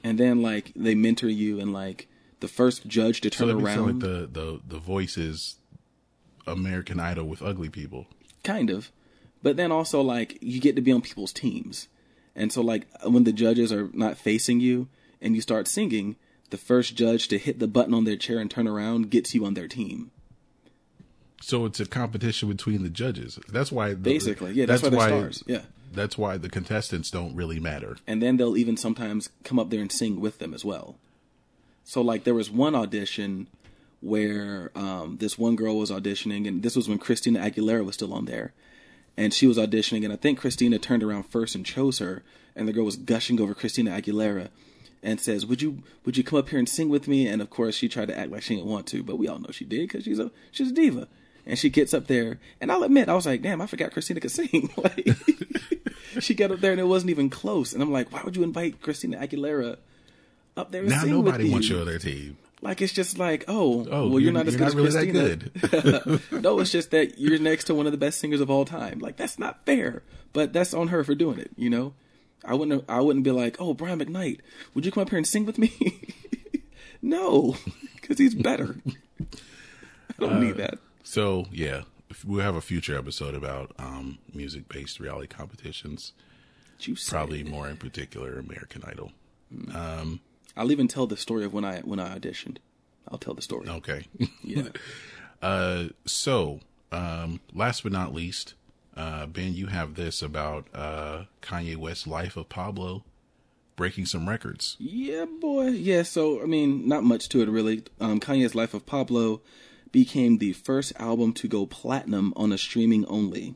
And 0.03 0.18
then 0.20 0.41
like 0.41 0.72
they 0.76 0.95
mentor 0.95 1.28
you, 1.30 1.60
and 1.60 1.74
like 1.74 2.08
the 2.39 2.47
first 2.47 2.88
judge 2.88 3.22
to 3.22 3.30
turn 3.30 3.47
that 3.47 3.56
makes 3.56 3.70
it 3.72 3.76
sound 3.76 4.03
around, 4.03 4.03
like 4.03 4.34
the, 4.34 4.41
the, 4.41 4.62
the 4.68 4.80
Voice 4.80 5.18
is 5.18 5.58
American 6.47 6.99
Idol 6.99 7.26
with 7.26 7.41
ugly 7.41 7.70
people. 7.70 8.06
kind 8.43 8.70
of 8.70 8.91
but 9.41 9.58
then 9.58 9.72
also 9.72 10.01
like 10.01 10.38
you 10.41 10.60
get 10.60 10.76
to 10.76 10.82
be 10.82 10.91
on 10.91 11.01
people's 11.01 11.34
teams 11.34 11.88
and 12.36 12.51
so 12.53 12.62
like 12.62 12.86
when 13.03 13.24
the 13.24 13.34
judges 13.34 13.72
are 13.72 13.89
not 13.93 14.18
facing 14.18 14.60
you 14.60 14.88
and 15.22 15.36
you 15.36 15.41
start 15.41 15.68
singing 15.68 16.16
the 16.49 16.57
first 16.57 16.95
judge 16.95 17.27
to 17.29 17.37
hit 17.37 17.59
the 17.59 17.67
button 17.67 17.93
on 17.93 18.05
their 18.05 18.15
chair 18.15 18.39
and 18.39 18.49
turn 18.49 18.67
around 18.67 19.09
gets 19.09 19.33
you 19.33 19.45
on 19.45 19.53
their 19.53 19.67
team. 19.67 20.11
So 21.41 21.65
it's 21.65 21.79
a 21.79 21.85
competition 21.85 22.49
between 22.49 22.83
the 22.83 22.89
judges. 22.89 23.39
That's 23.49 23.71
why 23.71 23.89
the, 23.89 23.95
basically 23.97 24.53
yeah 24.53 24.65
that's, 24.65 24.81
why 24.81 24.89
they're 24.89 24.99
stars 24.99 25.43
yeah. 25.45 25.61
That's 25.93 26.17
why 26.17 26.37
the 26.37 26.49
contestants 26.49 27.09
don't 27.09 27.35
really 27.35 27.59
matter. 27.59 27.97
and 28.05 28.21
then 28.21 28.37
they'll 28.37 28.57
even 28.57 28.77
sometimes 28.77 29.29
come 29.43 29.59
up 29.59 29.69
there 29.69 29.81
and 29.81 29.91
sing 29.91 30.19
with 30.19 30.39
them 30.39 30.53
as 30.53 30.65
well. 30.65 30.95
So 31.83 32.01
like 32.01 32.23
there 32.23 32.33
was 32.33 32.49
one 32.49 32.75
audition 32.75 33.47
where 34.01 34.71
um, 34.75 35.17
this 35.19 35.37
one 35.37 35.55
girl 35.55 35.77
was 35.77 35.91
auditioning 35.91 36.47
and 36.47 36.63
this 36.63 36.75
was 36.75 36.89
when 36.89 36.97
christina 36.97 37.39
aguilera 37.39 37.85
was 37.85 37.95
still 37.95 38.13
on 38.13 38.25
there. 38.25 38.53
And 39.17 39.33
she 39.33 39.47
was 39.47 39.57
auditioning 39.57 40.03
and 40.03 40.13
i 40.13 40.17
think 40.17 40.39
christina 40.39 40.79
turned 40.79 41.03
around 41.03 41.23
first 41.23 41.55
and 41.55 41.65
chose 41.65 41.99
her 41.99 42.23
and 42.55 42.67
the 42.67 42.73
girl 42.73 42.85
was 42.85 42.97
gushing 42.97 43.39
over 43.39 43.53
christina 43.53 43.91
aguilera 43.91 44.49
and 45.06 45.22
says 45.22 45.45
would 45.45 45.62
you 45.62 45.82
would 46.03 46.18
you 46.18 46.24
come 46.24 46.38
up 46.39 46.49
here 46.49 46.60
and 46.60 46.68
sing 46.68 46.89
with 46.89 47.08
me 47.08 47.28
and 47.28 47.41
of 47.41 47.49
course 47.49 47.76
she 47.76 47.88
tried 47.88 48.08
to 48.10 48.18
act 48.18 48.30
like 48.32 48.41
she 48.41 48.56
didn't 48.56 48.68
want 48.70 48.86
to 48.88 49.03
but 49.03 49.18
we 49.18 49.28
all 49.30 49.39
know 49.39 49.51
she 49.51 49.64
did 49.64 49.88
because 49.88 50.03
she's 50.03 50.20
a 50.20 50.30
she's 50.51 50.72
a 50.72 50.74
diva 50.74 51.08
and 51.45 51.58
she 51.60 51.70
gets 51.70 51.93
up 51.93 52.08
there 52.08 52.39
and 52.60 52.72
i'll 52.72 52.84
admit 52.84 53.08
i 53.08 53.14
was 53.14 53.26
like 53.26 53.41
damn 53.41 53.62
i 53.62 53.68
forgot 53.68 53.91
christina 53.93 54.20
could 54.20 54.32
sing 54.32 54.70
like 54.78 55.08
she 56.20 56.34
got 56.34 56.51
up 56.51 56.60
there 56.60 56.72
and 56.72 56.82
it 56.82 56.86
wasn't 56.88 57.10
even 57.10 57.30
close 57.30 57.72
and 57.74 57.82
i'm 57.84 57.91
like 57.91 58.12
why 58.12 58.22
would 58.24 58.36
you 58.36 58.43
invite 58.43 58.82
christina 58.82 59.18
aguilera 59.18 59.78
up 60.58 60.72
there 60.72 60.82
and 60.82 60.89
Now 60.89 61.01
sing 61.01 61.12
nobody 61.12 61.43
with 61.45 61.53
wants 61.53 61.70
you? 61.70 61.80
on 61.80 61.86
their 61.86 61.99
team. 61.99 62.38
Like 62.62 62.82
it's 62.82 62.93
just 62.93 63.20
like, 63.20 63.43
oh, 63.49 63.86
Oh, 63.91 64.08
well, 64.08 64.20
you're, 64.20 64.32
not 64.32 64.47
as 64.47 64.56
good 64.56 64.74
really 64.74 64.88
as 64.88 64.95
Christina. 64.95 65.36
that 65.36 66.22
good. 66.32 66.41
no, 66.41 66.60
it's 66.62 66.72
just 66.72 66.89
that 66.91 67.20
you're 67.20 67.38
next 67.38 67.66
to 67.66 67.76
one 67.76 67.86
of 67.86 67.91
the 67.91 67.97
best 67.97 68.20
singers 68.20 68.39
of 68.39 68.49
all 68.49 68.64
time. 68.66 68.99
Like 68.99 69.18
that's 69.18 69.38
not 69.38 69.66
fair, 69.66 70.01
but 70.34 70.53
that's 70.53 70.74
on 70.74 70.88
her 70.88 71.03
for 71.03 71.14
doing 71.14 71.38
it. 71.38 71.51
You 71.58 71.70
know, 71.70 71.93
I 72.45 72.53
wouldn't. 72.53 72.85
I 72.87 73.01
wouldn't 73.01 73.25
be 73.25 73.31
like, 73.31 73.57
oh, 73.59 73.73
Brian 73.73 73.99
McKnight, 73.99 74.39
would 74.73 74.85
you 74.85 74.91
come 74.91 75.01
up 75.01 75.09
here 75.09 75.17
and 75.17 75.27
sing 75.27 75.45
with 75.45 75.57
me? 75.57 75.73
no, 77.01 77.55
because 77.95 78.17
he's 78.17 78.35
better. 78.35 78.77
I 79.19 80.13
don't 80.19 80.41
need 80.41 80.57
that. 80.57 80.77
So 81.03 81.45
yeah, 81.51 81.81
we'll 82.25 82.43
have 82.43 82.55
a 82.55 82.61
future 82.61 82.97
episode 82.97 83.35
about 83.35 83.71
um, 83.77 84.19
music-based 84.33 84.99
reality 84.99 85.27
competitions. 85.27 86.13
Say. 86.77 86.93
Probably 87.09 87.43
more 87.43 87.69
in 87.69 87.77
particular 87.77 88.37
American 88.37 88.83
Idol. 88.85 89.11
I'll 90.57 90.71
even 90.71 90.87
tell 90.87 91.07
the 91.07 91.17
story 91.17 91.45
of 91.45 91.53
when 91.53 91.65
I 91.65 91.79
when 91.79 91.99
I 91.99 92.17
auditioned. 92.17 92.57
I'll 93.09 93.17
tell 93.17 93.33
the 93.33 93.41
story. 93.41 93.67
Okay. 93.67 94.07
Yeah. 94.43 94.69
Uh, 95.41 95.85
so 96.05 96.59
um, 96.91 97.39
last 97.53 97.83
but 97.83 97.91
not 97.91 98.13
least, 98.13 98.53
uh, 98.95 99.25
Ben, 99.25 99.53
you 99.53 99.67
have 99.67 99.95
this 99.95 100.21
about 100.21 100.67
uh, 100.73 101.25
Kanye 101.41 101.75
West's 101.75 102.07
life 102.07 102.37
of 102.37 102.49
Pablo 102.49 103.03
breaking 103.75 104.05
some 104.05 104.27
records. 104.27 104.75
Yeah, 104.79 105.25
boy. 105.25 105.67
Yeah, 105.67 106.03
so 106.03 106.41
I 106.41 106.45
mean, 106.45 106.87
not 106.87 107.03
much 107.03 107.29
to 107.29 107.41
it 107.41 107.49
really. 107.49 107.83
Um, 107.99 108.19
Kanye's 108.19 108.55
Life 108.55 108.73
of 108.73 108.85
Pablo 108.85 109.41
became 109.91 110.37
the 110.37 110.53
first 110.53 110.93
album 110.97 111.33
to 111.33 111.47
go 111.47 111.65
platinum 111.65 112.33
on 112.35 112.51
a 112.51 112.57
streaming 112.57 113.05
only. 113.05 113.55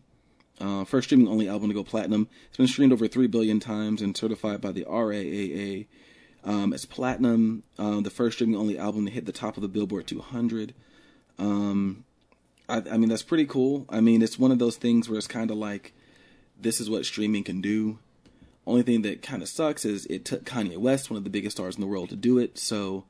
Uh, 0.59 0.83
first 0.83 1.07
streaming 1.07 1.27
only 1.27 1.47
album 1.47 1.69
to 1.69 1.73
go 1.73 1.83
platinum. 1.83 2.27
It's 2.49 2.57
been 2.57 2.67
streamed 2.67 2.91
over 2.91 3.07
three 3.07 3.27
billion 3.27 3.59
times 3.59 4.01
and 4.01 4.15
certified 4.15 4.59
by 4.61 4.71
the 4.71 4.85
RIAA. 4.85 5.87
Um, 6.43 6.73
it's 6.73 6.85
platinum. 6.85 7.63
Uh, 7.77 8.01
the 8.01 8.09
first 8.09 8.37
streaming 8.37 8.59
only 8.59 8.77
album 8.77 9.05
to 9.05 9.11
hit 9.11 9.25
the 9.25 9.31
top 9.31 9.55
of 9.57 9.61
the 9.61 9.67
Billboard 9.69 10.07
200. 10.07 10.73
Um, 11.37 12.05
I, 12.69 12.83
I 12.91 12.97
mean, 12.97 13.09
that's 13.09 13.23
pretty 13.23 13.45
cool. 13.45 13.85
I 13.89 13.99
mean, 13.99 14.21
it's 14.21 14.39
one 14.39 14.51
of 14.51 14.59
those 14.59 14.77
things 14.77 15.09
where 15.09 15.17
it's 15.17 15.27
kind 15.27 15.51
of 15.51 15.57
like, 15.57 15.93
this 16.59 16.79
is 16.79 16.89
what 16.89 17.05
streaming 17.05 17.43
can 17.43 17.61
do. 17.61 17.99
Only 18.67 18.83
thing 18.83 19.01
that 19.01 19.21
kind 19.21 19.41
of 19.41 19.49
sucks 19.49 19.85
is 19.85 20.05
it 20.05 20.25
took 20.25 20.45
Kanye 20.45 20.77
West, 20.77 21.09
one 21.09 21.17
of 21.17 21.23
the 21.23 21.29
biggest 21.29 21.57
stars 21.57 21.75
in 21.75 21.81
the 21.81 21.87
world, 21.87 22.09
to 22.09 22.15
do 22.15 22.37
it. 22.37 22.57
So, 22.59 23.05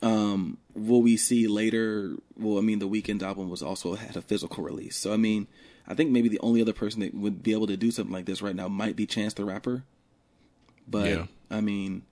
um, 0.00 0.56
will 0.74 1.02
we 1.02 1.16
see 1.16 1.46
later? 1.46 2.14
Well, 2.38 2.58
I 2.58 2.62
mean, 2.62 2.78
the 2.78 2.88
Weeknd 2.88 3.22
album 3.22 3.50
was 3.50 3.62
also 3.62 3.94
had 3.96 4.16
a 4.16 4.22
physical 4.22 4.64
release. 4.64 4.96
So, 4.96 5.12
I 5.12 5.16
mean, 5.18 5.46
I 5.86 5.94
think 5.94 6.10
maybe 6.10 6.28
the 6.28 6.40
only 6.40 6.62
other 6.62 6.72
person 6.72 7.00
that 7.00 7.12
would 7.14 7.42
be 7.42 7.52
able 7.52 7.66
to 7.66 7.76
do 7.76 7.90
something 7.90 8.12
like 8.12 8.24
this 8.24 8.40
right 8.40 8.56
now 8.56 8.68
might 8.68 8.96
be 8.96 9.06
Chance 9.06 9.34
the 9.34 9.44
Rapper. 9.44 9.84
But 10.88 11.08
Yeah. 11.08 11.26
I 11.50 11.60
mean, 11.60 12.02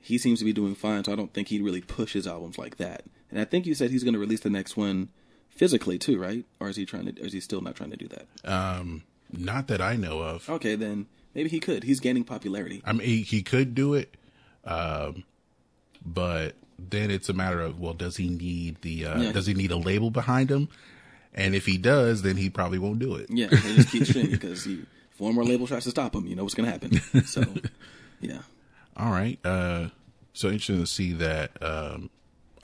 he 0.00 0.16
seems 0.16 0.38
to 0.38 0.44
be 0.44 0.52
doing 0.52 0.74
fine, 0.74 1.04
so 1.04 1.12
I 1.12 1.16
don't 1.16 1.34
think 1.34 1.48
he'd 1.48 1.62
really 1.62 1.82
push 1.82 2.12
his 2.12 2.26
albums 2.26 2.56
like 2.56 2.76
that. 2.76 3.04
And 3.30 3.40
I 3.40 3.44
think 3.44 3.66
you 3.66 3.74
said 3.74 3.90
he's 3.90 4.04
going 4.04 4.14
to 4.14 4.20
release 4.20 4.40
the 4.40 4.50
next 4.50 4.76
one 4.76 5.08
physically 5.56 5.98
too, 5.98 6.18
right? 6.18 6.44
Or 6.60 6.68
is 6.68 6.76
he 6.76 6.86
trying 6.86 7.06
to? 7.06 7.20
Or 7.22 7.26
is 7.26 7.32
he 7.32 7.40
still 7.40 7.60
not 7.60 7.74
trying 7.74 7.90
to 7.90 7.96
do 7.96 8.08
that? 8.08 8.26
Um, 8.50 9.02
not 9.32 9.66
that 9.68 9.80
I 9.80 9.96
know 9.96 10.20
of. 10.20 10.48
Okay, 10.48 10.76
then 10.76 11.06
maybe 11.34 11.48
he 11.48 11.58
could. 11.60 11.82
He's 11.84 12.00
gaining 12.00 12.24
popularity. 12.24 12.82
I 12.84 12.92
mean, 12.92 13.06
he, 13.06 13.22
he 13.22 13.42
could 13.42 13.74
do 13.74 13.94
it, 13.94 14.16
um, 14.64 15.24
but 16.04 16.54
then 16.78 17.10
it's 17.10 17.28
a 17.28 17.32
matter 17.32 17.60
of 17.60 17.80
well, 17.80 17.94
does 17.94 18.16
he 18.16 18.28
need 18.28 18.80
the 18.82 19.06
uh, 19.06 19.20
Yeah. 19.20 19.32
does 19.32 19.46
he 19.46 19.54
need 19.54 19.70
a 19.70 19.76
label 19.76 20.10
behind 20.10 20.50
him? 20.50 20.68
And 21.34 21.54
if 21.54 21.66
he 21.66 21.76
does, 21.76 22.22
then 22.22 22.36
he 22.36 22.48
probably 22.48 22.78
won't 22.78 22.98
do 22.98 23.14
it. 23.16 23.26
Yeah, 23.30 23.48
they 23.48 23.74
just 23.74 23.90
keep 23.90 24.04
streaming 24.06 24.30
because 24.32 24.64
he, 24.64 24.84
if 25.12 25.20
one 25.20 25.34
more 25.34 25.44
label 25.44 25.66
tries 25.66 25.84
to 25.84 25.90
stop 25.90 26.14
him, 26.14 26.26
you 26.26 26.34
know 26.34 26.42
what's 26.44 26.54
going 26.54 26.64
to 26.64 26.70
happen. 26.72 27.24
So, 27.26 27.42
yeah. 28.20 28.40
All 28.96 29.10
right. 29.10 29.38
Uh, 29.44 29.88
so 30.32 30.48
interesting 30.48 30.78
to 30.80 30.86
see 30.86 31.12
that. 31.14 31.50
Um, 31.62 32.08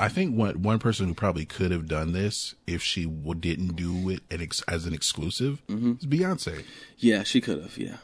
I 0.03 0.09
think 0.09 0.37
one 0.37 0.63
one 0.63 0.79
person 0.79 1.07
who 1.09 1.15
probably 1.15 1.45
could 1.45 1.71
have 1.71 1.87
done 1.87 2.13
this 2.13 2.55
if 2.67 2.83
she 2.83 3.05
w- 3.05 3.35
didn't 3.39 3.77
do 3.77 4.09
it 4.11 4.21
an 4.31 4.43
ex- 4.43 4.63
as 4.69 4.85
an 4.87 4.93
exclusive 4.95 5.63
Mm-hmm. 5.69 5.93
is 6.01 6.07
Beyonce. 6.07 6.65
Yeah, 6.99 7.23
she 7.23 7.41
could 7.41 7.63
have. 7.63 7.79
Yeah, 7.79 7.97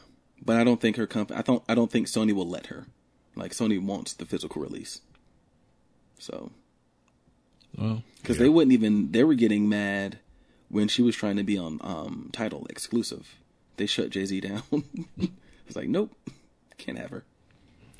but 0.43 0.55
I 0.55 0.63
don't 0.63 0.79
think 0.79 0.95
her 0.95 1.05
company. 1.07 1.37
I 1.37 1.41
don't. 1.43 1.63
I 1.67 1.75
don't 1.75 1.91
think 1.91 2.07
Sony 2.07 2.31
will 2.33 2.47
let 2.47 2.67
her. 2.67 2.87
Like 3.35 3.51
Sony 3.51 3.81
wants 3.81 4.13
the 4.13 4.25
physical 4.25 4.61
release. 4.61 5.01
So 6.19 6.51
Well, 7.77 8.03
because 8.21 8.37
yeah. 8.37 8.43
they 8.43 8.49
wouldn't 8.49 8.73
even. 8.73 9.11
They 9.11 9.23
were 9.23 9.35
getting 9.35 9.67
mad 9.69 10.19
when 10.69 10.87
she 10.87 11.01
was 11.01 11.15
trying 11.15 11.35
to 11.37 11.43
be 11.43 11.57
on 11.57 11.79
um 11.83 12.29
Tidal 12.31 12.65
exclusive. 12.69 13.35
They 13.77 13.85
shut 13.85 14.09
Jay 14.09 14.25
Z 14.25 14.39
down. 14.41 14.63
it's 15.67 15.75
like 15.75 15.89
nope, 15.89 16.11
can't 16.77 16.97
have 16.97 17.09
her. 17.11 17.23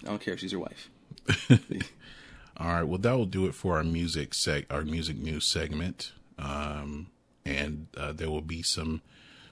I 0.03 0.07
don't 0.07 0.21
care 0.21 0.33
if 0.33 0.39
she's 0.39 0.51
your 0.53 0.61
wife. 0.61 0.89
All 2.59 2.67
right. 2.67 2.83
Well, 2.83 2.97
that 2.99 3.13
will 3.17 3.25
do 3.25 3.45
it 3.45 3.55
for 3.55 3.77
our 3.77 3.83
music 3.83 4.31
seg, 4.31 4.65
our 4.69 4.81
music 4.81 5.17
news 5.17 5.45
segment. 5.45 6.11
Um, 6.37 7.07
and 7.45 7.87
uh, 7.95 8.11
there 8.11 8.29
will 8.29 8.41
be 8.41 8.61
some 8.61 9.01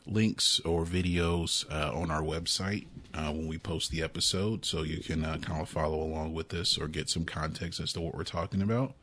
links 0.05 0.60
or 0.62 0.86
videos 0.86 1.70
uh, 1.72 1.91
on 1.97 2.12
our 2.12 2.22
website 2.22 2.88
uh, 3.14 3.32
when 3.32 3.47
we 3.47 3.58
post 3.58 3.91
the 3.91 4.01
episode, 4.01 4.66
so 4.66 4.84
you 4.84 4.99
can 4.99 5.24
uh, 5.24 5.38
kind 5.38 5.62
of 5.62 5.70
follow 5.70 6.01
along 6.01 6.34
with 6.34 6.49
this 6.49 6.78
or 6.78 6.88
get 6.88 7.10
some 7.10 7.26
context 7.26 7.80
as 7.80 7.93
to 7.93 8.01
what 8.01 8.16
we're 8.16 8.24
talking 8.24 8.62
about. 8.62 8.93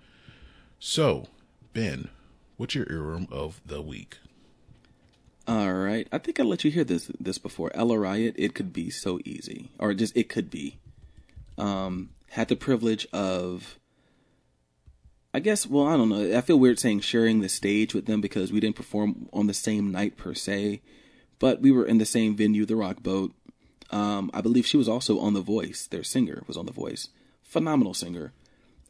So, 0.78 1.28
Ben, 1.72 2.08
what's 2.56 2.74
your 2.74 2.86
earworm 2.86 3.30
of 3.32 3.60
the 3.66 3.82
week? 3.82 4.18
All 5.46 5.74
right, 5.74 6.08
I 6.10 6.18
think 6.18 6.40
I 6.40 6.42
let 6.42 6.64
you 6.64 6.70
hear 6.70 6.84
this 6.84 7.10
this 7.20 7.36
before. 7.36 7.70
Ella 7.74 7.98
Riot, 7.98 8.34
it 8.38 8.54
could 8.54 8.72
be 8.72 8.88
so 8.88 9.20
easy, 9.26 9.70
or 9.78 9.92
just 9.92 10.16
it 10.16 10.28
could 10.30 10.50
be. 10.50 10.78
Um, 11.58 12.10
had 12.30 12.48
the 12.48 12.56
privilege 12.56 13.06
of, 13.12 13.78
I 15.34 15.40
guess. 15.40 15.66
Well, 15.66 15.88
I 15.88 15.96
don't 15.96 16.08
know. 16.08 16.38
I 16.38 16.40
feel 16.42 16.60
weird 16.60 16.78
saying 16.78 17.00
sharing 17.00 17.40
the 17.40 17.48
stage 17.48 17.92
with 17.92 18.06
them 18.06 18.20
because 18.20 18.52
we 18.52 18.60
didn't 18.60 18.76
perform 18.76 19.28
on 19.32 19.48
the 19.48 19.52
same 19.52 19.90
night 19.90 20.16
per 20.16 20.32
se, 20.32 20.80
but 21.40 21.60
we 21.60 21.72
were 21.72 21.84
in 21.84 21.98
the 21.98 22.06
same 22.06 22.36
venue, 22.36 22.64
the 22.64 22.76
Rock 22.76 23.02
Boat. 23.02 23.34
Um, 23.90 24.30
I 24.32 24.40
believe 24.40 24.64
she 24.64 24.76
was 24.76 24.88
also 24.88 25.18
on 25.18 25.34
The 25.34 25.40
Voice. 25.40 25.88
Their 25.88 26.04
singer 26.04 26.44
was 26.46 26.56
on 26.56 26.66
The 26.66 26.72
Voice. 26.72 27.08
Phenomenal 27.42 27.94
singer, 27.94 28.32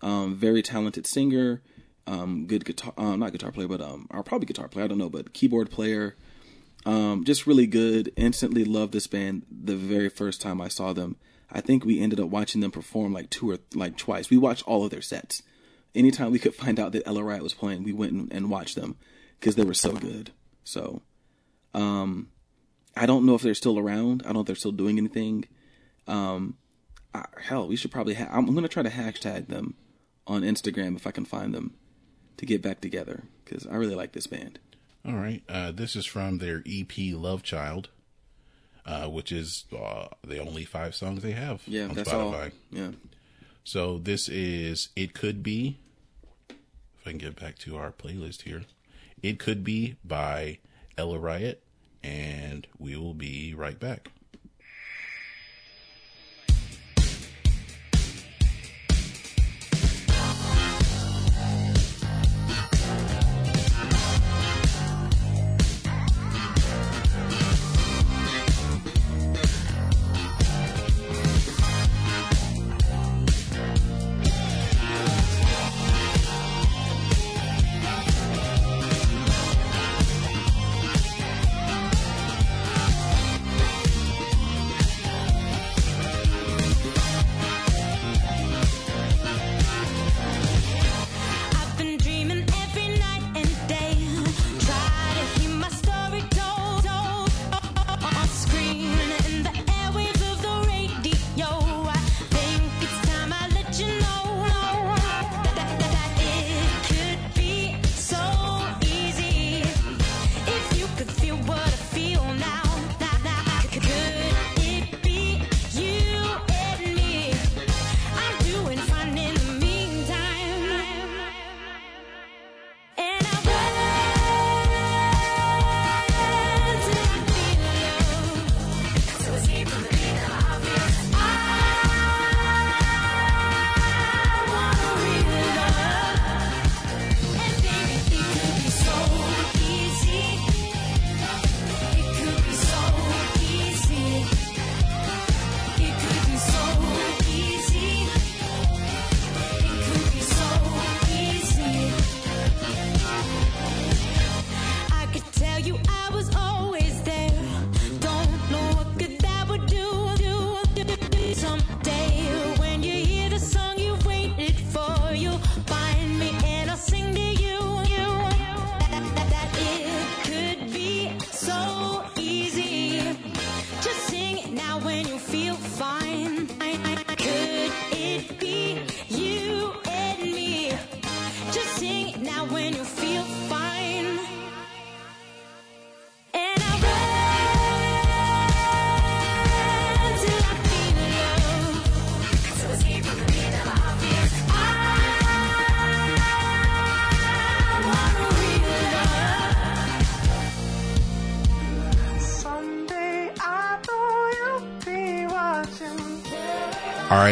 um, 0.02 0.34
very 0.34 0.62
talented 0.62 1.06
singer. 1.06 1.62
Um, 2.06 2.46
good 2.46 2.66
guitar, 2.66 2.92
um, 2.98 3.20
not 3.20 3.32
guitar 3.32 3.50
player, 3.50 3.66
but 3.66 3.80
um, 3.80 4.06
or 4.10 4.22
probably 4.22 4.44
guitar 4.44 4.68
player. 4.68 4.84
I 4.84 4.88
don't 4.88 4.98
know, 4.98 5.08
but 5.08 5.32
keyboard 5.32 5.70
player. 5.70 6.14
Um, 6.84 7.24
just 7.24 7.46
really 7.46 7.66
good. 7.66 8.12
Instantly 8.16 8.66
loved 8.66 8.92
this 8.92 9.06
band 9.06 9.46
the 9.50 9.76
very 9.76 10.10
first 10.10 10.42
time 10.42 10.60
I 10.60 10.68
saw 10.68 10.92
them. 10.92 11.16
I 11.50 11.62
think 11.62 11.86
we 11.86 12.02
ended 12.02 12.20
up 12.20 12.28
watching 12.28 12.60
them 12.60 12.70
perform 12.70 13.14
like 13.14 13.30
two 13.30 13.50
or 13.50 13.58
like 13.74 13.96
twice. 13.96 14.28
We 14.28 14.36
watched 14.36 14.68
all 14.68 14.84
of 14.84 14.90
their 14.90 15.00
sets. 15.00 15.42
Anytime 15.94 16.32
we 16.32 16.38
could 16.38 16.54
find 16.54 16.80
out 16.80 16.92
that 16.92 17.06
Ella 17.06 17.22
Riot 17.22 17.42
was 17.42 17.54
playing, 17.54 17.84
we 17.84 17.92
went 17.92 18.32
and, 18.32 18.50
watched 18.50 18.74
them 18.74 18.96
because 19.38 19.54
they 19.54 19.64
were 19.64 19.74
so 19.74 19.92
good. 19.92 20.32
So, 20.64 21.02
um, 21.72 22.28
I 22.96 23.06
don't 23.06 23.24
know 23.26 23.34
if 23.34 23.42
they're 23.42 23.54
still 23.54 23.78
around. 23.78 24.22
I 24.22 24.26
don't 24.26 24.34
know 24.34 24.40
if 24.40 24.46
they're 24.46 24.56
still 24.56 24.72
doing 24.72 24.98
anything. 24.98 25.44
Um, 26.06 26.56
I, 27.14 27.24
hell, 27.42 27.68
we 27.68 27.76
should 27.76 27.90
probably. 27.92 28.14
Ha- 28.14 28.28
I'm, 28.30 28.52
gonna 28.54 28.68
try 28.68 28.82
to 28.82 28.90
hashtag 28.90 29.46
them 29.48 29.74
on 30.26 30.42
Instagram 30.42 30.96
if 30.96 31.06
I 31.06 31.10
can 31.12 31.24
find 31.24 31.54
them 31.54 31.74
to 32.38 32.46
get 32.46 32.60
back 32.62 32.80
together 32.80 33.24
because 33.44 33.66
I 33.66 33.76
really 33.76 33.94
like 33.94 34.12
this 34.12 34.26
band. 34.26 34.58
All 35.06 35.14
right. 35.14 35.42
Uh, 35.48 35.70
this 35.70 35.94
is 35.96 36.06
from 36.06 36.38
their 36.38 36.62
EP 36.66 36.92
Love 37.14 37.42
Child, 37.42 37.90
uh, 38.86 39.06
which 39.08 39.30
is 39.30 39.64
uh, 39.76 40.08
the 40.26 40.38
only 40.38 40.64
five 40.64 40.94
songs 40.94 41.22
they 41.22 41.32
have 41.32 41.62
Yeah, 41.66 41.84
on 41.84 41.94
that's 41.94 42.10
Spotify. 42.10 42.44
all. 42.46 42.50
Yeah. 42.70 42.90
So 43.64 43.98
this 43.98 44.28
is 44.28 44.88
It 44.96 45.14
Could 45.14 45.42
Be. 45.42 45.78
I 47.06 47.10
can 47.10 47.18
get 47.18 47.40
back 47.40 47.58
to 47.58 47.76
our 47.76 47.92
playlist 47.92 48.42
here. 48.42 48.62
It 49.22 49.38
Could 49.38 49.62
Be 49.64 49.96
by 50.04 50.58
Ella 50.96 51.18
Riot. 51.18 51.62
And 52.02 52.66
we 52.78 52.96
will 52.96 53.14
be 53.14 53.54
right 53.54 53.78
back. 53.80 54.10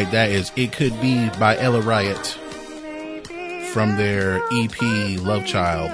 Right. 0.03 0.11
That 0.11 0.29
is 0.29 0.51
It 0.55 0.71
Could 0.73 0.99
Be 1.01 1.29
by 1.39 1.57
Ella 1.57 1.81
Riot 1.81 2.25
from 3.71 3.95
their 3.97 4.37
EP 4.53 4.81
Love 5.19 5.45
Child. 5.45 5.91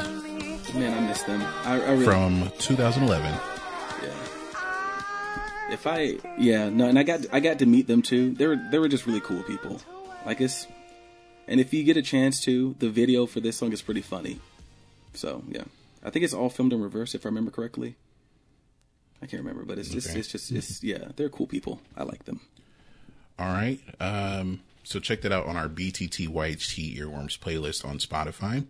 Man, 0.76 0.94
I 1.04 1.08
miss 1.08 1.24
them. 1.24 1.42
I, 1.64 1.82
I 1.82 1.92
really, 1.92 2.06
from 2.06 2.52
2011. 2.60 3.32
yeah. 3.32 4.10
If 5.72 5.88
I, 5.88 6.18
yeah, 6.38 6.70
no, 6.70 6.88
and 6.88 7.00
I 7.00 7.04
got, 7.04 7.22
I 7.32 7.40
got 7.40 7.60
to 7.60 7.66
meet 7.66 7.88
them 7.88 8.02
too. 8.02 8.32
They 8.34 8.46
were, 8.48 8.58
they 8.72 8.78
were 8.80 8.88
just 8.88 9.08
really 9.08 9.22
cool 9.22 9.42
people. 9.44 9.80
Like 10.26 10.42
it's, 10.42 10.68
and 11.48 11.60
if 11.60 11.74
you 11.74 11.84
get 11.84 11.98
a 11.98 12.02
chance 12.02 12.42
to, 12.42 12.76
the 12.80 12.90
video 12.90 13.26
for 13.26 13.40
this 13.40 13.58
song 13.58 13.72
is 13.74 13.82
pretty 13.82 14.02
funny. 14.02 14.40
So 15.14 15.44
yeah, 15.48 15.64
I 16.04 16.10
think 16.12 16.24
it's 16.24 16.34
all 16.34 16.50
filmed 16.50 16.74
in 16.74 16.82
reverse 16.82 17.16
if 17.16 17.26
I 17.26 17.30
remember 17.30 17.50
correctly. 17.52 17.96
I 19.22 19.26
can't 19.26 19.42
remember, 19.44 19.66
but 19.66 19.78
it's 19.80 19.90
just, 19.90 20.10
Okay. 20.12 20.20
it's 20.20 20.30
just, 20.30 20.52
it's 20.52 20.84
yeah, 20.84 21.10
they're 21.16 21.30
cool 21.30 21.48
people. 21.48 21.82
I 21.98 22.04
like 22.04 22.26
them. 22.26 22.42
All 23.40 23.48
right. 23.48 23.80
Um, 24.02 24.60
so 24.84 25.00
check 25.00 25.22
that 25.22 25.32
out 25.32 25.46
on 25.46 25.56
our 25.56 25.70
BTT 25.70 26.28
YHT 26.28 26.98
Earworms 26.98 27.40
playlist 27.40 27.86
on 27.88 27.98
Spotify. 27.98 28.66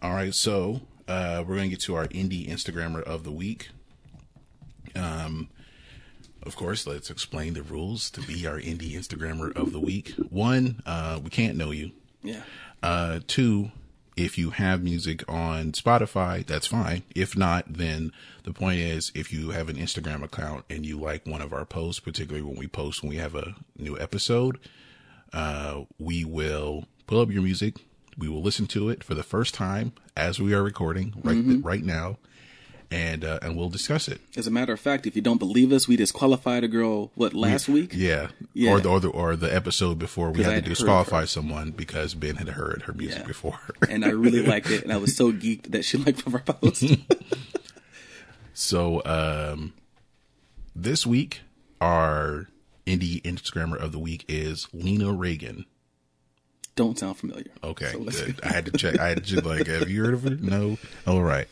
All 0.00 0.12
right. 0.12 0.32
So 0.32 0.82
uh, 1.08 1.42
we're 1.46 1.56
going 1.56 1.68
to 1.70 1.76
get 1.76 1.80
to 1.80 1.96
our 1.96 2.06
indie 2.06 2.48
Instagrammer 2.48 3.02
of 3.02 3.24
the 3.24 3.32
week. 3.32 3.70
Um, 4.94 5.48
of 6.44 6.54
course, 6.54 6.86
let's 6.86 7.10
explain 7.10 7.54
the 7.54 7.62
rules 7.62 8.08
to 8.10 8.20
be 8.20 8.46
our 8.46 8.58
indie 8.58 8.92
Instagrammer 8.92 9.54
of 9.56 9.72
the 9.72 9.80
week. 9.80 10.14
One, 10.30 10.80
uh, 10.86 11.18
we 11.22 11.30
can't 11.30 11.56
know 11.56 11.72
you. 11.72 11.90
Yeah. 12.22 12.42
Uh, 12.82 13.20
two, 13.26 13.72
if 14.18 14.36
you 14.36 14.50
have 14.50 14.82
music 14.82 15.22
on 15.28 15.70
Spotify, 15.70 16.44
that's 16.44 16.66
fine. 16.66 17.04
If 17.14 17.36
not, 17.36 17.72
then 17.74 18.10
the 18.42 18.52
point 18.52 18.80
is 18.80 19.12
if 19.14 19.32
you 19.32 19.50
have 19.50 19.68
an 19.68 19.76
Instagram 19.76 20.24
account 20.24 20.64
and 20.68 20.84
you 20.84 20.98
like 20.98 21.24
one 21.24 21.40
of 21.40 21.52
our 21.52 21.64
posts, 21.64 22.00
particularly 22.00 22.42
when 22.42 22.56
we 22.56 22.66
post 22.66 23.00
when 23.00 23.10
we 23.10 23.16
have 23.16 23.36
a 23.36 23.54
new 23.78 23.96
episode, 23.98 24.58
uh, 25.32 25.82
we 26.00 26.24
will 26.24 26.86
pull 27.06 27.20
up 27.20 27.30
your 27.30 27.42
music. 27.42 27.76
We 28.18 28.28
will 28.28 28.42
listen 28.42 28.66
to 28.68 28.88
it 28.88 29.04
for 29.04 29.14
the 29.14 29.22
first 29.22 29.54
time 29.54 29.92
as 30.16 30.40
we 30.40 30.52
are 30.52 30.64
recording 30.64 31.14
right 31.22 31.62
right 31.62 31.84
now, 31.84 32.18
and 32.90 33.24
uh, 33.24 33.38
and 33.42 33.56
we'll 33.56 33.68
discuss 33.68 34.08
it. 34.08 34.20
As 34.36 34.46
a 34.46 34.50
matter 34.50 34.72
of 34.72 34.80
fact, 34.80 35.06
if 35.06 35.14
you 35.14 35.22
don't 35.22 35.38
believe 35.38 35.72
us, 35.72 35.86
we 35.86 35.96
disqualified 35.96 36.64
a 36.64 36.68
girl 36.68 37.10
what 37.14 37.34
last 37.34 37.68
week. 37.68 37.90
Yeah. 37.94 38.28
Yeah. 38.54 38.70
Or 38.72 38.80
the, 38.80 38.88
or 38.88 39.00
the 39.00 39.08
or 39.08 39.36
the 39.36 39.54
episode 39.54 39.98
before 39.98 40.30
we 40.30 40.42
had 40.42 40.54
had 40.54 40.64
to 40.64 40.70
disqualify 40.70 41.20
her. 41.20 41.26
someone 41.26 41.70
because 41.72 42.14
Ben 42.14 42.36
had 42.36 42.48
heard 42.48 42.82
her 42.86 42.92
music 42.94 43.20
Yeah. 43.20 43.26
before. 43.26 43.60
and 43.90 44.04
I 44.04 44.10
really 44.10 44.42
liked 44.46 44.70
it, 44.70 44.82
and 44.84 44.92
I 44.92 44.96
was 44.96 45.14
so 45.16 45.32
geeked 45.32 45.70
that 45.72 45.84
she 45.84 45.98
liked 45.98 46.22
our 46.26 46.40
posts. 46.40 46.84
So 48.54 49.02
um, 49.04 49.72
this 50.74 51.06
week, 51.06 51.42
our 51.80 52.48
indie 52.86 53.22
Instagrammer 53.22 53.76
of 53.80 53.92
the 53.92 53.98
week 53.98 54.24
is 54.28 54.66
Lena 54.72 55.12
Reagan. 55.12 55.64
Don't 56.78 56.98
sound 56.98 57.16
familiar. 57.18 57.50
Okay, 57.62 57.90
So 57.92 58.04
good. 58.04 58.40
I 58.44 58.48
had 58.48 58.66
to 58.66 58.72
check. 58.72 58.98
I 58.98 59.08
had 59.08 59.24
to 59.24 59.40
like, 59.40 59.66
have 59.66 59.90
you 59.90 60.04
heard 60.04 60.14
of 60.14 60.22
her? 60.22 60.30
No. 60.40 60.78
All 61.06 61.22
right. 61.22 61.46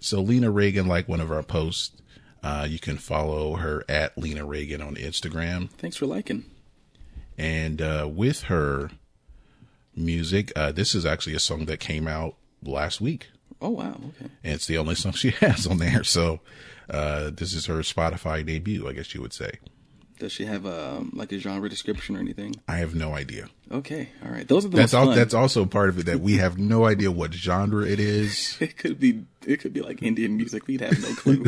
So 0.00 0.20
Lena 0.20 0.50
Reagan, 0.50 0.86
like 0.86 1.06
one 1.08 1.20
of 1.20 1.30
our 1.30 1.42
posts, 1.42 1.94
uh, 2.42 2.66
you 2.68 2.78
can 2.78 2.96
follow 2.96 3.56
her 3.56 3.84
at 3.88 4.16
Lena 4.16 4.44
Reagan 4.46 4.80
on 4.80 4.94
Instagram, 4.96 5.68
Thanks 5.72 5.96
for 5.98 6.06
liking. 6.06 6.44
and 7.36 7.82
uh, 7.82 8.08
with 8.10 8.44
her 8.44 8.90
music, 9.94 10.50
uh, 10.56 10.72
this 10.72 10.94
is 10.94 11.04
actually 11.04 11.34
a 11.34 11.38
song 11.40 11.66
that 11.66 11.80
came 11.80 12.08
out 12.08 12.36
last 12.62 13.00
week. 13.00 13.28
Oh 13.60 13.68
wow, 13.70 13.90
okay. 13.90 14.30
and 14.42 14.54
it's 14.54 14.66
the 14.66 14.78
only 14.78 14.94
song 15.02 15.12
she 15.12 15.30
has 15.32 15.66
on 15.66 15.76
there. 15.78 16.02
So 16.04 16.40
uh, 16.88 17.28
this 17.30 17.52
is 17.52 17.66
her 17.66 17.80
Spotify 17.80 18.44
debut, 18.44 18.88
I 18.88 18.94
guess 18.94 19.14
you 19.14 19.20
would 19.20 19.34
say. 19.34 19.50
Does 20.20 20.32
she 20.32 20.44
have 20.44 20.64
um, 20.66 21.10
like 21.14 21.32
a 21.32 21.38
genre 21.38 21.68
description 21.68 22.14
or 22.14 22.20
anything? 22.20 22.54
I 22.68 22.76
have 22.76 22.94
no 22.94 23.14
idea. 23.14 23.48
Okay, 23.72 24.10
all 24.24 24.30
right. 24.30 24.46
Those 24.46 24.64
are 24.66 24.68
the 24.68 24.76
That's 24.76 24.92
most 24.92 25.00
all. 25.00 25.06
fun. 25.06 25.16
That's 25.16 25.34
also 25.34 25.64
part 25.64 25.88
of 25.88 25.98
it 25.98 26.06
that 26.06 26.20
we 26.20 26.36
have 26.36 26.58
no 26.58 26.84
idea 26.84 27.10
what 27.10 27.32
genre 27.34 27.84
it 27.86 27.98
is. 27.98 28.56
It 28.60 28.76
could 28.76 29.00
be. 29.00 29.24
It 29.46 29.60
could 29.60 29.72
be 29.72 29.80
like 29.80 30.02
Indian 30.02 30.36
music. 30.36 30.66
We'd 30.66 30.82
have 30.82 31.00
no 31.02 31.14
clue. 31.14 31.46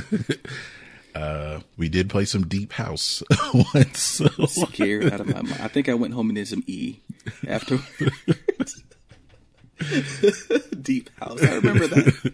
uh, 1.14 1.60
We 1.76 1.88
did 1.90 2.08
play 2.10 2.24
some 2.24 2.46
deep 2.46 2.72
house 2.72 3.22
once. 3.74 3.98
So. 4.00 4.26
Scared 4.46 5.12
out 5.12 5.20
of 5.20 5.26
my 5.26 5.42
mind. 5.42 5.58
I 5.60 5.68
think 5.68 5.88
I 5.90 5.94
went 5.94 6.14
home 6.14 6.30
and 6.30 6.36
did 6.36 6.48
some 6.48 6.64
E 6.66 7.00
after. 7.46 7.78
Deep 10.80 11.10
house. 11.20 11.42
I 11.42 11.54
remember 11.56 11.86
that. 11.88 12.32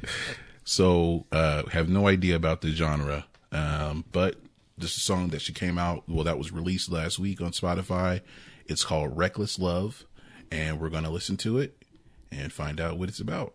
So 0.65 1.27
uh, 1.33 1.65
have 1.71 1.89
no 1.89 2.07
idea 2.07 2.37
about 2.37 2.61
the 2.61 2.71
genre, 2.71 3.25
um, 3.53 4.05
but 4.13 4.37
this 4.79 4.93
is 4.93 4.99
a 4.99 5.01
song 5.01 5.29
that 5.29 5.43
she 5.43 5.53
came 5.53 5.79
out. 5.79 6.05
Well, 6.09 6.25
that 6.25 6.39
was 6.39 6.53
released 6.53 6.91
last 6.91 7.19
week 7.19 7.41
on 7.41 7.51
Spotify. 7.53 8.21
It's 8.67 8.85
called 8.85 9.17
"Reckless 9.17 9.59
Love," 9.59 10.07
and 10.51 10.81
we're 10.81 10.91
gonna 10.91 11.11
listen 11.11 11.37
to 11.39 11.59
it 11.59 11.83
and 12.31 12.53
find 12.53 12.81
out 12.81 12.99
what 12.99 13.09
it's 13.09 13.21
about. 13.21 13.55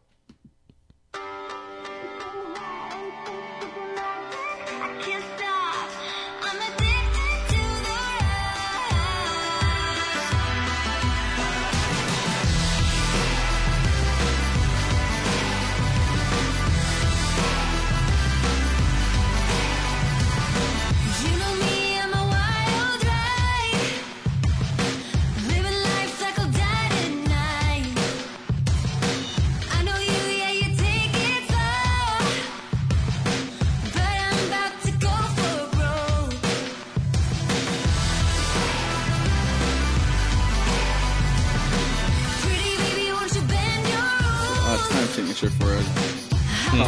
Hmm. 45.44 46.80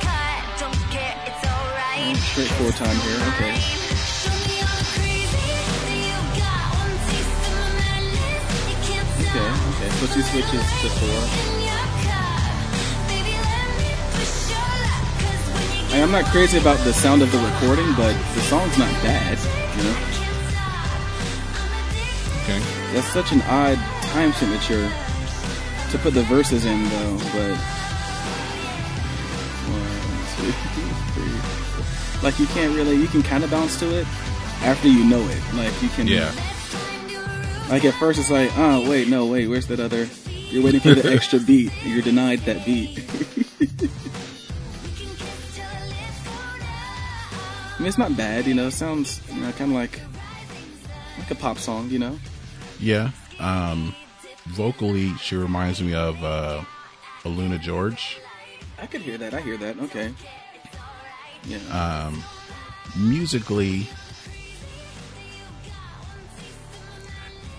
caught, 0.00 0.58
don't 0.58 0.90
care, 0.90 1.14
it's. 1.26 1.48
Straightforward 2.32 2.74
time 2.76 2.96
here. 2.96 3.16
Okay. 3.34 3.87
So 9.98 10.06
she 10.06 10.22
switches 10.22 10.64
to 10.82 10.88
four. 11.00 11.08
In 11.10 11.64
your 11.66 11.86
car, 12.06 12.38
baby, 13.08 13.34
let 13.34 13.68
me 13.78 13.90
push 14.14 14.50
your 14.50 14.68
luck. 14.86 15.02
'Cause 15.18 15.42
when 15.52 15.90
you 15.90 15.96
I 15.96 16.02
I'm 16.02 16.12
not 16.12 16.24
crazy 16.26 16.58
about 16.58 16.78
the 16.84 16.92
sound 16.92 17.22
of 17.22 17.32
the 17.32 17.38
recording, 17.38 17.92
but 17.94 18.14
the 18.34 18.40
song's 18.42 18.76
not 18.78 18.92
bad. 19.02 19.38
You 19.76 19.82
know, 19.84 19.96
Okay. 22.44 22.60
that's 22.94 23.08
such 23.12 23.32
an 23.32 23.42
odd 23.42 23.78
time 24.12 24.32
signature 24.34 24.88
to 25.90 25.98
put 25.98 26.14
the 26.14 26.22
verses 26.24 26.64
in, 26.64 26.88
though. 26.88 27.16
But 27.34 27.56
one, 29.74 29.92
two, 30.36 30.52
three, 31.14 31.38
four. 31.74 32.22
like 32.22 32.38
you 32.38 32.46
can't 32.46 32.74
really, 32.76 32.94
you 32.96 33.08
can 33.08 33.22
kind 33.22 33.42
of 33.44 33.50
bounce 33.50 33.76
to 33.80 33.86
it 33.98 34.06
after 34.62 34.86
you 34.88 35.04
know 35.04 35.20
it. 35.28 35.42
Like 35.54 35.74
you 35.82 35.88
can, 35.90 36.06
Yeah. 36.06 36.30
Like 37.68 37.84
at 37.84 37.94
first, 37.94 38.18
it's 38.18 38.30
like, 38.30 38.50
oh 38.56 38.88
wait, 38.88 39.08
no, 39.08 39.26
wait, 39.26 39.46
where's 39.48 39.66
that 39.66 39.78
other? 39.80 40.08
You're 40.26 40.64
waiting 40.64 40.80
for 40.80 40.94
the 40.94 41.12
extra 41.12 41.38
beat. 41.38 41.70
You're 41.84 42.02
denied 42.02 42.40
that 42.40 42.64
beat. 42.64 42.98
I 47.74 47.80
mean, 47.80 47.88
it's 47.88 47.98
not 47.98 48.16
bad, 48.16 48.46
you 48.46 48.54
know. 48.54 48.68
It 48.68 48.72
sounds, 48.72 49.20
you 49.32 49.40
know, 49.40 49.52
kind 49.52 49.70
of 49.70 49.76
like 49.76 50.00
like 51.18 51.30
a 51.30 51.34
pop 51.34 51.58
song, 51.58 51.90
you 51.90 51.98
know. 51.98 52.18
Yeah. 52.80 53.10
Um, 53.38 53.94
vocally, 54.48 55.14
she 55.16 55.36
reminds 55.36 55.82
me 55.82 55.94
of 55.94 56.22
uh, 56.24 56.64
Aluna 57.22 57.60
George. 57.60 58.18
I 58.80 58.86
could 58.86 59.02
hear 59.02 59.18
that. 59.18 59.34
I 59.34 59.40
hear 59.40 59.56
that. 59.58 59.78
Okay. 59.80 60.12
Yeah. 61.44 61.58
Um, 62.08 62.22
Musically, 62.96 63.86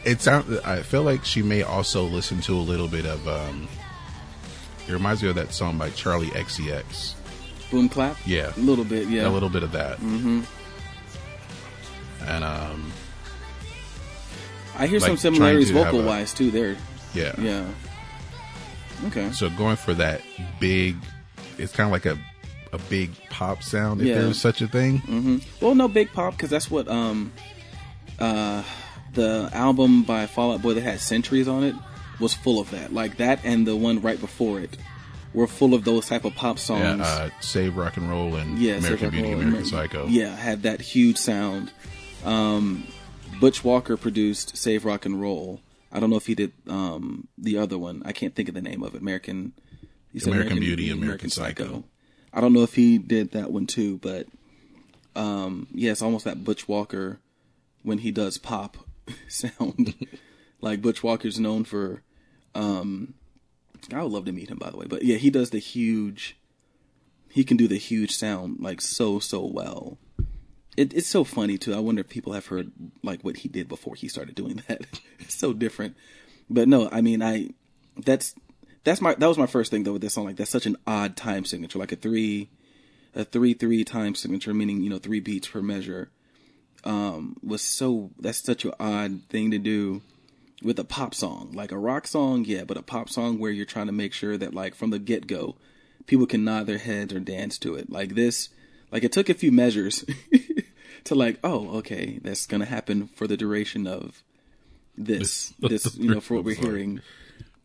it 0.06 0.22
sounds. 0.22 0.58
I 0.60 0.82
feel 0.82 1.04
like 1.04 1.26
she 1.26 1.42
may 1.42 1.62
also 1.64 2.04
listen 2.04 2.42
to 2.42 2.54
a 2.56 2.62
little 2.62 2.88
bit 2.88 3.06
of. 3.06 3.28
Um, 3.28 3.68
it 4.88 4.92
reminds 4.94 5.22
me 5.22 5.30
of 5.30 5.36
that 5.36 5.54
song 5.54 5.78
by 5.78 5.90
Charli 5.92 6.30
XCX. 6.30 7.14
Boom 7.70 7.88
clap. 7.90 8.18
Yeah. 8.26 8.52
A 8.56 8.60
little 8.60 8.86
bit. 8.86 9.08
Yeah. 9.08 9.28
A 9.28 9.30
little 9.30 9.50
bit 9.50 9.62
of 9.64 9.72
that. 9.74 9.98
Mm-hmm. 10.00 10.42
And 12.28 12.44
um, 12.44 12.92
I 14.78 14.88
hear 14.88 15.00
some 15.00 15.12
like, 15.12 15.22
trying 15.22 15.34
similarities 15.34 15.68
to 15.70 15.74
vocal 15.76 16.02
a- 16.02 16.06
wise 16.06 16.34
too. 16.34 16.52
There. 16.52 16.76
yeah. 17.14 17.34
Yeah. 17.40 17.68
Okay. 19.08 19.32
So 19.32 19.50
going 19.52 19.76
for 19.78 19.94
that 19.94 20.22
big, 20.60 20.98
it's 21.58 21.72
kind 21.74 21.88
of 21.88 21.92
like 21.92 22.06
a 22.06 22.18
a 22.72 22.78
big 22.90 23.12
pop 23.30 23.64
sound, 23.64 24.02
if 24.02 24.08
Yeah. 24.08 24.22
there's 24.22 24.40
such 24.40 24.62
a 24.62 24.68
thing. 24.68 25.00
Mm-hmm. 25.00 25.38
Well, 25.66 25.74
no 25.76 25.88
big 25.88 26.12
pop 26.14 26.34
because 26.36 26.50
that's 26.50 26.70
what 26.70 26.88
um 26.88 27.32
uh 28.20 28.64
the 29.20 29.50
album 29.54 30.04
by 30.04 30.26
Fall 30.28 30.54
Out 30.54 30.62
Boy 30.62 30.74
that 30.76 30.82
had 30.82 31.00
Centuries 31.00 31.48
on 31.48 31.64
it 31.64 31.76
was 32.20 32.34
full 32.34 32.60
of 32.60 32.72
that. 32.72 32.94
Like 32.94 33.18
that 33.18 33.40
and 33.44 33.66
the 33.68 33.76
one 33.76 34.02
right 34.02 34.20
before 34.20 34.60
it 34.60 34.78
were 35.34 35.48
full 35.48 35.74
of 35.74 35.84
those 35.84 36.08
type 36.08 36.26
of 36.26 36.36
pop 36.36 36.58
Yeah, 36.58 36.62
songs. 36.62 37.02
uh, 37.02 37.30
Save 37.40 37.78
Rock 37.78 37.98
and 37.98 38.10
Roll 38.10 38.36
and 38.36 38.58
Yeah, 38.60 38.76
American 38.76 39.10
Beauty, 39.12 39.28
Rock 39.28 39.32
and 39.34 39.42
Roll, 39.44 39.50
American 39.54 39.58
Amer- 39.58 39.88
Psycho. 39.88 40.08
Yeah, 40.08 40.36
had 40.36 40.64
that 40.64 40.82
huge 40.82 41.18
sound. 41.18 41.72
Um, 42.26 42.88
Butch 43.40 43.64
Walker 43.64 43.96
produced 43.96 44.58
Save 44.58 44.86
Rock 44.86 45.06
and 45.06 45.22
Roll. 45.22 45.62
I 45.92 46.00
don't 46.00 46.10
know 46.10 46.18
if 46.18 46.26
he 46.28 46.36
did 46.36 46.52
um, 46.68 47.28
the 47.38 47.58
other 47.58 47.78
one. 47.78 48.02
I 48.06 48.12
can't 48.12 48.36
think 48.36 48.50
of 48.50 48.56
the 48.56 48.62
name 48.62 48.84
of 48.84 48.96
it. 48.96 49.02
American. 49.02 49.54
Said 50.18 50.28
American 50.34 50.60
Beauty, 50.60 50.90
American 50.90 51.30
Psycho. 51.30 51.84
I 52.34 52.42
don't 52.42 52.52
know 52.54 52.64
if 52.64 52.74
he 52.76 52.98
did 52.98 53.32
that 53.32 53.52
one 53.52 53.68
too, 53.68 53.98
but 54.00 54.28
um, 55.16 55.68
yeah, 55.74 55.92
it's 55.92 56.02
almost 56.02 56.26
that 56.26 56.44
Butch 56.44 56.68
Walker 56.68 57.20
when 57.84 58.00
he 58.00 58.12
does 58.12 58.38
pop 58.38 58.78
sound. 59.28 59.96
like 60.62 60.82
Butch 60.82 61.04
Walker's 61.04 61.40
known 61.40 61.64
for. 61.64 62.04
Um, 62.56 63.14
I 63.94 64.04
would 64.04 64.12
love 64.12 64.26
to 64.26 64.32
meet 64.32 64.50
him, 64.50 64.58
by 64.58 64.70
the 64.70 64.78
way. 64.78 64.86
But 64.88 65.04
yeah, 65.04 65.18
he 65.18 65.30
does 65.30 65.52
the 65.52 65.60
huge. 65.60 66.38
He 67.30 67.44
can 67.44 67.58
do 67.58 67.68
the 67.68 67.78
huge 67.78 68.16
sound 68.16 68.60
like 68.60 68.82
so 68.82 69.20
so 69.20 69.46
well. 69.46 69.98
It, 70.76 70.94
it's 70.94 71.08
so 71.08 71.24
funny 71.24 71.58
too. 71.58 71.74
I 71.76 71.80
wonder 71.80 72.02
if 72.02 72.10
people 72.10 72.34
have 72.34 72.48
heard 72.48 72.72
like 73.04 73.22
what 73.22 73.38
he 73.38 73.50
did 73.50 73.68
before 73.68 73.96
he 73.96 74.08
started 74.08 74.36
doing 74.36 74.62
that. 74.68 74.82
it's 75.20 75.36
so 75.36 75.54
different. 75.54 75.96
But 76.50 76.68
no, 76.68 76.90
I 76.92 77.02
mean, 77.02 77.22
I 77.22 77.50
that's 77.98 78.36
that's 78.84 79.02
my 79.02 79.14
that 79.16 79.28
was 79.28 79.38
my 79.38 79.46
first 79.46 79.72
thing 79.72 79.84
though 79.84 79.94
with 79.94 80.02
this 80.02 80.14
song. 80.14 80.26
Like 80.26 80.38
that's 80.38 80.52
such 80.52 80.66
an 80.66 80.78
odd 80.88 81.16
time 81.16 81.46
signature, 81.46 81.80
like 81.80 81.92
a 81.92 81.96
three, 81.96 82.50
a 83.14 83.24
three 83.24 83.54
three 83.54 83.84
time 83.84 84.16
signature, 84.16 84.54
meaning 84.54 84.82
you 84.82 84.90
know 84.90 85.00
three 85.00 85.20
beats 85.20 85.48
per 85.48 85.62
measure. 85.62 86.10
Um, 86.84 87.36
was 87.44 87.62
so 87.62 88.12
that's 88.20 88.38
such 88.38 88.66
an 88.66 88.72
odd 88.80 89.22
thing 89.30 89.52
to 89.52 89.58
do 89.58 90.02
with 90.62 90.80
a 90.80 90.84
pop 90.84 91.14
song, 91.14 91.52
like 91.54 91.72
a 91.72 91.78
rock 91.78 92.08
song, 92.08 92.46
yeah, 92.46 92.64
but 92.64 92.78
a 92.78 92.82
pop 92.82 93.10
song 93.10 93.40
where 93.40 93.52
you're 93.52 93.66
trying 93.66 93.88
to 93.88 93.92
make 93.92 94.14
sure 94.14 94.38
that 94.38 94.54
like 94.54 94.76
from 94.76 94.90
the 94.90 95.00
get 95.00 95.28
go, 95.28 95.56
people 96.06 96.26
can 96.26 96.44
nod 96.44 96.68
their 96.68 96.78
heads 96.78 97.14
or 97.14 97.20
dance 97.20 97.58
to 97.60 97.76
it. 97.76 97.90
Like 97.90 98.16
this, 98.16 98.50
like 98.92 99.04
it 99.04 99.12
took 99.12 99.30
a 99.30 99.34
few 99.34 99.52
measures 99.52 100.06
to 101.06 101.16
like, 101.16 101.40
oh, 101.44 101.78
okay, 101.78 102.20
that's 102.22 102.46
gonna 102.46 102.66
happen 102.66 103.08
for 103.08 103.28
the 103.28 103.38
duration 103.38 103.88
of 103.88 104.24
this, 104.98 105.54
this, 105.60 105.96
you 105.96 106.10
know, 106.10 106.22
for 106.22 106.34
what 106.36 106.46
we're 106.46 106.56
hearing, 106.56 107.02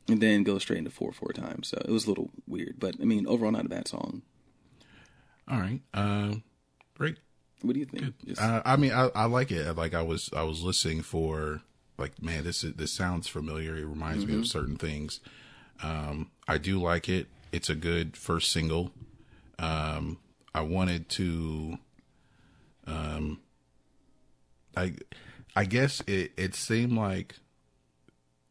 and 0.09 0.21
then 0.21 0.45
go 0.45 0.59
straight 0.59 0.79
into 0.79 0.91
four 0.91 1.13
four 1.13 1.33
times. 1.33 1.69
So 1.69 1.79
it 1.79 1.91
was 1.91 2.07
a 2.07 2.09
little 2.09 2.31
weird, 2.47 2.77
but 2.79 2.97
I 3.01 3.05
mean, 3.05 3.27
overall, 3.27 3.53
not 3.53 3.67
a 3.67 3.69
bad 3.71 3.89
song. 3.89 4.23
All 5.51 5.61
right, 5.61 5.81
uh, 5.93 6.37
great. 6.97 7.19
What 7.65 7.75
do 7.75 7.81
you 7.81 7.87
think? 7.87 8.15
Uh, 8.39 8.61
I 8.65 8.77
mean, 8.77 8.93
I, 8.93 9.11
I 9.15 9.25
like 9.25 9.51
it. 9.51 9.77
Like 9.77 9.95
I 9.95 10.03
was, 10.03 10.31
I 10.37 10.43
was 10.43 10.63
listening 10.63 11.03
for, 11.03 11.63
like, 11.99 12.23
man, 12.23 12.45
this 12.45 12.63
is, 12.65 12.75
this 12.75 12.93
sounds 12.93 13.27
familiar. 13.29 13.77
It 13.77 13.87
reminds 13.87 14.27
me 14.27 14.37
of 14.37 14.47
certain 14.47 14.77
things. 14.77 15.21
Um, 15.83 16.31
I 16.47 16.59
do 16.59 16.81
like 16.81 17.09
it. 17.09 17.27
It's 17.53 17.71
a 17.71 17.75
good 17.75 18.17
first 18.17 18.53
single. 18.53 18.91
Um, 19.59 20.19
I 20.55 20.61
wanted 20.61 21.09
to, 21.11 21.79
um, 22.87 23.41
I, 24.77 24.95
I 25.57 25.65
guess 25.65 26.03
it, 26.07 26.33
it 26.37 26.55
seemed 26.55 26.93
like, 26.93 27.37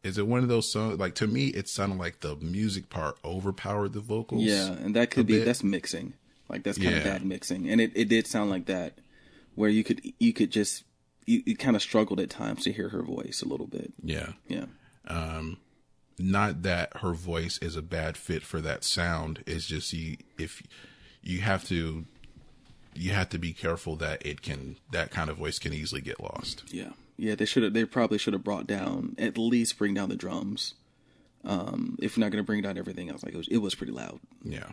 is 0.02 0.18
it 0.18 0.26
one 0.26 0.42
of 0.42 0.48
those 0.48 0.70
songs? 0.70 0.98
Like 0.98 1.14
to 1.16 1.26
me, 1.26 1.48
it 1.48 1.68
sounded 1.68 1.98
like 1.98 2.20
the 2.20 2.36
music 2.36 2.90
part 2.90 3.16
overpowered 3.24 3.92
the 3.92 4.00
vocals. 4.00 4.42
Yeah, 4.42 4.72
and 4.72 4.94
that 4.96 5.10
could 5.10 5.26
be 5.26 5.38
bit. 5.38 5.46
that's 5.46 5.62
mixing. 5.62 6.14
Like 6.46 6.62
that's 6.62 6.76
kind 6.76 6.94
of 6.94 7.04
bad 7.04 7.24
mixing, 7.24 7.70
and 7.70 7.80
it, 7.80 7.92
it 7.94 8.10
did 8.10 8.26
sound 8.26 8.50
like 8.50 8.66
that, 8.66 8.98
where 9.54 9.70
you 9.70 9.84
could 9.84 10.00
you 10.18 10.32
could 10.32 10.50
just 10.50 10.84
you, 11.26 11.42
you 11.46 11.56
kind 11.56 11.74
of 11.76 11.82
struggled 11.82 12.20
at 12.20 12.30
times 12.30 12.64
to 12.64 12.72
hear 12.72 12.90
her 12.90 13.02
voice 13.02 13.42
a 13.44 13.48
little 13.48 13.66
bit. 13.66 13.92
Yeah. 14.02 14.32
Yeah, 14.46 14.66
Um, 15.08 15.58
not 16.18 16.62
that 16.62 16.98
her 16.98 17.12
voice 17.14 17.58
is 17.58 17.76
a 17.76 17.82
bad 17.82 18.16
fit 18.16 18.42
for 18.42 18.60
that 18.60 18.84
sound 18.84 19.42
it's 19.46 19.66
just 19.66 19.92
you 19.92 20.16
if 20.38 20.62
you 21.22 21.40
have 21.40 21.64
to 21.66 22.04
you 22.94 23.10
have 23.10 23.28
to 23.30 23.38
be 23.38 23.52
careful 23.52 23.96
that 23.96 24.24
it 24.24 24.40
can 24.42 24.76
that 24.92 25.10
kind 25.10 25.28
of 25.28 25.36
voice 25.38 25.58
can 25.58 25.72
easily 25.72 26.00
get 26.00 26.20
lost 26.20 26.62
yeah, 26.68 26.90
yeah. 27.16 27.34
They 27.34 27.44
should 27.46 27.62
have. 27.64 27.72
They 27.74 27.84
probably 27.84 28.18
should 28.18 28.32
have 28.34 28.44
brought 28.44 28.66
down 28.66 29.16
at 29.18 29.36
least 29.38 29.78
bring 29.78 29.94
down 29.94 30.08
the 30.08 30.16
drums. 30.16 30.74
Um, 31.44 31.98
if 32.00 32.16
we're 32.16 32.22
not 32.24 32.30
going 32.32 32.42
to 32.42 32.46
bring 32.46 32.62
down 32.62 32.78
everything 32.78 33.10
else, 33.10 33.22
like 33.22 33.34
it 33.34 33.36
was, 33.36 33.48
it 33.48 33.58
was 33.58 33.74
pretty 33.74 33.92
loud. 33.92 34.20
yeah 34.42 34.70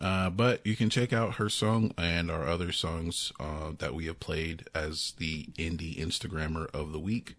uh, 0.00 0.30
but 0.30 0.64
you 0.66 0.76
can 0.76 0.90
check 0.90 1.12
out 1.12 1.36
her 1.36 1.48
song 1.48 1.92
and 1.96 2.30
our 2.30 2.48
other 2.48 2.72
songs 2.72 3.32
uh, 3.38 3.72
that 3.78 3.94
we 3.94 4.06
have 4.06 4.20
played 4.20 4.64
as 4.74 5.14
the 5.18 5.44
indie 5.58 5.96
instagrammer 5.98 6.66
of 6.74 6.92
the 6.92 6.98
week 6.98 7.36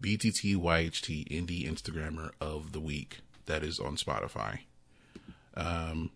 bttyht 0.00 1.26
indie 1.28 1.68
instagrammer 1.68 2.30
of 2.40 2.72
the 2.72 2.80
week 2.80 3.18
that 3.46 3.62
is 3.62 3.78
on 3.78 3.96
spotify 3.96 4.60
um, 5.56 6.10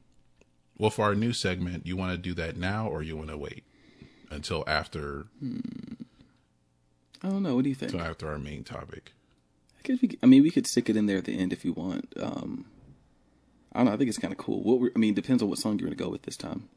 well 0.78 0.90
for 0.90 1.04
our 1.04 1.14
new 1.14 1.32
segment 1.32 1.86
you 1.86 1.96
want 1.96 2.12
to 2.12 2.18
do 2.18 2.34
that 2.34 2.56
now 2.56 2.86
or 2.86 3.02
you 3.02 3.16
want 3.16 3.28
to 3.28 3.38
wait 3.38 3.64
until 4.30 4.62
after 4.66 5.26
I 7.22 7.28
don't 7.28 7.42
know. 7.42 7.54
What 7.54 7.64
do 7.64 7.68
you 7.68 7.74
think? 7.74 7.92
until 7.92 8.06
after 8.06 8.28
our 8.28 8.38
main 8.38 8.64
topic 8.64 9.12
I 9.80 9.88
guess 9.88 10.02
we. 10.02 10.18
I 10.22 10.26
mean, 10.26 10.42
we 10.42 10.50
could 10.50 10.66
stick 10.66 10.90
it 10.90 10.96
in 10.96 11.06
there 11.06 11.18
at 11.18 11.24
the 11.24 11.38
end 11.38 11.52
if 11.52 11.64
you 11.64 11.72
want. 11.72 12.12
Um, 12.20 12.66
I 13.72 13.78
don't 13.78 13.86
know. 13.86 13.92
I 13.92 13.96
think 13.96 14.08
it's 14.08 14.18
kind 14.18 14.32
of 14.32 14.38
cool. 14.38 14.62
What 14.62 14.80
we 14.80 14.90
I 14.94 14.98
mean, 14.98 15.14
depends 15.14 15.42
on 15.42 15.48
what 15.48 15.58
song 15.58 15.78
you're 15.78 15.86
going 15.88 15.96
to 15.96 16.04
go 16.04 16.10
with 16.10 16.22
this 16.22 16.36
time. 16.36 16.68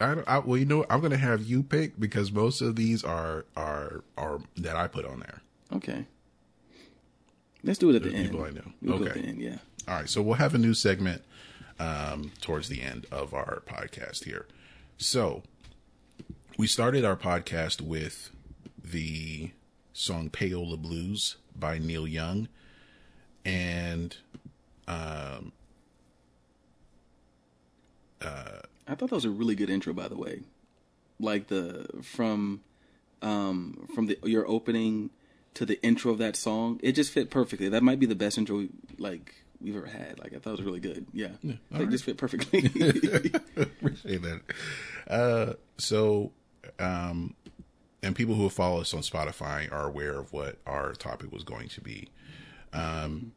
I, 0.00 0.14
don't- 0.14 0.28
I 0.28 0.38
well 0.40 0.56
you 0.58 0.64
know 0.64 0.84
i'm 0.90 1.00
gonna 1.00 1.16
have 1.16 1.44
you 1.44 1.62
pick 1.62 2.00
because 2.00 2.32
most 2.32 2.60
of 2.60 2.74
these 2.74 3.04
are 3.04 3.44
are 3.56 4.02
are 4.18 4.40
that 4.56 4.74
i 4.74 4.88
put 4.88 5.04
on 5.04 5.20
there 5.20 5.42
Okay. 5.72 6.06
Let's 7.62 7.78
do 7.78 7.88
it 7.90 7.96
at 7.96 8.02
the 8.02 8.08
Those 8.10 8.18
end. 8.18 8.30
people 8.30 8.44
I 8.44 8.50
know. 8.50 8.72
We'll 8.82 9.02
Okay. 9.08 9.20
the 9.20 9.26
end, 9.28 9.40
yeah. 9.40 9.58
All 9.88 9.94
right, 9.94 10.08
so 10.08 10.20
we'll 10.20 10.34
have 10.34 10.54
a 10.54 10.58
new 10.58 10.74
segment 10.74 11.22
um, 11.78 12.32
towards 12.42 12.68
the 12.68 12.82
end 12.82 13.06
of 13.10 13.32
our 13.32 13.62
podcast 13.66 14.24
here. 14.24 14.46
So 14.98 15.42
we 16.58 16.66
started 16.66 17.04
our 17.06 17.16
podcast 17.16 17.80
with 17.80 18.30
the 18.84 19.52
song 19.94 20.28
Payola 20.28 20.76
Blues 20.76 21.36
by 21.58 21.78
Neil 21.78 22.06
Young. 22.06 22.48
And 23.46 24.14
I 28.86 28.94
thought 28.94 29.10
that 29.10 29.16
was 29.16 29.24
a 29.24 29.30
really 29.30 29.54
good 29.54 29.70
intro, 29.70 29.92
by 29.92 30.08
the 30.08 30.16
way. 30.16 30.42
Like 31.18 31.48
the 31.48 31.86
from 32.02 32.62
um 33.22 33.88
from 33.94 34.06
the 34.06 34.18
your 34.24 34.46
opening 34.48 35.10
to 35.54 35.64
the 35.64 35.82
intro 35.82 36.12
of 36.12 36.18
that 36.18 36.36
song, 36.36 36.80
it 36.82 36.92
just 36.92 37.12
fit 37.12 37.30
perfectly. 37.30 37.68
That 37.68 37.82
might 37.82 38.00
be 38.00 38.06
the 38.06 38.14
best 38.14 38.38
intro 38.38 38.68
like 38.98 39.34
we've 39.60 39.76
ever 39.76 39.86
had. 39.86 40.18
Like 40.18 40.34
I 40.34 40.38
thought 40.38 40.50
it 40.50 40.58
was 40.58 40.62
really 40.62 40.80
good. 40.80 41.06
Yeah, 41.12 41.30
it 41.42 41.90
just 41.90 42.04
fit 42.04 42.16
perfectly. 42.16 42.66
appreciate 43.56 44.22
that. 44.22 44.40
Uh, 45.08 45.52
so, 45.78 46.32
um, 46.78 47.34
and 48.02 48.16
people 48.16 48.34
who 48.34 48.48
follow 48.48 48.80
us 48.80 48.92
on 48.92 49.00
Spotify 49.00 49.70
are 49.70 49.86
aware 49.86 50.18
of 50.18 50.32
what 50.32 50.58
our 50.66 50.92
topic 50.94 51.32
was 51.32 51.44
going 51.44 51.68
to 51.68 51.80
be. 51.80 52.08
Um, 52.72 53.32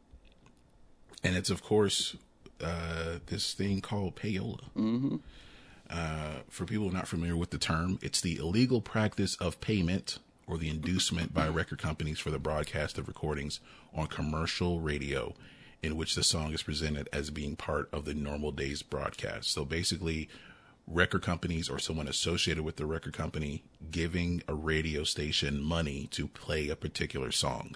and 1.26 1.36
it's 1.36 1.50
of 1.50 1.64
course 1.64 2.16
uh, 2.64 3.20
this 3.26 3.54
thing 3.54 3.82
called 3.82 4.16
payola. 4.16 4.62
Mm-hmm. 4.78 5.18
Uh, 5.90 6.40
for 6.50 6.66
people 6.66 6.92
not 6.92 7.08
familiar 7.08 7.38
with 7.38 7.52
the 7.52 7.58
term, 7.58 8.00
it's 8.02 8.22
the 8.22 8.38
illegal 8.38 8.82
practice 8.82 9.36
of 9.36 9.62
payment 9.62 10.20
or 10.48 10.58
the 10.58 10.70
inducement 10.70 11.34
by 11.34 11.48
record 11.48 11.80
companies 11.80 12.20
for 12.20 12.32
the 12.32 12.40
broadcast 12.40 12.98
of 12.98 13.08
recordings 13.08 13.60
on 13.94 14.08
commercial 14.08 14.80
radio 14.80 15.34
in 15.84 15.96
which 15.96 16.16
the 16.16 16.24
song 16.24 16.54
is 16.54 16.64
presented 16.64 17.08
as 17.14 17.30
being 17.30 17.56
part 17.56 17.88
of 17.92 18.06
the 18.06 18.14
normal 18.14 18.52
day's 18.52 18.82
broadcast. 18.82 19.52
So 19.52 19.64
basically, 19.66 20.28
record 20.88 21.22
companies 21.22 21.70
or 21.70 21.78
someone 21.78 22.08
associated 22.08 22.64
with 22.64 22.78
the 22.78 22.86
record 22.86 23.14
company 23.14 23.64
giving 23.92 24.42
a 24.48 24.56
radio 24.56 25.04
station 25.04 25.62
money 25.62 26.08
to 26.12 26.28
play 26.28 26.70
a 26.70 26.76
particular 26.76 27.32
song 27.32 27.76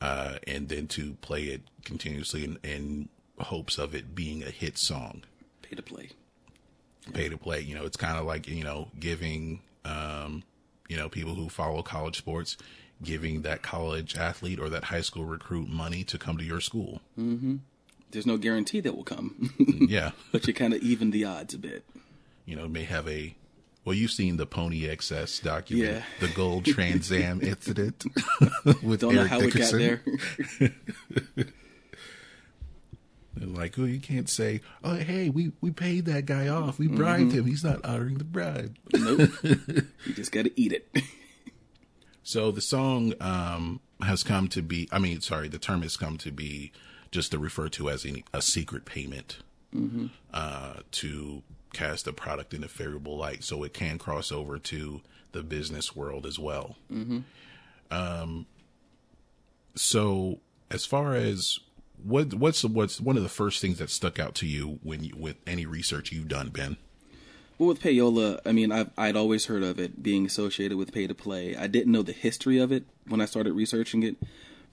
uh, 0.00 0.36
and 0.46 0.68
then 0.68 0.86
to 0.88 1.14
play 1.20 1.44
it 1.44 1.62
continuously 1.84 2.44
in, 2.44 2.58
in 2.62 3.08
hopes 3.38 3.78
of 3.78 3.94
it 3.94 4.14
being 4.14 4.42
a 4.42 4.50
hit 4.50 4.76
song 4.78 5.22
Pay 5.62 5.76
to 5.76 5.82
play. 5.82 6.08
pay 7.12 7.28
to 7.28 7.36
play. 7.36 7.60
You 7.60 7.74
know, 7.74 7.84
it's 7.84 7.96
kind 7.96 8.18
of 8.18 8.24
like, 8.24 8.48
you 8.48 8.64
know, 8.64 8.88
giving, 8.98 9.60
um, 9.84 10.42
you 10.88 10.96
know, 10.96 11.08
people 11.08 11.34
who 11.34 11.48
follow 11.48 11.82
college 11.82 12.16
sports, 12.18 12.56
giving 13.02 13.42
that 13.42 13.62
college 13.62 14.16
athlete 14.16 14.58
or 14.58 14.68
that 14.70 14.84
high 14.84 15.02
school 15.02 15.24
recruit 15.24 15.68
money 15.68 16.04
to 16.04 16.18
come 16.18 16.36
to 16.38 16.44
your 16.44 16.60
school. 16.60 17.00
There's 18.10 18.26
no 18.26 18.38
guarantee 18.38 18.80
that 18.80 18.96
will 18.96 19.04
come, 19.04 19.52
yeah. 19.88 20.12
but 20.32 20.46
you 20.46 20.54
kind 20.54 20.72
of 20.72 20.80
even 20.82 21.10
the 21.10 21.24
odds 21.24 21.52
a 21.54 21.58
bit. 21.58 21.84
You 22.46 22.56
know, 22.56 22.66
may 22.66 22.84
have 22.84 23.06
a, 23.06 23.36
well, 23.88 23.96
you've 23.96 24.10
seen 24.10 24.36
the 24.36 24.44
Pony 24.44 24.86
Excess 24.86 25.38
document, 25.38 25.88
Yeah. 25.96 26.02
the 26.20 26.28
gold 26.34 26.64
Trans 26.74 27.10
Am 27.10 27.40
incident 27.40 28.04
with 28.82 29.00
Don't 29.00 29.14
know 29.14 29.20
Eric 29.20 29.30
how 29.30 29.40
Dickerson. 29.40 29.80
it 29.80 30.00
got 30.04 30.58
there. 30.58 30.70
They're 33.34 33.46
like, 33.48 33.78
oh, 33.78 33.84
you 33.84 34.00
can't 34.00 34.28
say, 34.28 34.60
oh, 34.82 34.96
hey, 34.96 35.30
we, 35.30 35.52
we 35.60 35.70
paid 35.70 36.06
that 36.06 36.26
guy 36.26 36.48
off. 36.48 36.78
We 36.78 36.88
bribed 36.88 37.32
him. 37.32 37.46
He's 37.46 37.62
not 37.62 37.84
honoring 37.84 38.18
the 38.18 38.24
bribe. 38.24 38.76
Nope. 38.92 39.30
you 39.42 40.12
just 40.14 40.32
got 40.32 40.44
to 40.44 40.60
eat 40.60 40.72
it. 40.72 40.88
So 42.24 42.50
the 42.50 42.60
song 42.60 43.14
um, 43.20 43.80
has 44.02 44.22
come 44.24 44.48
to 44.48 44.60
be, 44.60 44.88
I 44.90 44.98
mean, 44.98 45.20
sorry, 45.20 45.48
the 45.48 45.58
term 45.58 45.82
has 45.82 45.96
come 45.96 46.18
to 46.18 46.32
be 46.32 46.72
just 47.12 47.30
to 47.30 47.38
refer 47.38 47.68
to 47.70 47.88
as 47.88 48.04
a, 48.04 48.22
a 48.34 48.42
secret 48.42 48.84
payment 48.84 49.38
uh, 50.34 50.74
to 50.90 51.42
cast 51.78 52.04
the 52.04 52.12
product 52.12 52.52
in 52.52 52.64
a 52.64 52.68
favorable 52.68 53.16
light. 53.16 53.44
So 53.44 53.62
it 53.62 53.72
can 53.72 53.98
cross 53.98 54.32
over 54.32 54.58
to 54.58 55.00
the 55.32 55.42
business 55.42 55.94
world 55.94 56.26
as 56.26 56.38
well. 56.38 56.76
Um, 57.90 58.46
so 59.74 60.40
as 60.70 60.84
far 60.84 61.14
as 61.14 61.60
what 62.02 62.34
what's 62.34 62.64
what's 62.64 63.00
one 63.00 63.16
of 63.16 63.22
the 63.22 63.28
first 63.28 63.60
things 63.60 63.78
that 63.78 63.90
stuck 63.90 64.18
out 64.18 64.34
to 64.36 64.46
you 64.46 64.78
when 64.82 65.04
you 65.04 65.14
with 65.16 65.36
any 65.46 65.66
research 65.66 66.12
you've 66.12 66.28
done, 66.28 66.48
Ben? 66.48 66.76
Well, 67.58 67.68
with 67.68 67.82
payola, 67.82 68.40
I 68.46 68.52
mean, 68.52 68.70
I've, 68.70 68.90
I'd 68.96 69.16
always 69.16 69.46
heard 69.46 69.64
of 69.64 69.80
it 69.80 70.00
being 70.00 70.26
associated 70.26 70.78
with 70.78 70.92
pay 70.92 71.08
to 71.08 71.14
play. 71.14 71.56
I 71.56 71.66
didn't 71.66 71.92
know 71.92 72.02
the 72.02 72.12
history 72.12 72.58
of 72.58 72.70
it 72.70 72.84
when 73.08 73.20
I 73.20 73.24
started 73.24 73.52
researching 73.52 74.04
it, 74.04 74.16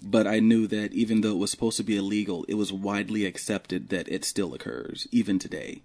but 0.04 0.28
I 0.28 0.40
knew 0.40 0.68
that 0.68 0.94
even 0.94 1.22
though 1.22 1.32
it 1.32 1.40
was 1.40 1.50
supposed 1.50 1.78
to 1.78 1.84
be 1.84 1.98
illegal, 1.98 2.46
it 2.48 2.56
was 2.56 2.72
widely 2.72 3.26
accepted 3.26 3.90
that 3.90 4.08
it 4.08 4.24
still 4.24 4.54
occurs, 4.54 5.08
even 5.12 5.40
today. 5.40 5.82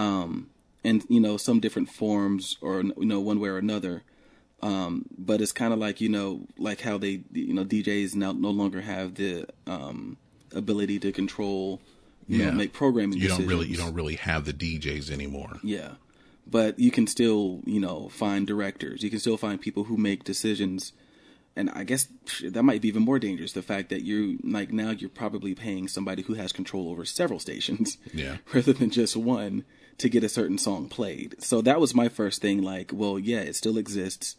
Um, 0.00 0.50
and, 0.82 1.04
you 1.08 1.20
know, 1.20 1.36
some 1.36 1.60
different 1.60 1.90
forms 1.90 2.56
or, 2.62 2.82
you 2.82 3.04
know, 3.04 3.20
one 3.20 3.38
way 3.38 3.50
or 3.50 3.58
another. 3.58 4.02
Um, 4.62 5.04
but 5.16 5.40
it's 5.40 5.52
kind 5.52 5.72
of 5.72 5.78
like, 5.78 6.00
you 6.00 6.08
know, 6.08 6.46
like 6.58 6.80
how 6.80 6.98
they, 6.98 7.22
you 7.32 7.54
know, 7.54 7.64
DJs 7.64 8.14
now 8.14 8.32
no 8.32 8.50
longer 8.50 8.80
have 8.80 9.14
the 9.14 9.46
um, 9.66 10.16
ability 10.54 10.98
to 11.00 11.12
control, 11.12 11.80
you 12.28 12.44
know, 12.44 12.52
make 12.52 12.72
programming 12.72 13.18
You 13.18 13.28
don't 13.28 13.46
really 13.46 13.66
you 13.66 13.76
don't 13.76 13.94
really 13.94 14.16
have 14.16 14.44
the 14.44 14.52
DJs 14.52 15.10
anymore. 15.10 15.58
Yeah. 15.62 15.92
But 16.46 16.78
you 16.78 16.90
can 16.90 17.06
still, 17.06 17.60
you 17.64 17.80
know, 17.80 18.08
find 18.08 18.46
directors. 18.46 19.02
You 19.02 19.10
can 19.10 19.18
still 19.20 19.36
find 19.36 19.60
people 19.60 19.84
who 19.84 19.96
make 19.96 20.24
decisions. 20.24 20.92
And 21.56 21.70
I 21.70 21.84
guess 21.84 22.08
that 22.42 22.62
might 22.62 22.80
be 22.80 22.88
even 22.88 23.02
more 23.02 23.18
dangerous. 23.18 23.52
The 23.52 23.62
fact 23.62 23.90
that 23.90 24.02
you're, 24.04 24.36
like, 24.42 24.72
now 24.72 24.90
you're 24.90 25.10
probably 25.10 25.54
paying 25.54 25.88
somebody 25.88 26.22
who 26.22 26.34
has 26.34 26.52
control 26.52 26.88
over 26.88 27.04
several 27.04 27.38
stations 27.38 27.98
Yeah. 28.14 28.38
rather 28.54 28.72
than 28.72 28.90
just 28.90 29.16
one 29.16 29.64
to 30.00 30.08
get 30.08 30.24
a 30.24 30.28
certain 30.28 30.58
song 30.58 30.88
played. 30.88 31.36
So 31.42 31.60
that 31.62 31.80
was 31.80 31.94
my 31.94 32.08
first 32.08 32.42
thing. 32.42 32.62
Like, 32.62 32.90
well, 32.92 33.18
yeah, 33.18 33.40
it 33.40 33.54
still 33.56 33.78
exists. 33.78 34.36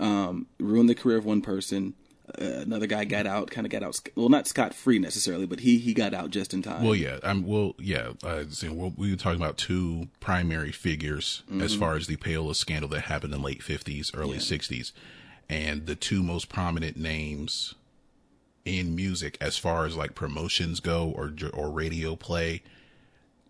Um, 0.00 0.46
ruined 0.60 0.88
the 0.88 0.94
career 0.94 1.16
of 1.16 1.24
one 1.24 1.40
person. 1.40 1.94
Uh, 2.38 2.60
another 2.60 2.86
guy 2.86 3.04
got 3.06 3.26
out, 3.26 3.50
kind 3.50 3.66
of 3.66 3.70
got 3.70 3.82
out, 3.82 3.98
well, 4.14 4.28
not 4.28 4.46
scot 4.46 4.74
free 4.74 4.98
necessarily, 4.98 5.46
but 5.46 5.60
he, 5.60 5.78
he 5.78 5.94
got 5.94 6.12
out 6.12 6.30
just 6.30 6.52
in 6.52 6.60
time. 6.62 6.84
Well, 6.84 6.94
yeah, 6.94 7.18
I'm. 7.22 7.46
Well, 7.46 7.74
yeah. 7.78 8.10
Uh, 8.22 8.44
so 8.50 8.70
we'll, 8.72 8.92
we 8.96 9.10
were 9.10 9.16
talking 9.16 9.40
about 9.40 9.56
two 9.56 10.08
primary 10.20 10.70
figures 10.70 11.42
as 11.60 11.74
far 11.74 11.96
as 11.96 12.06
the 12.06 12.16
payola 12.16 12.54
scandal 12.54 12.88
that 12.90 13.02
happened 13.02 13.32
in 13.32 13.40
late 13.40 13.60
'50s, 13.62 14.10
early 14.14 14.34
Yeah. 14.34 14.40
'60s, 14.42 14.92
and 15.48 15.86
the 15.86 15.94
two 15.94 16.22
most 16.22 16.50
prominent 16.50 16.98
names 16.98 17.74
in 18.66 18.94
music 18.94 19.38
as 19.40 19.56
far 19.56 19.86
as 19.86 19.96
like 19.96 20.14
promotions 20.14 20.80
go 20.80 21.08
or 21.08 21.32
or 21.54 21.70
radio 21.70 22.14
play. 22.14 22.62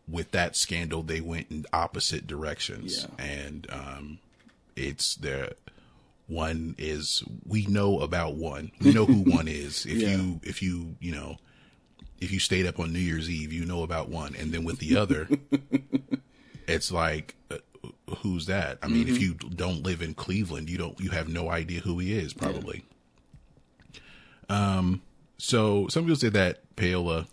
With 0.09 0.31
that 0.31 0.57
scandal, 0.57 1.03
they 1.03 1.21
went 1.21 1.51
in 1.51 1.67
opposite 1.73 2.27
directions, 2.27 3.07
Yeah. 3.19 3.25
and 3.25 3.67
um, 3.71 4.19
it's 4.77 5.15
the 5.17 5.55
one 6.27 6.75
is 6.79 7.23
we 7.47 7.67
know 7.67 8.01
about 8.01 8.35
one. 8.37 8.73
We 8.81 8.93
know 8.93 9.05
who 9.07 9.19
one 9.31 9.49
is. 9.49 9.85
If 9.87 9.99
Yeah. 10.03 10.17
you 10.17 10.41
if 10.43 10.63
you 10.63 10.97
you 11.01 11.13
know 11.13 11.37
if 12.21 12.33
you 12.33 12.39
stayed 12.39 12.67
up 12.67 12.81
on 12.81 12.93
New 12.93 12.99
Year's 12.99 13.29
Eve, 13.31 13.53
you 13.53 13.65
know 13.67 13.83
about 13.83 14.09
one, 14.09 14.35
and 14.35 14.51
then 14.53 14.65
with 14.65 14.79
the 14.79 14.97
other, 14.97 15.29
it's 16.67 16.91
like, 16.91 17.37
uh, 17.51 17.59
who's 18.19 18.47
that? 18.47 18.79
I 18.83 18.89
mean, 18.89 19.09
if 19.09 19.21
you 19.21 19.35
don't 19.35 19.85
live 19.85 20.03
in 20.03 20.15
Cleveland, 20.15 20.69
you 20.69 20.79
don't, 20.79 20.99
you 20.99 21.11
have 21.11 21.29
no 21.29 21.49
idea 21.49 21.79
who 21.81 21.99
he 22.01 22.13
is, 22.19 22.33
probably. 22.35 22.85
Um, 24.49 25.03
so 25.37 25.87
some 25.89 26.05
people 26.05 26.17
say 26.17 26.29
that 26.31 26.75
payola 26.77 27.27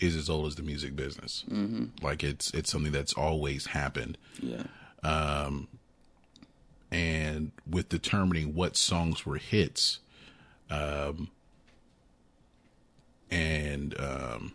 is 0.00 0.16
as 0.16 0.28
old 0.30 0.46
as 0.46 0.56
the 0.56 0.62
music 0.62 0.96
business. 0.96 1.44
Mm-hmm. 1.50 2.04
Like 2.04 2.24
it's 2.24 2.50
it's 2.52 2.70
something 2.70 2.92
that's 2.92 3.12
always 3.12 3.66
happened, 3.66 4.18
yeah. 4.40 4.64
Um, 5.02 5.68
and 6.90 7.52
with 7.68 7.88
determining 7.88 8.54
what 8.54 8.76
songs 8.76 9.24
were 9.24 9.36
hits, 9.38 10.00
um, 10.70 11.28
and 13.30 13.98
um, 13.98 14.52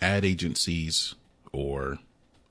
ad 0.00 0.24
agencies 0.24 1.14
or 1.52 1.98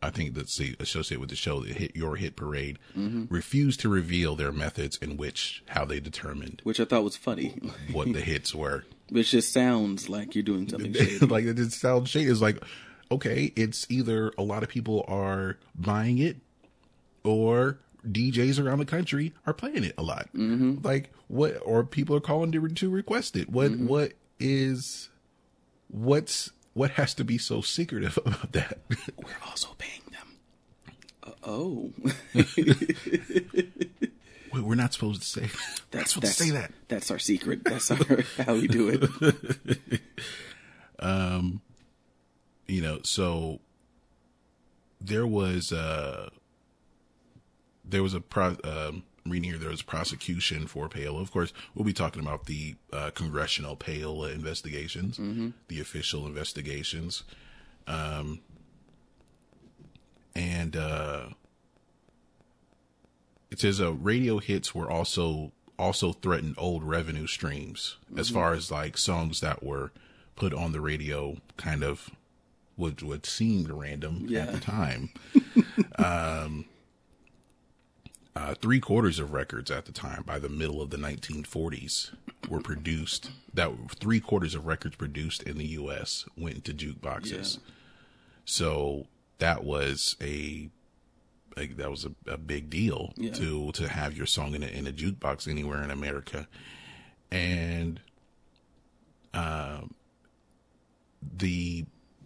I 0.02 0.10
think 0.12 0.34
that's 0.34 0.58
the 0.58 0.76
associated 0.80 1.20
with 1.20 1.30
the 1.30 1.36
show, 1.36 1.60
the 1.62 1.74
hit 1.74 1.96
your 1.96 2.16
hit 2.16 2.36
parade, 2.38 2.80
refused 2.96 3.82
to 3.82 3.90
reveal 3.90 4.36
their 4.36 4.52
methods 4.54 4.98
in 5.02 5.18
which 5.18 5.62
how 5.70 5.84
they 5.86 6.00
determined 6.00 6.62
Which 6.64 6.80
I 6.80 6.86
thought 6.86 7.04
was 7.04 7.18
funny. 7.18 7.50
what 7.92 8.12
the 8.14 8.22
hits 8.34 8.56
were. 8.56 8.86
Which 9.10 9.32
just 9.32 9.52
sounds 9.52 10.10
like 10.10 10.36
you're 10.36 10.44
doing 10.44 10.70
something 10.70 10.94
shady. 10.94 11.26
like 11.26 11.46
it 11.46 11.56
just 11.56 11.80
sounds 11.80 12.10
shady. 12.10 12.30
It's 12.30 12.42
like, 12.42 12.64
okay, 13.12 13.52
it's 13.56 13.88
either 13.90 14.32
a 14.38 14.44
lot 14.44 14.64
of 14.64 14.70
people 14.70 15.06
are 15.08 15.58
buying 15.76 16.20
it 16.20 16.38
or 17.24 17.80
DJs 18.08 18.64
around 18.64 18.80
the 18.80 18.86
country 18.86 19.34
are 19.46 19.54
playing 19.54 19.84
it 19.84 19.94
a 19.98 20.04
lot. 20.04 20.30
Mm-hmm. 20.36 20.86
Like 20.86 21.12
what, 21.28 21.60
or 21.66 21.84
people 21.84 22.16
are 22.16 22.22
calling 22.22 22.52
to, 22.52 22.68
to 22.68 22.90
request 22.90 23.36
it. 23.36 23.50
What, 23.50 23.72
what 23.78 24.14
is, 24.40 25.10
what's, 25.90 26.52
what 26.74 26.92
has 26.92 27.14
to 27.16 27.24
be 27.24 27.38
so 27.38 27.62
secretive 27.62 28.18
about 28.26 28.52
that? 28.54 28.80
We're 29.18 29.48
also 29.48 29.70
paying 29.78 30.02
them. 30.12 30.38
Uh, 31.24 31.32
oh, 31.44 31.92
Wait, 34.54 34.64
we're 34.64 34.76
not 34.76 34.94
supposed 34.94 35.22
to 35.22 35.28
say. 35.28 35.50
That's 35.92 36.14
supposed 36.14 36.28
that's 36.28 36.38
to 36.38 36.44
say 36.44 36.50
that. 36.52 36.72
That's 36.88 37.12
our 37.12 37.20
secret. 37.20 37.64
That's 37.64 37.90
our 37.92 37.98
how 38.46 38.54
we 38.54 38.68
do 38.68 38.90
it. 38.90 40.02
Um, 41.02 41.62
you 42.70 42.82
know 42.82 43.00
so 43.04 43.60
there 45.02 45.28
was 45.28 45.74
uh 45.74 46.30
there 47.84 48.04
was 48.04 48.14
a 48.14 48.22
pro 48.22 48.56
um 48.64 49.04
reading 49.26 49.50
here 49.50 49.60
there 49.60 49.70
was 49.70 49.82
a 49.82 49.86
prosecution 49.86 50.68
for 50.68 50.88
payola 50.88 51.22
of 51.22 51.32
course 51.32 51.52
we'll 51.74 51.86
be 51.86 51.94
talking 51.94 52.22
about 52.22 52.46
the 52.46 52.76
uh, 52.94 53.10
congressional 53.12 53.76
payola 53.76 54.34
investigations 54.34 55.20
the 55.68 55.80
official 55.80 56.26
investigations 56.26 57.24
um 57.88 58.40
and 60.36 60.76
uh 60.76 61.26
it 63.52 63.60
says 63.60 63.82
uh 63.82 63.94
radio 63.94 64.40
hits 64.40 64.74
were 64.74 64.90
also 64.90 65.52
also 65.78 66.12
threatened 66.12 66.56
old 66.58 66.84
revenue 66.84 67.28
streams 67.28 67.98
as 68.18 68.30
far 68.30 68.54
as 68.54 68.70
like 68.70 68.98
songs 68.98 69.40
that 69.40 69.64
were 69.64 69.92
put 70.36 70.54
on 70.54 70.72
the 70.72 70.82
radio 70.82 71.38
kind 71.58 71.84
of 71.84 72.10
would 72.80 73.02
would 73.02 73.26
seemed 73.26 73.70
random 73.70 74.28
at 74.36 74.54
the 74.54 74.60
time. 74.60 75.10
um, 75.98 76.66
uh, 78.36 78.56
three 78.56 78.80
quarters 78.80 79.20
of 79.20 79.34
records 79.34 79.70
at 79.70 79.86
the 79.86 79.92
time, 79.92 80.24
by 80.26 80.40
the 80.40 80.48
middle 80.48 80.82
of 80.82 80.92
the 80.92 80.98
1940s, 80.98 82.12
were 82.48 82.62
produced. 82.62 83.32
That 83.54 83.72
three 84.00 84.22
quarters 84.22 84.56
of 84.56 84.66
records 84.66 84.96
produced 84.96 85.44
in 85.44 85.58
the 85.58 85.68
U.S. 85.68 86.26
went 86.38 86.56
into 86.56 86.74
jukeboxes. 86.74 87.58
Yeah. 87.58 87.74
So 88.46 89.08
that 89.40 89.64
was 89.66 90.16
a, 90.22 90.70
like 91.60 91.78
that 91.78 91.92
was 91.92 92.06
a, 92.06 92.12
a 92.32 92.38
big 92.38 92.70
deal 92.70 93.14
Yeah. 93.18 93.32
to 93.34 93.72
to 93.74 93.88
have 93.88 94.16
your 94.18 94.26
song 94.26 94.56
in 94.56 94.64
a, 94.64 94.68
in 94.68 94.88
a 94.88 94.92
jukebox 94.92 95.48
anywhere 95.48 95.84
in 95.84 95.92
America, 95.92 96.48
and 97.32 98.00
the 101.38 101.86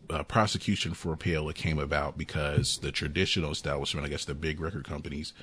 uh, 0.10 0.23
prosecution 0.23 0.93
for 0.93 1.15
payola 1.15 1.53
came 1.53 1.80
about 1.80 2.18
because 2.18 2.77
the 2.80 2.91
traditional 2.91 3.51
establishment, 3.51 4.05
I 4.05 4.10
guess 4.10 4.26
the 4.26 4.35
big 4.35 4.60
record 4.60 4.88
companies, 4.88 5.34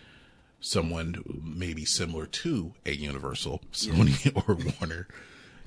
someone 0.60 1.22
maybe 1.42 1.84
similar 1.84 2.26
to 2.26 2.72
a 2.86 2.92
Universal, 2.92 3.62
Sony 3.72 4.30
or 4.48 4.54
Warner, 4.80 5.08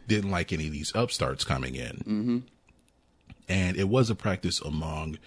didn't 0.07 0.31
like 0.31 0.53
any 0.53 0.67
of 0.67 0.71
these 0.73 0.91
upstarts 0.95 1.43
coming 1.43 1.75
in. 1.75 1.95
Mm-hmm. 1.97 2.37
And 3.49 3.77
it 3.77 3.89
was 3.89 4.09
a 4.09 4.15
practice 4.15 4.61
among 4.61 5.17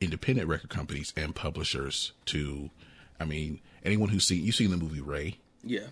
independent 0.00 0.48
record 0.48 0.70
companies 0.70 1.12
and 1.16 1.34
publishers 1.34 2.12
to, 2.26 2.70
I 3.18 3.24
mean, 3.24 3.60
anyone 3.84 4.10
who's 4.10 4.26
seen, 4.26 4.44
you've 4.44 4.54
seen 4.54 4.70
the 4.70 4.76
movie 4.76 5.00
Ray. 5.00 5.38
Yeah. 5.62 5.86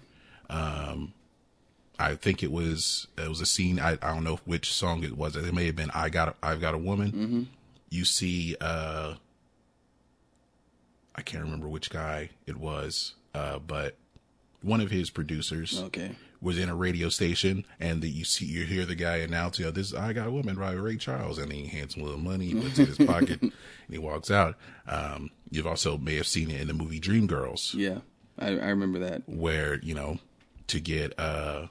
Um, 0.50 1.14
I 1.98 2.16
think 2.16 2.42
it 2.42 2.50
was 2.50 3.06
it 3.16 3.28
was 3.28 3.40
a 3.40 3.46
scene. 3.46 3.78
I, 3.78 3.92
I 4.02 4.14
don't 4.14 4.24
know 4.24 4.40
which 4.44 4.72
song 4.72 5.04
it 5.04 5.16
was. 5.16 5.36
It 5.36 5.54
may 5.54 5.66
have 5.66 5.76
been 5.76 5.90
"I 5.94 6.08
Got 6.08 6.28
a, 6.28 6.34
I've 6.42 6.60
Got 6.60 6.74
a 6.74 6.78
Woman." 6.78 7.12
Mm-hmm. 7.12 7.42
You 7.90 8.04
see, 8.04 8.56
uh, 8.60 9.14
I 11.14 11.22
can't 11.22 11.44
remember 11.44 11.68
which 11.68 11.90
guy 11.90 12.30
it 12.46 12.56
was, 12.56 13.14
uh, 13.34 13.60
but 13.60 13.96
one 14.62 14.80
of 14.80 14.90
his 14.90 15.10
producers 15.10 15.80
Okay. 15.84 16.16
Was 16.44 16.58
in 16.58 16.68
a 16.68 16.74
radio 16.76 17.08
station, 17.08 17.64
and 17.80 18.02
that 18.02 18.10
you 18.10 18.24
see 18.24 18.44
you 18.46 18.64
hear 18.64 18.84
the 18.84 18.94
guy 18.94 19.16
announce, 19.16 19.58
you 19.58 19.64
know, 19.64 19.70
this 19.72 19.92
I 19.94 20.12
got 20.12 20.28
a 20.28 20.30
woman 20.30 20.54
by 20.56 20.72
Ray 20.72 20.96
Charles, 20.96 21.38
and 21.38 21.50
he 21.52 21.66
hands 21.66 21.94
him 21.94 22.02
a 22.02 22.06
little 22.06 22.20
money, 22.20 22.46
he 22.46 22.54
puts 22.60 22.78
it 22.78 22.88
in 22.90 22.94
his 22.94 23.06
pocket, 23.06 23.40
and 23.42 23.52
he 23.90 23.98
walks 23.98 24.30
out. 24.30 24.56
Um, 24.86 25.30
you've 25.50 25.66
also 25.66 25.98
may 25.98 26.14
have 26.16 26.26
seen 26.28 26.50
it 26.50 26.60
in 26.60 26.68
the 26.68 26.74
movie 26.74 27.00
Dreamgirls, 27.00 27.74
Yeah, 27.74 27.98
I, 28.38 28.48
I 28.50 28.68
remember 28.68 28.98
that. 29.00 29.22
where 29.26 29.80
you 29.82 29.94
know 29.94 30.18
to 30.68 30.78
get 30.80 31.18
uh 31.18 31.66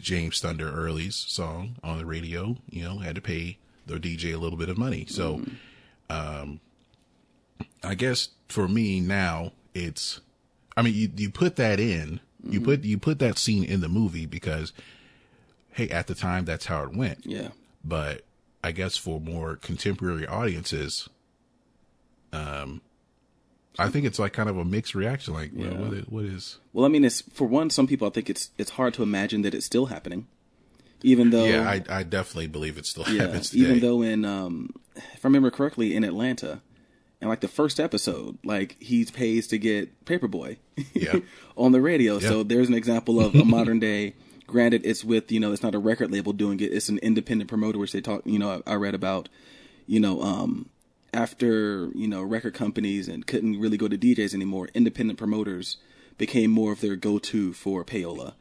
James 0.00 0.40
Thunder 0.40 0.70
Early's 0.70 1.16
song 1.16 1.76
on 1.82 1.98
the 1.98 2.04
radio, 2.06 2.56
you 2.70 2.84
know, 2.84 2.98
had 2.98 3.14
to 3.14 3.20
pay 3.20 3.58
the 3.86 3.94
DJ 3.94 4.34
a 4.34 4.38
little 4.38 4.58
bit 4.58 4.68
of 4.68 4.76
money. 4.78 5.06
So, 5.08 5.42
um, 6.10 6.60
I 7.82 7.94
guess 7.94 8.28
for 8.48 8.68
me 8.68 9.00
now 9.00 9.52
it's, 9.74 10.20
I 10.76 10.82
mean, 10.82 10.94
you 10.94 11.10
you 11.16 11.30
put 11.30 11.56
that 11.56 11.80
in, 11.80 12.20
you 12.46 12.60
put 12.60 12.84
you 12.84 12.98
put 12.98 13.18
that 13.20 13.38
scene 13.38 13.64
in 13.64 13.80
the 13.80 13.88
movie 13.88 14.26
because, 14.26 14.72
hey, 15.72 15.88
at 15.88 16.06
the 16.06 16.14
time 16.14 16.44
that's 16.44 16.66
how 16.66 16.84
it 16.84 16.94
went. 16.94 17.26
Yeah. 17.26 17.48
But 17.84 18.24
I 18.62 18.72
guess 18.72 18.96
for 18.96 19.20
more 19.20 19.56
contemporary 19.56 20.26
audiences, 20.26 21.08
um, 22.32 22.80
I 23.78 23.88
think 23.88 24.06
it's 24.06 24.18
like 24.18 24.32
kind 24.32 24.48
of 24.48 24.58
a 24.58 24.64
mixed 24.64 24.94
reaction. 24.94 25.34
Like, 25.34 25.52
well, 25.54 25.68
Yeah. 25.70 25.78
what 25.78 25.92
is, 25.94 26.04
what 26.08 26.24
is 26.24 26.58
Well, 26.72 26.84
I 26.84 26.88
mean, 26.88 27.04
it's 27.04 27.20
for 27.32 27.46
one. 27.46 27.70
Some 27.70 27.86
people, 27.86 28.06
I 28.08 28.10
think 28.10 28.28
it's 28.28 28.50
it's 28.58 28.70
hard 28.72 28.94
to 28.94 29.02
imagine 29.02 29.42
that 29.42 29.54
it's 29.54 29.66
still 29.66 29.86
happening, 29.86 30.26
even 31.02 31.30
though 31.30 31.44
yeah, 31.44 31.68
I, 31.68 31.82
I 31.88 32.02
definitely 32.02 32.48
believe 32.48 32.76
it 32.78 32.86
still 32.86 33.04
yeah, 33.08 33.22
happens 33.22 33.50
today. 33.50 33.62
even 33.62 33.80
though 33.80 34.02
in 34.02 34.24
um, 34.24 34.74
if 34.96 35.24
I 35.24 35.28
remember 35.28 35.50
correctly, 35.50 35.94
in 35.94 36.02
Atlanta, 36.04 36.60
in 37.20 37.28
like 37.28 37.40
the 37.40 37.48
first 37.48 37.80
episode, 37.80 38.38
like 38.44 38.76
he 38.80 39.04
pays 39.04 39.46
to 39.48 39.58
get 39.58 40.04
Paperboy 40.04 40.56
Yeah. 40.94 41.20
on 41.56 41.72
the 41.72 41.80
radio. 41.80 42.18
So 42.18 42.42
there's 42.42 42.68
an 42.68 42.74
example 42.74 43.20
of 43.20 43.34
a 43.34 43.44
modern 43.44 43.80
day. 43.80 44.14
Granted, 44.46 44.82
it's 44.86 45.04
with 45.04 45.30
you 45.30 45.40
know 45.40 45.52
it's 45.52 45.62
not 45.62 45.74
a 45.74 45.78
record 45.78 46.10
label 46.10 46.32
doing 46.32 46.58
it; 46.60 46.72
it's 46.72 46.88
an 46.88 46.98
independent 46.98 47.48
promoter, 47.50 47.78
which 47.78 47.92
they 47.92 48.00
talk. 48.00 48.22
You 48.24 48.38
know, 48.38 48.62
I, 48.66 48.72
I 48.72 48.74
read 48.76 48.94
about. 48.94 49.28
You 49.86 50.00
know, 50.00 50.20
um, 50.22 50.68
after 51.12 51.90
you 51.94 52.06
know 52.08 52.22
record 52.22 52.54
companies 52.54 53.08
and 53.08 53.26
couldn't 53.26 53.58
really 53.58 53.76
go 53.76 53.88
to 53.88 53.98
DJs 53.98 54.34
anymore, 54.34 54.68
independent 54.74 55.18
promoters 55.18 55.78
became 56.18 56.50
more 56.50 56.72
of 56.72 56.80
their 56.80 56.96
go-to 56.96 57.52
for 57.52 57.84
payola. 57.84 58.34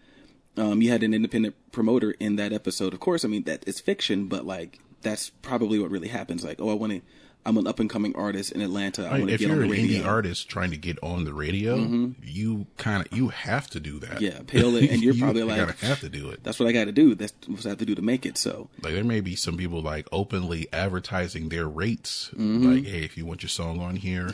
Um, 0.58 0.82
you 0.82 0.90
had 0.92 1.04
an 1.04 1.14
independent 1.14 1.56
promoter 1.72 2.12
in 2.20 2.36
that 2.38 2.52
episode. 2.52 2.94
Of 2.94 3.00
course, 3.00 3.24
I 3.24 3.28
mean 3.28 3.44
that 3.44 3.68
is 3.68 3.80
fiction, 3.80 4.28
but 4.28 4.46
like 4.46 4.80
that's 5.02 5.30
probably 5.30 5.80
what 5.80 5.92
really 5.92 6.08
happens. 6.10 6.44
Like, 6.44 6.60
oh, 6.62 6.70
I 6.70 6.74
want 6.74 6.94
to. 6.94 7.02
I'm 7.48 7.58
an 7.58 7.66
up 7.66 7.80
and 7.80 7.90
coming 7.90 8.16
artist 8.16 8.52
in 8.52 8.62
Atlanta. 8.62 9.06
I 9.06 9.08
I 9.08 9.12
mean, 9.14 9.20
want 9.22 9.30
to 9.30 9.34
if 9.36 9.40
get 9.40 9.50
on 9.52 9.58
you're 9.58 9.68
the 9.68 9.74
an 9.74 9.82
radio. 9.84 10.04
indie 10.04 10.06
artist 10.06 10.50
trying 10.50 10.72
to 10.72 10.78
get 10.78 11.00
on 11.02 11.24
the 11.24 11.34
radio, 11.34 11.76
you 12.24 12.68
kind 12.78 13.06
of 13.06 13.18
you 13.18 13.30
have 13.30 13.70
to 13.72 13.80
do 13.80 14.00
that. 14.00 14.22
Yeah, 14.22 14.40
payola, 14.40 14.92
and 14.92 15.02
you're 15.02 15.14
You 15.14 15.22
probably 15.22 15.44
like, 15.44 15.58
gotta 15.66 15.86
have 15.86 16.02
to 16.02 16.10
do 16.10 16.30
it. 16.30 16.44
That's 16.44 16.60
what 16.60 16.68
I 16.68 16.72
got 16.74 16.86
to 16.86 16.92
do. 16.92 17.16
That's 17.16 17.34
what 17.48 17.66
I 17.66 17.70
have 17.70 17.78
to 17.80 17.86
do 17.86 17.96
to 17.96 18.02
make 18.02 18.26
it. 18.26 18.38
So 18.38 18.70
Like 18.84 18.94
there 18.94 19.04
may 19.04 19.22
be 19.22 19.36
some 19.36 19.58
people 19.58 19.82
like 19.82 20.08
openly 20.12 20.68
advertising 20.74 21.50
their 21.50 21.68
rates. 21.68 22.30
Mm-hmm. 22.34 22.72
Like, 22.74 22.86
hey, 22.86 23.04
if 23.04 23.18
you 23.18 23.26
want 23.26 23.42
your 23.44 23.50
song 23.50 23.80
on 23.80 23.96
here, 23.96 24.32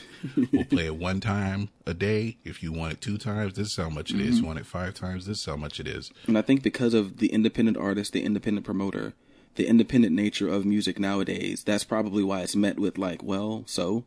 we'll 0.52 0.66
play 0.66 0.88
it 0.88 0.96
one 0.96 1.20
time 1.20 1.70
a 1.86 1.94
day. 1.94 2.38
If 2.44 2.64
you 2.64 2.72
want 2.74 2.94
it 2.94 3.02
two 3.02 3.18
times, 3.18 3.54
this 3.54 3.68
is 3.68 3.76
how 3.78 3.90
much 3.90 4.12
it 4.12 4.20
is. 4.22 4.36
Mm-hmm. 4.36 4.42
You 4.42 4.46
want 4.48 4.60
it 4.60 4.66
five 4.66 4.94
times, 4.96 5.26
this 5.28 5.40
is 5.40 5.46
how 5.46 5.56
much 5.56 5.80
it 5.80 5.88
is. 5.88 6.12
And 6.28 6.38
I 6.38 6.42
think 6.42 6.64
because 6.64 6.94
of 6.94 7.18
the 7.18 7.28
independent 7.28 7.78
artist, 7.78 8.14
the 8.14 8.24
independent 8.24 8.66
promoter, 8.66 9.14
the 9.56 9.68
independent 9.68 10.16
nature 10.16 10.48
of 10.48 10.66
music 10.66 11.00
nowadays, 11.00 11.64
that's 11.64 11.84
probably 11.84 12.24
why 12.24 12.42
it's 12.42 12.56
met 12.56 12.80
with 12.80 12.98
like, 12.98 13.22
well, 13.24 13.64
so 13.68 14.04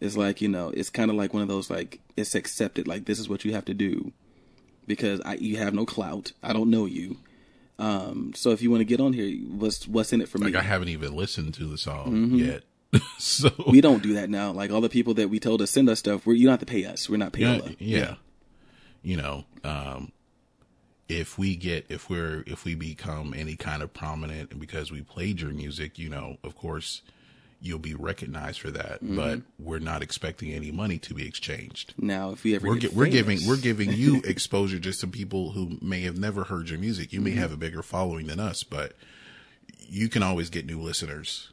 it's 0.00 0.16
like, 0.16 0.40
you 0.40 0.48
know, 0.48 0.70
it's 0.70 0.90
kind 0.90 1.10
of 1.10 1.16
like 1.16 1.32
one 1.34 1.42
of 1.42 1.48
those 1.48 1.70
like 1.70 2.00
it's 2.16 2.34
accepted 2.34 2.88
like 2.88 3.04
this 3.04 3.18
is 3.18 3.28
what 3.28 3.44
you 3.44 3.52
have 3.52 3.64
to 3.66 3.74
do 3.74 4.12
because 4.86 5.20
I 5.24 5.34
you 5.34 5.56
have 5.58 5.74
no 5.74 5.86
clout. 5.86 6.32
I 6.42 6.52
don't 6.52 6.70
know 6.70 6.86
you. 6.86 7.18
Um 7.78 8.32
so 8.34 8.50
if 8.50 8.62
you 8.62 8.70
want 8.70 8.80
to 8.80 8.84
get 8.84 9.00
on 9.00 9.12
here, 9.12 9.30
what's 9.48 9.86
what's 9.86 10.12
in 10.12 10.20
it 10.20 10.28
for 10.28 10.38
Like 10.38 10.52
me? 10.54 10.58
I 10.58 10.62
haven't 10.62 10.88
even 10.88 11.14
listened 11.14 11.54
to 11.54 11.64
the 11.64 11.78
song 11.78 12.12
Mm-hmm. 12.12 12.36
yet. 12.36 12.62
so 13.18 13.48
we 13.68 13.80
don't 13.80 14.02
do 14.02 14.14
that 14.14 14.28
now. 14.28 14.52
Like 14.52 14.70
all 14.70 14.80
the 14.82 14.88
people 14.90 15.14
that 15.14 15.30
we 15.30 15.38
told 15.38 15.60
to 15.60 15.66
send 15.66 15.88
us 15.88 15.98
stuff, 16.00 16.26
we're, 16.26 16.34
you 16.34 16.44
don't 16.46 16.52
have 16.52 16.60
to 16.60 16.66
pay 16.66 16.84
us. 16.84 17.08
We're 17.08 17.16
not 17.16 17.36
yeah, 17.38 17.56
payola. 17.58 17.76
yeah. 17.78 18.14
You 19.02 19.16
know, 19.16 19.44
um, 19.64 20.12
if 21.08 21.38
we 21.38 21.56
get 21.56 21.86
if 21.88 22.08
we're 22.08 22.44
if 22.46 22.64
we 22.64 22.74
become 22.74 23.34
any 23.36 23.56
kind 23.56 23.82
of 23.82 23.92
prominent 23.92 24.50
and 24.50 24.60
because 24.60 24.90
we 24.90 25.02
played 25.02 25.40
your 25.40 25.50
music, 25.50 25.98
you 25.98 26.08
know, 26.08 26.36
of 26.42 26.56
course 26.56 27.02
you'll 27.60 27.78
be 27.78 27.94
recognized 27.94 28.60
for 28.60 28.70
that. 28.72 29.02
Mm-hmm. 29.02 29.16
But 29.16 29.40
we're 29.58 29.78
not 29.78 30.02
expecting 30.02 30.52
any 30.52 30.72
money 30.72 30.98
to 30.98 31.14
be 31.14 31.26
exchanged. 31.26 31.94
Now, 31.96 32.30
if 32.30 32.42
we 32.44 32.56
ever 32.56 32.66
We're 32.66 32.76
get 32.76 32.94
we're 32.94 33.08
giving 33.08 33.38
we're 33.46 33.56
giving 33.56 33.92
you 33.92 34.20
exposure 34.24 34.78
just 34.78 35.00
to 35.00 35.06
people 35.06 35.52
who 35.52 35.78
may 35.80 36.02
have 36.02 36.18
never 36.18 36.44
heard 36.44 36.68
your 36.68 36.78
music. 36.78 37.12
You 37.12 37.20
may 37.20 37.32
have 37.32 37.52
a 37.52 37.56
bigger 37.56 37.82
following 37.82 38.26
than 38.26 38.40
us, 38.40 38.64
but 38.64 38.94
you 39.78 40.08
can 40.08 40.22
always 40.22 40.50
get 40.50 40.66
new 40.66 40.80
listeners 40.80 41.50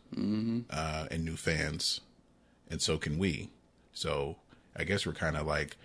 uh, 0.70 1.06
and 1.12 1.26
new 1.26 1.36
fans, 1.36 2.02
and 2.70 2.82
so 2.82 2.98
can 2.98 3.18
we. 3.18 3.50
So 3.94 4.38
I 4.76 4.84
guess 4.84 5.06
we're 5.06 5.14
kind 5.14 5.38
of 5.38 5.46
like 5.46 5.78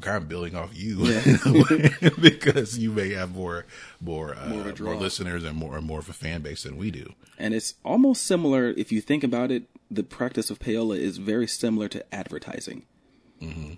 kind 0.00 0.16
of 0.16 0.28
building 0.28 0.56
off 0.56 0.70
you 0.72 1.00
way, 1.02 1.90
because 2.20 2.78
you 2.78 2.90
may 2.90 3.12
have 3.12 3.34
more 3.34 3.64
more 4.00 4.34
uh, 4.34 4.48
More 4.48 4.74
more, 4.80 4.96
listeners 4.96 5.44
and 5.44 5.56
more 5.56 5.76
and 5.76 5.86
more 5.86 6.00
of 6.00 6.08
a 6.08 6.12
fan 6.12 6.42
base 6.42 6.64
than 6.64 6.76
we 6.76 6.90
do. 6.90 7.12
And 7.38 7.54
it's 7.54 7.74
almost 7.84 8.24
similar, 8.24 8.70
if 8.70 8.92
you 8.92 9.00
think 9.00 9.24
about 9.24 9.50
it, 9.50 9.64
the 9.90 10.02
practice 10.02 10.50
of 10.50 10.58
payola 10.58 10.98
is 10.98 11.18
very 11.18 11.46
similar 11.46 11.88
to 11.88 12.14
advertising. 12.14 12.84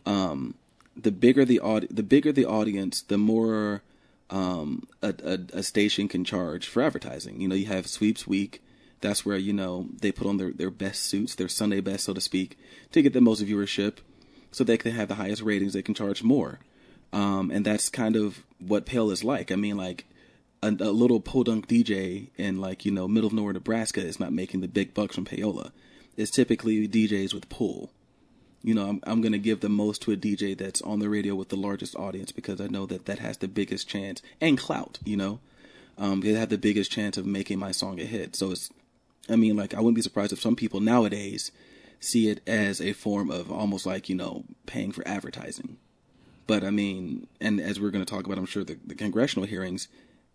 Um, 0.06 0.54
the 0.96 1.10
bigger 1.10 1.44
the 1.44 1.58
aud- 1.60 1.88
the 1.90 2.04
bigger 2.04 2.32
the 2.32 2.44
audience, 2.44 3.02
the 3.02 3.18
more 3.18 3.82
um, 4.30 4.86
a, 5.02 5.14
a, 5.24 5.58
a 5.58 5.62
station 5.62 6.08
can 6.08 6.24
charge 6.24 6.68
for 6.68 6.82
advertising. 6.82 7.40
You 7.40 7.48
know, 7.48 7.54
you 7.56 7.66
have 7.66 7.88
sweeps 7.88 8.26
week. 8.26 8.62
That's 9.00 9.26
where 9.26 9.36
you 9.36 9.52
know 9.52 9.88
they 10.00 10.12
put 10.12 10.26
on 10.26 10.36
their, 10.36 10.52
their 10.52 10.70
best 10.70 11.02
suits, 11.04 11.34
their 11.34 11.48
Sunday 11.48 11.80
best, 11.80 12.04
so 12.04 12.14
to 12.14 12.20
speak, 12.20 12.56
to 12.92 13.02
get 13.02 13.12
the 13.12 13.20
most 13.20 13.44
viewership, 13.44 13.98
so 14.56 14.64
they 14.64 14.78
can 14.78 14.92
have 14.92 15.08
the 15.08 15.16
highest 15.16 15.42
ratings. 15.42 15.74
They 15.74 15.82
can 15.82 15.94
charge 15.94 16.22
more, 16.22 16.60
um, 17.12 17.50
and 17.50 17.66
that's 17.66 17.90
kind 17.90 18.16
of 18.16 18.42
what 18.58 18.86
Pale 18.86 19.10
is 19.10 19.22
like. 19.22 19.52
I 19.52 19.54
mean, 19.54 19.76
like 19.76 20.06
a, 20.62 20.68
a 20.68 20.92
little 20.92 21.20
podunk 21.20 21.68
DJ 21.68 22.28
in 22.38 22.58
like 22.58 22.86
you 22.86 22.90
know 22.90 23.06
middle 23.06 23.26
of 23.26 23.34
nowhere 23.34 23.52
Nebraska 23.52 24.00
is 24.00 24.18
not 24.18 24.32
making 24.32 24.62
the 24.62 24.68
big 24.68 24.94
bucks 24.94 25.14
from 25.14 25.26
payola. 25.26 25.72
It's 26.16 26.30
typically 26.30 26.88
DJs 26.88 27.34
with 27.34 27.50
pull. 27.50 27.90
You 28.62 28.72
know, 28.72 28.88
I'm 28.88 29.00
I'm 29.02 29.20
gonna 29.20 29.36
give 29.36 29.60
the 29.60 29.68
most 29.68 30.00
to 30.02 30.12
a 30.12 30.16
DJ 30.16 30.56
that's 30.56 30.80
on 30.80 31.00
the 31.00 31.10
radio 31.10 31.34
with 31.34 31.50
the 31.50 31.56
largest 31.56 31.94
audience 31.94 32.32
because 32.32 32.58
I 32.58 32.68
know 32.68 32.86
that 32.86 33.04
that 33.04 33.18
has 33.18 33.36
the 33.36 33.48
biggest 33.48 33.86
chance 33.86 34.22
and 34.40 34.56
clout. 34.56 35.00
You 35.04 35.18
know, 35.18 35.40
um, 35.98 36.22
they 36.22 36.32
have 36.32 36.48
the 36.48 36.56
biggest 36.56 36.90
chance 36.90 37.18
of 37.18 37.26
making 37.26 37.58
my 37.58 37.72
song 37.72 38.00
a 38.00 38.04
hit. 38.04 38.34
So 38.34 38.52
it's, 38.52 38.70
I 39.28 39.36
mean, 39.36 39.54
like 39.54 39.74
I 39.74 39.80
wouldn't 39.80 39.96
be 39.96 40.02
surprised 40.02 40.32
if 40.32 40.40
some 40.40 40.56
people 40.56 40.80
nowadays 40.80 41.52
see 42.00 42.28
it 42.28 42.40
as 42.46 42.80
a 42.80 42.92
form 42.92 43.30
of 43.30 43.50
almost 43.50 43.86
like 43.86 44.08
you 44.08 44.14
know 44.14 44.44
paying 44.66 44.92
for 44.92 45.06
advertising. 45.06 45.78
But 46.46 46.64
I 46.64 46.70
mean, 46.70 47.26
and 47.40 47.60
as 47.60 47.80
we're 47.80 47.90
going 47.90 48.04
to 48.04 48.10
talk 48.10 48.24
about, 48.24 48.38
I'm 48.38 48.46
sure 48.46 48.62
the, 48.62 48.78
the 48.86 48.94
congressional 48.94 49.46
hearings, 49.46 49.88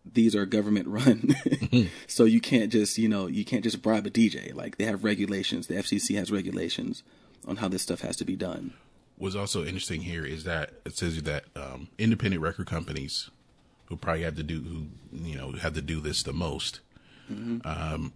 these 0.05 0.35
are 0.35 0.45
government 0.45 0.87
run, 0.87 1.35
so 2.07 2.25
you 2.25 2.41
can't 2.41 2.71
just 2.71 2.97
you 2.97 3.07
know 3.07 3.27
you 3.27 3.45
can't 3.45 3.63
just 3.63 3.81
bribe 3.81 4.05
a 4.05 4.09
DJ. 4.09 4.53
Like 4.53 4.77
they 4.77 4.85
have 4.85 5.03
regulations. 5.03 5.67
The 5.67 5.75
FCC 5.75 6.17
has 6.17 6.31
regulations 6.31 7.03
on 7.47 7.57
how 7.57 7.67
this 7.67 7.81
stuff 7.81 8.01
has 8.01 8.17
to 8.17 8.25
be 8.25 8.35
done. 8.35 8.73
What's 9.17 9.35
also 9.35 9.63
interesting 9.63 10.01
here 10.01 10.25
is 10.25 10.43
that 10.45 10.71
it 10.85 10.97
says 10.97 11.21
that 11.23 11.45
um, 11.55 11.89
independent 11.97 12.41
record 12.41 12.67
companies 12.67 13.29
who 13.85 13.95
probably 13.95 14.23
have 14.23 14.35
to 14.35 14.43
do 14.43 14.61
who 14.61 14.87
you 15.25 15.37
know 15.37 15.51
have 15.53 15.73
to 15.73 15.81
do 15.81 16.01
this 16.01 16.23
the 16.23 16.33
most, 16.33 16.79
um, 17.29 18.13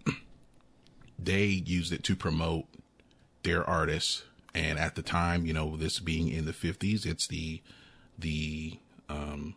they 1.19 1.45
used 1.45 1.93
it 1.93 2.03
to 2.03 2.15
promote 2.15 2.65
their 3.45 3.63
artists. 3.63 4.23
And 4.53 4.77
at 4.79 4.95
the 4.95 5.01
time, 5.01 5.45
you 5.45 5.53
know, 5.53 5.75
this 5.77 5.99
being 5.99 6.27
in 6.29 6.45
the 6.45 6.53
fifties, 6.53 7.05
it's 7.05 7.27
the 7.27 7.61
the 8.17 8.79
um, 9.09 9.55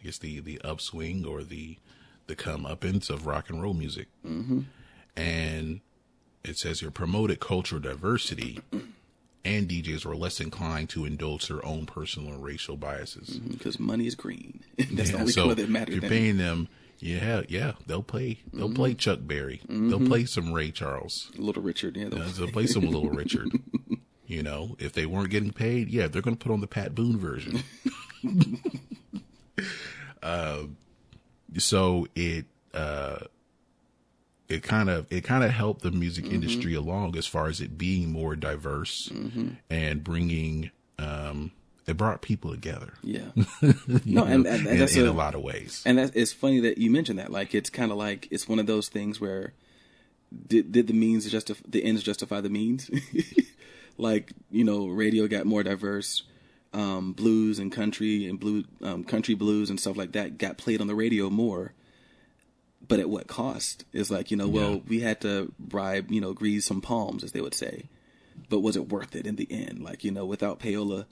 I 0.00 0.04
guess 0.04 0.18
the 0.18 0.40
the 0.40 0.60
upswing 0.64 1.24
or 1.24 1.42
the 1.42 1.78
the 2.26 2.36
comeuppance 2.36 3.08
of 3.10 3.26
rock 3.26 3.48
and 3.50 3.62
roll 3.62 3.74
music. 3.74 4.08
Mm-hmm. 4.26 4.60
And 5.16 5.80
it 6.44 6.58
says 6.58 6.80
here 6.80 6.90
promoted 6.90 7.40
cultural 7.40 7.80
diversity 7.80 8.60
and 9.46 9.68
DJs 9.68 10.04
were 10.04 10.16
less 10.16 10.40
inclined 10.40 10.88
to 10.90 11.04
indulge 11.04 11.46
their 11.48 11.64
own 11.64 11.86
personal 11.86 12.32
and 12.34 12.42
racial 12.42 12.76
biases. 12.76 13.38
because 13.38 13.78
money 13.78 14.06
is 14.06 14.14
green. 14.14 14.60
That's 14.92 15.12
the 15.12 15.18
only 15.18 15.32
so 15.32 15.42
color 15.42 15.54
that 15.54 15.62
if 15.62 15.68
matters. 15.68 15.94
you're 15.94 16.00
then. 16.00 16.10
paying 16.10 16.36
them, 16.36 16.68
yeah, 16.98 17.42
yeah, 17.48 17.72
they'll 17.86 18.02
play. 18.02 18.40
They'll 18.52 18.72
play 18.72 18.94
Chuck 18.94 19.20
Berry. 19.22 19.60
They'll 19.68 20.06
play 20.06 20.24
some 20.24 20.52
Ray 20.52 20.70
Charles. 20.70 21.30
Little 21.36 21.62
Richard, 21.62 21.96
yeah, 21.96 22.08
the- 22.08 22.20
Uh, 22.22 22.28
They'll 22.36 22.48
play 22.50 22.66
some 22.66 22.84
Little 22.84 23.10
Richard. 23.22 23.50
You 24.26 24.42
know, 24.42 24.74
if 24.80 24.92
they 24.92 25.06
weren't 25.06 25.30
getting 25.30 25.52
paid, 25.52 25.88
yeah, 25.88 26.08
they're 26.08 26.22
going 26.22 26.36
to 26.36 26.42
put 26.42 26.52
on 26.52 26.60
the 26.60 26.66
Pat 26.66 26.94
Boone 26.94 27.16
version. 27.18 27.62
uh, 30.22 30.62
so 31.58 32.06
it 32.14 32.46
uh, 32.74 33.18
it 34.48 34.62
kind 34.62 34.90
of 34.90 35.06
it 35.10 35.22
kind 35.22 35.44
of 35.44 35.50
helped 35.50 35.82
the 35.82 35.90
music 35.90 36.26
industry 36.26 36.74
along 36.74 37.16
as 37.16 37.26
far 37.26 37.46
as 37.48 37.60
it 37.60 37.78
being 37.78 38.10
more 38.12 38.36
diverse 38.36 39.10
and 39.70 40.02
bringing 40.04 40.70
um, 40.98 41.52
it 41.86 41.96
brought 41.96 42.20
people 42.22 42.50
together. 42.52 42.94
Yeah. 43.02 43.30
No, 43.62 43.72
and- 43.96 44.06
know, 44.06 44.24
and- 44.24 44.46
and 44.46 44.66
in, 44.66 44.78
that's 44.78 44.96
in 44.96 45.06
a- 45.06 45.10
a 45.10 45.12
lot 45.12 45.34
of 45.34 45.42
ways. 45.42 45.82
And 45.86 45.98
that 45.98 46.16
it's 46.16 46.32
funny 46.32 46.60
that 46.60 46.78
you 46.78 46.90
mentioned 46.90 47.18
that. 47.18 47.30
Like 47.30 47.54
it's 47.54 47.70
kind 47.70 47.90
of 47.92 47.98
like 47.98 48.28
it's 48.30 48.48
one 48.48 48.58
of 48.58 48.66
those 48.66 48.88
things 48.88 49.20
where 49.20 49.52
did 50.48 50.72
did 50.72 50.86
the 50.88 50.92
means 50.94 51.30
justify 51.30 51.62
the 51.68 51.84
ends 51.84 52.02
justify 52.02 52.40
the 52.40 52.48
means? 52.50 52.90
like 53.98 54.32
you 54.50 54.64
know, 54.64 54.86
radio 54.86 55.26
got 55.26 55.46
more 55.46 55.62
diverse. 55.62 56.22
Um, 56.72 57.12
blues 57.14 57.58
and 57.58 57.72
country 57.72 58.26
and 58.26 58.38
blue 58.38 58.64
um, 58.82 59.02
country 59.04 59.34
blues 59.34 59.70
and 59.70 59.80
stuff 59.80 59.96
like 59.96 60.12
that 60.12 60.36
got 60.36 60.58
played 60.58 60.80
on 60.82 60.88
the 60.88 60.94
radio 60.94 61.30
more. 61.30 61.72
But 62.86 63.00
at 63.00 63.08
what 63.08 63.28
cost? 63.28 63.84
It's 63.94 64.10
like 64.10 64.30
you 64.30 64.36
know, 64.36 64.48
well, 64.48 64.72
Yeah. 64.74 64.80
we 64.86 65.00
had 65.00 65.20
to 65.22 65.52
bribe, 65.58 66.10
you 66.10 66.20
know, 66.20 66.34
grease 66.34 66.66
some 66.66 66.82
palms, 66.82 67.24
as 67.24 67.32
they 67.32 67.40
would 67.40 67.54
say. 67.54 67.88
But 68.50 68.60
was 68.60 68.76
it 68.76 68.90
worth 68.90 69.16
it 69.16 69.26
in 69.26 69.36
the 69.36 69.46
end? 69.50 69.82
Like 69.82 70.04
you 70.04 70.10
know, 70.10 70.26
without 70.26 70.60
payola, 70.60 71.06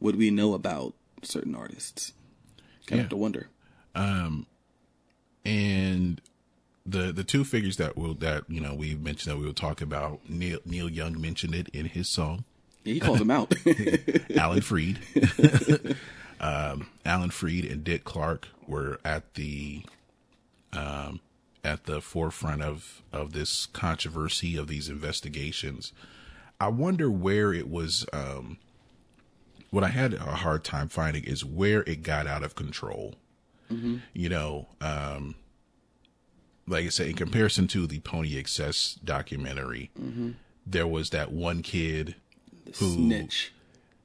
would 0.00 0.16
we 0.16 0.30
know 0.30 0.54
about 0.54 0.94
certain 1.22 1.54
artists? 1.54 2.12
Kind 2.86 2.98
Yeah. 3.00 3.04
of 3.04 3.10
to 3.10 3.16
wonder. 3.16 3.48
and 5.44 6.20
the 6.86 7.12
the 7.12 7.24
two 7.24 7.44
figures 7.44 7.76
that 7.76 7.96
will 7.96 8.14
that 8.14 8.44
you 8.48 8.60
know 8.60 8.74
we 8.74 8.94
mentioned 8.94 9.32
that 9.32 9.38
we 9.38 9.46
will 9.46 9.52
talk 9.54 9.80
about. 9.80 10.20
Neil 10.28 10.58
Neil 10.64 10.88
Young 10.90 11.20
mentioned 11.20 11.54
it 11.54 11.68
in 11.68 11.86
his 11.86 12.08
song. 12.08 12.44
Yeah, 12.84 12.94
he 12.94 13.00
called 13.00 13.20
him 13.20 13.30
out. 13.30 13.52
Alan 14.36 14.62
Freed, 14.62 14.98
um, 16.40 16.88
Alan 17.04 17.30
Freed 17.30 17.64
and 17.66 17.84
Dick 17.84 18.04
Clark 18.04 18.48
were 18.66 18.98
at 19.04 19.34
the 19.34 19.84
um, 20.72 21.20
at 21.62 21.84
the 21.84 22.00
forefront 22.00 22.62
of 22.62 23.02
of 23.12 23.32
this 23.32 23.66
controversy 23.66 24.56
of 24.56 24.66
these 24.68 24.88
investigations. 24.88 25.92
I 26.58 26.68
wonder 26.68 27.10
where 27.10 27.52
it 27.52 27.68
was. 27.68 28.06
Um, 28.12 28.58
what 29.70 29.84
I 29.84 29.88
had 29.88 30.14
a 30.14 30.18
hard 30.18 30.64
time 30.64 30.88
finding 30.88 31.24
is 31.24 31.44
where 31.44 31.82
it 31.82 32.02
got 32.02 32.26
out 32.26 32.42
of 32.42 32.54
control. 32.54 33.14
Mm-hmm. 33.70 33.98
You 34.12 34.28
know, 34.28 34.68
um, 34.80 35.36
like 36.66 36.86
I 36.86 36.88
said, 36.88 37.08
in 37.08 37.16
comparison 37.16 37.68
to 37.68 37.86
the 37.86 38.00
Pony 38.00 38.36
Excess 38.36 38.98
documentary, 39.04 39.90
mm-hmm. 39.98 40.30
there 40.66 40.86
was 40.86 41.10
that 41.10 41.30
one 41.32 41.62
kid 41.62 42.16
who 42.78 42.94
Snitch. 42.94 43.52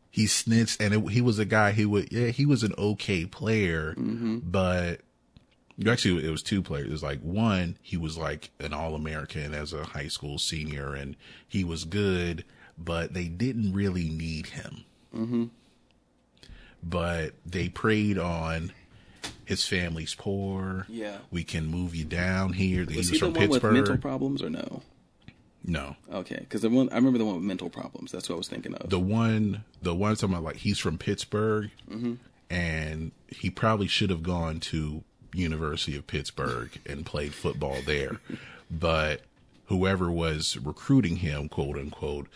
he 0.10 0.28
snitched 0.28 0.82
and 0.82 0.94
it, 0.94 1.10
he 1.12 1.22
was 1.22 1.40
a 1.40 1.46
guy 1.46 1.72
who 1.72 1.90
would 1.90 2.12
yeah 2.12 2.28
he 2.28 2.46
was 2.46 2.64
an 2.64 2.74
okay 2.78 3.26
player 3.26 3.94
mm-hmm. 3.98 4.40
but 4.44 5.02
actually 5.88 6.26
it 6.26 6.32
was 6.32 6.42
two 6.42 6.62
players. 6.64 6.88
It 6.88 6.92
was 6.92 7.04
like 7.04 7.20
one 7.22 7.78
he 7.82 7.98
was 7.98 8.18
like 8.18 8.50
an 8.60 8.74
all-american 8.74 9.54
as 9.54 9.74
a 9.74 9.84
high 9.84 10.08
school 10.08 10.40
senior 10.40 10.96
and 10.96 11.16
he 11.48 11.64
was 11.64 11.84
good 11.84 12.44
but 12.78 13.14
they 13.14 13.26
didn't 13.28 13.74
really 13.74 14.10
need 14.10 14.48
him 14.48 14.86
Mm-hmm. 15.16 15.46
but 16.84 17.34
they 17.46 17.70
preyed 17.70 18.18
on 18.18 18.72
his 19.46 19.66
family's 19.66 20.14
poor 20.16 20.86
Yeah. 20.90 21.18
we 21.32 21.44
can 21.44 21.68
move 21.68 21.96
you 21.96 22.06
down 22.06 22.54
here 22.54 22.82
he 22.82 22.98
Was 22.98 22.98
was, 22.98 23.10
he 23.10 23.14
the 23.14 23.20
from 23.20 23.34
one 23.34 23.42
with 23.42 23.52
pittsburgh 23.62 23.74
mental 23.74 23.98
problems 23.98 24.42
or 24.44 24.50
no? 24.50 24.82
no 25.64 25.96
Okay, 26.12 26.38
because 26.40 26.62
the 26.62 26.70
one 26.70 26.90
I 26.92 26.96
remember 26.96 27.18
the 27.18 27.26
one 27.26 27.36
with 27.36 27.44
mental 27.44 27.70
problems. 27.70 28.12
That's 28.12 28.30
what 28.30 28.36
I 28.36 28.38
was 28.38 28.48
thinking 28.48 28.76
of. 28.76 28.90
the 28.90 29.00
one 29.00 29.64
the 29.82 29.96
one 29.96 30.16
talking 30.16 30.34
about 30.34 30.44
like 30.44 30.58
he's 30.58 30.78
from 30.78 30.98
Pittsburgh 30.98 31.72
mm-hmm. 31.90 32.14
and 32.50 33.12
he 33.28 33.50
probably 33.50 33.88
should 33.88 34.10
have 34.12 34.22
gone 34.24 34.60
to 34.60 35.04
University 35.34 35.96
of 35.98 36.06
Pittsburgh 36.08 36.70
and 36.86 37.06
played 37.06 37.34
football 37.34 37.78
there. 37.86 38.20
but 38.72 39.22
whoever 39.66 40.12
was 40.12 40.56
recruiting 40.58 41.18
him, 41.18 41.50
quote 41.50 41.78
unquote, 41.78 42.28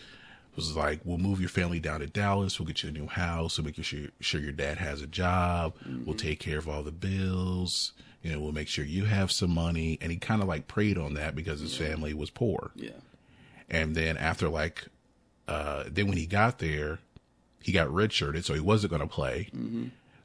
was 0.56 0.76
like, 0.76 1.00
We'll 1.04 1.18
move 1.18 1.40
your 1.40 1.48
family 1.48 1.80
down 1.80 2.00
to 2.00 2.06
Dallas, 2.06 2.58
we'll 2.58 2.66
get 2.66 2.82
you 2.82 2.88
a 2.88 2.92
new 2.92 3.06
house, 3.06 3.58
we'll 3.58 3.64
make 3.66 3.82
sure 3.82 4.08
sure 4.20 4.40
your 4.40 4.52
dad 4.52 4.78
has 4.78 5.02
a 5.02 5.06
job, 5.06 5.74
we'll 6.04 6.16
take 6.16 6.40
care 6.40 6.58
of 6.58 6.68
all 6.68 6.82
the 6.82 6.92
bills, 6.92 7.92
you 8.22 8.32
know, 8.32 8.40
we'll 8.40 8.52
make 8.52 8.68
sure 8.68 8.84
you 8.84 9.04
have 9.06 9.30
some 9.32 9.50
money. 9.54 9.98
And 10.00 10.10
he 10.12 10.18
kinda 10.18 10.44
like 10.44 10.66
preyed 10.68 10.98
on 10.98 11.14
that 11.14 11.34
because 11.34 11.60
his 11.60 11.76
family 11.76 12.12
was 12.14 12.30
poor. 12.30 12.70
yeah, 12.74 12.90
And 13.68 13.94
then 13.94 14.16
after 14.16 14.48
like, 14.48 14.88
uh, 15.48 15.84
then 15.90 16.06
when 16.08 16.16
he 16.18 16.26
got 16.26 16.58
there, 16.58 16.98
he 17.62 17.72
got 17.72 17.88
redshirted, 17.88 18.44
so 18.44 18.54
he 18.54 18.60
wasn't 18.60 18.90
going 18.90 19.02
to 19.02 19.08
play. 19.08 19.48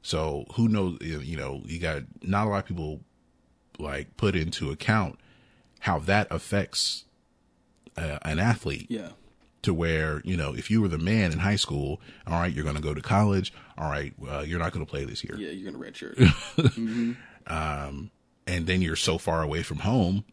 So 0.02 0.46
who 0.54 0.68
knows? 0.68 0.98
You 1.02 1.36
know, 1.36 1.62
you 1.66 1.80
got 1.80 2.04
not 2.22 2.46
a 2.48 2.50
lot 2.50 2.60
of 2.60 2.66
people 2.66 3.02
like 3.80 4.16
put 4.18 4.36
into 4.36 4.70
account 4.72 5.20
how 5.80 6.00
that 6.00 6.28
affects 6.30 7.06
uh, 7.98 8.20
an 8.22 8.40
athlete. 8.40 8.86
Yeah, 8.90 9.10
to 9.66 9.74
where 9.74 10.22
you 10.24 10.38
know 10.38 10.56
if 10.56 10.72
you 10.72 10.82
were 10.82 10.88
the 10.88 10.98
man 10.98 11.32
in 11.32 11.40
high 11.40 11.58
school, 11.58 12.00
all 12.26 12.40
right, 12.40 12.52
you're 12.54 12.64
going 12.64 12.76
to 12.78 12.82
go 12.82 12.94
to 12.94 13.02
college. 13.02 13.54
All 13.78 13.90
right, 13.90 14.14
uh, 14.28 14.40
you're 14.48 14.60
not 14.60 14.72
going 14.72 14.86
to 14.86 14.90
play 14.90 15.04
this 15.06 15.24
year 15.24 15.36
yeah. 15.38 15.50
You're 15.50 15.72
gonna 15.72 15.84
redshirt. 15.84 16.16
Um, 17.48 18.10
and 18.48 18.66
then 18.66 18.82
you're 18.82 18.96
so 18.96 19.20
far 19.20 19.44
away 19.44 19.62
from 19.62 19.80
home 19.80 20.24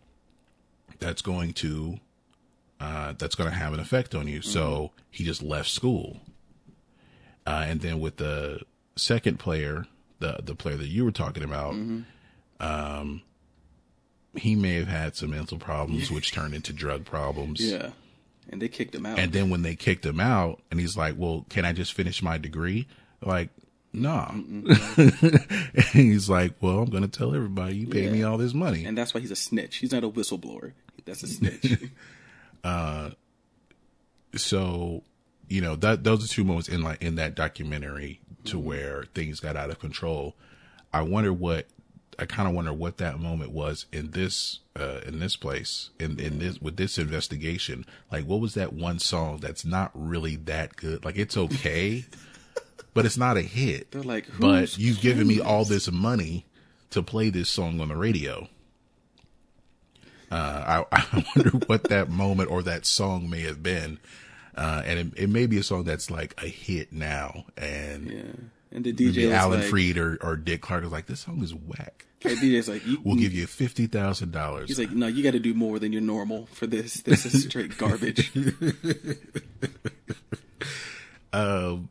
that's 0.98 1.20
going 1.20 1.52
to 1.54 1.98
uh, 2.80 3.12
that's 3.18 3.34
going 3.34 3.50
to 3.50 3.54
have 3.56 3.74
an 3.74 3.80
effect 3.80 4.14
on 4.14 4.26
you 4.28 4.40
so 4.40 4.92
he 5.10 5.22
just 5.24 5.42
left 5.42 5.68
school 5.68 6.20
uh, 7.46 7.64
and 7.68 7.82
then 7.82 8.00
with 8.00 8.16
the 8.16 8.60
second 8.96 9.38
player 9.38 9.84
the 10.20 10.38
the 10.42 10.54
player 10.54 10.76
that 10.76 10.88
you 10.88 11.04
were 11.04 11.10
talking 11.12 11.42
about 11.42 11.74
um 12.60 13.20
he 14.34 14.54
may 14.56 14.76
have 14.76 14.88
had 14.88 15.14
some 15.14 15.30
mental 15.30 15.58
problems 15.58 16.10
which 16.14 16.32
turned 16.32 16.54
into 16.54 16.72
drug 16.72 17.04
problems 17.04 17.60
yeah, 17.60 17.90
and 18.50 18.60
they 18.60 18.68
kicked 18.68 18.94
him 18.94 19.06
out. 19.06 19.18
and 19.18 19.32
then 19.32 19.50
when 19.50 19.62
they 19.62 19.74
kicked 19.76 20.04
him 20.04 20.20
out 20.20 20.60
and 20.70 20.80
he's 20.80 20.96
like 20.96 21.14
well 21.16 21.44
can 21.48 21.64
i 21.64 21.72
just 21.72 21.92
finish 21.92 22.22
my 22.22 22.36
degree 22.38 22.86
like 23.22 23.50
no 23.92 24.24
he's 25.92 26.28
like 26.28 26.54
well 26.60 26.78
i'm 26.80 26.90
gonna 26.90 27.06
tell 27.08 27.34
everybody 27.34 27.76
you 27.76 27.86
paid 27.86 28.10
me 28.10 28.22
all 28.22 28.38
this 28.38 28.54
money 28.54 28.84
and 28.84 28.96
that's 28.96 29.12
why 29.14 29.20
he's 29.20 29.30
a 29.30 29.36
snitch. 29.36 29.76
He's 29.76 29.92
not 29.92 30.02
a 30.02 30.08
whistleblower. 30.08 30.72
That's 31.04 31.22
a 31.22 31.26
snitch. 31.26 31.78
uh, 32.64 33.10
so 34.34 35.02
you 35.48 35.60
know 35.60 35.76
that 35.76 36.04
those 36.04 36.24
are 36.24 36.28
two 36.28 36.44
moments 36.44 36.68
in 36.68 36.82
like 36.82 37.02
in 37.02 37.16
that 37.16 37.34
documentary 37.34 38.20
to 38.44 38.58
where 38.58 39.04
things 39.14 39.40
got 39.40 39.56
out 39.56 39.68
of 39.70 39.78
control 39.78 40.34
i 40.92 41.02
wonder 41.02 41.32
what 41.32 41.66
i 42.18 42.26
kind 42.26 42.48
of 42.48 42.54
wonder 42.54 42.72
what 42.72 42.98
that 42.98 43.18
moment 43.18 43.50
was 43.50 43.86
in 43.92 44.10
this 44.10 44.60
uh 44.76 45.00
in 45.06 45.18
this 45.18 45.36
place 45.36 45.90
in 45.98 46.18
in 46.20 46.38
this 46.38 46.60
with 46.60 46.76
this 46.76 46.98
investigation. 46.98 47.84
Like 48.10 48.24
what 48.24 48.40
was 48.40 48.54
that 48.54 48.72
one 48.72 48.98
song 48.98 49.38
that's 49.38 49.64
not 49.64 49.90
really 49.94 50.36
that 50.36 50.76
good? 50.76 51.04
Like 51.04 51.16
it's 51.16 51.36
okay 51.36 52.04
but 52.94 53.06
it's 53.06 53.16
not 53.16 53.36
a 53.36 53.42
hit. 53.42 53.90
They're 53.90 54.02
like, 54.02 54.26
but 54.38 54.76
you've 54.78 55.00
given 55.00 55.26
me 55.26 55.40
all 55.40 55.64
this 55.64 55.90
money 55.90 56.46
to 56.90 57.02
play 57.02 57.30
this 57.30 57.48
song 57.48 57.80
on 57.80 57.88
the 57.88 57.96
radio. 57.96 58.48
Uh, 60.30 60.84
I, 60.92 60.96
I 61.12 61.24
wonder 61.34 61.50
what 61.66 61.84
that 61.84 62.08
moment 62.08 62.50
or 62.50 62.62
that 62.62 62.86
song 62.86 63.28
may 63.30 63.42
have 63.42 63.62
been. 63.62 63.98
Uh, 64.54 64.82
and 64.84 64.98
it, 64.98 65.06
it 65.16 65.30
may 65.30 65.46
be 65.46 65.58
a 65.58 65.62
song 65.62 65.84
that's 65.84 66.10
like 66.10 66.34
a 66.42 66.46
hit 66.46 66.92
now. 66.92 67.44
And 67.56 68.10
yeah, 68.10 68.48
and 68.72 68.84
the 68.84 68.92
DJ 68.92 69.26
was 69.26 69.34
Alan 69.34 69.60
like, 69.60 69.68
Freed 69.68 69.98
or, 69.98 70.18
or 70.22 70.36
Dick 70.36 70.62
Clark 70.62 70.84
is 70.84 70.92
like, 70.92 71.06
this 71.06 71.20
song 71.20 71.42
is 71.42 71.54
whack. 71.54 72.06
The 72.20 72.30
DJ's 72.30 72.68
like, 72.68 72.82
We'll 73.02 73.16
give 73.16 73.32
you 73.32 73.46
$50,000. 73.46 74.66
He's 74.66 74.78
like, 74.78 74.92
no, 74.92 75.08
you 75.08 75.22
got 75.22 75.32
to 75.32 75.40
do 75.40 75.54
more 75.54 75.78
than 75.78 75.92
your 75.92 76.02
normal 76.02 76.46
for 76.46 76.66
this. 76.66 77.02
This 77.02 77.26
is 77.26 77.44
straight 77.44 77.76
garbage. 77.78 78.32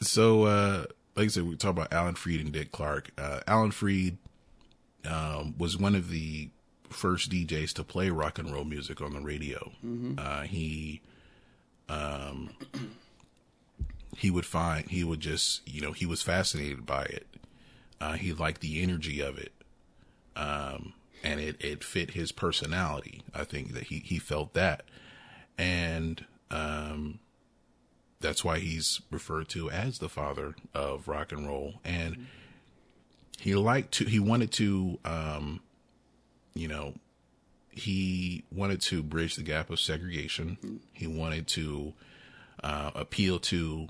so, 0.00 0.44
uh, 0.44 0.84
like 1.16 1.24
I 1.24 1.28
said, 1.28 1.42
we 1.44 1.56
talk 1.56 1.70
about 1.70 1.92
Alan 1.92 2.14
Freed 2.14 2.40
and 2.40 2.52
Dick 2.52 2.70
Clark. 2.72 3.10
Uh, 3.18 3.40
Alan 3.46 3.72
Freed, 3.72 4.16
um, 5.04 5.54
was 5.58 5.76
one 5.76 5.94
of 5.94 6.10
the 6.10 6.50
first 6.88 7.30
DJs 7.30 7.72
to 7.74 7.84
play 7.84 8.10
rock 8.10 8.38
and 8.38 8.52
roll 8.52 8.64
music 8.64 9.00
on 9.00 9.12
the 9.12 9.20
radio. 9.20 9.72
Uh, 10.18 10.42
he, 10.42 11.00
um, 11.88 12.50
he 14.16 14.30
would 14.30 14.46
find, 14.46 14.88
he 14.90 15.04
would 15.04 15.20
just, 15.20 15.66
you 15.68 15.80
know, 15.80 15.92
he 15.92 16.06
was 16.06 16.22
fascinated 16.22 16.84
by 16.84 17.04
it. 17.04 17.26
Uh, 18.00 18.12
he 18.12 18.32
liked 18.32 18.60
the 18.60 18.82
energy 18.82 19.20
of 19.20 19.38
it. 19.38 19.52
Um, 20.36 20.94
and 21.22 21.38
it, 21.38 21.56
it 21.60 21.84
fit 21.84 22.12
his 22.12 22.32
personality. 22.32 23.22
I 23.34 23.44
think 23.44 23.72
that 23.74 23.84
he, 23.84 24.00
he 24.00 24.18
felt 24.18 24.54
that. 24.54 24.84
And, 25.58 26.24
um, 26.50 27.20
that's 28.20 28.44
why 28.44 28.58
he's 28.58 29.00
referred 29.10 29.48
to 29.50 29.70
as 29.70 29.98
the 29.98 30.08
father 30.08 30.54
of 30.74 31.08
rock 31.08 31.32
and 31.32 31.46
roll. 31.46 31.74
And 31.84 32.26
he 33.38 33.54
liked 33.54 33.92
to, 33.92 34.04
he 34.04 34.18
wanted 34.18 34.52
to, 34.52 34.98
um, 35.04 35.60
you 36.54 36.68
know, 36.68 36.94
he 37.70 38.44
wanted 38.50 38.80
to 38.82 39.02
bridge 39.02 39.36
the 39.36 39.42
gap 39.42 39.70
of 39.70 39.80
segregation. 39.80 40.80
He 40.92 41.06
wanted 41.06 41.46
to, 41.48 41.94
uh, 42.62 42.90
appeal 42.94 43.38
to, 43.40 43.88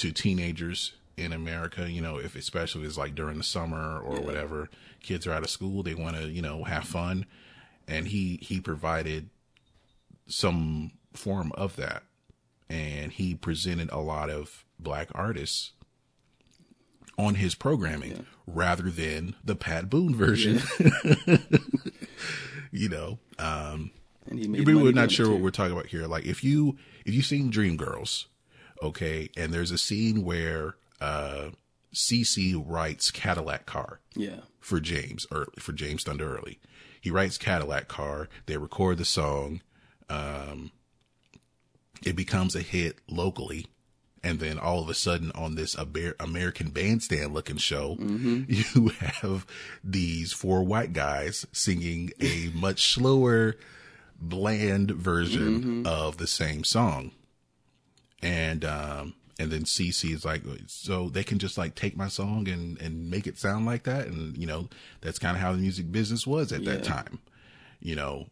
to 0.00 0.12
teenagers 0.12 0.94
in 1.18 1.32
America, 1.34 1.90
you 1.90 2.00
know, 2.00 2.16
if 2.16 2.34
especially 2.34 2.82
if 2.82 2.88
it's 2.88 2.96
like 2.96 3.14
during 3.14 3.36
the 3.36 3.44
summer 3.44 4.00
or 4.00 4.20
whatever, 4.20 4.70
kids 5.02 5.26
are 5.26 5.32
out 5.32 5.42
of 5.42 5.50
school, 5.50 5.82
they 5.82 5.94
want 5.94 6.16
to, 6.16 6.28
you 6.28 6.40
know, 6.40 6.64
have 6.64 6.84
fun. 6.84 7.26
And 7.86 8.08
he, 8.08 8.38
he 8.40 8.60
provided 8.60 9.28
some 10.26 10.92
form 11.12 11.52
of 11.54 11.76
that. 11.76 12.04
And 12.70 13.12
he 13.12 13.34
presented 13.34 13.90
a 13.90 13.98
lot 13.98 14.30
of 14.30 14.64
black 14.78 15.08
artists 15.14 15.72
on 17.18 17.34
his 17.34 17.54
programming 17.54 18.24
rather 18.46 18.90
than 18.90 19.34
the 19.44 19.56
Pat 19.56 19.90
Boone 19.90 20.14
version. 20.14 20.62
you 22.70 22.88
know, 22.88 23.18
um, 23.38 23.90
And 24.26 24.38
he 24.38 24.48
made 24.48 24.66
we're 24.66 24.92
not 24.92 25.10
sure 25.10 25.30
what 25.30 25.40
we're 25.40 25.50
talking 25.50 25.72
about 25.72 25.86
here. 25.86 26.06
Like 26.06 26.24
if 26.24 26.42
you 26.42 26.78
if 27.04 27.12
you've 27.12 27.26
seen 27.26 27.50
Dreamgirls, 27.50 28.26
okay, 28.82 29.28
and 29.36 29.52
there's 29.52 29.70
a 29.70 29.78
scene 29.78 30.24
where 30.24 30.74
uh 31.00 31.50
CC 31.94 32.54
writes 32.64 33.10
Cadillac 33.10 33.66
car 33.66 34.00
Yeah. 34.14 34.40
for 34.60 34.78
James 34.80 35.26
or 35.30 35.48
for 35.58 35.72
James 35.72 36.04
Thunder 36.04 36.36
Early. 36.36 36.60
He 37.00 37.10
writes 37.10 37.36
Cadillac 37.38 37.88
car. 37.88 38.28
They 38.46 38.56
record 38.58 38.98
the 38.98 39.04
song. 39.04 39.60
Um, 40.08 40.70
it 42.04 42.14
becomes 42.14 42.54
a 42.54 42.60
hit 42.60 42.98
locally. 43.08 43.66
And 44.22 44.38
then 44.38 44.58
all 44.58 44.82
of 44.82 44.88
a 44.90 44.94
sudden 44.94 45.32
on 45.34 45.54
this 45.54 45.76
Amer- 45.78 46.14
American 46.20 46.68
bandstand 46.70 47.32
looking 47.32 47.56
show, 47.56 47.96
you 48.00 48.88
have 48.98 49.46
these 49.82 50.32
four 50.32 50.62
white 50.62 50.92
guys 50.92 51.46
singing 51.52 52.12
a 52.20 52.50
much 52.54 52.92
slower, 52.92 53.56
bland 54.20 54.90
version 54.90 55.86
of 55.86 56.18
the 56.18 56.26
same 56.26 56.64
song. 56.64 57.12
And, 58.22 58.64
um, 58.64 59.14
and 59.38 59.50
then 59.50 59.62
CC 59.64 60.12
is 60.12 60.24
like, 60.24 60.42
so 60.66 61.08
they 61.08 61.24
can 61.24 61.38
just 61.38 61.56
like 61.56 61.74
take 61.74 61.96
my 61.96 62.08
song 62.08 62.48
and, 62.48 62.78
and 62.80 63.10
make 63.10 63.26
it 63.26 63.38
sound 63.38 63.64
like 63.66 63.84
that. 63.84 64.06
And, 64.06 64.36
you 64.36 64.46
know, 64.46 64.68
that's 65.00 65.18
kind 65.18 65.36
of 65.36 65.40
how 65.42 65.52
the 65.52 65.58
music 65.58 65.90
business 65.90 66.26
was 66.26 66.52
at 66.52 66.64
that 66.66 66.84
time, 66.84 67.20
you 67.80 67.94
know, 67.96 68.26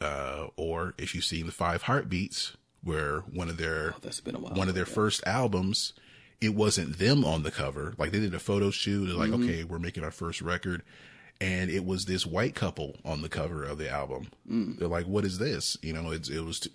uh, 0.00 0.46
or 0.56 0.94
if 0.98 1.14
you've 1.14 1.24
seen 1.24 1.46
the 1.46 1.52
five 1.52 1.82
heartbeats 1.82 2.56
where 2.84 3.20
one 3.20 3.48
of 3.48 3.56
their, 3.56 3.94
That's 4.02 4.20
been 4.20 4.34
a 4.36 4.38
while. 4.38 4.54
one 4.54 4.68
of 4.68 4.74
their 4.76 4.86
first 4.86 5.22
albums, 5.26 5.92
it 6.40 6.54
wasn't 6.54 6.98
them 6.98 7.24
on 7.24 7.42
the 7.42 7.50
cover. 7.52 7.94
Like 7.98 8.10
they 8.12 8.20
did 8.20 8.34
a 8.34 8.38
photo 8.40 8.70
shoot. 8.70 9.06
They're 9.06 9.16
like, 9.16 9.30
Mm-hmm. 9.30 9.44
okay, 9.44 9.64
we're 9.64 9.78
making 9.80 10.04
our 10.04 10.10
first 10.12 10.40
record. 10.40 10.82
And 11.40 11.70
it 11.70 11.84
was 11.84 12.04
this 12.04 12.24
white 12.24 12.54
couple 12.54 12.96
on 13.04 13.22
the 13.22 13.28
cover 13.28 13.64
of 13.64 13.78
the 13.78 13.90
album. 13.90 14.28
Mm. 14.48 14.78
They're 14.78 14.86
like, 14.86 15.06
what 15.06 15.24
is 15.24 15.38
this? 15.38 15.76
You 15.82 15.92
know, 15.92 16.12
it's, 16.12 16.28
it 16.28 16.44
was, 16.44 16.60
t- 16.60 16.70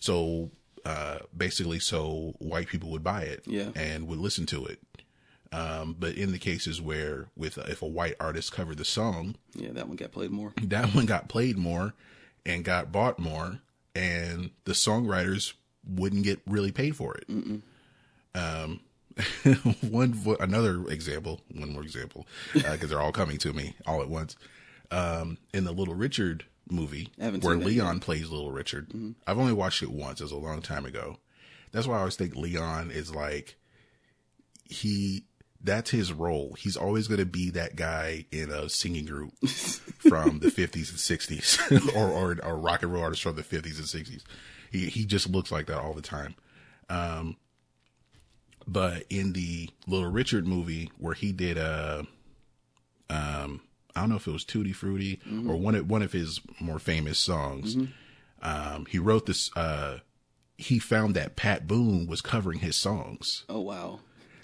so, 0.00 0.50
uh, 0.88 1.18
basically 1.36 1.78
so 1.78 2.34
white 2.38 2.68
people 2.68 2.88
would 2.90 3.04
buy 3.04 3.22
it 3.22 3.42
Yeah. 3.46 3.70
and 3.76 4.06
would 4.08 4.18
listen 4.18 4.46
to 4.46 4.64
it. 4.66 4.78
Um, 5.52 5.96
but 5.98 6.14
in 6.14 6.32
the 6.32 6.38
cases 6.38 6.80
where 6.80 7.28
with, 7.36 7.58
if 7.58 7.80
a 7.82 7.86
white 7.86 8.14
artist 8.20 8.52
covered 8.52 8.78
the 8.78 8.84
song, 8.84 9.34
Yeah, 9.54 9.72
that 9.72 9.88
one 9.88 9.96
got 9.96 10.12
played 10.12 10.30
more. 10.30 10.52
that 10.62 10.94
one 10.94 11.06
got 11.06 11.28
played 11.28 11.56
more 11.58 11.94
and 12.46 12.64
got 12.64 12.92
bought 12.92 13.18
more 13.18 13.60
and 13.94 14.50
the 14.64 14.72
songwriters 14.72 15.54
wouldn't 15.88 16.24
get 16.24 16.40
really 16.46 16.70
paid 16.72 16.94
for 16.96 17.16
it. 17.16 17.26
Um, 18.34 18.80
one, 19.90 20.12
vo- 20.14 20.36
another 20.38 20.84
example, 20.88 21.40
one 21.54 21.72
more 21.72 21.82
example, 21.82 22.26
uh, 22.56 22.76
cause 22.78 22.88
they're 22.90 23.00
all 23.00 23.12
coming 23.12 23.38
to 23.38 23.52
me 23.52 23.74
all 23.86 24.00
at 24.02 24.08
once. 24.08 24.36
Um, 24.90 25.38
in 25.52 25.64
the 25.64 25.72
Little 25.72 25.94
Richard 25.94 26.44
movie 26.70 27.10
where 27.42 27.56
Leon 27.66 28.00
plays 28.00 28.30
Little 28.30 28.52
Richard, 28.52 28.92
I've 29.26 29.38
only 29.38 29.52
watched 29.52 29.82
it 29.82 29.90
once. 29.90 30.20
It 30.20 30.24
was 30.24 30.32
a 30.32 30.36
long 30.36 30.62
time 30.62 30.84
ago. 30.84 31.18
That's 31.72 31.86
why 31.86 31.96
I 31.96 31.98
always 32.00 32.16
think 32.16 32.34
Leon 32.34 32.90
is 32.90 33.14
like, 33.14 33.56
he 34.64 35.24
that's 35.62 35.90
his 35.90 36.12
role. 36.12 36.54
He's 36.58 36.76
always 36.76 37.08
going 37.08 37.18
to 37.18 37.26
be 37.26 37.50
that 37.50 37.74
guy 37.76 38.26
in 38.30 38.50
a 38.50 38.68
singing 38.68 39.06
group 39.06 39.32
from 39.48 40.38
the 40.38 40.48
50s 40.48 40.90
and 40.90 40.98
60s 40.98 41.94
or, 41.96 42.08
or 42.08 42.38
or 42.44 42.56
rock 42.56 42.82
and 42.82 42.92
roll 42.92 43.02
artist 43.02 43.22
from 43.22 43.36
the 43.36 43.42
50s 43.42 43.78
and 43.78 43.86
60s. 43.86 44.22
He 44.70 44.86
he 44.86 45.04
just 45.04 45.28
looks 45.28 45.50
like 45.50 45.66
that 45.66 45.78
all 45.78 45.94
the 45.94 46.02
time. 46.02 46.34
Um 46.88 47.36
but 48.66 49.04
in 49.08 49.32
the 49.32 49.70
Little 49.86 50.10
Richard 50.10 50.46
movie 50.46 50.92
where 50.98 51.14
he 51.14 51.32
did 51.32 51.56
a, 51.56 52.06
um 53.10 53.62
I 53.98 54.02
don't 54.02 54.10
know 54.10 54.16
if 54.16 54.26
it 54.26 54.32
was 54.32 54.44
Tutti 54.44 54.72
Frutti 54.72 55.20
or 55.48 55.56
one 55.56 55.74
of 55.74 55.90
one 55.90 56.02
of 56.02 56.12
his 56.12 56.40
more 56.60 56.78
famous 56.78 57.18
songs. 57.18 57.76
Um 58.42 58.86
he 58.86 58.98
wrote 58.98 59.26
this 59.26 59.50
uh 59.56 59.98
he 60.56 60.78
found 60.80 61.14
that 61.14 61.36
Pat 61.36 61.66
Boone 61.66 62.06
was 62.06 62.20
covering 62.20 62.58
his 62.58 62.76
songs. 62.76 63.44
Oh 63.48 63.60
wow. 63.60 64.00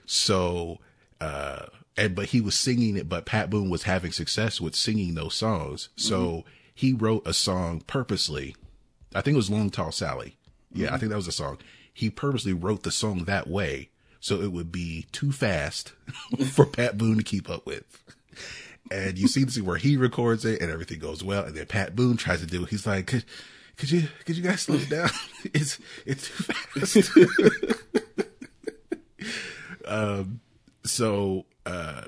So, 0.07 0.79
uh, 1.21 1.67
and, 1.97 2.15
but 2.15 2.27
he 2.27 2.41
was 2.41 2.55
singing 2.55 2.97
it, 2.97 3.09
but 3.09 3.27
Pat 3.27 3.51
Boone 3.51 3.71
was 3.71 3.85
having 3.85 4.13
success 4.13 4.61
with 4.61 4.75
singing 4.75 5.15
those 5.15 5.35
songs. 5.35 5.89
So 5.97 6.45
he 6.75 6.93
wrote 6.93 7.27
a 7.27 7.33
song 7.33 7.81
purposely. 7.87 8.55
I 9.15 9.23
think 9.23 9.35
it 9.35 9.39
was 9.39 9.51
Long 9.51 9.71
Tall 9.71 9.93
Sally. 9.93 10.37
Yeah, 10.73 10.93
I 10.95 10.99
think 10.99 11.11
that 11.11 11.17
was 11.17 11.27
the 11.27 11.33
song. 11.33 11.59
He 11.93 12.11
purposely 12.11 12.53
wrote 12.53 12.83
the 12.83 12.91
song 12.91 13.25
that 13.25 13.47
way. 13.49 13.91
So 14.21 14.41
it 14.41 14.53
would 14.53 14.73
be 14.73 15.07
too 15.13 15.33
fast 15.33 15.93
for 16.53 16.65
Pat 16.67 16.97
Boone 16.97 17.19
to 17.19 17.23
keep 17.23 17.49
up 17.51 17.67
with. 17.67 18.03
And 18.91 19.19
you 19.19 19.29
see 19.29 19.45
this 19.45 19.59
where 19.61 19.77
he 19.79 19.97
records 19.97 20.45
it 20.45 20.61
and 20.61 20.71
everything 20.71 20.99
goes 20.99 21.25
well. 21.25 21.45
And 21.45 21.55
then 21.57 21.67
Pat 21.67 21.97
Boone 21.97 22.17
tries 22.17 22.41
to 22.41 22.47
do 22.47 22.65
it. 22.65 22.69
He's 22.71 22.87
like, 22.87 23.07
could, 23.07 23.25
could 23.77 23.91
you, 23.91 24.09
could 24.25 24.37
you 24.37 24.43
guys 24.43 24.63
slow 24.63 24.77
it 24.77 24.89
down? 24.91 25.09
It's, 25.55 25.79
it's 26.07 26.29
too 26.29 26.45
fast. 26.45 27.11
so 30.85 31.45
uh 31.67 32.03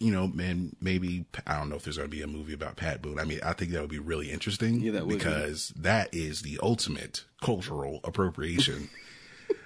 you 0.00 0.10
know 0.12 0.26
man 0.26 0.74
maybe 0.80 1.24
i 1.46 1.56
don't 1.56 1.68
know 1.68 1.76
if 1.76 1.84
there's 1.84 1.96
going 1.98 2.08
to 2.08 2.14
be 2.16 2.22
a 2.22 2.26
movie 2.26 2.52
about 2.54 2.76
pat 2.76 3.02
boone 3.02 3.18
i 3.18 3.24
mean 3.24 3.38
i 3.42 3.52
think 3.52 3.70
that 3.72 3.80
would 3.80 3.90
be 3.90 3.98
really 3.98 4.30
interesting 4.30 4.80
Yeah, 4.80 4.92
that 4.92 5.06
would 5.06 5.10
be. 5.10 5.16
because 5.18 5.68
that 5.76 6.12
is 6.14 6.42
the 6.42 6.58
ultimate 6.62 7.24
cultural 7.42 8.00
appropriation 8.04 8.88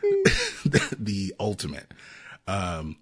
the 0.99 1.35
ultimate 1.40 1.93
um 2.47 2.97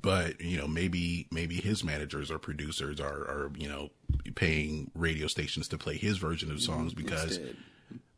but 0.00 0.40
you 0.40 0.58
know 0.58 0.66
maybe 0.66 1.26
maybe 1.30 1.56
his 1.56 1.82
managers 1.82 2.30
or 2.30 2.38
producers 2.38 3.00
are 3.00 3.22
are 3.22 3.50
you 3.56 3.68
know 3.68 3.90
paying 4.34 4.90
radio 4.94 5.26
stations 5.26 5.68
to 5.68 5.78
play 5.78 5.96
his 5.96 6.18
version 6.18 6.50
of 6.50 6.60
songs 6.60 6.94
because 6.94 7.36
Instead. 7.38 7.56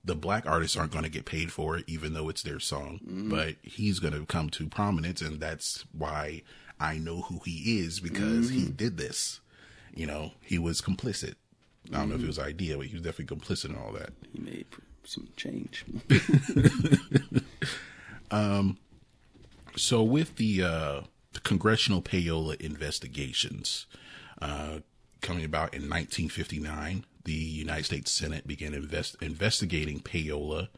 the 0.04 0.14
black 0.14 0.46
artists 0.46 0.76
aren't 0.76 0.92
going 0.92 1.04
to 1.04 1.10
get 1.10 1.24
paid 1.24 1.52
for 1.52 1.76
it, 1.76 1.84
even 1.86 2.14
though 2.14 2.28
it's 2.28 2.42
their 2.42 2.60
song. 2.60 3.00
But 3.30 3.56
he's 3.62 3.98
going 3.98 4.14
to 4.14 4.24
come 4.26 4.50
to 4.50 4.66
prominence, 4.68 5.20
and 5.20 5.40
that's 5.40 5.84
why 5.92 6.42
I 6.80 6.98
know 6.98 7.22
who 7.22 7.40
he 7.44 7.78
is 7.80 8.00
because 8.00 8.50
he 8.50 8.66
did 8.68 8.96
this. 8.96 9.40
You 9.94 10.06
know, 10.06 10.32
he 10.40 10.58
was 10.58 10.80
complicit. 10.80 11.34
I 11.92 11.98
don't 11.98 12.10
know 12.10 12.16
if 12.16 12.22
it 12.22 12.26
was 12.26 12.38
idea, 12.38 12.76
but 12.76 12.86
he 12.86 12.94
was 12.94 13.02
definitely 13.02 13.36
complicit 13.36 13.70
in 13.70 13.76
all 13.76 13.92
that. 13.92 14.10
He 14.32 14.40
made 14.40 14.66
some 15.04 15.28
change. 15.36 15.84
um 18.30 18.78
So 19.76 20.02
with 20.02 20.36
the, 20.36 20.62
uh, 20.62 21.00
the 21.38 21.48
congressional 21.48 22.02
payola 22.02 22.60
investigations 22.60 23.86
uh, 24.42 24.78
coming 25.20 25.44
about 25.44 25.72
in 25.72 25.82
1959, 25.82 27.04
the 27.24 27.32
United 27.32 27.84
States 27.84 28.10
Senate 28.10 28.46
began 28.46 28.74
invest- 28.74 29.16
investigating 29.20 30.00
payola 30.00 30.68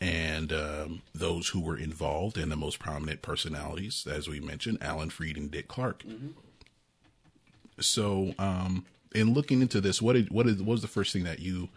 and 0.00 0.52
um, 0.52 1.02
those 1.14 1.48
who 1.48 1.60
were 1.60 1.78
involved 1.78 2.36
and 2.36 2.50
the 2.50 2.56
most 2.56 2.80
prominent 2.80 3.22
personalities, 3.22 4.06
as 4.10 4.28
we 4.28 4.40
mentioned, 4.40 4.78
Alan 4.80 5.10
Freed 5.10 5.36
and 5.36 5.50
Dick 5.50 5.68
Clark. 5.68 6.02
So, 7.78 8.34
um, 8.38 8.86
in 9.14 9.32
looking 9.32 9.62
into 9.62 9.80
this, 9.80 10.02
what 10.02 10.14
did 10.14 10.30
what, 10.30 10.46
is, 10.48 10.56
what 10.56 10.72
was 10.72 10.82
the 10.82 10.88
first 10.88 11.12
thing 11.12 11.22
that 11.24 11.38
you 11.38 11.68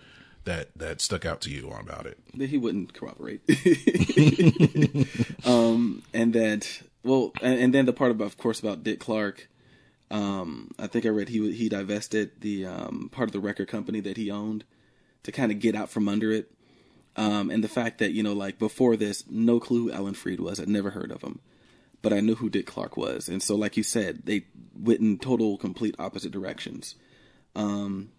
that 0.46 0.70
that 0.76 1.02
stuck 1.02 1.24
out 1.26 1.42
to 1.42 1.52
you 1.52 1.70
about 1.70 2.08
it? 2.08 2.18
that 2.36 2.50
he 2.50 2.58
wouldn't 2.58 2.94
cooperate, 2.96 3.42
um, 5.46 6.02
and 6.14 6.34
that 6.34 6.82
well, 7.08 7.32
and, 7.42 7.60
and 7.60 7.74
then 7.74 7.86
the 7.86 7.94
part 7.94 8.12
about, 8.12 8.26
of 8.26 8.38
course, 8.38 8.60
about 8.60 8.84
Dick 8.84 9.00
Clark. 9.00 9.50
Um, 10.10 10.72
I 10.80 10.88
think 10.88 11.06
I 11.06 11.10
read 11.10 11.30
he 11.30 11.52
he 11.52 11.68
divested 11.68 12.42
the 12.42 12.66
um, 12.66 13.10
part 13.12 13.28
of 13.28 13.34
the 13.34 13.40
record 13.40 13.68
company 13.68 14.00
that 14.02 14.16
he 14.16 14.32
owned 14.32 14.64
to 15.24 15.32
kind 15.32 15.52
of 15.52 15.60
get 15.60 15.76
out 15.76 15.90
from 15.90 16.08
under 16.08 16.32
it. 16.32 16.52
Um, 17.18 17.50
and 17.50 17.64
the 17.64 17.68
fact 17.68 17.98
that 17.98 18.12
you 18.12 18.24
know, 18.24 18.34
like 18.34 18.60
before 18.60 18.96
this, 18.96 19.24
no 19.30 19.60
clue 19.60 19.86
who 19.86 19.92
Alan 19.92 20.14
Freed 20.14 20.40
was. 20.40 20.60
I'd 20.60 20.70
never 20.70 20.92
heard 20.92 21.12
of 21.12 21.24
him, 21.24 21.40
but 22.02 22.14
I 22.14 22.20
knew 22.20 22.36
who 22.36 22.50
Dick 22.50 22.68
Clark 22.68 22.96
was. 22.96 23.28
And 23.28 23.42
so, 23.42 23.56
like 23.56 23.76
you 23.76 23.84
said, 23.84 24.22
they 24.26 24.46
went 24.78 25.02
in 25.02 25.18
total, 25.18 25.58
complete 25.58 25.96
opposite 25.98 26.32
directions. 26.32 26.96
Um, 27.56 28.12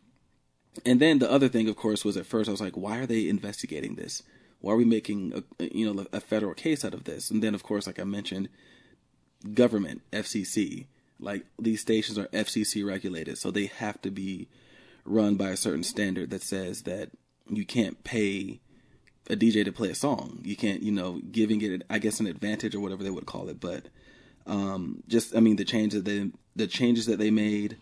and 0.84 1.00
then 1.00 1.18
the 1.18 1.30
other 1.30 1.48
thing, 1.48 1.68
of 1.68 1.76
course, 1.76 2.04
was 2.04 2.16
at 2.16 2.26
first 2.26 2.48
I 2.48 2.52
was 2.52 2.60
like, 2.60 2.76
why 2.76 2.98
are 2.98 3.06
they 3.06 3.28
investigating 3.28 3.94
this? 3.94 4.22
Why 4.60 4.72
are 4.72 4.76
we 4.76 4.84
making 4.84 5.32
a, 5.58 5.64
you 5.64 5.92
know 5.92 6.06
a 6.12 6.20
federal 6.20 6.54
case 6.54 6.84
out 6.84 6.94
of 6.94 7.04
this? 7.04 7.30
And 7.30 7.42
then, 7.42 7.54
of 7.54 7.62
course, 7.62 7.86
like 7.86 8.00
I 8.00 8.04
mentioned, 8.04 8.48
government 9.54 10.02
FCC, 10.12 10.86
like 11.20 11.46
these 11.58 11.80
stations 11.80 12.18
are 12.18 12.26
FCC 12.26 12.86
regulated, 12.86 13.38
so 13.38 13.50
they 13.50 13.66
have 13.66 14.00
to 14.02 14.10
be 14.10 14.48
run 15.04 15.36
by 15.36 15.50
a 15.50 15.56
certain 15.56 15.82
standard 15.82 16.30
that 16.30 16.42
says 16.42 16.82
that 16.82 17.10
you 17.48 17.64
can't 17.64 18.04
pay 18.04 18.60
a 19.30 19.36
DJ 19.36 19.64
to 19.64 19.72
play 19.72 19.90
a 19.90 19.94
song. 19.94 20.40
You 20.42 20.56
can't, 20.56 20.82
you 20.82 20.92
know, 20.92 21.20
giving 21.30 21.60
it, 21.62 21.82
I 21.90 21.98
guess, 21.98 22.20
an 22.20 22.26
advantage 22.26 22.74
or 22.74 22.80
whatever 22.80 23.02
they 23.02 23.10
would 23.10 23.26
call 23.26 23.48
it. 23.48 23.60
But 23.60 23.86
um, 24.46 25.02
just, 25.08 25.36
I 25.36 25.40
mean, 25.40 25.56
the 25.56 25.64
changes 25.64 26.02
that 26.02 26.10
they, 26.10 26.30
the 26.56 26.66
changes 26.66 27.06
that 27.06 27.18
they 27.18 27.30
made. 27.30 27.76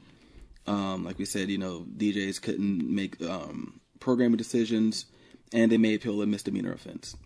Um, 0.67 1.05
like 1.05 1.19
we 1.19 1.25
said, 1.25 1.49
you 1.49 1.59
know, 1.59 1.87
DJs 1.97 2.43
couldn't 2.43 2.93
make 2.93 3.23
um, 3.23 3.81
programming 4.01 4.37
decisions, 4.37 5.07
and 5.53 5.71
they 5.71 5.77
made 5.77 6.01
people 6.01 6.21
a 6.23 6.27
misdemeanor 6.27 6.73
offense. 6.73 7.17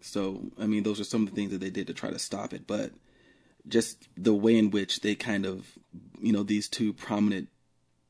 So, 0.00 0.42
I 0.60 0.66
mean, 0.66 0.84
those 0.84 1.00
are 1.00 1.04
some 1.04 1.24
of 1.24 1.30
the 1.30 1.34
things 1.34 1.50
that 1.50 1.60
they 1.60 1.70
did 1.70 1.88
to 1.88 1.94
try 1.94 2.10
to 2.10 2.18
stop 2.20 2.52
it. 2.52 2.68
But 2.68 2.92
just 3.68 4.08
the 4.16 4.34
way 4.34 4.56
in 4.56 4.70
which 4.70 5.00
they 5.00 5.14
kind 5.14 5.46
of, 5.46 5.66
you 6.20 6.32
know, 6.32 6.42
these 6.42 6.68
two 6.68 6.92
prominent 6.92 7.48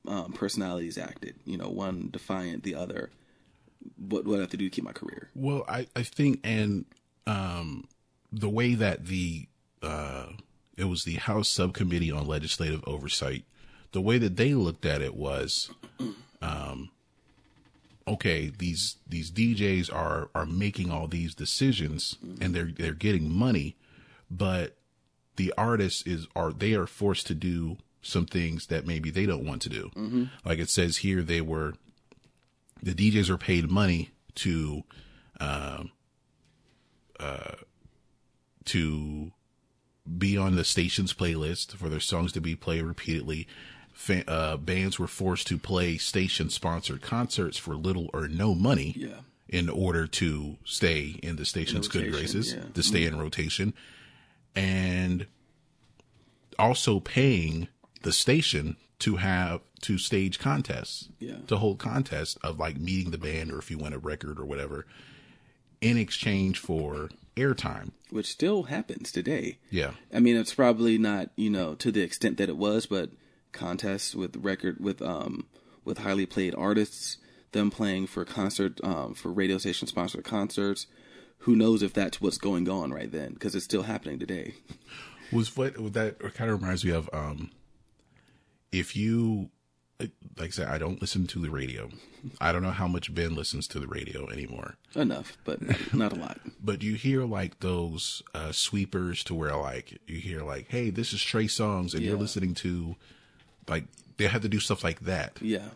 um, 0.06 0.32
personalities 0.32 0.98
acted. 0.98 1.36
You 1.44 1.59
know, 1.59 1.68
one 1.68 2.09
defiant, 2.10 2.62
the 2.62 2.74
other. 2.74 3.10
What 3.97 4.26
what 4.26 4.39
I 4.39 4.40
have 4.40 4.51
to 4.51 4.56
do 4.56 4.68
to 4.68 4.74
keep 4.74 4.85
my 4.85 4.93
career? 4.93 5.30
Well, 5.35 5.64
I, 5.68 5.86
I 5.94 6.02
think, 6.02 6.40
and 6.44 6.85
um, 7.26 7.86
the 8.32 8.48
way 8.48 8.74
that 8.74 9.06
the 9.06 9.47
uh, 9.82 10.26
it 10.76 10.85
was 10.85 11.05
the 11.05 11.14
House 11.14 11.48
Subcommittee 11.48 12.10
on 12.10 12.26
Legislative 12.26 12.82
Oversight, 12.86 13.44
the 13.93 14.01
way 14.01 14.18
that 14.18 14.36
they 14.36 14.55
looked 14.55 14.85
at 14.85 15.02
it 15.02 15.14
was, 15.14 15.70
um, 16.43 16.90
okay, 18.06 18.51
these 18.56 18.97
these 19.06 19.30
DJs 19.30 19.93
are 19.93 20.30
are 20.35 20.47
making 20.47 20.90
all 20.90 21.06
these 21.06 21.35
decisions 21.35 22.16
and 22.40 22.55
they're 22.55 22.72
they're 22.76 22.94
getting 22.94 23.30
money, 23.30 23.76
but 24.30 24.78
the 25.39 25.52
artists 25.56 26.02
is 26.06 26.27
are 26.36 26.52
they 26.52 26.74
are 26.74 26.86
forced 26.86 27.27
to 27.28 27.35
do 27.35 27.78
some 28.02 28.27
things 28.27 28.66
that 28.66 28.86
maybe 28.86 29.10
they 29.10 29.24
don't 29.27 29.44
want 29.47 29.62
to 29.62 29.69
do. 29.70 30.28
Like 30.44 30.59
it 30.59 30.69
says 30.69 30.98
here, 30.98 31.23
they 31.23 31.40
were 31.40 31.73
the 32.82 32.93
DJs 32.94 33.28
are 33.31 33.39
paid 33.39 33.70
money 33.70 34.10
to 34.36 34.85
um 35.40 35.90
uh 37.19 37.55
to 38.66 39.32
be 40.19 40.36
on 40.36 40.56
the 40.56 40.65
station's 40.65 41.12
playlist 41.12 41.74
for 41.77 41.89
their 41.89 42.01
songs 42.01 42.32
to 42.32 42.40
be 42.40 42.55
played 42.55 42.82
repeatedly. 42.82 43.47
Fa- 43.93 44.28
uh, 44.31 44.56
bands 44.56 44.98
were 44.98 45.06
forced 45.09 45.47
to 45.48 45.59
play 45.59 45.97
station 45.98 46.48
sponsored 46.51 47.02
concerts 47.02 47.59
for 47.59 47.74
little 47.74 48.09
or 48.15 48.28
no 48.28 48.55
money 48.55 48.94
Yeah. 48.97 49.20
in 49.48 49.69
order 49.69 50.06
to 50.06 50.56
stay 50.65 51.19
in 51.23 51.36
the 51.36 51.44
station's 51.44 51.89
good 51.89 52.05
rotation, 52.12 52.19
graces, 52.20 52.52
yeah. 52.52 52.60
Mm-hmm. 52.60 52.73
to 52.73 52.82
stay 52.82 53.05
in 53.05 53.19
rotation, 53.19 53.74
and 54.55 55.27
also 56.59 57.01
paying 57.01 57.69
the 58.03 58.12
station 58.12 58.77
to 59.01 59.16
have 59.16 59.61
to 59.83 59.97
stage 59.99 60.39
contests, 60.39 61.09
Yeah. 61.20 61.39
to 61.47 61.57
hold 61.59 61.79
contests 61.79 62.37
of 62.43 62.59
like 62.59 62.79
meeting 62.79 63.12
the 63.12 63.19
band 63.19 63.53
or 63.53 63.59
if 63.59 63.70
you 63.70 63.79
win 63.79 63.93
a 63.93 63.99
record 63.99 64.41
or 64.41 64.45
whatever, 64.45 64.87
in 65.81 65.97
exchange 65.97 66.59
for 66.59 67.09
airtime. 67.37 67.93
Which 68.11 68.27
still 68.27 68.65
happens 68.65 69.12
today. 69.12 69.59
Yeah, 69.70 69.93
I 70.12 70.19
mean, 70.19 70.37
it's 70.37 70.55
probably 70.55 70.99
not 70.99 71.31
you 71.37 71.51
know 71.51 71.75
to 71.77 71.93
the 71.93 72.01
extent 72.03 72.39
that 72.39 72.49
it 72.49 72.57
was, 72.57 72.87
but 72.87 73.11
contests 73.53 74.15
with 74.15 74.35
record 74.37 74.81
with 74.81 75.01
um 75.01 75.47
with 75.85 75.99
highly 75.99 76.27
played 76.27 76.55
artists, 76.57 77.19
them 77.53 77.70
playing 77.70 78.09
for 78.09 78.25
concert 78.25 78.81
um 78.83 79.15
for 79.15 79.33
radio 79.33 79.59
station 79.59 79.87
sponsored 79.87 80.25
concerts. 80.25 80.87
Who 81.40 81.56
knows 81.56 81.82
if 81.82 81.93
that's 81.93 82.20
what's 82.20 82.39
going 82.39 82.69
on 82.69 82.93
right 82.93 83.10
then? 83.10 83.32
Because 83.35 83.55
it's 83.55 83.65
still 83.65 83.85
happening 83.85 84.19
today. 84.19 84.55
was 85.32 85.56
what 85.56 85.74
that 85.94 86.19
kind 86.35 86.51
of 86.51 86.60
reminds 86.60 86.85
me 86.85 86.90
of 86.90 87.09
um 87.12 87.51
if 88.73 88.97
you 88.97 89.51
like 90.01 90.10
I 90.40 90.48
said 90.51 90.69
I 90.69 90.78
don't 90.78 91.01
listen 91.01 91.27
to 91.28 91.40
the 91.40 91.51
radio. 91.51 91.89
I 92.40 92.52
don't 92.52 92.62
know 92.62 92.70
how 92.70 92.86
much 92.89 93.15
Ben 93.15 93.35
listens 93.35 93.66
to 93.69 93.78
the 93.81 93.86
radio 93.86 94.28
anymore. 94.31 94.77
Enough, 94.94 95.36
but 95.44 95.60
not 95.94 96.12
a 96.12 96.16
lot. 96.16 96.39
But 96.62 96.82
you 96.82 96.94
hear 96.94 97.24
like 97.24 97.60
those 97.60 98.23
uh 98.35 98.52
sweepers 98.52 99.24
to 99.24 99.35
where 99.35 99.56
like 99.56 99.98
you 100.06 100.19
hear 100.19 100.43
like 100.43 100.66
hey 100.69 100.90
this 100.90 101.12
is 101.12 101.23
Trey 101.23 101.47
Songz 101.47 101.94
and 101.94 102.02
you're 102.02 102.19
listening 102.19 102.55
to 102.56 102.97
like 103.69 103.85
they 104.19 104.27
have 104.27 104.43
to 104.43 104.48
do 104.48 104.59
stuff 104.60 104.82
like 104.85 105.01
that. 105.01 105.39
Yeah, 105.40 105.69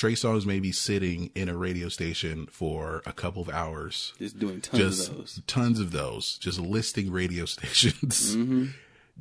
Trey 0.00 0.14
Songz 0.14 0.46
may 0.46 0.60
be 0.60 0.72
sitting 0.72 1.30
in 1.34 1.50
a 1.50 1.54
radio 1.54 1.90
station 1.90 2.46
for 2.46 3.02
a 3.04 3.12
couple 3.12 3.42
of 3.42 3.50
hours 3.50 4.14
just 4.16 4.38
doing 4.38 4.62
tons 4.62 4.82
just 4.82 5.10
of 5.10 5.16
those. 5.18 5.42
tons 5.46 5.78
of 5.78 5.92
those, 5.92 6.38
just 6.38 6.58
listing 6.58 7.12
radio 7.12 7.44
stations, 7.56 8.34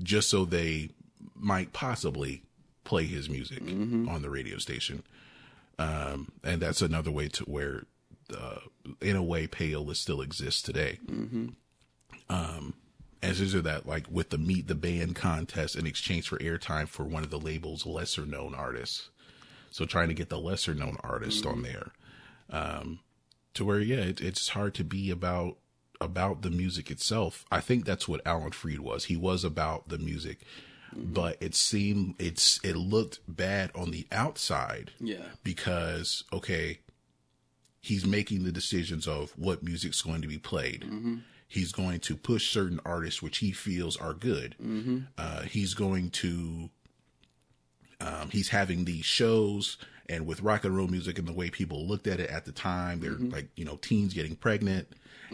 just 0.02 0.30
so 0.30 0.46
they 0.46 0.92
might 1.36 1.74
possibly 1.74 2.44
play 2.86 3.04
his 3.04 3.30
music 3.30 3.62
on 3.62 4.22
the 4.22 4.30
radio 4.30 4.58
station. 4.58 5.04
Um, 5.78 6.32
and 6.46 6.62
that's 6.62 6.82
another 6.82 7.12
way 7.12 7.28
to 7.28 7.44
where, 7.44 7.84
uh, 8.34 8.60
in 9.02 9.18
a 9.18 9.24
way, 9.24 9.48
payola 9.48 9.98
still 9.98 10.22
exists 10.22 10.62
today. 10.62 10.98
Um, 12.30 12.74
as 13.22 13.42
is 13.42 13.52
that 13.52 13.86
like 13.86 14.06
with 14.10 14.30
the 14.30 14.38
meet 14.38 14.70
the 14.70 14.76
band 14.76 15.18
contest 15.18 15.76
in 15.76 15.86
exchange 15.86 16.30
for 16.30 16.38
airtime 16.38 16.88
for 16.88 17.04
one 17.04 17.26
of 17.26 17.32
the 17.32 17.38
label's 17.38 17.86
lesser 17.86 18.26
known 18.26 18.56
artists. 18.56 19.10
So 19.72 19.86
trying 19.86 20.10
to 20.10 20.14
get 20.14 20.30
the 20.30 20.40
lesser 20.40 20.74
known 20.74 20.98
artist 21.04 21.46
on 21.46 21.56
mm-hmm. 21.56 21.64
there. 21.64 21.92
Um, 22.52 23.00
to 23.54 23.66
where 23.66 23.80
yeah 23.80 23.98
it, 23.98 24.22
it's 24.22 24.50
hard 24.50 24.74
to 24.76 24.84
be 24.84 25.12
about 25.12 25.58
about 26.02 26.42
the 26.42 26.50
music 26.50 26.90
itself. 26.90 27.46
I 27.52 27.60
think 27.60 27.86
that's 27.86 28.08
what 28.08 28.26
alan 28.26 28.52
freed 28.52 28.80
was. 28.80 29.06
He 29.06 29.18
was 29.18 29.44
about 29.44 29.90
the 29.90 29.98
music 29.98 30.40
mm-hmm. 30.96 31.14
but 31.14 31.38
it 31.40 31.56
seemed 31.56 32.16
it's 32.20 32.60
it 32.64 32.76
looked 32.76 33.20
bad 33.28 33.72
on 33.76 33.92
the 33.92 34.08
outside 34.12 34.92
Yeah. 35.00 35.26
because 35.44 36.24
okay 36.34 36.80
he's 37.82 38.06
making 38.06 38.44
the 38.44 38.52
decisions 38.52 39.08
of 39.08 39.32
what 39.38 39.64
music's 39.64 40.02
going 40.02 40.22
to 40.22 40.28
be 40.28 40.38
played. 40.38 40.82
Mm-hmm. 40.82 41.16
He's 41.48 41.72
going 41.72 42.02
to 42.02 42.16
push 42.16 42.52
certain 42.52 42.80
artists 42.86 43.22
which 43.22 43.38
he 43.38 43.52
feels 43.52 43.96
are 43.98 44.14
good. 44.14 44.56
Uh, 45.18 45.42
he's 45.44 45.74
going 45.74 46.10
to 46.12 46.70
um, 48.02 48.30
he's 48.30 48.50
having 48.50 48.86
these 48.86 49.06
shows 49.06 49.78
and 50.08 50.26
with 50.26 50.42
rock 50.42 50.64
and 50.64 50.76
roll 50.76 50.88
music 50.88 51.20
and 51.20 51.28
the 51.28 51.34
way 51.34 51.50
people 51.50 51.86
looked 51.86 52.08
at 52.08 52.20
it 52.20 52.30
at 52.30 52.46
the 52.46 52.52
time 52.52 53.00
they're 53.00 53.12
like 53.12 53.50
you 53.56 53.66
know 53.66 53.78
teens 53.82 54.14
getting 54.14 54.36
pregnant 54.36 54.88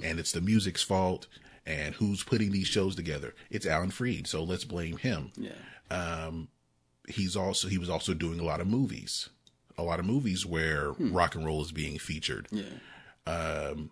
and 0.03 0.19
it's 0.19 0.31
the 0.31 0.41
music's 0.41 0.83
fault 0.83 1.27
and 1.65 1.95
who's 1.95 2.23
putting 2.23 2.51
these 2.51 2.67
shows 2.67 2.95
together? 2.95 3.33
It's 3.49 3.65
alan 3.65 3.91
freed 3.91 4.27
so 4.27 4.43
let's 4.43 4.65
blame 4.65 4.97
him. 4.97 5.31
Yeah, 5.35 5.51
um, 5.89 6.49
he's 7.07 7.35
also 7.35 7.67
he 7.67 7.77
was 7.77 7.89
also 7.89 8.13
doing 8.13 8.39
a 8.39 8.43
lot 8.43 8.61
of 8.61 8.67
movies 8.67 9.29
a 9.77 9.83
lot 9.83 9.99
of 9.99 10.05
movies 10.05 10.45
where 10.45 10.91
rock 10.93 11.35
and 11.35 11.45
roll 11.45 11.61
is 11.61 11.71
being 11.71 11.97
featured. 11.97 12.47
Yeah, 12.51 12.63
um, 13.27 13.91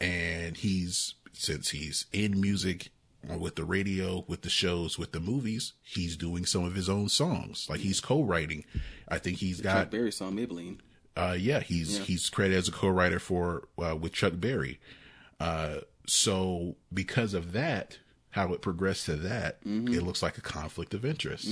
and 0.00 0.56
he's 0.56 1.14
since 1.32 1.70
he's 1.70 2.06
in 2.12 2.40
music 2.40 2.90
uh, 3.32 3.38
with 3.38 3.56
the 3.56 3.64
radio 3.64 4.24
with 4.28 4.42
the 4.42 4.50
shows 4.50 4.98
with 4.98 5.12
the 5.12 5.20
movies 5.20 5.72
he's 5.82 6.16
doing 6.16 6.44
some 6.46 6.64
of 6.64 6.74
his 6.74 6.88
own 6.88 7.08
songs. 7.08 7.66
Like 7.68 7.80
he's 7.80 8.00
co-writing. 8.00 8.64
I 9.08 9.18
think 9.18 9.38
he's 9.38 9.58
Chuck 9.58 9.64
got 9.64 9.90
Berry 9.90 10.12
song 10.12 10.34
Maybelline. 10.36 10.78
uh 11.16 11.36
yeah 11.38 11.60
he's 11.60 11.98
Yeah. 11.98 12.04
he's 12.04 12.30
credited 12.30 12.58
as 12.58 12.68
a 12.68 12.72
co-writer 12.72 13.18
for 13.18 13.68
uh, 13.78 13.96
with 13.96 14.12
chuck 14.12 14.34
berry. 14.36 14.78
Uh 15.40 15.78
so 16.06 16.76
because 16.92 17.34
of 17.34 17.52
that 17.52 17.98
how 18.30 18.52
it 18.52 18.60
progressed 18.62 19.06
to 19.06 19.16
that 19.16 19.58
it 19.64 20.02
looks 20.02 20.22
like 20.22 20.36
a 20.38 20.42
conflict 20.42 20.92
of 20.94 21.04
interest. 21.04 21.48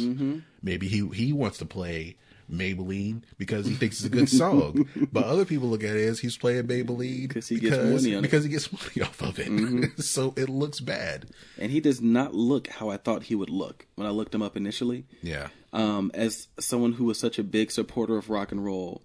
Maybe 0.63 0.89
he 0.89 1.09
he 1.09 1.33
wants 1.33 1.59
to 1.59 1.65
play 1.67 2.17
Maybelline 2.51 3.23
because 3.39 3.66
he 3.66 3.75
thinks 3.75 3.97
it's 3.99 4.07
a 4.07 4.09
good 4.11 4.29
song, 4.29 4.89
but 5.12 5.25
other 5.25 5.45
people 5.45 5.69
look 5.69 5.83
at 5.85 5.97
it 5.97 6.07
as 6.09 6.21
he's 6.21 6.37
playing 6.37 6.65
Maybelline 6.65 7.31
'Cause 7.31 7.49
he 7.49 7.59
gets 7.59 7.77
money 7.77 8.15
on 8.15 8.19
it. 8.19 8.23
because 8.23 8.45
he 8.45 8.51
gets 8.51 8.71
money 8.73 9.03
off 9.09 9.23
of 9.23 9.39
it. 9.39 9.99
so 10.03 10.35
it 10.37 10.49
looks 10.49 10.81
bad. 10.81 11.27
And 11.59 11.71
he 11.73 11.81
does 11.81 12.01
not 12.01 12.35
look 12.35 12.69
how 12.69 12.91
I 12.91 12.97
thought 12.97 13.25
he 13.25 13.35
would 13.35 13.51
look 13.51 13.87
when 13.95 14.07
I 14.07 14.11
looked 14.11 14.35
him 14.35 14.43
up 14.43 14.57
initially. 14.57 15.05
Yeah. 15.23 15.49
um, 15.73 16.11
as 16.15 16.49
someone 16.61 16.93
who 16.93 17.05
was 17.05 17.19
such 17.19 17.39
a 17.39 17.43
big 17.45 17.71
supporter 17.71 18.16
of 18.16 18.31
rock 18.31 18.53
and 18.53 18.65
roll 18.65 19.03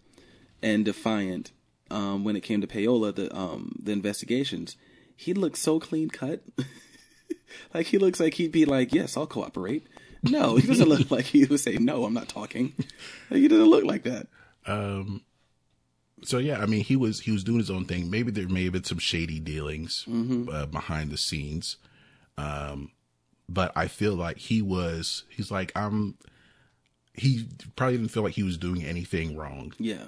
and 0.61 0.83
defiant 0.85 1.51
um, 1.91 2.23
when 2.23 2.35
it 2.35 2.41
came 2.43 2.61
to 2.61 2.67
payola, 2.67 3.15
the 3.15 3.35
um, 3.35 3.75
the 3.81 3.91
investigations, 3.91 4.75
he 5.15 5.33
looked 5.33 5.57
so 5.57 5.79
clean 5.79 6.09
cut. 6.09 6.43
like 7.73 7.87
he 7.87 7.97
looks 7.97 8.19
like 8.19 8.35
he'd 8.35 8.51
be 8.51 8.65
like, 8.65 8.93
"Yes, 8.93 9.17
I'll 9.17 9.25
cooperate." 9.27 9.87
No, 10.23 10.55
he 10.57 10.67
doesn't 10.67 10.89
look 10.89 11.09
like 11.11 11.25
he 11.25 11.45
would 11.45 11.59
say, 11.59 11.77
"No, 11.77 12.03
I'm 12.05 12.13
not 12.13 12.27
talking." 12.29 12.73
Like, 13.29 13.39
he 13.39 13.47
doesn't 13.47 13.69
look 13.69 13.83
like 13.85 14.03
that. 14.03 14.27
Um. 14.65 15.21
so 16.23 16.37
yeah, 16.37 16.59
I 16.59 16.65
mean, 16.65 16.83
he 16.83 16.95
was 16.95 17.21
he 17.21 17.31
was 17.31 17.43
doing 17.43 17.59
his 17.59 17.69
own 17.71 17.85
thing. 17.85 18.09
Maybe 18.09 18.31
there 18.31 18.47
may 18.49 18.65
have 18.65 18.73
been 18.73 18.83
some 18.83 18.99
shady 18.99 19.39
dealings 19.39 20.05
uh, 20.51 20.65
behind 20.65 21.11
the 21.11 21.17
scenes, 21.17 21.77
um, 22.37 22.91
but 23.47 23.71
I 23.75 23.87
feel 23.87 24.15
like 24.15 24.37
he 24.37 24.61
was. 24.61 25.23
He's 25.29 25.51
like 25.51 25.71
I'm. 25.75 26.17
He 27.13 27.47
probably 27.75 27.97
didn't 27.97 28.11
feel 28.11 28.23
like 28.23 28.33
he 28.35 28.43
was 28.43 28.57
doing 28.57 28.83
anything 28.85 29.35
wrong 29.35 29.73
Yeah, 29.77 30.05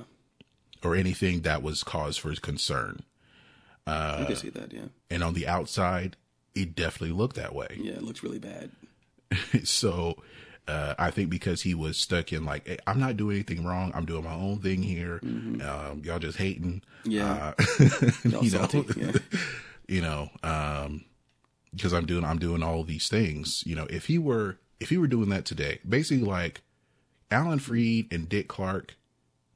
or 0.83 0.95
anything 0.95 1.41
that 1.41 1.61
was 1.63 1.83
cause 1.83 2.17
for 2.17 2.33
concern. 2.35 3.01
Uh, 3.87 4.19
I 4.21 4.25
can 4.25 4.35
see 4.35 4.49
that. 4.49 4.71
Yeah, 4.71 4.85
And 5.09 5.23
on 5.23 5.33
the 5.33 5.47
outside, 5.47 6.15
it 6.55 6.75
definitely 6.75 7.15
looked 7.15 7.35
that 7.37 7.53
way. 7.55 7.77
yeah, 7.81 7.93
it 7.93 8.03
looks 8.03 8.23
really 8.23 8.39
bad. 8.39 8.71
so 9.63 10.15
uh, 10.67 10.95
I 10.97 11.11
think 11.11 11.29
because 11.29 11.61
he 11.61 11.73
was 11.73 11.97
stuck 11.97 12.31
in 12.31 12.45
like, 12.45 12.67
hey, 12.67 12.77
I'm 12.87 12.99
not 12.99 13.17
doing 13.17 13.37
anything 13.37 13.65
wrong. 13.65 13.91
I'm 13.93 14.05
doing 14.05 14.23
my 14.23 14.33
own 14.33 14.59
thing 14.59 14.83
here. 14.83 15.19
Um, 15.23 16.01
y'all 16.03 16.19
just 16.19 16.37
hating. 16.37 16.81
Yeah. 17.03 17.53
Uh, 17.57 18.11
Y'all 18.29 18.67
know, 18.73 18.85
yeah. 18.95 19.11
you 19.87 20.01
know, 20.01 20.29
um, 20.43 21.03
because 21.73 21.93
I'm 21.93 22.05
doing, 22.05 22.23
I'm 22.23 22.37
doing 22.39 22.63
all 22.63 22.83
these 22.83 23.09
things. 23.09 23.63
You 23.65 23.75
know, 23.75 23.87
if 23.89 24.05
he 24.05 24.17
were, 24.17 24.59
if 24.79 24.89
he 24.89 24.97
were 24.97 25.07
doing 25.07 25.29
that 25.29 25.45
today, 25.45 25.79
basically 25.87 26.25
like 26.25 26.61
Alan 27.31 27.59
Freed 27.59 28.11
and 28.13 28.29
Dick 28.29 28.47
Clark, 28.47 28.95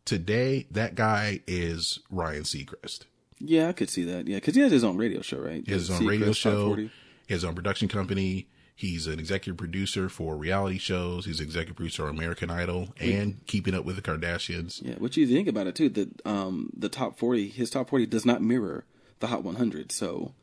today 0.06 0.66
that 0.72 0.96
guy 0.96 1.42
is 1.46 2.00
Ryan 2.10 2.44
Seacrest. 2.44 3.02
Yeah, 3.40 3.70
I 3.70 3.74
could 3.74 3.90
see 3.90 4.06
that. 4.06 4.28
Yeah, 4.28 4.38
because 4.38 4.56
he 4.56 4.62
has 4.62 4.72
his 4.72 4.84
own 4.84 4.98
radio 4.98 5.22
show, 5.22 5.38
right? 5.38 5.64
He 5.66 5.72
has 5.72 5.88
his 5.88 5.92
own 5.92 6.02
Seacrest 6.02 6.10
radio 6.10 6.32
show, 6.32 6.68
40. 6.68 6.84
he 6.84 6.90
has 7.34 7.42
his 7.42 7.46
own 7.46 7.56
production 7.56 7.88
company. 7.88 8.48
He's 8.78 9.08
an 9.08 9.20
executive 9.20 9.58
producer 9.58 10.10
for 10.10 10.36
reality 10.36 10.78
shows. 10.78 11.26
He's 11.26 11.40
executive 11.40 11.78
producer 11.78 12.04
on 12.04 12.10
American 12.10 12.50
Idol 12.50 12.94
and 13.00 13.46
Keeping 13.48 13.74
Up 13.74 13.86
with 13.86 13.96
the 13.96 14.02
Kardashians. 14.02 14.82
Yeah, 14.84 14.96
what 14.96 15.16
you 15.16 15.26
think 15.26 15.48
about 15.48 15.68
it 15.68 15.76
too? 15.76 15.90
That 15.90 16.26
um 16.26 16.72
the 16.76 16.90
top 16.90 17.18
forty, 17.18 17.48
his 17.48 17.70
top 17.70 17.90
forty 17.90 18.06
does 18.06 18.26
not 18.26 18.42
mirror 18.42 18.84
the 19.20 19.28
Hot 19.28 19.44
100. 19.44 19.92
So 19.92 20.34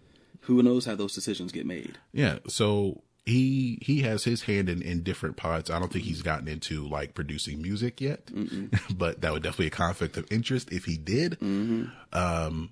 who 0.42 0.62
knows 0.62 0.86
how 0.86 0.94
those 0.94 1.14
decisions 1.14 1.52
get 1.52 1.66
made? 1.66 1.98
Yeah, 2.12 2.38
so 2.48 3.02
he 3.24 3.78
he 3.82 4.00
has 4.00 4.24
his 4.24 4.42
hand 4.42 4.68
in, 4.68 4.82
in 4.82 5.02
different 5.02 5.36
pods. 5.36 5.70
I 5.70 5.78
don't 5.78 5.92
think 5.92 6.04
he's 6.04 6.22
gotten 6.22 6.48
into 6.48 6.88
like 6.88 7.14
producing 7.14 7.60
music 7.60 8.00
yet, 8.00 8.30
but 8.96 9.20
that 9.20 9.32
would 9.32 9.42
definitely 9.42 9.66
be 9.66 9.74
a 9.74 9.76
conflict 9.76 10.16
of 10.16 10.26
interest 10.32 10.72
if 10.72 10.86
he 10.86 10.96
did. 10.96 11.38
Um, 12.12 12.70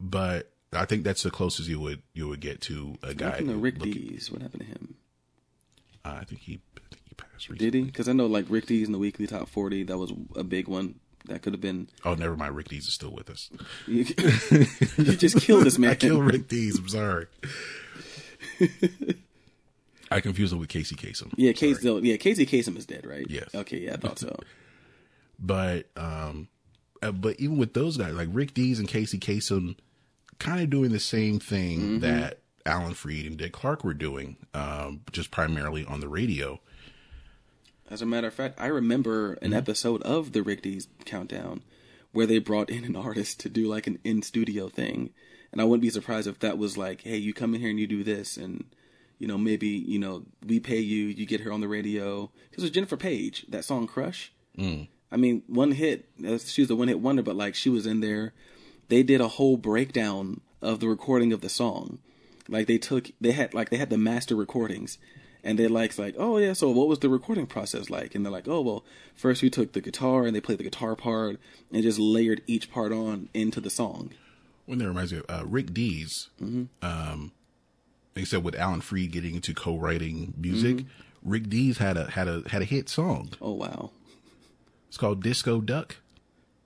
but 0.00 0.52
I 0.72 0.84
think 0.84 1.04
that's 1.04 1.22
the 1.22 1.30
closest 1.30 1.68
you 1.68 1.80
would 1.80 2.02
you 2.12 2.28
would 2.28 2.40
get 2.40 2.60
to 2.62 2.96
a 3.02 3.08
What 3.08 3.16
guy. 3.16 3.26
happened 3.30 3.48
to 3.48 3.54
who 3.54 3.60
Rick 3.60 3.78
look- 3.78 3.90
Dees? 3.92 4.30
What 4.30 4.42
happened 4.42 4.62
to 4.62 4.66
him? 4.68 4.94
Uh, 6.04 6.18
I 6.20 6.24
think 6.24 6.42
he 6.42 6.60
I 6.76 6.80
think 6.94 7.02
he 7.08 7.14
passed. 7.14 7.48
Did 7.58 7.74
he? 7.74 7.82
Because 7.82 8.08
I 8.08 8.12
know 8.12 8.26
like 8.26 8.46
Rick 8.48 8.66
Dees 8.66 8.86
in 8.86 8.92
the 8.92 8.98
weekly 8.98 9.26
top 9.26 9.48
40, 9.48 9.84
that 9.84 9.96
was 9.98 10.12
a 10.36 10.44
big 10.44 10.68
one. 10.68 10.96
That 11.26 11.42
could 11.42 11.52
have 11.54 11.60
been. 11.60 11.88
Oh, 12.04 12.14
never 12.14 12.36
mind. 12.36 12.54
Rick 12.54 12.68
Dees 12.68 12.86
is 12.86 12.94
still 12.94 13.10
with 13.10 13.28
us. 13.30 13.50
You, 13.88 14.04
just 15.16 15.40
killed 15.40 15.64
this 15.64 15.76
man. 15.78 15.90
I 15.92 15.94
killed 15.96 16.24
Rick 16.24 16.46
Dees. 16.46 16.78
I'm 16.78 16.88
sorry. 16.88 17.26
I 20.10 20.20
confused 20.20 20.52
him 20.52 20.60
with 20.60 20.68
Casey 20.68 20.94
Kasem. 20.94 21.32
Yeah, 21.36 21.52
Casey. 21.52 21.84
no, 21.86 21.98
Yeah, 21.98 22.16
Casey 22.16 22.46
Kasem 22.46 22.76
is 22.76 22.86
dead, 22.86 23.04
right? 23.06 23.26
Yes. 23.28 23.52
Okay, 23.54 23.78
yeah, 23.80 23.94
I 23.94 23.96
thought 23.96 24.18
so. 24.20 24.36
but 25.38 25.88
um 25.96 26.48
uh, 27.02 27.10
but 27.12 27.38
even 27.40 27.56
with 27.58 27.74
those 27.74 27.96
guys 27.96 28.14
like 28.14 28.28
Rick 28.32 28.54
Dees 28.54 28.78
and 28.78 28.88
Casey 28.88 29.18
Kasem 29.18 29.76
kind 30.38 30.60
of 30.60 30.70
doing 30.70 30.90
the 30.92 31.00
same 31.00 31.38
thing 31.40 31.80
Mm-hmm. 31.80 31.98
that 32.00 32.40
Alan 32.64 32.94
Freed 32.94 33.26
and 33.26 33.36
Dick 33.36 33.52
Clark 33.52 33.84
were 33.84 33.94
doing 33.94 34.36
um 34.54 35.00
just 35.12 35.30
primarily 35.30 35.84
on 35.86 36.00
the 36.00 36.08
radio 36.08 36.60
As 37.88 38.02
a 38.02 38.06
matter 38.06 38.26
of 38.26 38.34
fact, 38.34 38.60
I 38.60 38.66
remember 38.66 39.34
an 39.34 39.52
episode 39.52 40.02
of 40.02 40.32
the 40.32 40.42
Rick 40.42 40.66
Countdown 41.04 41.62
where 42.12 42.26
they 42.26 42.38
brought 42.38 42.70
in 42.70 42.84
an 42.84 42.96
artist 42.96 43.38
to 43.40 43.48
do 43.48 43.66
like 43.68 43.86
an 43.86 43.98
in 44.02 44.22
studio 44.22 44.68
thing, 44.68 45.10
and 45.52 45.60
I 45.60 45.64
wouldn't 45.64 45.82
be 45.82 45.90
surprised 45.90 46.26
if 46.26 46.38
that 46.40 46.58
was 46.58 46.76
like, 46.78 47.02
hey, 47.02 47.16
you 47.18 47.32
come 47.34 47.54
in 47.54 47.60
here 47.60 47.70
and 47.70 47.78
you 47.78 47.86
do 47.86 48.02
this, 48.02 48.36
and 48.36 48.64
you 49.18 49.28
know 49.28 49.38
maybe 49.38 49.68
you 49.68 49.98
know 50.00 50.24
we 50.44 50.58
pay 50.58 50.80
you, 50.80 51.04
you 51.06 51.26
get 51.26 51.42
her 51.42 51.52
on 51.52 51.60
the 51.60 51.68
radio 51.68 52.30
because 52.50 52.64
it 52.64 52.66
was 52.66 52.70
Jennifer 52.72 52.96
Page 52.96 53.46
that 53.50 53.64
song 53.64 53.86
Crush. 53.86 54.32
I 54.58 55.16
mean, 55.16 55.42
one 55.46 55.70
hit. 55.72 56.08
uh, 56.26 56.38
She 56.38 56.62
was 56.62 56.70
a 56.70 56.74
one 56.76 56.88
hit 56.88 56.98
wonder, 57.00 57.22
but 57.22 57.36
like 57.36 57.54
she 57.54 57.68
was 57.70 57.86
in 57.86 58.00
there. 58.00 58.32
They 58.88 59.02
did 59.02 59.20
a 59.20 59.28
whole 59.28 59.56
breakdown 59.56 60.40
of 60.62 60.80
the 60.80 60.88
recording 60.88 61.32
of 61.32 61.40
the 61.40 61.48
song. 61.48 61.98
Like 62.48 62.66
they 62.66 62.78
took, 62.78 63.10
they 63.20 63.32
had 63.32 63.54
like 63.54 63.70
they 63.70 63.76
had 63.76 63.90
the 63.90 63.98
master 63.98 64.36
recordings, 64.36 64.98
and 65.42 65.58
they're 65.58 65.68
like, 65.68 65.98
like, 65.98 66.14
oh 66.18 66.38
yeah, 66.38 66.52
so 66.52 66.70
what 66.70 66.86
was 66.88 67.00
the 67.00 67.08
recording 67.08 67.46
process 67.46 67.90
like? 67.90 68.14
And 68.14 68.24
they're 68.24 68.32
like, 68.32 68.46
oh 68.48 68.60
well, 68.60 68.84
first 69.16 69.42
we 69.42 69.50
took 69.50 69.72
the 69.72 69.80
guitar 69.80 70.24
and 70.26 70.34
they 70.36 70.40
played 70.40 70.58
the 70.58 70.64
guitar 70.64 70.94
part 70.94 71.40
and 71.72 71.82
just 71.82 71.98
layered 71.98 72.42
each 72.46 72.70
part 72.70 72.92
on 72.92 73.28
into 73.34 73.60
the 73.60 73.70
song. 73.70 74.10
when 74.66 74.78
that 74.78 74.86
reminds 74.88 75.12
me 75.12 75.18
of 75.18 75.24
uh, 75.28 75.44
Rick 75.46 75.72
Dees 75.74 76.28
um 76.40 77.32
like 78.14 78.22
I 78.22 78.24
said 78.24 78.42
with 78.44 78.54
Alan 78.56 78.80
Freed 78.80 79.12
getting 79.12 79.34
into 79.34 79.52
co-writing 79.54 80.34
music 80.36 80.84
Rick 81.22 81.48
Dees 81.50 81.78
had 81.78 81.96
a 81.96 82.10
had 82.12 82.28
a 82.28 82.42
had 82.48 82.62
a 82.62 82.64
hit 82.64 82.88
song 82.88 83.30
Oh 83.40 83.52
wow, 83.52 83.90
it's 84.88 84.96
called 84.96 85.22
Disco 85.22 85.60
Duck 85.60 85.96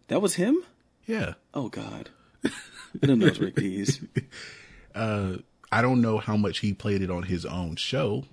that 0.08 0.20
was 0.20 0.34
him. 0.34 0.62
Yeah 1.10 1.34
Oh 1.54 1.68
god, 1.68 2.10
I 2.44 2.50
didn't 3.00 3.18
know 3.18 3.26
it 3.26 3.30
was 3.30 3.40
Rick 3.46 3.56
Dees. 3.56 4.00
I 4.94 5.82
don't 5.82 6.00
know 6.00 6.18
how 6.18 6.36
much 6.36 6.58
he 6.60 6.72
played 6.72 7.00
it 7.02 7.10
on 7.10 7.24
his 7.24 7.44
own 7.46 7.76
show, 7.76 8.24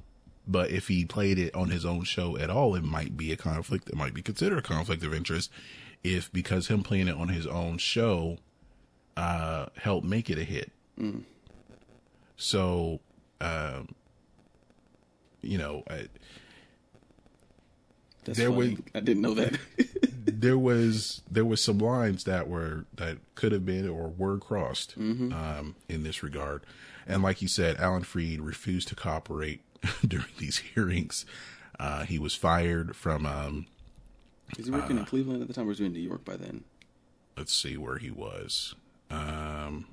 but 0.47 0.71
if 0.71 0.87
he 0.87 1.05
played 1.05 1.37
it 1.39 1.53
on 1.53 1.69
his 1.69 1.85
own 1.85 2.03
show 2.03 2.35
at 2.37 2.49
all, 2.49 2.73
it 2.75 2.83
might 2.83 3.15
be 3.15 3.31
a 3.31 3.37
conflict. 3.37 3.89
It 3.89 3.95
might 3.95 4.13
be 4.13 4.21
considered 4.23 4.57
a 4.57 4.61
conflict 4.63 5.03
of 5.03 5.13
interest 5.13 5.51
if 6.03 6.31
because 6.33 6.67
him 6.67 6.83
playing 6.83 7.07
it 7.07 7.15
on 7.15 7.29
his 7.29 7.45
own 7.47 7.77
show 7.77 8.37
uh 9.15 9.67
helped 9.77 10.05
make 10.05 10.29
it 10.29 10.37
a 10.37 10.43
hit. 10.43 10.71
So, 12.37 12.99
um, 13.41 13.89
you 15.41 15.57
know, 15.57 15.83
I, 15.89 16.07
That's 18.25 18.37
There 18.39 18.49
funny. 18.51 18.69
was- 18.75 18.79
I 18.95 18.99
didn't 18.99 19.21
know 19.21 19.33
that. 19.35 19.57
there 20.27 20.57
was 20.57 21.21
there 21.31 21.45
was 21.45 21.63
some 21.63 21.79
lines 21.79 22.25
that 22.25 22.47
were 22.47 22.85
that 22.95 23.17
could 23.35 23.51
have 23.51 23.65
been 23.65 23.89
or 23.89 24.09
were 24.09 24.37
crossed 24.37 24.93
um, 24.97 25.75
in 25.89 26.03
this 26.03 26.21
regard, 26.21 26.61
and 27.07 27.23
like 27.23 27.41
you 27.41 27.47
said, 27.47 27.77
Alan 27.77 28.03
Freed 28.03 28.41
refused 28.41 28.87
to 28.89 28.95
cooperate 28.95 29.61
during 30.07 30.27
these 30.37 30.57
hearings. 30.57 31.25
Uh, 31.79 32.03
he 32.03 32.19
was 32.19 32.35
fired 32.35 32.95
from. 32.95 33.25
Um, 33.25 33.67
Was 34.57 34.65
he 34.65 34.71
working 34.71 34.97
in 34.97 35.05
Cleveland 35.05 35.41
at 35.41 35.47
the 35.47 35.53
time, 35.53 35.65
or 35.65 35.69
was 35.69 35.79
he 35.79 35.85
in 35.85 35.93
New 35.93 35.99
York 35.99 36.25
by 36.25 36.35
then? 36.35 36.63
let's 37.37 37.53
see 37.53 37.77
where 37.77 37.99
he 37.99 38.09
was. 38.09 38.73
Um, 39.11 39.85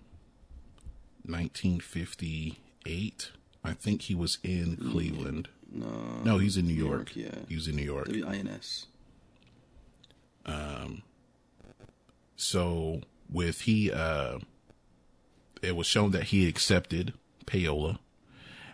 1958. 1.27 3.31
I 3.62 3.73
think 3.73 4.02
he 4.02 4.15
was 4.15 4.39
in 4.43 4.77
Cleveland. 4.77 5.48
No, 5.70 5.86
No, 6.24 6.39
he's 6.39 6.56
in 6.56 6.66
New 6.66 6.74
York. 6.74 7.15
York, 7.15 7.35
yeah. 7.35 7.40
he 7.48 7.55
was 7.55 7.69
in 7.69 7.77
New 7.77 7.82
York. 7.82 8.09
WINS. 8.09 8.86
So 12.37 13.01
with 13.31 13.62
he, 13.62 13.91
uh, 13.91 14.39
it 15.62 15.77
was 15.77 15.87
shown 15.87 16.11
that 16.11 16.25
he 16.25 16.47
accepted 16.49 17.15
payola, 17.47 17.99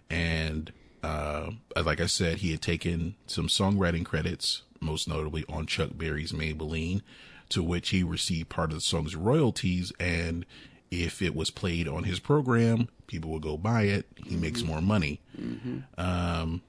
and 0.09 0.73
uh, 1.03 1.51
like 1.77 2.01
I 2.01 2.07
said, 2.07 2.39
he 2.39 2.51
had 2.51 2.61
taken 2.61 3.15
some 3.27 3.47
songwriting 3.47 4.05
credits, 4.05 4.63
most 4.81 5.09
notably 5.09 5.45
on 5.49 5.67
Chuck 5.67 5.91
Berry's 5.95 6.33
Maybelline, 6.33 7.03
to 7.51 7.63
which 7.63 7.91
he 7.91 8.03
received 8.03 8.49
part 8.49 8.71
of 8.71 8.77
the 8.77 8.81
song's 8.81 9.15
royalties. 9.15 9.93
And 10.01 10.45
if 10.91 11.23
it 11.23 11.35
was 11.35 11.51
played 11.51 11.87
on 11.87 12.05
his 12.05 12.19
program, 12.19 12.89
people 13.07 13.31
would 13.31 13.43
go 13.43 13.57
buy 13.57 13.83
it. 13.83 14.07
He 14.27 14.37
makes 14.37 14.63
more 14.63 14.81
money. 14.83 15.21
Um, 15.97 16.63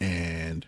and 0.00 0.66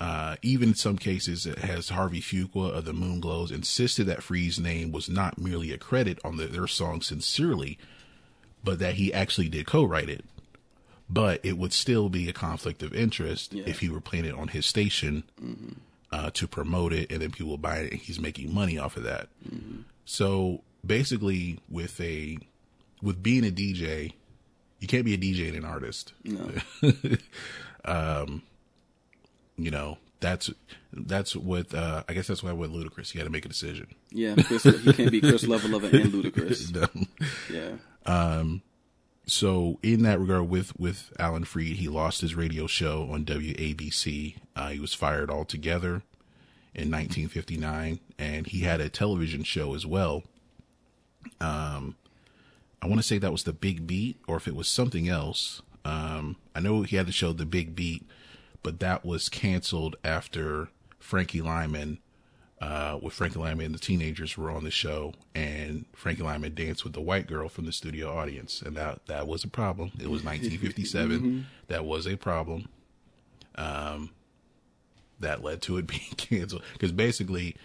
uh, 0.00 0.36
even 0.42 0.70
in 0.70 0.74
some 0.74 0.98
cases, 0.98 1.46
it 1.46 1.58
has 1.58 1.88
Harvey 1.90 2.20
Fuqua 2.20 2.70
of 2.76 2.84
the 2.84 2.92
Moonglows 2.92 3.50
insisted 3.50 4.04
that 4.04 4.22
Freed's 4.22 4.58
name 4.58 4.92
was 4.92 5.08
not 5.08 5.38
merely 5.38 5.72
a 5.72 5.78
credit 5.78 6.18
on 6.24 6.36
the, 6.36 6.46
their 6.46 6.66
song 6.66 7.00
Sincerely, 7.00 7.78
but 8.62 8.78
that 8.78 8.94
he 8.94 9.12
actually 9.12 9.48
did 9.48 9.66
co-write 9.66 10.08
it. 10.10 10.24
But 11.08 11.40
it 11.44 11.56
would 11.56 11.72
still 11.72 12.08
be 12.08 12.28
a 12.28 12.32
conflict 12.32 12.82
of 12.82 12.92
interest 12.92 13.52
Yeah. 13.54 13.64
if 13.66 13.78
he 13.80 13.88
were 13.88 14.00
playing 14.00 14.24
it 14.26 14.34
on 14.34 14.48
his 14.48 14.66
station 14.66 15.22
uh, 16.12 16.30
to 16.34 16.46
promote 16.48 16.92
it, 16.92 17.10
and 17.12 17.22
then 17.22 17.30
people 17.30 17.56
buy 17.56 17.78
it, 17.78 17.92
and 17.92 18.00
he's 18.00 18.18
making 18.20 18.52
money 18.52 18.76
off 18.76 18.96
of 18.96 19.04
that. 19.04 19.28
So 20.04 20.62
basically, 20.84 21.58
with 21.70 22.00
a 22.00 22.38
with 23.02 23.22
being 23.22 23.46
a 23.46 23.50
DJ, 23.50 24.12
you 24.80 24.88
can't 24.88 25.04
be 25.04 25.14
a 25.14 25.18
DJ 25.18 25.46
and 25.48 25.56
an 25.58 25.64
artist 25.64 26.12
No. 26.24 26.50
you 29.56 29.70
know 29.70 29.98
that's 30.20 30.50
that's 30.92 31.36
what 31.36 31.72
uh 31.74 32.02
i 32.08 32.12
guess 32.14 32.26
that's 32.26 32.42
why 32.42 32.52
with 32.52 32.70
ludacris 32.70 33.12
you 33.14 33.18
got 33.20 33.24
to 33.24 33.30
make 33.30 33.44
a 33.44 33.48
decision 33.48 33.86
Yeah, 34.10 34.34
Chris, 34.44 34.62
he 34.64 34.92
can't 34.92 35.10
be 35.10 35.20
Chris 35.20 35.46
Level 35.46 35.74
and 35.76 36.12
Ludacris. 36.12 37.06
Yeah. 37.52 37.72
Um. 38.06 38.62
so 39.26 39.78
in 39.82 40.02
that 40.04 40.18
regard 40.20 40.48
with 40.48 40.78
with 40.78 41.12
alan 41.18 41.44
freed 41.44 41.76
he 41.76 41.88
lost 41.88 42.20
his 42.22 42.34
radio 42.34 42.66
show 42.66 43.08
on 43.10 43.24
wabc 43.24 44.36
uh, 44.54 44.68
he 44.68 44.78
was 44.80 44.94
fired 44.94 45.30
altogether 45.30 46.02
in 46.74 46.90
1959 46.90 47.98
and 48.18 48.46
he 48.46 48.60
had 48.60 48.80
a 48.80 48.88
television 48.88 49.42
show 49.42 49.74
as 49.74 49.84
well 49.86 50.22
um 51.40 51.96
i 52.82 52.86
want 52.86 52.98
to 52.98 53.02
say 53.06 53.18
that 53.18 53.32
was 53.32 53.44
the 53.44 53.52
big 53.52 53.86
beat 53.86 54.16
or 54.28 54.36
if 54.36 54.46
it 54.46 54.54
was 54.54 54.68
something 54.68 55.08
else 55.08 55.62
um 55.84 56.36
i 56.54 56.60
know 56.60 56.82
he 56.82 56.96
had 56.96 57.06
the 57.06 57.12
show 57.12 57.32
the 57.32 57.46
big 57.46 57.74
beat 57.74 58.04
but 58.62 58.80
that 58.80 59.04
was 59.04 59.28
canceled 59.28 59.96
after 60.04 60.68
frankie 60.98 61.42
lyman 61.42 61.98
uh, 62.60 62.98
with 63.02 63.12
Frankie 63.12 63.38
Lymon 63.38 63.66
and 63.66 63.74
the 63.74 63.78
teenagers 63.78 64.36
were 64.38 64.50
on 64.50 64.64
the 64.64 64.70
show, 64.70 65.12
and 65.34 65.84
Frankie 65.94 66.22
Lymon 66.22 66.54
danced 66.54 66.84
with 66.84 66.94
the 66.94 67.00
white 67.00 67.26
girl 67.26 67.48
from 67.48 67.66
the 67.66 67.72
studio 67.72 68.16
audience, 68.16 68.62
and 68.62 68.76
that 68.76 69.04
that 69.06 69.26
was 69.26 69.44
a 69.44 69.48
problem. 69.48 69.92
It 69.98 70.08
was 70.08 70.24
1957. 70.24 71.46
That 71.68 71.84
was 71.84 72.06
a 72.06 72.16
problem. 72.16 72.68
Um, 73.56 74.10
that 75.20 75.42
led 75.42 75.62
to 75.62 75.76
it 75.78 75.86
being 75.86 76.14
canceled 76.16 76.62
because 76.72 76.92
basically, 76.92 77.56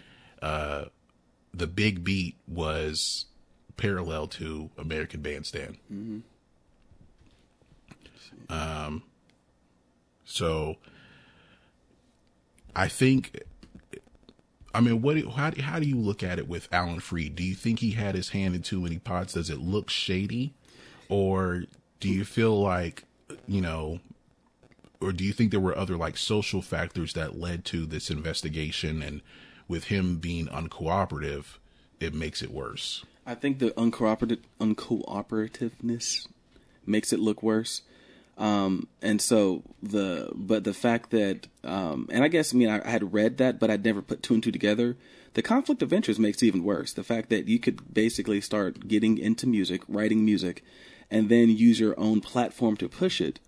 uh, 0.42 0.86
the 1.54 1.66
big 1.66 2.04
beat 2.04 2.36
was 2.46 3.26
parallel 3.78 4.26
to 4.26 4.70
American 4.76 5.22
Bandstand. 5.22 5.78
Um, 8.50 9.02
so 10.32 10.76
I 12.74 12.88
think 12.88 13.44
I 14.74 14.80
mean, 14.80 15.02
what? 15.02 15.18
How, 15.18 15.52
how 15.60 15.78
do 15.78 15.86
you 15.86 15.96
look 15.96 16.22
at 16.22 16.38
it 16.38 16.48
with 16.48 16.68
Alan 16.72 17.00
Freed? 17.00 17.36
Do 17.36 17.42
you 17.42 17.54
think 17.54 17.80
he 17.80 17.90
had 17.90 18.14
his 18.14 18.30
hand 18.30 18.54
in 18.54 18.62
too 18.62 18.80
many 18.80 18.98
pots? 18.98 19.34
Does 19.34 19.50
it 19.50 19.58
look 19.58 19.90
shady, 19.90 20.54
or 21.08 21.64
do 22.00 22.08
you 22.08 22.24
feel 22.24 22.58
like 22.58 23.04
you 23.46 23.60
know, 23.60 24.00
or 25.00 25.12
do 25.12 25.24
you 25.24 25.32
think 25.32 25.50
there 25.50 25.60
were 25.60 25.76
other 25.76 25.96
like 25.96 26.16
social 26.16 26.62
factors 26.62 27.12
that 27.12 27.38
led 27.38 27.64
to 27.66 27.84
this 27.84 28.10
investigation 28.10 29.02
and 29.02 29.20
with 29.68 29.84
him 29.84 30.16
being 30.16 30.46
uncooperative, 30.46 31.58
it 32.00 32.14
makes 32.14 32.42
it 32.42 32.50
worse? 32.50 33.04
I 33.26 33.34
think 33.34 33.58
the 33.58 33.70
uncooperative 33.72 34.40
uncooperativeness 34.58 36.26
makes 36.86 37.12
it 37.12 37.20
look 37.20 37.42
worse. 37.42 37.82
Um, 38.42 38.88
and 39.00 39.22
so 39.22 39.62
the 39.80 40.28
but 40.34 40.64
the 40.64 40.74
fact 40.74 41.10
that 41.10 41.46
um, 41.62 42.08
and 42.10 42.24
I 42.24 42.28
guess 42.28 42.52
I 42.52 42.56
mean 42.56 42.68
I, 42.68 42.84
I 42.84 42.90
had 42.90 43.12
read 43.12 43.38
that, 43.38 43.60
but 43.60 43.70
I'd 43.70 43.84
never 43.84 44.02
put 44.02 44.20
two 44.20 44.34
and 44.34 44.42
two 44.42 44.50
together. 44.50 44.96
The 45.34 45.42
conflict 45.42 45.80
of 45.80 45.92
interest 45.92 46.18
makes 46.18 46.42
it 46.42 46.46
even 46.46 46.64
worse. 46.64 46.92
The 46.92 47.04
fact 47.04 47.30
that 47.30 47.46
you 47.46 47.60
could 47.60 47.94
basically 47.94 48.40
start 48.40 48.88
getting 48.88 49.16
into 49.16 49.46
music, 49.46 49.82
writing 49.86 50.24
music, 50.24 50.64
and 51.08 51.28
then 51.28 51.50
use 51.50 51.78
your 51.78 51.98
own 51.98 52.20
platform 52.20 52.76
to 52.78 52.88
push 52.88 53.20
it. 53.20 53.38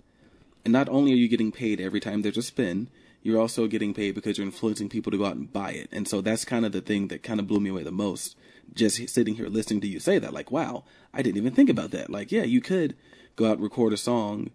And 0.64 0.72
not 0.72 0.88
only 0.88 1.12
are 1.12 1.16
you 1.16 1.28
getting 1.28 1.50
paid 1.50 1.80
every 1.80 1.98
time 1.98 2.22
there's 2.22 2.38
a 2.38 2.42
spin, 2.42 2.88
you're 3.20 3.40
also 3.40 3.66
getting 3.66 3.94
paid 3.94 4.14
because 4.14 4.38
you're 4.38 4.46
influencing 4.46 4.88
people 4.88 5.10
to 5.10 5.18
go 5.18 5.24
out 5.24 5.34
and 5.34 5.52
buy 5.52 5.72
it. 5.72 5.88
And 5.90 6.06
so 6.06 6.20
that's 6.20 6.44
kind 6.44 6.64
of 6.64 6.70
the 6.70 6.80
thing 6.80 7.08
that 7.08 7.24
kind 7.24 7.40
of 7.40 7.48
blew 7.48 7.58
me 7.58 7.70
away 7.70 7.82
the 7.82 7.90
most. 7.90 8.36
Just 8.72 9.08
sitting 9.08 9.34
here 9.34 9.48
listening 9.48 9.80
to 9.80 9.88
you 9.88 9.98
say 9.98 10.20
that, 10.20 10.32
like, 10.32 10.52
wow, 10.52 10.84
I 11.12 11.20
didn't 11.20 11.38
even 11.38 11.52
think 11.52 11.68
about 11.68 11.90
that. 11.90 12.10
Like, 12.10 12.30
yeah, 12.30 12.44
you 12.44 12.60
could 12.60 12.94
go 13.34 13.46
out 13.46 13.54
and 13.54 13.62
record 13.62 13.92
a 13.92 13.96
song, 13.96 14.50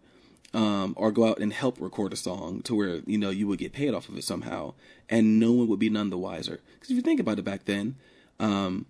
um, 0.54 0.94
or 0.98 1.12
go 1.12 1.28
out 1.28 1.40
and 1.40 1.54
help 1.54 1.80
record 1.80 2.14
a 2.14 2.16
song 2.16 2.62
to 2.64 2.76
where 2.76 3.02
you 3.06 3.18
know 3.18 3.30
you 3.30 3.48
would 3.48 3.60
get 3.60 3.74
paid 3.74 3.94
off 3.94 4.10
of 4.10 4.18
it 4.18 4.24
somehow, 4.24 4.74
and 5.10 5.40
no 5.40 5.52
one 5.52 5.68
would 5.68 5.80
be 5.80 5.90
none 5.90 6.10
the 6.10 6.18
wiser. 6.18 6.60
Because 6.74 6.90
if 6.90 6.96
you 6.96 7.02
think 7.02 7.20
about 7.20 7.40
it, 7.40 7.46
back 7.46 7.66
then, 7.66 7.96
um, 8.40 8.86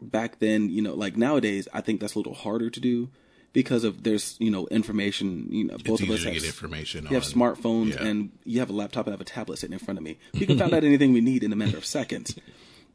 back 0.00 0.38
then, 0.38 0.68
you 0.68 0.82
know, 0.82 0.94
like 0.94 1.16
nowadays, 1.16 1.68
I 1.72 1.80
think 1.80 2.00
that's 2.00 2.14
a 2.14 2.18
little 2.18 2.34
harder 2.34 2.70
to 2.70 2.80
do 2.80 3.10
because 3.52 3.84
of 3.84 4.02
there's 4.02 4.36
you 4.38 4.50
know 4.50 4.66
information. 4.68 5.46
You 5.50 5.64
know, 5.64 5.76
both 5.78 6.02
of 6.02 6.10
us 6.10 6.24
have 6.24 6.34
information. 6.34 7.06
you 7.08 7.14
have 7.14 7.24
smartphones 7.24 7.94
yeah. 7.94 8.04
and 8.04 8.30
you 8.44 8.60
have 8.60 8.70
a 8.70 8.74
laptop 8.74 9.06
and 9.06 9.14
have 9.14 9.20
a 9.20 9.24
tablet 9.24 9.58
sitting 9.58 9.72
in 9.72 9.78
front 9.78 9.98
of 9.98 10.04
me. 10.04 10.18
We 10.34 10.46
can 10.46 10.58
find 10.58 10.74
out 10.74 10.84
anything 10.84 11.12
we 11.12 11.22
need 11.22 11.42
in 11.42 11.52
a 11.52 11.56
matter 11.56 11.78
of 11.78 11.86
seconds. 11.86 12.36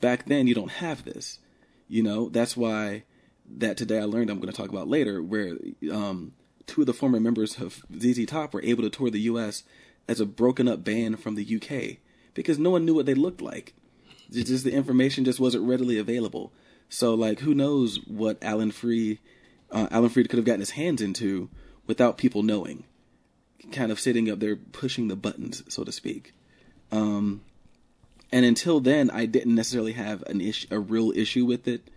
Back 0.01 0.25
then, 0.25 0.47
you 0.47 0.53
don't 0.53 0.71
have 0.71 1.03
this. 1.03 1.39
You 1.87 2.03
know, 2.03 2.29
that's 2.29 2.55
why 2.55 3.03
that 3.57 3.77
today 3.77 3.99
I 3.99 4.03
learned 4.03 4.29
I'm 4.29 4.39
going 4.39 4.51
to 4.51 4.55
talk 4.55 4.69
about 4.69 4.87
later, 4.87 5.23
where 5.23 5.57
um, 5.91 6.33
two 6.69 6.81
of 6.81 6.87
the 6.87 6.93
former 6.93 7.19
members 7.19 7.59
of 7.59 7.83
ZZ 7.99 8.25
Top 8.27 8.53
were 8.53 8.63
able 8.63 8.83
to 8.83 8.89
tour 8.89 9.09
the 9.09 9.21
U.S. 9.21 9.63
as 10.07 10.19
a 10.19 10.25
broken 10.25 10.67
up 10.67 10.83
band 10.83 11.19
from 11.19 11.33
the 11.35 11.55
UK 11.55 11.97
because 12.35 12.59
no 12.59 12.69
one 12.69 12.85
knew 12.85 12.93
what 12.93 13.07
they 13.07 13.15
looked 13.15 13.41
like. 13.41 13.73
It's 14.31 14.49
just 14.49 14.63
the 14.63 14.73
information 14.73 15.25
just 15.25 15.39
wasn't 15.39 15.67
readily 15.67 15.97
available. 15.97 16.53
So, 16.87 17.15
like, 17.15 17.39
who 17.39 17.55
knows 17.55 17.99
what 18.05 18.37
Alan 18.43 18.71
Freed, 18.71 19.17
uh, 19.71 19.87
Alan 19.89 20.09
Freed 20.09 20.29
could 20.29 20.37
have 20.37 20.45
gotten 20.45 20.59
his 20.59 20.71
hands 20.71 21.01
into 21.01 21.49
without 21.87 22.19
people 22.19 22.43
knowing 22.43 22.83
kind 23.71 23.91
of 23.91 23.99
sitting 23.99 24.29
up 24.29 24.39
there 24.39 24.55
pushing 24.55 25.07
the 25.07 25.15
buttons, 25.15 25.63
so 25.67 25.83
to 25.83 25.91
speak. 25.91 26.33
Um, 26.91 27.41
and 28.31 28.45
until 28.45 28.79
then, 28.79 29.09
I 29.09 29.25
didn't 29.25 29.55
necessarily 29.55 29.93
have 29.93 30.21
an 30.23 30.39
issue, 30.39 30.67
a 30.71 30.79
real 30.79 31.11
issue 31.15 31.45
with 31.45 31.67
it. 31.67 31.87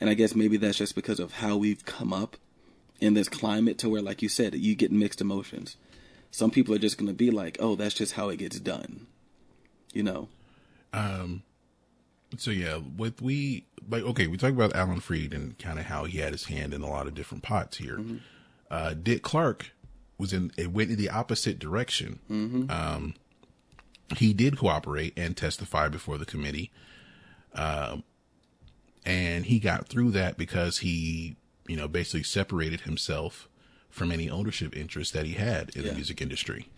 And 0.00 0.10
I 0.10 0.14
guess 0.14 0.34
maybe 0.34 0.56
that's 0.56 0.78
just 0.78 0.94
because 0.94 1.20
of 1.20 1.34
how 1.34 1.56
we've 1.56 1.84
come 1.84 2.12
up 2.12 2.36
in 3.04 3.14
this 3.14 3.28
climate 3.28 3.76
to 3.78 3.88
where, 3.88 4.02
like 4.02 4.22
you 4.22 4.28
said, 4.28 4.54
you 4.54 4.74
get 4.74 4.90
mixed 4.90 5.20
emotions. 5.20 5.76
Some 6.30 6.50
people 6.50 6.74
are 6.74 6.78
just 6.78 6.96
going 6.98 7.08
to 7.08 7.14
be 7.14 7.30
like, 7.30 7.58
"Oh, 7.60 7.76
that's 7.76 7.94
just 7.94 8.14
how 8.14 8.30
it 8.30 8.38
gets 8.38 8.58
done," 8.58 9.06
you 9.92 10.02
know. 10.02 10.28
Um. 10.92 11.42
So 12.38 12.50
yeah, 12.50 12.78
with 12.96 13.20
we 13.22 13.66
like 13.88 14.02
okay, 14.02 14.26
we 14.26 14.36
talk 14.36 14.52
about 14.52 14.74
Alan 14.74 15.00
Freed 15.00 15.32
and 15.32 15.56
kind 15.58 15.78
of 15.78 15.84
how 15.84 16.04
he 16.04 16.18
had 16.18 16.32
his 16.32 16.46
hand 16.46 16.74
in 16.74 16.82
a 16.82 16.88
lot 16.88 17.06
of 17.06 17.14
different 17.14 17.44
pots 17.44 17.76
here. 17.76 18.00
Uh, 18.70 18.94
Dick 18.94 19.22
Clark 19.22 19.70
was 20.18 20.32
in 20.32 20.50
it 20.56 20.72
went 20.72 20.90
in 20.90 20.96
the 20.96 21.10
opposite 21.10 21.58
direction. 21.58 22.18
Um, 22.70 23.14
he 24.16 24.32
did 24.32 24.58
cooperate 24.58 25.12
and 25.16 25.36
testify 25.36 25.88
before 25.88 26.18
the 26.18 26.24
committee, 26.26 26.72
um, 27.54 28.02
and 29.04 29.44
he 29.46 29.60
got 29.60 29.86
through 29.88 30.10
that 30.12 30.36
because 30.36 30.78
he 30.78 31.36
you 31.66 31.76
know 31.76 31.88
basically 31.88 32.22
separated 32.22 32.82
himself 32.82 33.48
from 33.90 34.10
any 34.10 34.28
ownership 34.28 34.76
interest 34.76 35.12
that 35.12 35.24
he 35.26 35.34
had 35.34 35.70
in 35.76 35.82
Yeah. 35.82 35.88
the 35.90 35.94
music 35.94 36.20
industry. 36.20 36.68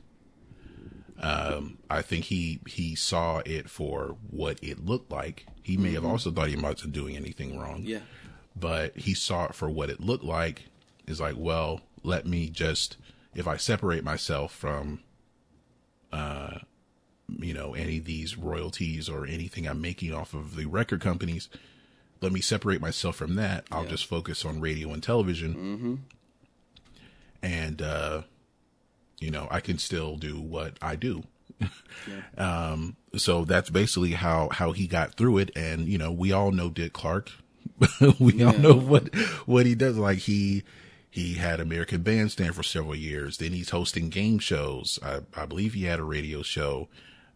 Um, 1.18 1.78
I 1.88 2.02
think 2.02 2.26
he 2.26 2.60
he 2.66 2.94
saw 2.94 3.38
it 3.46 3.70
for 3.70 4.16
what 4.30 4.58
it 4.62 4.84
looked 4.84 5.10
like. 5.10 5.46
He 5.62 5.76
may 5.78 5.92
have 5.92 6.04
also 6.04 6.30
thought 6.30 6.48
he 6.48 6.56
wasn't 6.56 6.92
doing 6.92 7.16
anything 7.16 7.58
wrong. 7.58 7.82
Yeah. 7.84 8.00
But 8.54 8.96
he 8.96 9.14
saw 9.14 9.46
it 9.46 9.54
for 9.54 9.68
what 9.70 9.88
it 9.90 10.00
looked 10.00 10.24
like. 10.24 10.64
Is 11.06 11.20
like, 11.20 11.34
well, 11.38 11.80
let 12.02 12.26
me 12.26 12.50
just 12.50 12.96
if 13.34 13.46
I 13.48 13.56
separate 13.56 14.04
myself 14.04 14.52
from 14.52 15.00
uh 16.12 16.58
you 17.28 17.54
know 17.54 17.74
any 17.74 17.98
of 17.98 18.04
these 18.04 18.36
royalties 18.36 19.08
or 19.08 19.26
anything 19.26 19.66
I'm 19.66 19.80
making 19.80 20.12
off 20.12 20.34
of 20.34 20.54
the 20.54 20.66
record 20.66 21.00
companies, 21.00 21.48
let 22.20 22.32
me 22.32 22.40
separate 22.40 22.80
myself 22.80 23.16
from 23.16 23.34
that. 23.36 23.66
I'll 23.70 23.84
Yeah. 23.84 23.90
just 23.90 24.06
focus 24.06 24.44
on 24.44 24.60
radio 24.60 24.92
and 24.92 25.02
television. 25.02 25.54
Mm-hmm. 25.54 25.94
And 27.42 27.82
uh 27.82 28.22
you 29.18 29.30
know, 29.30 29.48
I 29.50 29.60
can 29.60 29.78
still 29.78 30.16
do 30.16 30.40
what 30.40 30.76
I 30.82 30.96
do. 30.96 31.22
Um, 32.36 32.96
so 33.16 33.44
that's 33.46 33.70
basically 33.70 34.12
how, 34.12 34.50
how 34.52 34.72
he 34.72 34.86
got 34.86 35.14
through 35.14 35.38
it. 35.38 35.50
And, 35.56 35.88
you 35.88 35.96
know, 35.96 36.12
we 36.12 36.30
all 36.32 36.52
know 36.52 36.68
Dick 36.68 36.92
Clark. 36.92 37.30
we 38.20 38.42
all 38.44 38.52
know 38.58 38.74
what, 38.74 39.14
what 39.46 39.64
he 39.64 39.74
does. 39.74 39.96
Like 39.96 40.18
he, 40.18 40.62
he 41.10 41.34
had 41.34 41.58
American 41.58 42.02
Bandstand 42.02 42.54
for 42.54 42.62
several 42.62 42.94
years. 42.94 43.38
Then 43.38 43.52
he's 43.52 43.70
hosting 43.70 44.10
game 44.10 44.38
shows. 44.38 44.98
I, 45.02 45.20
I 45.34 45.46
believe 45.46 45.72
he 45.72 45.84
had 45.84 45.98
a 45.98 46.04
radio 46.04 46.42
show. 46.42 46.88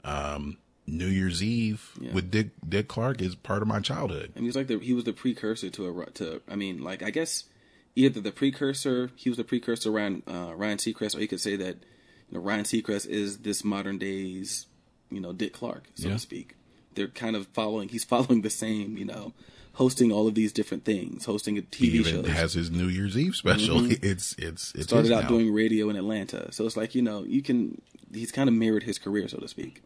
Um, 0.05 0.59
New 0.90 1.06
Year's 1.06 1.42
Eve 1.42 1.90
Yeah. 2.00 2.12
with 2.12 2.30
Dick, 2.30 2.48
Dick 2.68 2.88
Clark 2.88 3.20
is 3.22 3.34
part 3.34 3.62
of 3.62 3.68
my 3.68 3.80
childhood. 3.80 4.32
And 4.34 4.42
he 4.44 4.48
was 4.48 4.56
like 4.56 4.66
the 4.66 4.78
he 4.78 4.92
was 4.94 5.04
the 5.04 5.12
precursor 5.12 5.70
to 5.70 5.88
a 6.00 6.10
to 6.12 6.42
I 6.48 6.56
mean 6.56 6.82
like 6.82 7.02
I 7.02 7.10
guess 7.10 7.44
either 7.96 8.20
the 8.20 8.32
precursor 8.32 9.10
he 9.16 9.28
was 9.30 9.36
the 9.36 9.44
precursor 9.44 9.90
around 9.92 10.22
uh, 10.28 10.52
Ryan 10.54 10.78
Seacrest 10.78 11.16
or 11.16 11.20
you 11.20 11.28
could 11.28 11.40
say 11.40 11.56
that 11.56 11.76
you 12.28 12.38
know 12.38 12.40
Ryan 12.40 12.64
Seacrest 12.64 13.06
is 13.06 13.38
this 13.38 13.64
modern 13.64 13.98
day's 13.98 14.66
you 15.10 15.20
know 15.20 15.32
Dick 15.32 15.52
Clark 15.52 15.84
so 15.94 16.08
Yeah. 16.08 16.14
to 16.14 16.18
speak. 16.20 16.54
They're 16.94 17.08
kind 17.08 17.36
of 17.36 17.46
following 17.48 17.88
he's 17.88 18.04
following 18.04 18.42
the 18.42 18.50
same 18.50 18.96
you 18.98 19.04
know 19.04 19.32
hosting 19.74 20.10
all 20.10 20.26
of 20.26 20.34
these 20.34 20.52
different 20.52 20.84
things 20.84 21.24
hosting 21.26 21.56
a 21.56 21.62
TV 21.62 22.04
shows. 22.04 22.26
has 22.28 22.54
his 22.54 22.70
New 22.70 22.88
Year's 22.88 23.16
Eve 23.16 23.36
special. 23.36 23.84
It's, 24.02 24.34
it's, 24.36 24.74
it's 24.74 24.84
Started 24.84 25.12
out 25.12 25.22
now. 25.24 25.28
doing 25.28 25.54
radio 25.54 25.88
in 25.90 25.96
Atlanta, 25.96 26.50
so 26.52 26.66
it's 26.66 26.76
like 26.76 26.94
you 26.96 27.02
know 27.02 27.22
you 27.24 27.40
can 27.42 27.80
he's 28.12 28.32
kind 28.32 28.48
of 28.48 28.54
mirrored 28.54 28.82
his 28.82 28.98
career 28.98 29.28
so 29.28 29.38
to 29.38 29.46
speak. 29.48 29.82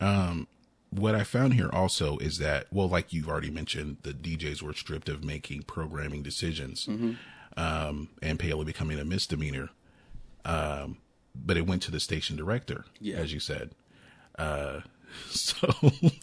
What 0.00 1.14
I 1.14 1.24
found 1.24 1.54
here 1.54 1.70
also 1.72 2.18
is 2.18 2.36
that, 2.38 2.66
well, 2.70 2.88
like 2.88 3.12
you've 3.14 3.28
already 3.28 3.50
mentioned, 3.50 3.96
the 4.02 4.12
DJs 4.12 4.60
were 4.62 4.74
stripped 4.74 5.08
of 5.08 5.24
making 5.24 5.62
programming 5.62 6.22
decisions, 6.22 6.86
um, 7.56 8.08
and 8.20 8.38
payola 8.38 8.66
becoming 8.66 8.98
a 8.98 9.04
misdemeanor. 9.04 9.70
Um, 10.44 10.98
but 11.34 11.56
it 11.56 11.66
went 11.66 11.80
to 11.84 11.90
the 11.90 11.98
station 12.00 12.36
director, 12.36 12.84
Yeah. 13.00 13.16
as 13.16 13.32
you 13.32 13.40
said. 13.40 13.70
Uh, 14.38 14.80
so, 15.30 15.70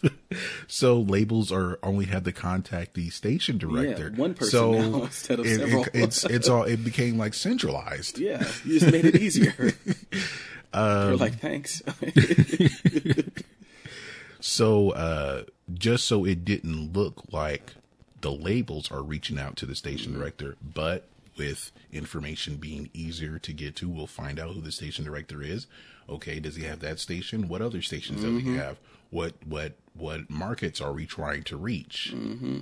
so 0.68 1.00
labels 1.00 1.50
are 1.50 1.78
only 1.82 2.04
had 2.04 2.24
to 2.26 2.32
contact 2.32 2.94
the 2.94 3.10
station 3.10 3.58
director. 3.58 4.12
one 4.14 4.34
person 4.34 4.50
so 4.50 4.72
now 4.72 5.02
instead 5.04 5.40
of 5.40 5.46
it- 5.46 5.52
it- 5.52 5.58
several. 5.60 5.86
it's 5.94 6.24
it's 6.26 6.48
all 6.48 6.62
it 6.62 6.84
became 6.84 7.18
like 7.18 7.34
centralized. 7.34 8.18
Yeah, 8.18 8.44
you 8.64 8.78
just 8.78 8.92
made 8.92 9.04
it 9.04 9.16
easier. 9.16 9.74
Um, 10.72 11.06
They're 11.06 11.16
like 11.16 11.40
thanks. 11.40 11.82
So, 14.40 14.90
uh, 14.90 15.44
just 15.72 16.06
so 16.06 16.24
it 16.24 16.44
didn't 16.44 16.92
look 16.92 17.24
like 17.30 17.74
the 18.20 18.32
labels 18.32 18.90
are 18.90 19.02
reaching 19.02 19.38
out 19.38 19.56
to 19.56 19.66
the 19.66 19.74
station 19.74 20.14
director, 20.14 20.56
but 20.62 21.06
with 21.36 21.72
information 21.92 22.56
being 22.56 22.90
easier 22.92 23.38
to 23.38 23.52
get 23.52 23.76
to, 23.76 23.88
we'll 23.88 24.06
find 24.06 24.38
out 24.38 24.52
who 24.52 24.60
the 24.60 24.72
station 24.72 25.04
director 25.04 25.42
is. 25.42 25.66
Okay, 26.08 26.40
does 26.40 26.56
he 26.56 26.64
have 26.64 26.80
that 26.80 26.98
station? 26.98 27.48
What 27.48 27.62
other 27.62 27.82
stations 27.82 28.22
does 28.22 28.42
he 28.42 28.56
have? 28.56 28.78
What 29.10 29.34
what 29.44 29.74
what 29.94 30.28
markets 30.28 30.80
are 30.80 30.92
we 30.92 31.06
trying 31.06 31.44
to 31.44 31.56
reach? 31.56 32.12
Mm-hmm. 32.14 32.58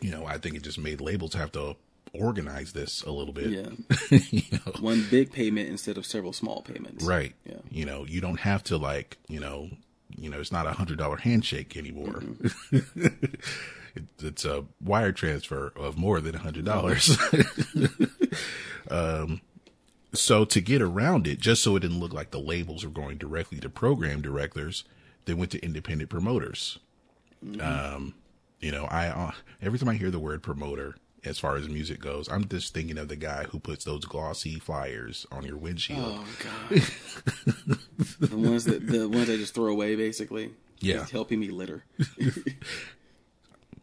You 0.00 0.10
know, 0.10 0.26
I 0.26 0.38
think 0.38 0.54
it 0.54 0.62
just 0.62 0.78
made 0.78 1.00
labels 1.00 1.34
have 1.34 1.52
to 1.52 1.76
organize 2.12 2.72
this 2.72 3.02
a 3.02 3.10
little 3.10 3.32
bit. 3.32 3.48
Yeah. 3.48 4.18
you 4.30 4.42
know, 4.52 4.72
One 4.80 5.06
big 5.10 5.32
payment 5.32 5.68
instead 5.68 5.98
of 5.98 6.06
several 6.06 6.32
small 6.32 6.62
payments. 6.62 7.04
Right. 7.04 7.34
Yeah. 7.44 7.58
You 7.70 7.86
know, 7.86 8.04
you 8.06 8.20
don't 8.20 8.40
have 8.40 8.62
to 8.64 8.76
like, 8.76 9.18
you 9.28 9.40
know, 9.40 9.70
you 10.16 10.30
know, 10.30 10.40
it's 10.40 10.52
not 10.52 10.66
a 10.66 10.72
hundred 10.72 10.98
dollar 10.98 11.16
handshake 11.16 11.76
anymore. 11.76 12.22
it, 12.72 14.04
it's 14.18 14.44
a 14.44 14.64
wire 14.80 15.12
transfer 15.12 15.72
of 15.76 15.96
more 15.96 16.20
than 16.20 16.34
a 16.34 16.38
hundred 16.38 16.64
dollars. 16.64 17.16
um, 18.90 19.40
so 20.12 20.44
to 20.44 20.60
get 20.60 20.80
around 20.80 21.26
it, 21.26 21.40
just 21.40 21.62
so 21.62 21.76
it 21.76 21.80
didn't 21.80 22.00
look 22.00 22.12
like 22.12 22.30
the 22.30 22.38
labels 22.40 22.84
were 22.84 22.90
going 22.90 23.18
directly 23.18 23.58
to 23.60 23.68
program 23.68 24.22
directors, 24.22 24.84
they 25.24 25.34
went 25.34 25.50
to 25.52 25.64
independent 25.64 26.10
promoters. 26.10 26.78
Um, 27.60 28.14
you 28.60 28.70
know, 28.70 28.84
I 28.84 29.08
uh, 29.08 29.32
every 29.60 29.78
time 29.78 29.88
I 29.88 29.94
hear 29.94 30.10
the 30.10 30.18
word 30.18 30.42
promoter, 30.42 30.96
as 31.24 31.38
far 31.38 31.56
as 31.56 31.68
music 31.68 32.00
goes. 32.00 32.28
I'm 32.28 32.46
just 32.48 32.74
thinking 32.74 32.98
of 32.98 33.08
the 33.08 33.16
guy 33.16 33.44
who 33.44 33.58
puts 33.58 33.84
those 33.84 34.04
glossy 34.04 34.58
flyers 34.58 35.26
on 35.32 35.44
your 35.44 35.56
windshield. 35.56 36.00
Oh 36.00 36.26
god. 36.42 36.82
the 38.20 38.36
ones 38.36 38.64
that 38.64 38.86
the 38.86 39.08
ones 39.08 39.30
I 39.30 39.36
just 39.36 39.54
throw 39.54 39.66
away 39.66 39.96
basically. 39.96 40.50
Yeah. 40.80 41.06
Helping 41.10 41.40
me 41.40 41.48
litter. 41.48 41.84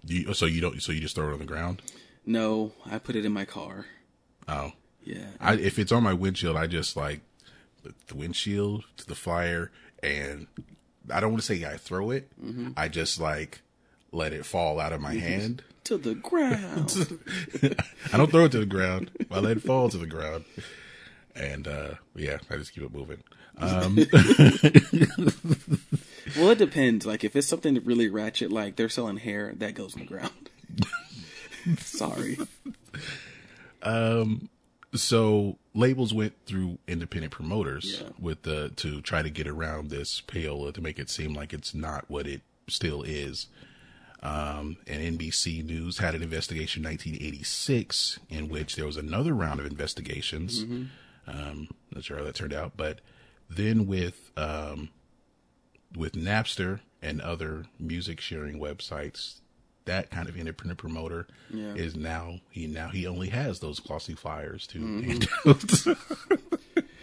You, 0.03 0.33
so 0.33 0.45
you 0.47 0.61
don't. 0.61 0.81
So 0.81 0.91
you 0.91 0.99
just 0.99 1.15
throw 1.15 1.29
it 1.29 1.33
on 1.33 1.39
the 1.39 1.45
ground. 1.45 1.81
no, 2.25 2.71
I 2.89 2.97
put 2.97 3.15
it 3.15 3.23
in 3.25 3.31
my 3.31 3.45
car. 3.45 3.85
Oh, 4.47 4.71
Yeah. 5.03 5.27
I, 5.39 5.53
if 5.53 5.77
it's 5.77 5.91
on 5.91 6.01
my 6.03 6.13
windshield, 6.13 6.57
I 6.57 6.65
just 6.67 6.97
like 6.97 7.21
the, 7.83 7.93
the 8.07 8.15
windshield 8.15 8.83
to 8.97 9.05
the 9.05 9.13
flyer, 9.15 9.71
and 10.01 10.47
I 11.13 11.19
don't 11.19 11.31
want 11.31 11.43
to 11.43 11.45
say 11.55 11.65
I 11.65 11.77
throw 11.77 12.09
it. 12.09 12.29
Mm-hmm. 12.43 12.69
I 12.75 12.87
just 12.87 13.19
like 13.19 13.61
let 14.11 14.33
it 14.33 14.43
fall 14.45 14.79
out 14.79 14.91
of 14.91 15.01
my 15.01 15.13
hand. 15.13 15.63
To 15.85 15.97
the 15.97 16.15
ground. 16.15 17.19
I 18.13 18.17
don't 18.17 18.31
throw 18.31 18.45
it 18.45 18.51
to 18.53 18.59
the 18.59 18.65
ground. 18.65 19.11
I 19.29 19.39
let 19.39 19.57
it 19.57 19.63
fall 19.63 19.89
to 19.89 19.97
the 19.97 20.07
ground, 20.07 20.45
and 21.35 21.67
uh 21.67 21.95
yeah, 22.15 22.37
I 22.49 22.57
just 22.57 22.73
keep 22.73 22.83
it 22.83 22.93
moving. 22.93 23.23
Um, 23.57 23.95
well, 26.37 26.51
it 26.51 26.57
depends. 26.57 27.05
Like 27.05 27.23
if 27.23 27.35
it's 27.35 27.47
something 27.47 27.79
really 27.83 28.09
ratchet, 28.09 28.51
like 28.51 28.75
they're 28.75 28.89
selling 28.89 29.17
hair, 29.17 29.53
that 29.57 29.75
goes 29.75 29.95
in 29.95 30.01
the 30.01 30.07
ground. 30.07 30.49
Sorry. 31.79 32.37
Um. 33.83 34.49
So 34.93 35.57
labels 35.73 36.13
went 36.13 36.33
through 36.45 36.77
independent 36.87 37.31
promoters 37.31 38.01
Yeah. 38.01 38.09
with 38.19 38.41
the 38.43 38.69
to 38.77 39.01
try 39.01 39.21
to 39.21 39.29
get 39.29 39.47
around 39.47 39.89
this 39.89 40.21
payola 40.27 40.73
to 40.73 40.81
make 40.81 40.99
it 40.99 41.09
seem 41.09 41.33
like 41.33 41.53
it's 41.53 41.73
not 41.73 42.05
what 42.09 42.27
it 42.27 42.41
still 42.67 43.01
is. 43.03 43.47
Um, 44.23 44.77
and 44.85 45.17
NBC 45.19 45.65
News 45.65 45.97
had 45.97 46.13
an 46.13 46.21
investigation 46.21 46.83
in 46.85 46.91
1986 46.91 48.19
in 48.29 48.49
which 48.49 48.75
there 48.75 48.85
was 48.85 48.97
another 48.97 49.33
round 49.33 49.59
of 49.59 49.65
investigations. 49.65 50.61
Um, 51.27 51.69
not 51.93 52.03
sure 52.03 52.17
how 52.17 52.23
that 52.25 52.35
turned 52.35 52.53
out, 52.53 52.73
but 52.77 52.99
then 53.49 53.87
with 53.87 54.31
um, 54.37 54.89
with 55.97 56.13
Napster 56.13 56.81
and 57.01 57.19
other 57.21 57.65
music 57.79 58.21
sharing 58.21 58.59
websites, 58.59 59.39
that 59.85 60.11
kind 60.11 60.29
of 60.29 60.37
independent 60.37 60.77
promoter 60.77 61.25
Yeah. 61.49 61.73
is 61.73 61.95
now 61.95 62.41
he 62.51 62.67
now 62.67 62.89
he 62.89 63.07
only 63.07 63.29
has 63.29 63.59
those 63.59 63.79
glossy 63.79 64.13
flyers 64.13 64.67
to 64.67 64.79
hand 65.01 65.27
out. 65.47 65.63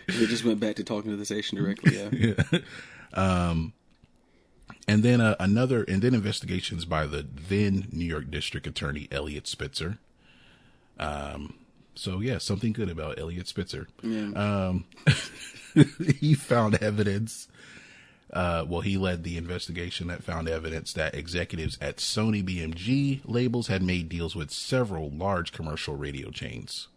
We 0.08 0.26
just 0.26 0.44
went 0.44 0.58
back 0.60 0.76
to 0.76 0.84
talking 0.84 1.10
to 1.10 1.16
the 1.16 1.24
station 1.26 1.58
directly. 1.58 1.98
Yeah. 1.98 2.58
And 4.88 5.02
then 5.02 5.20
uh, 5.20 5.36
another, 5.38 5.84
and 5.84 6.00
then 6.00 6.14
investigations 6.14 6.84
by 6.86 7.06
the 7.06 7.22
then 7.22 7.88
New 7.92 8.06
York 8.06 8.30
District 8.30 8.66
Attorney 8.66 9.06
Elliot 9.12 9.46
Spitzer. 9.46 9.98
Um, 10.98 11.54
so 11.94 12.20
yeah, 12.20 12.38
something 12.38 12.72
good 12.72 12.88
about 12.88 13.18
Elliot 13.18 13.46
Spitzer. 13.48 13.86
Um, 14.36 14.86
he 16.18 16.34
found 16.34 16.76
evidence. 16.76 17.48
Uh, 18.32 18.64
well, 18.68 18.80
he 18.82 18.96
led 18.96 19.24
the 19.24 19.36
investigation 19.36 20.08
that 20.08 20.22
found 20.22 20.48
evidence 20.48 20.92
that 20.92 21.14
executives 21.14 21.78
at 21.80 21.96
Sony 21.96 22.42
BMG 22.44 23.20
labels 23.24 23.68
had 23.68 23.82
made 23.82 24.08
deals 24.08 24.36
with 24.36 24.50
several 24.50 25.10
large 25.10 25.52
commercial 25.52 25.96
radio 25.96 26.30
chains. 26.30 26.88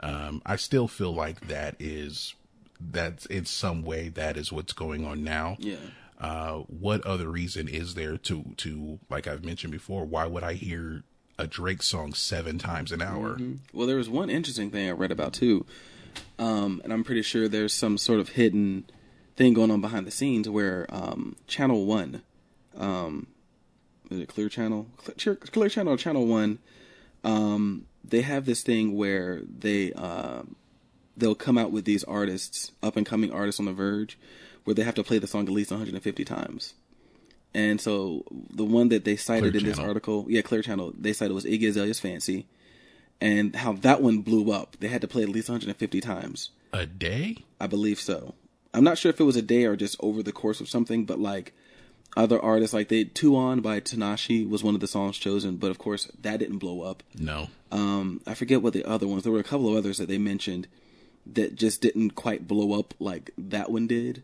Um, 0.00 0.42
I 0.44 0.56
still 0.56 0.88
feel 0.88 1.14
like 1.14 1.48
that 1.48 1.76
is 1.78 2.34
that's 2.80 3.26
in 3.26 3.44
some 3.44 3.82
way 3.84 4.08
that 4.08 4.36
is 4.36 4.52
what's 4.52 4.72
going 4.72 5.06
on 5.06 5.22
now. 5.22 5.56
Yeah. 5.58 5.76
Uh, 6.22 6.58
what 6.68 7.04
other 7.04 7.28
reason 7.28 7.66
is 7.66 7.94
there 7.94 8.16
to 8.16 8.54
to 8.56 9.00
like 9.10 9.26
I've 9.26 9.44
mentioned 9.44 9.72
before? 9.72 10.04
Why 10.04 10.24
would 10.24 10.44
I 10.44 10.52
hear 10.54 11.02
a 11.36 11.48
Drake 11.48 11.82
song 11.82 12.14
seven 12.14 12.58
times 12.58 12.92
an 12.92 13.02
hour? 13.02 13.38
Well, 13.72 13.88
there 13.88 13.96
was 13.96 14.08
one 14.08 14.30
interesting 14.30 14.70
thing 14.70 14.88
I 14.88 14.92
read 14.92 15.10
about 15.10 15.32
too, 15.32 15.66
um, 16.38 16.80
and 16.84 16.92
I'm 16.92 17.02
pretty 17.02 17.22
sure 17.22 17.48
there's 17.48 17.74
some 17.74 17.98
sort 17.98 18.20
of 18.20 18.30
hidden 18.30 18.84
thing 19.34 19.52
going 19.52 19.72
on 19.72 19.80
behind 19.80 20.06
the 20.06 20.12
scenes 20.12 20.48
where 20.48 20.86
um, 20.90 21.34
Channel 21.48 21.86
One, 21.86 22.22
um, 22.76 23.26
is 24.08 24.20
it 24.20 24.28
Clear 24.28 24.48
Channel, 24.48 24.86
Clear, 24.98 25.34
Clear 25.34 25.68
Channel, 25.68 25.96
Channel 25.96 26.26
One, 26.26 26.60
um, 27.24 27.86
they 28.04 28.20
have 28.20 28.44
this 28.44 28.62
thing 28.62 28.94
where 28.94 29.42
they 29.42 29.92
uh, 29.94 30.42
they'll 31.16 31.34
come 31.34 31.58
out 31.58 31.72
with 31.72 31.84
these 31.84 32.04
artists, 32.04 32.70
up 32.80 32.96
and 32.96 33.04
coming 33.04 33.32
artists 33.32 33.58
on 33.58 33.66
the 33.66 33.72
Verge, 33.72 34.16
where 34.64 34.74
they 34.74 34.82
have 34.82 34.94
to 34.94 35.04
play 35.04 35.18
the 35.18 35.26
song 35.26 35.46
at 35.46 35.52
least 35.52 35.70
150 35.70 36.24
times. 36.24 36.74
And 37.54 37.80
so 37.80 38.24
the 38.30 38.64
one 38.64 38.88
that 38.88 39.04
they 39.04 39.16
cited 39.16 39.52
Clear 39.52 39.60
in 39.60 39.66
this 39.66 39.76
Channel. 39.76 39.90
article, 39.90 40.26
yeah, 40.28 40.42
Clear 40.42 40.62
Channel, 40.62 40.94
they 40.98 41.12
cited 41.12 41.34
was 41.34 41.44
Iggy 41.44 41.68
Azalea's 41.68 42.00
Fancy, 42.00 42.46
and 43.20 43.54
how 43.54 43.74
that 43.74 44.00
one 44.02 44.18
blew 44.18 44.50
up. 44.52 44.76
They 44.80 44.88
had 44.88 45.02
to 45.02 45.08
play 45.08 45.22
at 45.22 45.28
least 45.28 45.48
150 45.48 46.00
times. 46.00 46.50
A 46.72 46.86
day? 46.86 47.44
I 47.60 47.66
believe 47.66 48.00
so. 48.00 48.34
I'm 48.74 48.84
not 48.84 48.96
sure 48.96 49.10
if 49.10 49.20
it 49.20 49.24
was 49.24 49.36
a 49.36 49.42
day 49.42 49.64
or 49.64 49.76
just 49.76 49.96
over 50.00 50.22
the 50.22 50.32
course 50.32 50.60
of 50.60 50.68
something, 50.68 51.04
but 51.04 51.18
like 51.18 51.52
other 52.16 52.40
artists, 52.40 52.72
like 52.72 52.88
they 52.88 53.04
"Two 53.04 53.36
On" 53.36 53.60
by 53.60 53.80
Tinashe 53.80 54.48
was 54.48 54.64
one 54.64 54.74
of 54.74 54.80
the 54.80 54.86
songs 54.86 55.18
chosen, 55.18 55.56
but 55.56 55.70
of 55.70 55.78
course 55.78 56.10
that 56.20 56.38
didn't 56.38 56.58
blow 56.58 56.82
up. 56.82 57.02
No. 57.18 57.48
Um, 57.70 58.22
I 58.26 58.34
forget 58.34 58.62
what 58.62 58.72
the 58.72 58.84
other 58.84 59.06
ones. 59.06 59.24
There 59.24 59.32
were 59.32 59.38
a 59.40 59.44
couple 59.44 59.68
of 59.68 59.76
others 59.76 59.98
that 59.98 60.08
they 60.08 60.18
mentioned 60.18 60.68
that 61.26 61.54
just 61.54 61.82
didn't 61.82 62.10
quite 62.10 62.48
blow 62.48 62.78
up 62.78 62.94
like 62.98 63.30
that 63.36 63.70
one 63.70 63.86
did. 63.86 64.22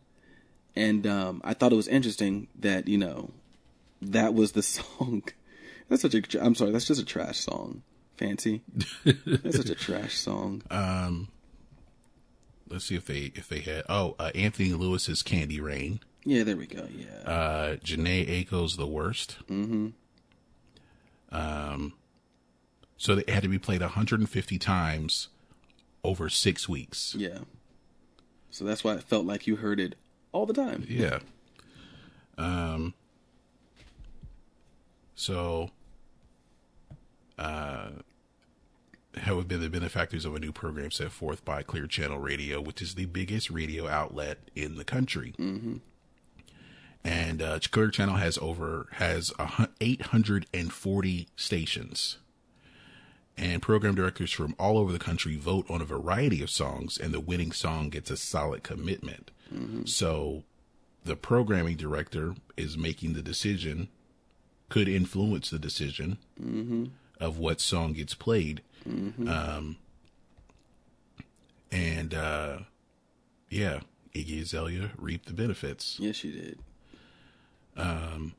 And 0.78 1.06
um, 1.08 1.40
I 1.42 1.54
thought 1.54 1.72
it 1.72 1.76
was 1.76 1.88
interesting 1.88 2.46
that 2.60 2.86
you 2.86 2.98
know 2.98 3.30
that 4.00 4.32
was 4.32 4.52
the 4.52 4.62
song. 4.74 5.24
That's 5.88 6.02
such 6.02 6.14
a. 6.14 6.44
I'm 6.44 6.54
sorry. 6.54 6.70
That's 6.70 6.86
just 6.86 7.02
a 7.02 7.04
trash 7.04 7.40
song. 7.40 7.82
Fancy. 8.16 8.62
That's 9.04 9.56
such 9.56 9.70
a 9.70 9.74
trash 9.86 10.14
song. 10.14 10.62
Um, 10.70 11.28
Let's 12.68 12.84
see 12.84 12.96
if 12.96 13.06
they 13.06 13.32
if 13.34 13.48
they 13.48 13.60
had. 13.60 13.84
Oh, 13.88 14.14
uh, 14.18 14.30
Anthony 14.34 14.72
Lewis's 14.72 15.22
"Candy 15.22 15.60
Rain." 15.60 16.00
Yeah, 16.24 16.44
there 16.44 16.56
we 16.56 16.66
go. 16.66 16.86
Yeah. 16.94 17.30
Uh, 17.30 17.76
Jhené 17.76 18.28
Aiko's 18.28 18.76
"The 18.76 18.86
Worst." 18.86 19.38
Mm-hmm. 19.48 19.88
Um, 21.30 21.94
so 22.96 23.14
it 23.14 23.28
had 23.28 23.42
to 23.42 23.48
be 23.48 23.58
played 23.58 23.80
150 23.80 24.58
times 24.58 25.28
over 26.02 26.28
six 26.28 26.68
weeks. 26.68 27.14
Yeah. 27.16 27.38
So 28.50 28.64
that's 28.64 28.82
why 28.82 28.94
it 28.94 29.02
felt 29.02 29.26
like 29.26 29.46
you 29.46 29.56
heard 29.56 29.78
it 29.80 29.96
all 30.38 30.46
the 30.46 30.54
time. 30.54 30.86
Yeah. 30.88 31.18
Um. 32.36 32.94
So, 35.16 35.70
uh, 37.36 37.88
have 39.16 39.48
been 39.48 39.60
the 39.60 39.68
benefactors 39.68 40.24
of 40.24 40.36
a 40.36 40.38
new 40.38 40.52
program 40.52 40.92
set 40.92 41.10
forth 41.10 41.44
by 41.44 41.64
Clear 41.64 41.88
Channel 41.88 42.20
Radio, 42.20 42.60
which 42.60 42.80
is 42.80 42.94
the 42.94 43.06
biggest 43.06 43.50
radio 43.50 43.88
outlet 43.88 44.38
in 44.54 44.76
the 44.76 44.84
country. 44.84 45.34
Mm-hmm. 45.38 45.78
And 47.02 47.42
uh, 47.42 47.58
Clear 47.72 47.90
Channel 47.90 48.16
has 48.16 48.38
over 48.38 48.86
has 48.92 49.32
a, 49.40 49.68
840 49.80 51.28
stations. 51.34 52.18
And 53.36 53.60
program 53.60 53.96
directors 53.96 54.30
from 54.30 54.54
all 54.58 54.78
over 54.78 54.92
the 54.92 54.98
country 55.00 55.36
vote 55.36 55.68
on 55.68 55.80
a 55.80 55.84
variety 55.84 56.42
of 56.42 56.50
songs, 56.50 56.96
and 56.96 57.12
the 57.12 57.20
winning 57.20 57.52
song 57.52 57.88
gets 57.88 58.10
a 58.10 58.16
solid 58.16 58.62
commitment. 58.62 59.32
So 59.86 60.44
the 61.04 61.16
programming 61.16 61.76
director 61.76 62.34
is 62.56 62.76
making 62.76 63.14
the 63.14 63.22
decision, 63.22 63.88
could 64.68 64.88
influence 64.88 65.50
the 65.50 65.58
decision 65.58 66.18
of 67.20 67.38
what 67.38 67.60
song 67.60 67.92
gets 67.94 68.14
played. 68.14 68.62
Um, 68.86 69.76
and 71.70 72.14
uh, 72.14 72.58
yeah, 73.50 73.80
Iggy 74.14 74.42
Azalea 74.42 74.90
reaped 74.96 75.26
the 75.26 75.32
benefits. 75.34 75.96
Yes, 75.98 76.16
she 76.16 76.30
did. 76.32 76.58
Um. 77.76 78.34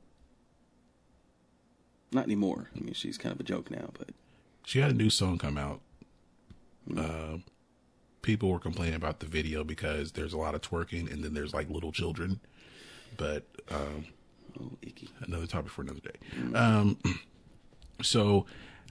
Not 2.12 2.24
anymore. 2.24 2.70
I 2.76 2.80
mean, 2.80 2.94
she's 2.94 3.16
kind 3.16 3.32
of 3.32 3.38
a 3.38 3.44
joke 3.44 3.70
now, 3.70 3.90
but 3.96 4.08
She 4.64 4.80
had 4.80 4.90
a 4.90 4.94
new 4.94 5.10
song 5.10 5.38
come 5.38 5.56
out. 5.56 5.80
Uh, 6.96 7.36
people 8.22 8.50
were 8.50 8.58
complaining 8.58 8.94
about 8.96 9.20
the 9.20 9.26
video 9.26 9.64
because 9.64 10.12
there's 10.12 10.32
a 10.32 10.38
lot 10.38 10.54
of 10.54 10.60
twerking 10.62 11.10
and 11.12 11.22
then 11.24 11.34
there's 11.34 11.54
like 11.54 11.68
little 11.70 11.92
children. 11.92 12.40
But 13.16 13.44
um, 13.70 14.06
oh, 14.60 14.72
icky. 14.82 15.08
another 15.22 15.46
topic 15.46 15.70
for 15.72 15.82
another 15.82 16.00
day. 16.00 16.54
Um, 16.56 16.98
so 18.02 18.46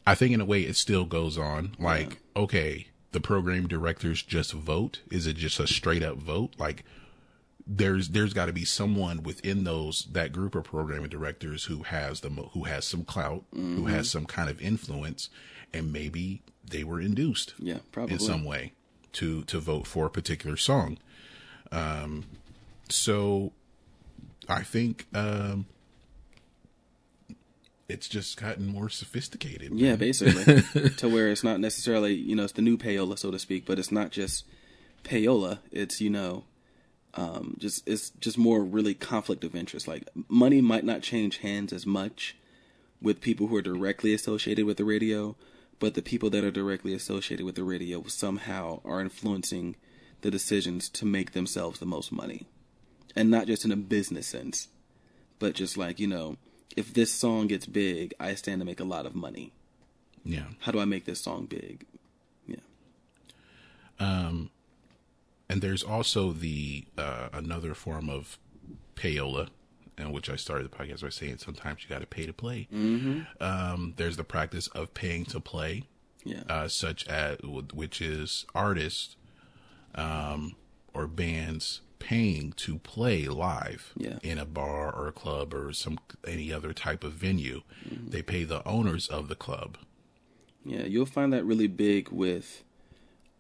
I 0.06 0.16
think 0.16 0.34
in 0.34 0.42
a 0.42 0.46
way 0.46 0.62
it 0.62 0.76
still 0.76 1.06
goes 1.06 1.38
on. 1.38 1.76
Like, 1.80 2.18
okay, 2.36 2.88
the 3.12 3.20
program 3.22 3.68
directors 3.68 4.22
just 4.22 4.54
vote. 4.54 5.02
Is 5.12 5.28
it 5.28 5.36
just 5.36 5.60
a 5.60 5.68
straight 5.68 6.04
up 6.04 6.18
vote? 6.18 6.56
Like, 6.58 6.84
there's 7.72 8.10
there's 8.10 8.34
got 8.34 8.48
to 8.48 8.54
be 8.54 8.66
someone 8.66 9.22
within 9.22 9.64
those 9.64 10.08
that 10.12 10.32
group 10.32 10.56
of 10.56 10.64
programming 10.64 11.10
directors 11.10 11.66
who 11.66 11.84
has 11.84 12.22
the 12.22 12.30
mo- 12.32 12.50
who 12.54 12.64
has 12.64 12.84
some 12.86 13.04
clout, 13.04 13.44
who 13.54 13.86
has 13.86 14.10
some 14.10 14.26
kind 14.26 14.50
of 14.50 14.60
influence, 14.60 15.30
and 15.72 15.94
maybe 15.94 16.42
they 16.68 16.84
were 16.84 17.00
induced 17.00 17.54
Yeah, 17.60 17.78
probably. 17.92 18.14
in 18.16 18.20
some 18.20 18.44
way 18.44 18.74
to 19.14 19.44
to 19.44 19.60
vote 19.60 19.88
for 19.88 20.06
a 20.06 20.10
particular 20.10 20.58
song. 20.58 20.98
Um, 21.72 22.26
so 22.90 23.52
I 24.48 24.64
think 24.64 25.06
um, 25.14 25.68
it's 27.88 28.08
just 28.08 28.40
gotten 28.40 28.68
more 28.68 28.90
sophisticated. 28.90 29.72
Yeah, 29.74 29.96
basically, 29.96 30.62
to 30.98 31.10
where 31.10 31.30
it's 31.30 31.44
not 31.44 31.60
necessarily 31.60 32.14
you 32.14 32.36
know 32.36 32.44
it's 32.44 32.54
the 32.54 32.62
new 32.62 32.78
payola, 32.78 33.18
so 33.18 33.32
to 33.32 33.40
speak, 33.40 33.66
but 33.66 33.80
it's 33.80 33.92
not 33.92 34.12
just 34.12 34.46
payola. 35.04 35.60
It's 35.72 36.02
you 36.02 36.10
know, 36.10 36.44
um, 37.16 37.56
just 37.60 37.88
it's 37.88 38.12
just 38.12 38.38
more 38.38 38.64
really 38.64 38.94
conflict 38.94 39.44
of 39.44 39.56
interest. 39.56 39.88
Like 39.88 40.08
money 40.28 40.62
might 40.62 40.86
not 40.86 41.02
change 41.02 41.40
hands 41.40 41.74
as 41.74 41.86
much 41.86 42.36
with 43.02 43.22
people 43.22 43.48
who 43.48 43.56
are 43.56 43.62
directly 43.62 44.14
associated 44.14 44.66
with 44.66 44.78
the 44.78 44.86
radio, 44.86 45.36
but 45.80 45.94
the 45.94 46.02
people 46.02 46.30
that 46.30 46.44
are 46.44 46.52
directly 46.52 46.94
associated 46.94 47.46
with 47.46 47.56
the 47.56 47.64
radio 47.64 48.04
somehow 48.08 48.82
are 48.84 49.02
influencing 49.02 49.76
the 50.22 50.32
decisions 50.32 50.90
to 50.90 51.06
make 51.06 51.32
themselves 51.32 51.80
the 51.80 51.86
most 51.86 52.12
money, 52.12 52.48
and 53.16 53.30
not 53.30 53.48
just 53.48 53.66
in 53.66 53.72
a 53.72 53.78
business 53.78 54.28
sense, 54.28 54.68
but 55.40 55.56
just 55.56 55.78
like 55.78 56.00
you 56.00 56.08
know, 56.08 56.38
if 56.76 56.94
this 56.94 57.12
song 57.12 57.48
gets 57.48 57.66
big, 57.66 58.14
I 58.20 58.36
stand 58.36 58.62
to 58.62 58.66
make 58.66 58.80
a 58.80 58.86
lot 58.86 59.06
of 59.06 59.16
money 59.16 59.52
yeah. 60.24 60.46
how 60.60 60.72
do 60.72 60.80
I 60.80 60.86
make 60.86 61.06
this 61.06 61.20
song 61.20 61.46
big? 61.46 61.86
Yeah. 62.48 62.58
Um 64.00 64.52
and 65.50 65.62
there's 65.62 65.84
also 65.84 66.32
the 66.32 66.86
uh, 66.98 67.30
another 67.34 67.74
form 67.74 68.10
of 68.10 68.38
payola, 68.96 69.50
which 70.12 70.30
I 70.30 70.36
started 70.36 70.70
the 70.72 70.76
podcast 70.76 71.02
by 71.02 71.10
saying 71.10 71.38
sometimes 71.40 71.84
you 71.84 71.90
got 71.90 72.02
to 72.02 72.08
pay 72.08 72.26
to 72.26 72.34
play. 72.34 72.68
Mm-hmm. 72.74 73.22
Um, 73.44 73.94
there's 73.98 74.18
the 74.18 74.24
practice 74.24 74.68
of 74.68 74.94
paying 74.94 75.26
to 75.26 75.40
play, 75.40 75.84
Yeah. 76.24 76.44
uh, 76.50 76.68
such 76.68 77.08
as 77.08 77.38
which 77.74 78.02
is 78.02 78.46
artists 78.56 79.16
um, 79.96 80.56
or 80.94 81.08
bands 81.08 81.82
paying 82.00 82.54
to 82.54 82.80
play 82.80 83.28
live 83.28 83.92
Yeah. 83.98 84.20
in 84.24 84.38
a 84.38 84.46
bar 84.46 84.92
or 84.94 85.08
a 85.08 85.12
club 85.12 85.54
or 85.54 85.74
some 85.74 86.00
any 86.26 86.52
other 86.54 86.72
type 86.74 87.04
of 87.04 87.14
venue. 87.14 87.62
They 87.86 88.22
pay 88.22 88.44
the 88.46 88.66
owners 88.68 89.08
of 89.08 89.28
the 89.28 89.36
club. 89.36 89.78
yeah. 90.66 90.84
You'll 90.86 91.06
find 91.06 91.34
that 91.34 91.44
really 91.46 91.68
big 91.68 92.10
with, 92.10 92.64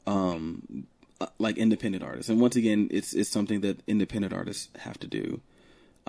um, 0.07 0.87
uh, 1.21 1.27
like 1.37 1.57
independent 1.57 2.03
artists. 2.03 2.29
And 2.29 2.39
once 2.41 2.55
again, 2.55 2.87
it's 2.91 3.13
it's 3.13 3.29
something 3.29 3.61
that 3.61 3.81
independent 3.87 4.33
artists 4.33 4.69
have 4.79 4.97
to 4.99 5.07
do. 5.07 5.41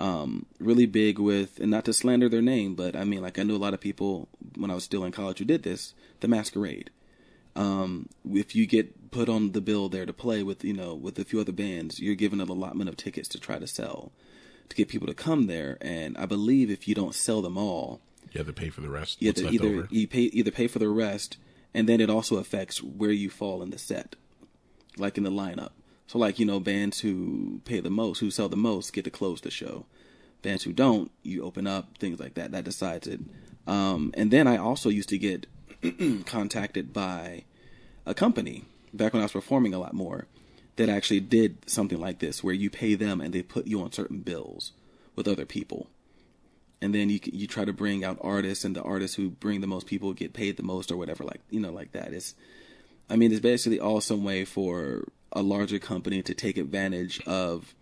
Um, 0.01 0.47
really 0.59 0.87
big 0.87 1.19
with, 1.19 1.59
and 1.59 1.69
not 1.69 1.85
to 1.85 1.93
slander 1.93 2.27
their 2.27 2.41
name, 2.41 2.73
but 2.75 2.95
I 2.95 3.03
mean, 3.03 3.21
like 3.21 3.37
I 3.37 3.43
knew 3.43 3.55
a 3.55 3.57
lot 3.65 3.73
of 3.75 3.79
people 3.79 4.27
when 4.57 4.71
I 4.71 4.75
was 4.75 4.83
still 4.83 5.03
in 5.05 5.11
college 5.11 5.37
who 5.39 5.45
did 5.45 5.63
this. 5.63 5.93
The 6.21 6.27
Masquerade. 6.27 6.89
Um, 7.55 8.07
if 8.33 8.55
you 8.55 8.65
get 8.65 9.11
put 9.11 9.27
on 9.29 9.51
the 9.51 9.61
bill 9.61 9.89
there 9.89 10.05
to 10.05 10.13
play 10.13 10.41
with, 10.41 10.63
you 10.63 10.73
know, 10.73 10.95
with 10.95 11.19
a 11.19 11.25
few 11.25 11.39
other 11.39 11.51
bands, 11.51 11.99
you're 11.99 12.15
given 12.15 12.39
an 12.41 12.49
allotment 12.49 12.89
of 12.89 12.95
tickets 12.97 13.27
to 13.29 13.39
try 13.39 13.59
to 13.59 13.67
sell, 13.67 14.11
to 14.69 14.75
get 14.75 14.87
people 14.87 15.07
to 15.07 15.13
come 15.13 15.47
there. 15.47 15.77
And 15.81 16.17
I 16.17 16.25
believe 16.25 16.71
if 16.71 16.87
you 16.87 16.95
don't 16.95 17.13
sell 17.13 17.41
them 17.41 17.57
all, 17.57 18.01
You 18.31 18.39
have 18.39 18.47
to 18.47 18.53
pay 18.53 18.69
for 18.69 18.81
the 18.81 18.89
rest. 18.89 19.21
you 19.21 19.27
have 19.27 19.35
to 19.35 19.49
either 19.49 19.67
over. 19.67 19.87
you 19.91 20.07
pay 20.07 20.21
either 20.21 20.51
pay 20.51 20.67
for 20.67 20.79
the 20.79 20.89
rest, 20.89 21.37
and 21.73 21.87
then 21.89 21.99
it 22.01 22.09
also 22.09 22.37
affects 22.37 22.81
where 22.81 23.11
you 23.11 23.29
fall 23.29 23.61
in 23.61 23.69
the 23.69 23.77
set, 23.77 24.15
like 24.97 25.17
in 25.17 25.23
the 25.25 25.29
lineup. 25.31 25.71
So 26.11 26.19
like 26.19 26.39
you 26.39 26.45
know 26.45 26.59
bands 26.59 26.99
who 26.99 27.61
pay 27.63 27.79
the 27.79 27.89
most, 27.89 28.19
who 28.19 28.31
sell 28.31 28.49
the 28.49 28.57
most, 28.57 28.91
get 28.91 29.05
to 29.05 29.09
close 29.09 29.39
the 29.39 29.49
show. 29.49 29.85
Bands 30.41 30.63
who 30.63 30.73
don't, 30.73 31.09
you 31.23 31.41
open 31.41 31.67
up 31.67 31.97
things 31.99 32.19
like 32.19 32.33
that. 32.33 32.51
That 32.51 32.65
decides 32.65 33.07
it. 33.07 33.21
Um, 33.65 34.13
and 34.15 34.29
then 34.29 34.45
I 34.45 34.57
also 34.57 34.89
used 34.89 35.07
to 35.07 35.17
get 35.17 35.47
contacted 36.25 36.91
by 36.91 37.45
a 38.05 38.13
company 38.13 38.65
back 38.93 39.13
when 39.13 39.21
I 39.21 39.23
was 39.23 39.31
performing 39.31 39.73
a 39.73 39.79
lot 39.79 39.93
more 39.93 40.27
that 40.75 40.89
actually 40.89 41.21
did 41.21 41.69
something 41.69 41.97
like 41.97 42.19
this, 42.19 42.43
where 42.43 42.53
you 42.53 42.69
pay 42.69 42.95
them 42.95 43.21
and 43.21 43.33
they 43.33 43.41
put 43.41 43.65
you 43.67 43.81
on 43.81 43.93
certain 43.93 44.19
bills 44.19 44.73
with 45.15 45.29
other 45.29 45.45
people 45.45 45.87
and 46.81 46.93
then 46.93 47.09
you 47.09 47.21
you 47.23 47.47
try 47.47 47.63
to 47.63 47.71
bring 47.71 48.03
out 48.03 48.17
artists, 48.19 48.65
and 48.65 48.75
the 48.75 48.83
artists 48.83 49.15
who 49.15 49.29
bring 49.29 49.61
the 49.61 49.67
most 49.67 49.87
people 49.87 50.11
get 50.11 50.33
paid 50.33 50.57
the 50.57 50.63
most, 50.63 50.91
or 50.91 50.97
whatever, 50.97 51.23
like 51.23 51.39
you 51.49 51.61
know, 51.61 51.71
like 51.71 51.93
that. 51.93 52.11
It's, 52.11 52.35
I 53.09 53.15
mean, 53.15 53.31
it's 53.31 53.39
basically 53.39 53.79
all 53.79 54.01
some 54.01 54.25
way 54.25 54.43
for 54.43 55.05
a 55.33 55.41
larger 55.41 55.79
company 55.79 56.21
to 56.23 56.33
take 56.33 56.57
advantage 56.57 57.21
of, 57.25 57.73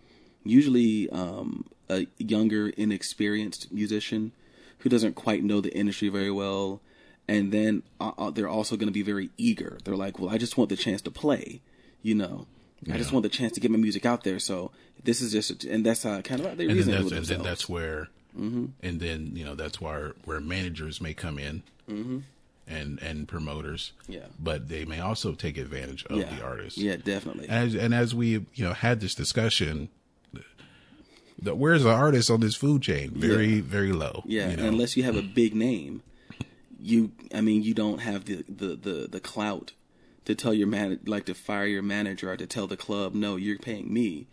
usually 0.44 1.10
um, 1.10 1.66
a 1.90 2.08
younger, 2.18 2.70
inexperienced 2.70 3.72
musician 3.72 4.32
who 4.80 4.90
doesn't 4.90 5.14
quite 5.16 5.44
know 5.44 5.60
the 5.62 5.76
industry 5.76 6.10
very 6.10 6.32
well, 6.32 6.82
and 7.28 7.52
then 7.52 7.84
uh, 8.00 8.12
uh, 8.18 8.30
they're 8.32 8.48
also 8.48 8.76
going 8.76 8.88
to 8.88 8.94
be 8.94 9.02
very 9.02 9.30
eager. 9.38 9.78
They're 9.84 9.96
like, 9.96 10.20
well, 10.20 10.30
I 10.30 10.38
just 10.38 10.58
want 10.58 10.70
the 10.70 10.78
chance 10.78 11.02
to 11.04 11.12
play, 11.12 11.62
you 12.02 12.16
know. 12.16 12.48
I 12.90 12.98
just 12.98 13.12
want 13.12 13.24
the 13.24 13.30
chance 13.30 13.52
to 13.54 13.60
get 13.60 13.72
my 13.72 13.78
music 13.78 14.06
out 14.06 14.24
there. 14.24 14.40
So 14.40 14.72
this 15.04 15.20
is 15.22 15.34
just, 15.34 15.66
a, 15.66 15.72
and 15.72 15.86
that's 15.86 16.06
uh, 16.06 16.22
kind 16.22 16.40
of 16.42 16.58
they 16.58 16.66
and 16.66 16.74
reason 16.76 16.94
and 16.94 17.26
then 17.26 17.42
that's 17.44 17.68
where, 17.68 18.08
Mm-hmm. 18.40 18.66
and 18.82 19.00
then 19.00 19.32
you 19.34 19.44
know 19.44 19.56
that's 19.56 19.82
where 19.82 20.14
where 20.24 20.40
managers 20.40 21.02
may 21.02 21.16
come 21.16 21.40
in, 21.40 21.64
and 22.70 23.02
and 23.02 23.28
promoters. 23.28 23.94
Yeah. 24.08 24.28
but 24.40 24.70
they 24.70 24.86
may 24.86 25.00
also 25.00 25.34
take 25.34 25.58
advantage 25.58 26.06
of 26.06 26.18
yeah. 26.18 26.36
the 26.36 26.44
artist. 26.44 26.78
Yeah, 26.78 26.96
definitely. 26.98 27.50
as 27.50 27.76
and 27.76 27.94
as 27.94 28.14
we 28.14 28.46
you 28.54 28.66
know 28.66 28.74
had 28.74 29.00
this 29.02 29.16
discussion, 29.16 29.90
the, 31.42 31.56
where's 31.56 31.84
the 31.84 31.92
artist 31.92 32.30
on 32.30 32.40
this 32.42 32.56
food 32.56 32.82
chain? 32.82 33.12
Very 33.16 33.56
Yeah. 33.56 33.62
very 33.64 33.92
low. 33.92 34.24
Yeah, 34.26 34.52
you 34.52 34.58
know? 34.58 34.68
unless 34.68 34.96
you 34.96 35.04
have 35.04 35.16
a 35.16 35.22
big 35.22 35.56
name, 35.56 36.04
you 36.80 37.12
I 37.34 37.42
mean 37.42 37.64
you 37.64 37.74
don't 37.74 38.00
have 38.00 38.26
the 38.26 38.44
the 38.48 38.76
the, 38.76 39.08
the 39.10 39.20
clout 39.20 39.74
to 40.26 40.36
tell 40.36 40.54
your 40.54 40.68
man 40.68 41.00
like 41.06 41.26
to 41.26 41.34
fire 41.34 41.66
your 41.66 41.82
manager 41.82 42.32
or 42.32 42.38
to 42.38 42.46
tell 42.46 42.68
the 42.68 42.78
club 42.78 43.16
no 43.16 43.36
you're 43.36 43.58
paying 43.58 43.92
me, 43.92 44.28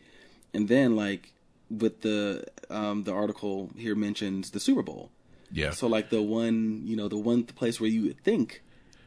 and 0.52 0.68
then 0.68 0.94
like 0.94 1.32
with 1.70 2.02
the 2.02 2.44
um 2.70 3.04
the 3.04 3.12
article 3.12 3.70
here 3.76 3.94
mentions 3.94 4.50
the 4.50 4.60
Super 4.60 4.82
Bowl. 4.82 5.10
Yeah. 5.52 5.70
So 5.70 5.86
like 5.86 6.10
the 6.10 6.22
one 6.22 6.82
you 6.84 6.96
know 6.96 7.08
the 7.08 7.18
one 7.18 7.44
place 7.44 7.80
where 7.80 7.90
you 7.90 8.02
would 8.04 8.20
think 8.22 8.62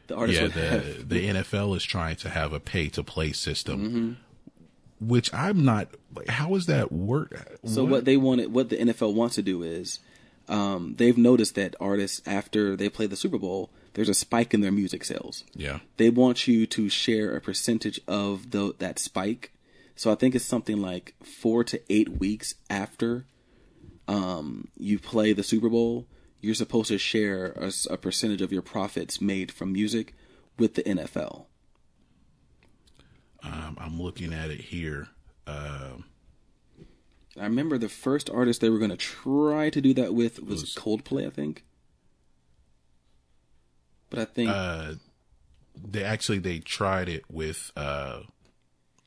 the 0.08 0.16
artist 0.16 0.36
yeah, 0.38 0.42
would 0.44 0.52
the 0.54 0.68
have 0.68 1.08
the 1.08 1.28
NFL 1.28 1.76
is 1.76 1.84
trying 1.84 2.16
to 2.16 2.28
have 2.30 2.52
a 2.52 2.60
pay 2.60 2.88
to 2.90 3.02
play 3.04 3.32
system, 3.32 3.80
Mm-hmm. 3.88 5.06
which 5.08 5.32
I'm 5.32 5.64
not. 5.64 5.88
Like, 6.14 6.28
how 6.28 6.54
is 6.56 6.66
that 6.66 6.90
work? 6.90 7.58
So 7.64 7.84
what 7.84 8.04
they 8.04 8.16
wanted, 8.16 8.52
what 8.52 8.68
the 8.68 8.76
NFL 8.76 9.14
wants 9.14 9.36
to 9.36 9.42
do 9.42 9.62
is, 9.62 10.00
um, 10.48 10.94
they've 10.98 11.16
noticed 11.16 11.54
that 11.54 11.76
artists 11.80 12.20
after 12.26 12.74
they 12.76 12.88
play 12.88 13.06
the 13.06 13.14
Super 13.16 13.38
Bowl, 13.38 13.70
there's 13.94 14.08
a 14.08 14.14
spike 14.14 14.52
in 14.52 14.60
their 14.60 14.72
music 14.72 15.04
sales. 15.04 15.44
Yeah, 15.54 15.78
They 15.96 16.10
want 16.10 16.48
you 16.48 16.66
to 16.66 16.88
share 16.88 17.36
a 17.36 17.40
percentage 17.40 18.00
of 18.08 18.50
the 18.50 18.74
that 18.80 18.98
spike. 18.98 19.52
So 19.94 20.10
I 20.10 20.16
think 20.16 20.34
it's 20.34 20.44
something 20.44 20.80
like 20.82 21.14
four 21.22 21.62
to 21.64 21.80
eight 21.88 22.08
weeks 22.18 22.56
after 22.68 23.26
um, 24.08 24.68
you 24.76 24.98
play 24.98 25.32
the 25.32 25.42
Super 25.44 25.68
Bowl, 25.68 26.06
you're 26.40 26.54
supposed 26.54 26.88
to 26.88 26.98
share 26.98 27.54
a 27.90 27.96
percentage 27.96 28.40
of 28.42 28.52
your 28.52 28.62
profits 28.62 29.20
made 29.20 29.50
from 29.52 29.72
music 29.72 30.14
with 30.58 30.74
the 30.74 30.82
NFL. 30.82 31.46
um, 33.42 33.76
I'm 33.80 34.00
looking 34.00 34.32
at 34.32 34.50
it 34.50 34.60
here. 34.60 35.08
Um 35.46 36.04
I 37.38 37.44
remember 37.44 37.78
the 37.78 37.88
first 37.88 38.28
artist 38.28 38.60
they 38.60 38.68
were 38.70 38.78
going 38.78 38.90
to 38.90 38.96
try 38.96 39.70
to 39.70 39.80
do 39.80 39.94
that 39.94 40.12
with 40.14 40.42
was 40.42 40.62
Was- 40.62 40.74
Coldplay, 40.74 41.26
I 41.26 41.30
think. 41.30 41.64
But 44.10 44.18
I 44.18 44.24
think 44.24 44.50
uh, 44.50 44.94
they 45.80 46.02
actually 46.02 46.38
they 46.38 46.58
tried 46.58 47.08
it 47.08 47.22
with 47.30 47.70
uh, 47.76 48.22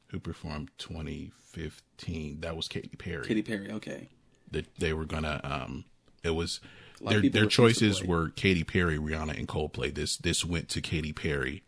who 0.07 0.19
performed 0.19 0.71
2015. 0.77 2.39
That 2.39 2.55
was 2.55 2.69
Katy 2.69 2.95
Perry. 2.97 3.25
Katy 3.27 3.41
Perry. 3.41 3.69
Okay, 3.71 4.07
that 4.51 4.73
they 4.79 4.93
were 4.93 5.05
gonna 5.05 5.41
um 5.43 5.83
it 6.23 6.31
was 6.31 6.61
their 7.03 7.21
their 7.29 7.45
choices 7.45 8.03
were 8.03 8.29
Katy 8.29 8.63
Perry, 8.63 8.97
Rihanna, 8.97 9.37
and 9.37 9.47
Coldplay. 9.47 9.93
This 9.93 10.17
this 10.17 10.45
went 10.45 10.69
to 10.69 10.81
Katy 10.81 11.13
Perry, 11.13 11.63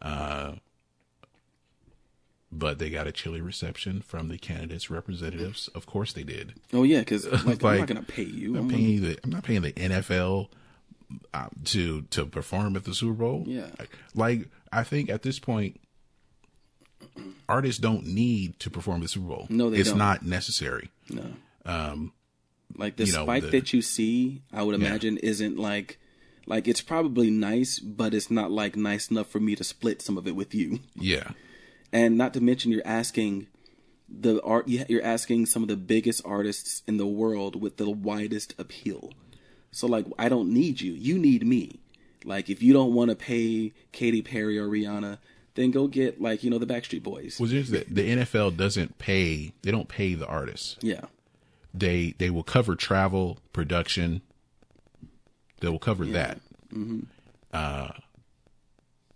uh, 0.00 0.52
but 2.50 2.78
they 2.78 2.90
got 2.90 3.06
a 3.06 3.12
chilly 3.12 3.40
reception 3.40 4.00
from 4.00 4.28
the 4.28 4.38
candidates' 4.38 4.90
representatives. 4.90 5.68
Of 5.74 5.86
course, 5.86 6.12
they 6.12 6.22
did. 6.22 6.54
oh 6.72 6.82
yeah, 6.82 7.00
because 7.00 7.26
like, 7.44 7.62
I'm 7.62 7.78
not 7.78 7.88
going 7.88 8.04
to 8.04 8.12
pay 8.12 8.22
you. 8.22 8.56
I'm 8.56 8.64
I'm 8.64 8.68
paying 8.70 9.02
the 9.02 9.18
I'm 9.24 9.30
not 9.30 9.44
paying 9.44 9.62
the 9.62 9.72
NFL 9.72 10.48
uh, 11.34 11.48
to 11.66 12.02
to 12.02 12.26
perform 12.26 12.76
at 12.76 12.84
the 12.84 12.94
Super 12.94 13.14
Bowl. 13.14 13.44
Yeah. 13.46 13.66
like 14.14 14.48
I 14.72 14.84
think 14.84 15.10
at 15.10 15.22
this 15.22 15.38
point. 15.38 15.80
Artists 17.48 17.80
don't 17.80 18.06
need 18.06 18.60
to 18.60 18.70
perform 18.70 19.00
the 19.00 19.08
Super 19.08 19.26
Bowl. 19.26 19.46
No, 19.48 19.70
they 19.70 19.78
it's 19.78 19.88
don't. 19.88 19.98
not 19.98 20.24
necessary. 20.24 20.90
No. 21.08 21.24
Um, 21.64 22.12
like 22.78 22.96
the 22.96 23.04
you 23.04 23.12
know, 23.12 23.24
spike 23.24 23.42
the- 23.44 23.50
that 23.50 23.72
you 23.74 23.82
see, 23.82 24.42
I 24.52 24.62
would 24.62 24.74
imagine 24.74 25.18
isn't 25.18 25.58
like, 25.58 25.98
like 26.46 26.66
it's 26.66 26.80
probably 26.80 27.30
nice, 27.30 27.78
but 27.78 28.14
it's 28.14 28.30
not 28.30 28.50
like 28.50 28.76
nice 28.76 29.10
enough 29.10 29.26
for 29.28 29.40
me 29.40 29.54
to 29.56 29.64
split 29.64 30.00
some 30.00 30.16
of 30.16 30.26
it 30.26 30.34
with 30.36 30.54
you. 30.54 30.80
Yeah, 30.94 31.32
And 31.92 32.16
not 32.16 32.32
to 32.34 32.40
mention, 32.40 32.70
you're 32.72 32.86
asking 32.86 33.48
the 34.08 34.40
art. 34.42 34.68
you- 34.68 34.84
You're 34.88 35.02
asking 35.04 35.46
some 35.46 35.62
of 35.62 35.68
the 35.68 35.76
biggest 35.76 36.22
artists 36.24 36.82
in 36.86 36.96
the 36.96 37.06
world 37.06 37.60
with 37.60 37.76
the 37.76 37.90
widest 37.90 38.54
appeal. 38.58 39.12
So 39.70 39.86
like, 39.86 40.06
I 40.18 40.28
don't 40.30 40.52
need 40.52 40.80
you. 40.80 40.92
You 40.92 41.18
need 41.18 41.46
me. 41.46 41.80
Like, 42.24 42.48
if 42.50 42.62
you 42.62 42.72
don't 42.72 42.94
want 42.94 43.10
to 43.10 43.16
pay 43.16 43.72
Katy 43.92 44.22
Perry 44.22 44.58
or 44.58 44.66
Rihanna, 44.68 45.18
then 45.54 45.70
go 45.70 45.86
get 45.88 46.20
like 46.20 46.42
you 46.44 46.50
know 46.50 46.58
the 46.58 46.66
Backstreet 46.66 47.02
Boys. 47.02 47.38
Well, 47.38 47.48
just 47.50 47.70
that 47.72 47.94
the 47.94 48.02
NFL 48.10 48.56
doesn't 48.56 48.98
pay. 48.98 49.52
They 49.62 49.70
don't 49.70 49.88
pay 49.88 50.14
the 50.14 50.26
artists. 50.26 50.76
Yeah. 50.80 51.02
They 51.74 52.14
they 52.18 52.30
will 52.30 52.42
cover 52.42 52.74
travel, 52.74 53.38
production, 53.52 54.22
They 55.60 55.68
will 55.68 55.78
cover 55.78 56.04
that. 56.06 56.40
Uh, 57.52 57.88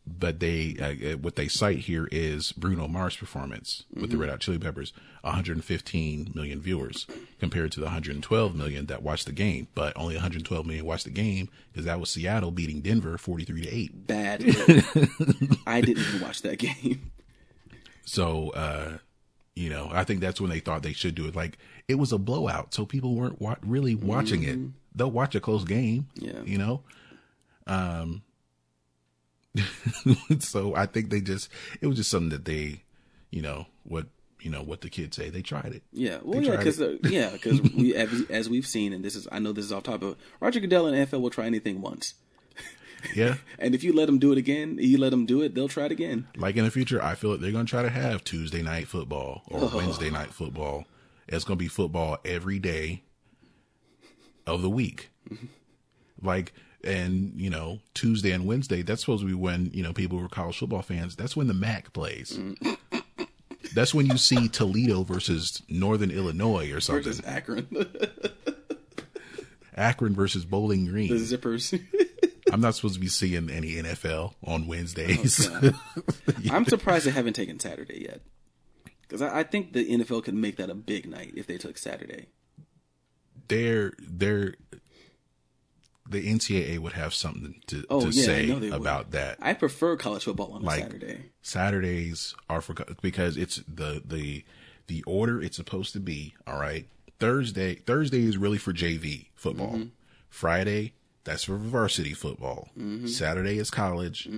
but 0.07 0.41
they 0.41 0.77
uh, 1.13 1.17
what 1.19 1.37
they 1.37 1.49
cite 1.49 1.79
here 1.79 2.09
is 2.11 2.53
Bruno 2.53 2.89
Mars' 2.89 3.17
performance 3.17 3.85
with 3.95 4.11
the 4.11 4.17
Red 4.17 4.31
Hot 4.31 4.41
Chili 4.41 4.59
Peppers, 4.59 4.93
115 5.23 6.33
million 6.35 6.61
viewers 6.61 7.07
compared 7.39 7.71
to 7.73 7.81
the 7.81 7.87
112 7.87 8.55
million 8.57 8.87
that 8.87 9.03
watched 9.03 9.27
the 9.27 9.33
game. 9.33 9.69
But 9.75 9.97
only 9.97 10.15
112 10.17 10.67
million 10.67 10.85
watched 10.85 11.05
the 11.05 11.11
game 11.11 11.49
because 11.73 11.85
that 11.85 12.01
was 12.01 12.11
Seattle 12.11 12.51
beating 12.51 12.81
Denver 12.81 13.17
43 13.17 13.63
to 13.63 13.69
eight. 13.69 14.07
Bad. 14.07 14.43
I 15.67 15.81
didn't 15.81 16.05
even 16.05 16.21
watch 16.21 16.43
that 16.43 16.59
game. 16.59 17.13
So, 18.05 18.51
uh, 18.51 18.99
you 19.55 19.69
know, 19.69 19.89
I 19.93 20.05
think 20.05 20.21
that's 20.21 20.41
when 20.41 20.51
they 20.51 20.61
thought 20.61 20.83
they 20.83 20.93
should 20.95 21.15
do 21.15 21.27
it. 21.27 21.37
Like 21.37 21.59
it 21.89 21.97
was 21.97 22.13
a 22.13 22.19
blowout, 22.19 22.73
so 22.75 22.87
people 22.87 23.15
weren't 23.15 23.41
wa- 23.41 23.57
really 23.63 23.95
watching 23.95 24.43
it. 24.45 24.59
They'll 24.95 25.11
watch 25.11 25.35
a 25.35 25.41
close 25.41 25.65
game, 25.65 26.09
Yeah. 26.17 26.43
you 26.45 26.59
know. 26.59 26.83
Um, 27.67 28.23
so 30.39 30.75
I 30.75 30.87
think 30.87 31.11
they 31.11 31.21
just 31.21 31.49
it 31.81 31.87
was 31.87 31.97
just 31.97 32.11
something 32.11 32.31
that 32.31 32.45
they, 32.45 32.83
you 33.31 33.43
know, 33.43 33.67
what 33.85 34.07
you 34.41 34.51
know 34.51 34.63
what 34.63 34.81
the 34.81 34.89
kids 34.91 35.17
say. 35.17 35.29
They 35.31 35.43
tried 35.43 35.73
it. 35.75 35.83
Yeah, 35.93 36.19
well, 36.23 36.41
They 36.41 36.47
yeah, 36.47 36.57
because 36.57 36.81
it. 36.81 37.01
yeah, 37.11 37.31
because 37.31 37.61
we 37.61 37.95
as, 37.95 38.25
as 38.31 38.49
we've 38.51 38.67
seen, 38.67 38.93
and 38.93 39.05
this 39.05 39.15
is 39.15 39.29
I 39.31 39.39
know 39.39 39.53
this 39.53 39.67
is 39.67 39.73
off 39.73 39.83
topic. 39.85 40.01
But 40.01 40.17
Roger 40.41 40.61
Goodell 40.61 40.87
and 40.87 41.09
NFL 41.09 41.21
will 41.21 41.31
try 41.31 41.47
anything 41.47 41.81
once, 41.81 42.15
Yeah, 43.15 43.37
and 43.59 43.75
if 43.75 43.83
you 43.85 43.93
let 43.93 44.07
them 44.07 44.19
do 44.19 44.33
it 44.33 44.39
again, 44.39 44.79
you 44.81 44.99
let 44.99 45.11
them 45.11 45.27
do 45.27 45.43
it, 45.43 45.55
they'll 45.55 45.69
try 45.69 45.85
it 45.87 45.93
again. 45.93 46.27
like 46.37 46.57
in 46.57 46.65
the 46.65 46.71
future, 46.71 47.03
I 47.03 47.15
feel 47.15 47.31
like 47.33 47.41
they're 47.41 47.53
gonna 47.53 47.65
try 47.65 47.83
to 47.83 47.91
have 47.91 48.25
Tuesday 48.25 48.63
night 48.63 48.89
football 48.89 49.43
or 49.49 49.61
Oh. 49.63 49.77
Wednesday 49.77 50.11
night 50.11 50.33
football. 50.33 50.85
It's 51.29 51.45
gonna 51.45 51.57
be 51.57 51.69
football 51.69 52.19
every 52.25 52.59
day 52.59 53.03
of 54.47 54.61
the 54.63 54.71
week. 54.71 55.11
Mm-hmm. 55.31 55.47
like 56.27 56.53
and 56.85 57.33
you 57.37 57.49
know 57.49 57.79
Tuesday 57.95 58.33
and 58.33 58.45
Wednesday 58.45 58.83
that's 58.83 59.03
supposed 59.03 59.23
to 59.23 59.29
be 59.29 59.35
when 59.35 59.71
you 59.73 59.85
know 59.85 59.93
people 59.93 60.19
who 60.19 60.25
are 60.25 60.29
college 60.29 60.59
football 60.59 60.83
fans 60.83 61.15
that's 61.15 61.37
when 61.37 61.47
the 61.47 61.55
MAC 61.55 61.93
plays 61.93 62.37
mm. 62.37 62.77
that's 63.73 63.95
when 63.95 64.07
you 64.07 64.19
see 64.19 64.49
Toledo 64.49 65.05
versus 65.05 65.63
Northern 65.69 66.11
Illinois 66.11 66.73
or 66.73 66.81
something 66.81 67.05
Versus 67.05 67.23
Akron, 67.25 67.69
Akron 69.77 70.15
versus 70.15 70.45
Bowling 70.45 70.87
Green. 70.87 71.09
the 71.09 71.15
Zippers. 71.15 71.81
I'm 72.53 72.61
not 72.61 72.75
supposed 72.75 72.95
to 72.95 73.01
be 73.01 73.09
seeing 73.09 73.51
any 73.51 73.73
NFL 73.75 74.35
on 74.45 74.67
Wednesdays 74.67 75.49
Oh, 75.51 75.73
I'm 76.51 76.65
surprised 76.67 77.07
they 77.07 77.11
haven't 77.11 77.35
taken 77.35 77.59
Saturday 77.59 78.03
yet, 78.09 78.21
because 79.03 79.23
I, 79.23 79.41
I 79.41 79.43
think 79.43 79.73
the 79.73 79.85
NFL 79.89 80.25
could 80.25 80.35
make 80.35 80.57
that 80.57 80.71
a 80.71 80.75
big 80.75 81.09
night 81.09 81.33
if 81.37 81.47
they 81.47 81.59
took 81.59 81.79
Saturday. 81.79 82.27
they're 83.49 83.93
they're 83.99 84.55
the 86.09 86.21
NCAA 86.31 86.79
would 86.79 86.93
have 86.95 87.15
something 87.15 87.61
to, 87.69 87.85
Oh 87.89 88.01
to 88.03 88.09
yeah, 88.11 88.25
say 88.25 88.47
they 88.47 88.55
would. 88.71 88.73
about 88.73 89.13
that 89.13 89.39
I 89.41 89.55
prefer 89.55 89.97
college 89.97 90.25
football 90.25 90.53
on 90.53 90.63
like 90.63 90.81
Saturday. 90.83 91.31
Saturdays 91.43 92.35
are 92.51 92.61
for 92.61 92.75
because 93.01 93.37
it's 93.37 93.57
the 93.69 94.03
the 94.05 94.45
the 94.89 95.03
order 95.05 95.41
it's 95.41 95.57
supposed 95.57 95.93
to 95.95 96.01
be. 96.01 96.35
All 96.47 96.59
right, 96.59 96.87
Thursday 97.19 97.77
Thursday 97.77 98.25
is 98.25 98.37
really 98.37 98.59
for 98.59 98.73
JV 98.73 99.29
football. 99.35 99.73
Mm-hmm. 99.75 99.89
Friday 100.29 100.95
that's 101.25 101.45
for 101.45 101.57
varsity 101.57 102.15
football. 102.15 102.69
Mm-hmm. 102.79 103.07
Saturday 103.07 103.59
is 103.59 103.71
college. 103.71 104.29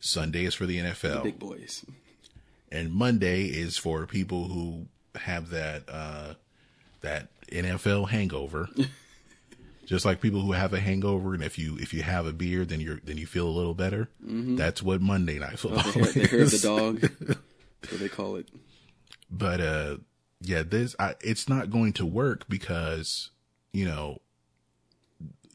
Sunday 0.00 0.44
is 0.44 0.54
for 0.54 0.66
the 0.66 0.78
NFL, 0.78 1.24
Big 1.24 1.38
boys. 1.38 1.84
and 2.70 2.92
Monday 2.92 3.44
is 3.46 3.76
for 3.76 4.06
people 4.06 4.48
who 4.48 4.86
have 5.16 5.50
that 5.50 5.84
uh 5.88 6.34
that 7.00 7.28
NFL 7.50 8.08
hangover. 8.10 8.68
Just 9.86 10.04
like 10.04 10.20
people 10.20 10.42
who 10.42 10.52
have 10.52 10.74
a 10.74 10.80
hangover, 10.80 11.32
and 11.32 11.42
if 11.42 11.58
you 11.58 11.78
if 11.78 11.94
you 11.94 12.02
have 12.02 12.26
a 12.26 12.32
beer, 12.34 12.66
then 12.66 12.78
you're 12.78 13.00
then 13.02 13.16
you 13.16 13.26
feel 13.26 13.48
a 13.48 13.50
little 13.50 13.72
better. 13.74 14.10
That's 14.20 14.82
what 14.82 15.00
Monday 15.00 15.38
night 15.38 15.58
football 15.58 15.82
The 15.82 15.92
hair, 15.92 16.12
the 16.12 16.26
hair 16.26 16.42
of 16.42 16.50
the 16.50 16.58
dog. 16.58 17.00
That's 17.00 17.10
what 17.92 18.00
they 18.00 18.08
call 18.10 18.36
it. 18.36 18.50
but 19.30 19.60
uh 19.62 19.96
yeah 20.42 20.62
this 20.62 20.94
I, 21.00 21.14
it's 21.22 21.48
not 21.48 21.70
going 21.70 21.94
to 21.94 22.04
work 22.06 22.46
because 22.50 23.30
you 23.72 23.86
know 23.86 24.18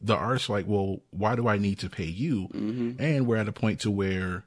the 0.04 0.16
artist's 0.16 0.50
like 0.50 0.66
well 0.68 1.00
why 1.12 1.36
do 1.36 1.48
i 1.48 1.58
need 1.58 1.80
to 1.80 1.90
pay 1.90 2.06
you? 2.06 2.50
And 3.00 3.26
we're 3.26 3.38
at 3.38 3.48
a 3.48 3.54
point 3.54 3.80
to 3.82 3.90
where 3.92 4.44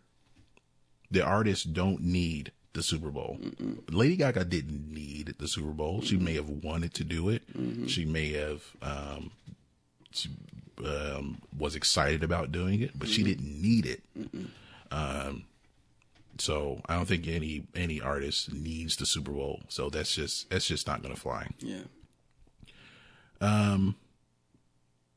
the 1.10 1.24
artists 1.24 1.64
don't 1.64 2.02
need 2.02 2.52
the 2.74 2.82
super 2.82 3.10
bowl. 3.10 3.38
Lady 3.90 4.16
gaga 4.16 4.44
didn't 4.44 4.92
need 4.92 5.34
the 5.38 5.48
super 5.48 5.70
bowl. 5.72 6.02
She 6.02 6.16
may 6.18 6.34
have 6.34 6.48
wanted 6.48 6.92
to 6.94 7.04
do 7.04 7.28
it. 7.30 7.42
She 7.88 8.04
may 8.04 8.32
have 8.32 8.62
um 8.82 9.30
she, 10.10 10.28
um 10.84 11.40
was 11.56 11.74
excited 11.74 12.22
about 12.22 12.52
doing 12.52 12.82
it 12.82 12.98
but 12.98 13.08
she 13.08 13.22
didn't 13.22 13.60
need 13.62 13.86
it. 13.86 14.02
Um, 14.90 15.44
so 16.38 16.82
I 16.86 16.96
don't 16.96 17.06
think 17.06 17.26
any 17.26 17.64
any 17.74 17.98
artist 18.00 18.52
needs 18.52 18.96
the 18.96 19.06
Super 19.06 19.32
Bowl. 19.32 19.62
So 19.68 19.88
that's 19.88 20.14
just 20.14 20.50
that's 20.50 20.66
just 20.66 20.86
not 20.86 21.02
going 21.02 21.14
to 21.14 21.20
fly. 21.20 21.48
Yeah. 21.60 21.84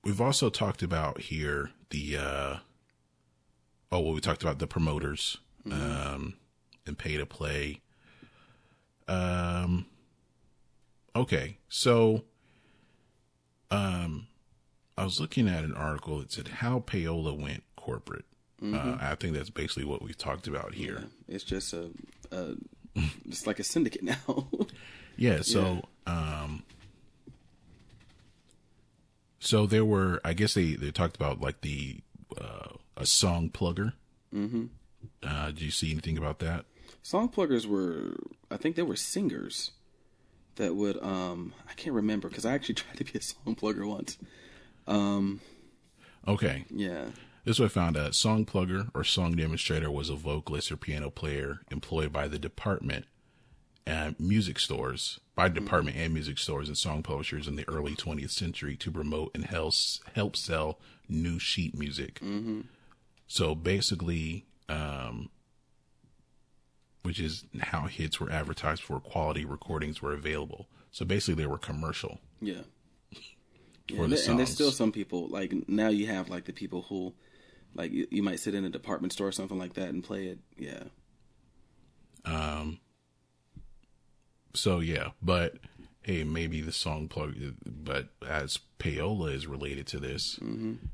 We've 0.10 0.22
also 0.22 0.49
talked 0.49 0.81
about 0.81 1.22
here 1.22 1.69
the 1.91 2.18
uh 2.18 2.57
oh 3.91 3.99
well 3.99 4.14
we 4.14 4.19
talked 4.19 4.41
about 4.41 4.57
the 4.57 4.65
promoters 4.65 5.38
um 5.72 6.34
and 6.88 6.98
pay 6.98 7.15
to 7.18 7.27
play. 7.27 7.81
Um 9.07 9.86
okay. 11.15 11.60
So 11.68 12.23
um 13.69 14.26
I 14.98 15.03
was 15.03 15.19
looking 15.19 15.48
at 15.48 15.64
an 15.64 15.76
article 15.76 16.18
that 16.22 16.31
said 16.31 16.48
how 16.48 16.80
payola 16.80 17.40
went 17.40 17.61
corporate. 17.76 18.26
Uh, 18.64 18.98
I 18.99 19.14
think 19.14 19.36
that's 19.36 19.52
basically 19.52 19.86
what 19.86 20.02
we've 20.02 20.18
talked 20.18 20.48
about 20.48 20.73
here. 20.73 21.03
It's 21.27 21.44
just 21.44 21.72
a, 21.72 21.91
a 22.31 22.56
it's 23.27 23.45
like 23.45 23.60
a 23.60 23.64
syndicate 23.64 24.02
now. 24.02 24.18
Yeah, 25.18 25.41
so 25.41 25.84
um 26.07 26.64
so 29.40 29.66
there 29.66 29.86
were 29.86 30.22
I 30.24 30.34
guess 30.34 30.53
they 30.53 30.74
they 30.74 30.91
talked 30.91 31.16
about 31.16 31.41
like 31.41 31.61
the 31.61 32.02
uh 32.40 32.70
a 32.98 33.06
song 33.06 33.49
plugger. 33.49 33.94
Mm-hmm. 34.34 34.66
Uh 35.24 35.48
did 35.48 35.61
you 35.61 35.72
see 35.72 35.91
anything 35.91 36.18
about 36.18 36.40
that? 36.40 36.66
Song 37.02 37.30
pluggers 37.30 37.66
were, 37.66 38.18
I 38.52 38.57
think 38.57 38.76
they 38.76 38.82
were 38.84 38.95
singers 38.95 39.72
that 40.56 40.76
would, 40.76 41.02
um, 41.02 41.53
I 41.70 41.74
can't 41.74 41.95
remember 41.95 42.28
because 42.28 42.45
I 42.45 42.53
actually 42.53 42.76
tried 42.84 42.98
to 42.98 43.06
be 43.06 43.18
a 43.18 43.22
song 43.22 43.56
plugger 43.56 43.88
once. 43.88 44.18
Um, 44.86 45.40
Okay. 46.28 46.66
Yeah. 46.70 47.06
This 47.45 47.56
is 47.56 47.60
what 47.61 47.68
I 47.68 47.70
found 47.70 47.98
out. 47.98 48.14
Song 48.14 48.45
plugger 48.45 48.90
or 48.94 49.03
song 49.03 49.36
demonstrator 49.36 49.90
was 49.90 50.10
a 50.10 50.16
vocalist 50.16 50.72
or 50.72 50.78
piano 50.78 51.10
player 51.10 51.61
employed 51.72 52.11
by 52.11 52.28
the 52.28 52.38
department 52.38 53.06
and 53.85 54.19
music 54.19 54.60
stores, 54.60 55.19
by 55.35 55.49
department 55.49 55.97
and 55.97 56.14
music 56.14 56.38
stores 56.38 56.68
and 56.68 56.77
song 56.77 57.01
publishers 57.03 57.47
in 57.47 57.56
the 57.56 57.68
early 57.68 57.95
20th 57.95 58.31
century 58.31 58.76
to 58.77 58.91
promote 58.91 59.31
and 59.34 59.45
help, 59.45 59.73
help 60.14 60.35
sell 60.35 60.80
new 61.07 61.39
sheet 61.39 61.77
music. 61.77 62.19
So 63.27 63.56
basically, 63.56 64.45
um, 64.68 65.30
which 67.03 67.19
is 67.19 67.45
how 67.60 67.88
hits 67.88 68.19
were 68.19 68.31
advertised 68.31 68.84
for 68.84 68.99
quality 68.99 69.45
recordings 69.45 70.01
were 70.01 70.14
available. 70.14 70.68
So 70.91 71.06
basically, 71.06 71.41
they 71.43 71.47
were 71.47 71.57
commercial. 71.57 72.19
Yeah. 72.41 72.61
Yeah, 73.91 74.03
and, 74.03 74.11
the 74.11 74.18
there- 74.18 74.30
and 74.30 74.38
there's 74.39 74.51
still 74.51 74.72
some 74.72 74.91
people 74.91 75.27
like 75.30 75.51
now 75.68 75.88
you 75.89 76.06
have 76.06 76.30
like 76.30 76.45
the 76.45 76.53
people 76.53 76.84
who 76.84 77.11
like 77.73 77.91
you, 77.91 78.06
you 78.11 78.22
might 78.22 78.39
sit 78.39 78.53
in 78.53 78.64
a 78.64 78.69
department 78.69 79.14
store 79.14 79.30
or 79.30 79.31
something 79.31 79.57
like 79.57 79.73
that 79.73 79.89
and 79.89 80.03
play 80.03 80.27
it. 80.27 80.38
Yeah. 80.60 80.84
So 84.53 84.80
yeah, 84.80 85.09
but 85.21 85.55
hey, 86.03 86.23
maybe 86.23 86.61
the 86.61 86.71
song 86.71 87.07
plug, 87.07 87.35
but 87.65 88.07
as 88.27 88.59
payola 88.80 89.34
is 89.34 89.45
related 89.47 89.85
to 89.88 89.99
this, 89.99 90.39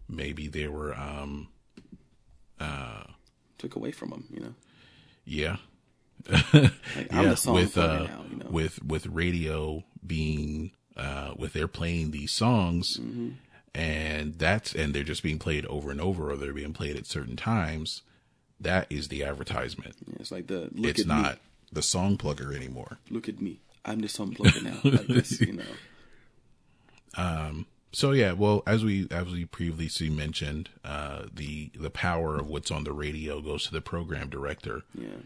maybe 0.10 0.48
they 0.48 0.68
were, 0.68 0.94
um, 0.96 1.48
uh 2.60 3.04
Took 3.58 3.76
away 3.76 3.92
from 3.92 4.10
them, 4.10 4.26
you 4.32 4.40
know. 4.42 4.54
yeah, 5.24 5.58
Like 6.30 6.72
I'm 7.12 7.24
yeah, 7.24 7.30
the 7.30 7.36
song 7.38 7.54
with 7.56 7.78
uh, 7.78 8.04
now, 8.04 8.26
you 8.30 8.38
know. 8.38 8.48
with 8.50 8.84
with 8.84 9.06
radio 9.08 9.84
being, 10.06 10.72
uh, 10.98 11.34
with 11.38 11.54
they're 11.54 11.68
playing 11.70 12.12
these 12.12 12.32
songs, 12.32 12.98
Mm-hmm. 12.98 13.30
and 13.74 14.34
that's 14.38 14.74
and 14.76 14.94
they're 14.94 15.04
just 15.04 15.24
being 15.24 15.40
played 15.40 15.66
over 15.68 15.90
and 15.92 16.02
over, 16.02 16.32
or 16.32 16.36
they're 16.36 16.54
being 16.54 16.74
played 16.74 16.96
at 16.98 17.06
certain 17.06 17.36
times. 17.38 18.02
That 18.60 18.88
is 18.92 19.08
the 19.08 19.24
advertisement. 19.24 19.96
Yeah, 20.08 20.16
it's 20.20 20.32
like 20.32 20.48
the 20.48 20.70
look 20.74 20.92
it's 20.92 21.06
not 21.06 21.34
me, 21.36 21.40
the 21.76 21.82
song 21.84 22.18
plugger 22.18 22.56
anymore. 22.56 22.98
look 23.12 23.30
at 23.30 23.40
me. 23.42 23.60
I'm 23.86 24.00
the 24.02 24.10
song 24.10 24.34
plugger 24.34 24.64
now. 24.64 24.80
Like 24.84 25.08
this, 25.08 25.40
you 25.42 25.54
know. 25.54 25.64
So 27.96 28.12
yeah, 28.12 28.34
well, 28.34 28.62
as 28.68 28.84
we 28.84 29.08
as 29.10 29.28
we 29.28 29.46
previously 29.46 30.10
mentioned, 30.10 30.70
uh, 30.84 31.28
the 31.34 31.72
the 31.80 31.90
power 31.90 32.36
of 32.36 32.46
what's 32.50 32.70
on 32.70 32.84
the 32.84 32.92
radio 32.92 33.40
goes 33.40 33.68
to 33.68 33.72
the 33.72 33.80
program 33.80 34.28
director. 34.28 34.82
Yeah. 34.94 35.22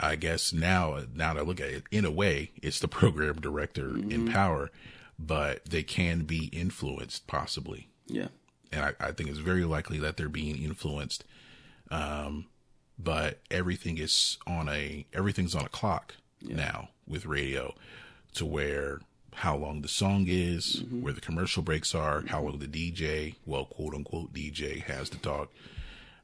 I 0.00 0.16
guess 0.16 0.50
now 0.54 1.00
now 1.14 1.34
that 1.34 1.40
I 1.40 1.44
look 1.44 1.60
at 1.60 1.68
it, 1.68 1.82
in 1.90 2.06
a 2.06 2.10
way, 2.10 2.52
it's 2.62 2.80
the 2.80 2.88
program 3.00 3.42
director 3.42 3.90
in 3.94 4.26
power, 4.32 4.70
but 5.18 5.66
they 5.66 5.82
can 5.82 6.22
be 6.22 6.46
influenced 6.46 7.26
possibly. 7.26 7.88
Yeah. 8.06 8.28
and 8.72 8.86
I, 8.86 8.94
I 9.08 9.12
think 9.12 9.28
it's 9.28 9.38
very 9.40 9.64
likely 9.66 9.98
that 9.98 10.16
they're 10.16 10.30
being 10.30 10.56
influenced. 10.56 11.24
Um, 11.90 12.46
but 12.98 13.38
everything 13.50 13.98
is 13.98 14.38
on 14.46 14.68
a 14.68 15.06
everything's 15.12 15.54
on 15.54 15.64
a 15.64 15.68
clock 15.68 16.14
now 16.42 16.88
with 17.06 17.26
radio, 17.26 17.74
to 18.34 18.44
where 18.46 19.00
how 19.34 19.56
long 19.56 19.82
the 19.82 19.88
song 19.88 20.24
is, 20.28 20.82
where 20.90 21.12
the 21.12 21.20
commercial 21.20 21.62
breaks 21.62 21.94
are, 21.94 22.24
how 22.26 22.42
long 22.42 22.58
the 22.58 22.66
DJ, 22.66 23.34
well, 23.46 23.64
quote 23.66 23.94
unquote 23.94 24.32
DJ, 24.32 24.82
has 24.84 25.08
to 25.10 25.18
talk, 25.18 25.52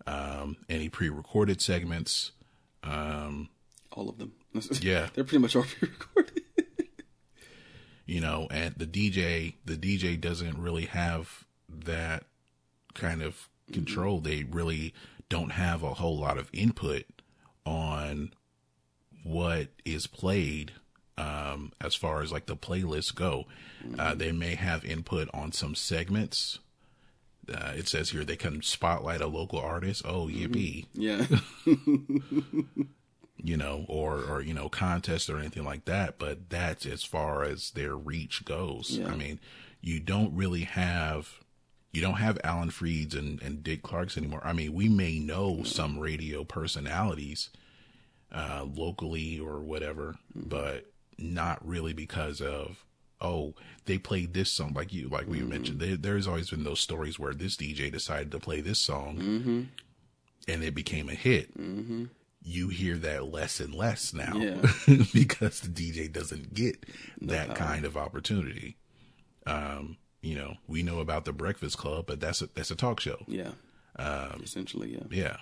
um, 0.07 0.57
any 0.69 0.89
pre-recorded 0.89 1.61
segments. 1.61 2.33
um, 2.83 3.49
All 3.93 4.09
of 4.09 4.19
them. 4.19 4.33
Yeah. 4.81 5.09
They're 5.15 5.25
pretty 5.25 5.39
much 5.43 5.55
all 5.57 5.63
pre-recorded. 5.79 6.43
you 8.07 8.21
know, 8.21 8.47
and 8.51 8.75
the 8.77 8.87
DJ, 8.87 9.55
the 9.65 9.77
DJ 9.77 10.21
doesn't 10.21 10.59
really 10.59 10.87
have 10.87 11.45
that 11.69 12.25
kind 12.95 13.23
of 13.23 13.49
control. 13.73 14.21
They 14.21 14.45
really 14.45 14.93
don't 15.29 15.53
have 15.53 15.83
a 15.83 15.95
whole 15.95 16.19
lot 16.19 16.39
of 16.39 16.51
input 16.53 17.05
on 17.65 18.33
what 19.23 19.69
is 19.85 20.07
played 20.07 20.73
um, 21.17 21.73
as 21.81 21.95
far 21.95 22.23
as 22.23 22.33
like 22.33 22.47
the 22.47 22.57
playlists 22.57 23.15
go. 23.15 23.45
Uh, 23.99 24.15
they 24.15 24.33
may 24.33 24.55
have 24.55 24.85
input 24.85 25.29
on 25.35 25.53
some 25.53 25.75
segments. 25.75 26.59
Uh, 27.53 27.73
it 27.77 27.87
says 27.87 28.11
here 28.11 28.25
they 28.25 28.37
can 28.37 28.63
spotlight 28.63 29.21
a 29.21 29.27
local 29.27 29.59
artist. 29.59 30.03
Oh, 30.05 30.27
yippee! 30.29 30.87
yeah. 30.95 31.27
you 33.45 33.57
know, 33.59 33.85
or 33.89 34.23
or 34.23 34.41
you 34.41 34.55
know, 34.55 34.69
contest 34.71 35.29
or 35.29 35.39
anything 35.39 35.65
like 35.65 35.85
that. 35.85 36.19
But 36.19 36.49
that's 36.49 36.87
as 36.87 37.05
far 37.05 37.45
as 37.45 37.71
their 37.73 37.95
reach 37.95 38.45
goes. 38.45 38.99
Yeah. 38.99 39.09
I 39.09 39.17
mean, 39.17 39.39
you 39.83 40.01
don't 40.01 40.35
really 40.35 40.63
have 40.63 41.41
you 41.95 42.01
don't 42.03 42.15
have 42.15 42.39
Alan 42.43 42.71
Freeds 42.71 43.17
and, 43.17 43.41
and 43.41 43.63
Dick 43.63 43.83
Clarks 43.83 44.19
anymore. 44.19 44.43
I 44.45 44.53
mean, 44.53 44.75
we 44.75 44.89
may 44.89 45.19
know 45.21 45.63
some 45.63 45.99
radio 45.99 46.43
personalities 46.45 47.51
uh, 48.33 48.67
locally 48.75 49.39
or 49.39 49.61
whatever, 49.61 50.17
but 50.35 50.87
not 51.17 51.67
really 51.67 51.93
because 51.93 52.41
of 52.41 52.85
oh 53.21 53.55
they 53.85 53.97
played 53.97 54.35
this 54.35 54.51
song 54.51 54.73
like 54.75 54.93
you 54.93 55.09
like 55.09 55.29
we 55.29 55.41
mentioned. 55.41 55.79
There, 55.81 55.97
there's 55.97 56.27
always 56.27 56.51
been 56.51 56.65
those 56.65 56.81
stories 56.81 57.19
where 57.19 57.33
this 57.33 57.57
DJ 57.57 57.93
decided 57.93 58.33
to 58.33 58.41
play 58.41 58.61
this 58.61 58.81
song 58.81 59.69
and 60.49 60.65
it 60.65 60.75
became 60.75 61.09
a 61.09 61.15
hit. 61.15 61.51
You 62.43 62.69
hear 62.69 62.97
that 62.99 63.33
less 63.33 63.61
and 63.61 63.73
less 63.73 64.13
now 64.13 64.35
Yeah. 64.37 64.57
because 65.15 65.61
the 65.61 65.69
DJ 65.69 66.13
doesn't 66.13 66.53
get 66.55 66.85
that 67.23 67.55
kind 67.55 67.85
of 67.85 67.97
opportunity. 67.97 68.77
Um, 69.47 69.97
you 70.25 70.35
know, 70.35 70.57
we 70.67 70.83
know 70.83 71.01
about 71.01 71.27
the 71.27 71.33
Breakfast 71.33 71.77
Club, 71.77 72.07
but 72.07 72.19
that's 72.19 72.41
a 72.41 72.49
that's 72.55 72.71
a 72.71 72.75
talk 72.75 72.99
show. 72.99 73.19
Yeah. 73.29 73.51
Um, 73.97 74.41
Essentially, 74.43 74.95
yeah. 74.95 75.05
Yeah. 75.11 75.37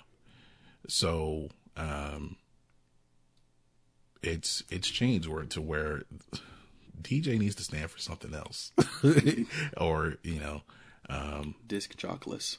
So, 0.89 1.49
um, 1.77 2.35
it's 4.21 4.63
it's 4.69 4.89
changed 4.89 5.27
where 5.27 5.45
to 5.45 5.61
where 5.61 6.03
DJ 7.01 7.39
needs 7.39 7.55
to 7.55 7.63
stand 7.63 7.89
for 7.91 7.99
something 7.99 8.33
else, 8.33 8.73
or 9.77 10.15
you 10.21 10.39
know, 10.39 10.61
um, 11.09 11.55
Disc 11.65 11.95
jockless. 11.95 12.57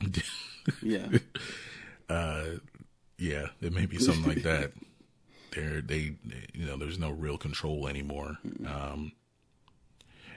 Yeah. 0.82 1.06
Uh, 2.08 2.44
yeah, 3.18 3.46
it 3.60 3.72
may 3.72 3.86
be 3.86 3.98
something 3.98 4.24
like 4.26 4.42
that. 4.42 4.72
There, 5.52 5.80
they, 5.80 6.16
you 6.52 6.66
know, 6.66 6.76
there's 6.76 6.98
no 6.98 7.08
real 7.10 7.38
control 7.38 7.88
anymore. 7.88 8.36
Um, 8.66 9.12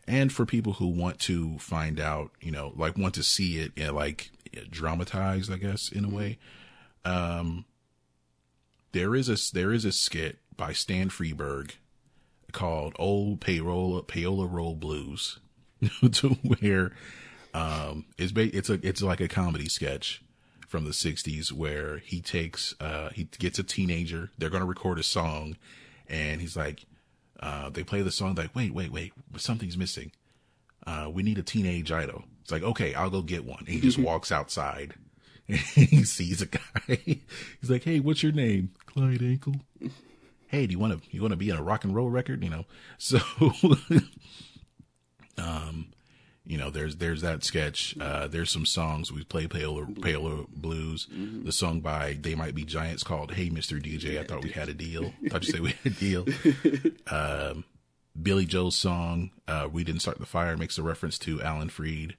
and 0.10 0.34
for 0.34 0.45
people 0.45 0.73
who 0.73 0.88
want 0.88 1.19
to 1.19 1.60
find 1.60 1.99
out, 1.99 2.31
you 2.41 2.52
know, 2.52 2.73
like 2.76 2.98
want 2.98 3.14
to 3.14 3.23
see 3.23 3.60
it, 3.60 3.72
you 3.76 3.86
know, 3.86 3.94
like 3.94 4.31
dramatized, 4.72 5.53
I 5.53 5.57
guess, 5.57 5.91
in 5.91 6.03
a 6.03 6.10
way. 6.10 6.40
Um, 7.06 7.65
there 8.91 9.15
is 9.15 9.30
a 9.30 9.53
there 9.53 9.72
is 9.72 9.86
a 9.86 9.91
skit 9.91 10.40
by 10.57 10.73
Stan 10.73 11.10
Freberg 11.10 11.73
called 12.52 12.95
"Old 12.98 13.40
Payola 13.40 14.03
Payola 14.03 14.52
Roll 14.52 14.76
Blues," 14.76 15.40
to 16.11 16.30
where 16.30 16.91
um, 17.53 18.06
it's 18.18 18.31
ba- 18.31 18.56
it's 18.56 18.72
a 18.72 18.80
it's 18.86 19.03
like 19.03 19.22
a 19.22 19.27
comedy 19.27 19.69
sketch 19.69 20.23
from 20.68 20.86
the 20.86 20.91
60s 20.91 21.52
where 21.52 21.98
he 21.98 22.22
takes 22.22 22.76
uh 22.80 23.10
he 23.15 23.23
gets 23.40 23.57
a 23.57 23.64
teenager 23.64 24.30
they're 24.38 24.52
going 24.52 24.61
to 24.61 24.68
record 24.68 24.99
a 24.99 25.03
song 25.03 25.57
and 26.07 26.41
he's 26.41 26.56
like 26.56 26.86
uh 27.40 27.70
they 27.70 27.84
play 27.84 28.02
the 28.02 28.11
song 28.11 28.36
like 28.36 28.56
wait 28.56 28.74
wait 28.74 28.91
wait 28.91 29.14
something's 29.38 29.78
missing. 29.78 30.11
Uh 30.86 31.10
we 31.11 31.24
need 31.24 31.38
a 31.38 31.44
teenage 31.44 31.91
idol. 31.91 32.24
It's 32.41 32.52
like 32.52 32.64
okay 32.64 32.94
i'll 32.94 33.10
go 33.10 33.22
get 33.22 33.45
one. 33.45 33.60
And 33.60 33.70
he 33.70 33.80
just 33.80 33.98
walks 33.98 34.32
outside. 34.32 34.94
And 35.48 35.57
he 35.57 36.03
sees 36.03 36.41
a 36.41 36.48
guy. 36.48 36.61
He's 37.06 37.70
like 37.70 37.84
hey 37.84 37.99
what's 37.99 38.24
your 38.24 38.32
name? 38.32 38.72
Clyde 38.86 39.22
ankle. 39.22 39.56
Hey 40.48 40.68
do 40.68 40.72
you 40.72 40.80
want 40.80 41.02
to 41.02 41.10
you 41.11 41.22
want 41.22 41.32
to 41.32 41.38
be 41.38 41.49
in 41.49 41.57
a 41.57 41.64
rock 41.64 41.84
and 41.84 41.95
roll 41.95 42.10
record? 42.10 42.44
You 42.44 42.49
know? 42.49 42.66
So 42.98 43.20
you 46.49 46.57
know, 46.57 46.71
there's 46.71 46.95
there's 46.95 47.21
that 47.21 47.43
sketch. 47.43 47.95
Uh, 48.01 48.27
there's 48.27 48.49
some 48.49 48.65
songs 48.65 49.11
we 49.11 49.23
play 49.23 49.45
Payola 49.45 49.85
Payola 49.99 50.47
Blues. 50.49 51.07
The 51.11 51.51
song 51.51 51.80
by 51.80 52.17
They 52.19 52.34
Might 52.34 52.55
Be 52.55 52.65
Giants 52.65 53.03
called 53.03 53.34
"Hey 53.34 53.51
Mr. 53.51 53.80
DJ." 53.80 54.19
I 54.19 54.23
thought 54.23 54.43
we 54.43 54.49
had 54.49 54.67
a 54.67 54.73
deal. 54.73 55.13
thought 55.30 55.43
you 55.45 55.53
say 55.53 55.59
we 55.59 55.76
had 55.84 55.93
a 55.93 55.95
deal. 55.95 56.26
um, 57.11 57.65
Billy 58.19 58.47
Joel's 58.47 58.76
song 58.76 59.30
uh, 59.47 59.69
"We 59.71 59.84
Didn't 59.84 60.01
Start 60.01 60.17
the 60.17 60.26
Fire" 60.26 60.57
makes 60.57 60.80
a 60.80 60.81
reference 60.81 61.19
to 61.19 61.39
Alan 61.39 61.69
Freed. 61.69 62.17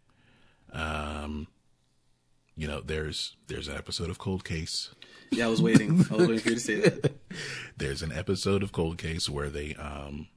Um, 0.72 1.48
you 2.54 2.68
know, 2.68 2.80
there's 2.80 3.34
there's 3.48 3.66
an 3.66 3.76
episode 3.76 4.10
of 4.10 4.18
Cold 4.18 4.44
Case. 4.44 4.90
Yeah, 5.32 5.46
I 5.46 5.48
was 5.48 5.60
waiting. 5.60 6.06
I 6.08 6.14
was 6.14 6.28
waiting 6.28 6.38
for 6.38 6.48
you 6.50 6.54
to 6.54 6.60
say 6.60 6.76
that. 6.76 7.14
There's 7.76 8.02
an 8.02 8.10
episode 8.12 8.62
of 8.62 8.70
Cold 8.72 8.98
Case 8.98 9.28
where 9.28 9.48
they 9.48 9.74
um 9.76 10.28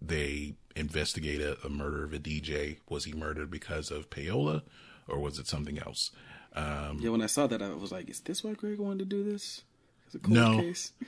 they 0.00 0.54
investigate 0.76 1.40
a, 1.40 1.56
a 1.64 1.68
murder 1.68 2.04
of 2.04 2.12
a 2.12 2.18
DJ. 2.18 2.78
Was 2.88 3.04
he 3.04 3.12
murdered 3.12 3.50
because 3.50 3.90
of 3.90 4.10
payola, 4.10 4.62
or 5.08 5.18
was 5.18 5.38
it 5.38 5.46
something 5.46 5.78
else? 5.78 6.10
Yeah, 6.56 7.08
when 7.10 7.22
I 7.22 7.26
saw 7.26 7.46
that, 7.48 7.60
I 7.62 7.68
was 7.74 7.90
like, 7.92 8.08
"Is 8.08 8.20
this 8.20 8.44
why 8.44 8.54
Greg 8.54 8.78
wanted 8.78 8.98
to 9.00 9.04
do 9.16 9.24
this?" 9.24 9.62
It's 10.06 10.14
a 10.14 10.18
cold 10.18 10.34
No. 10.34 10.56
case. 10.60 10.92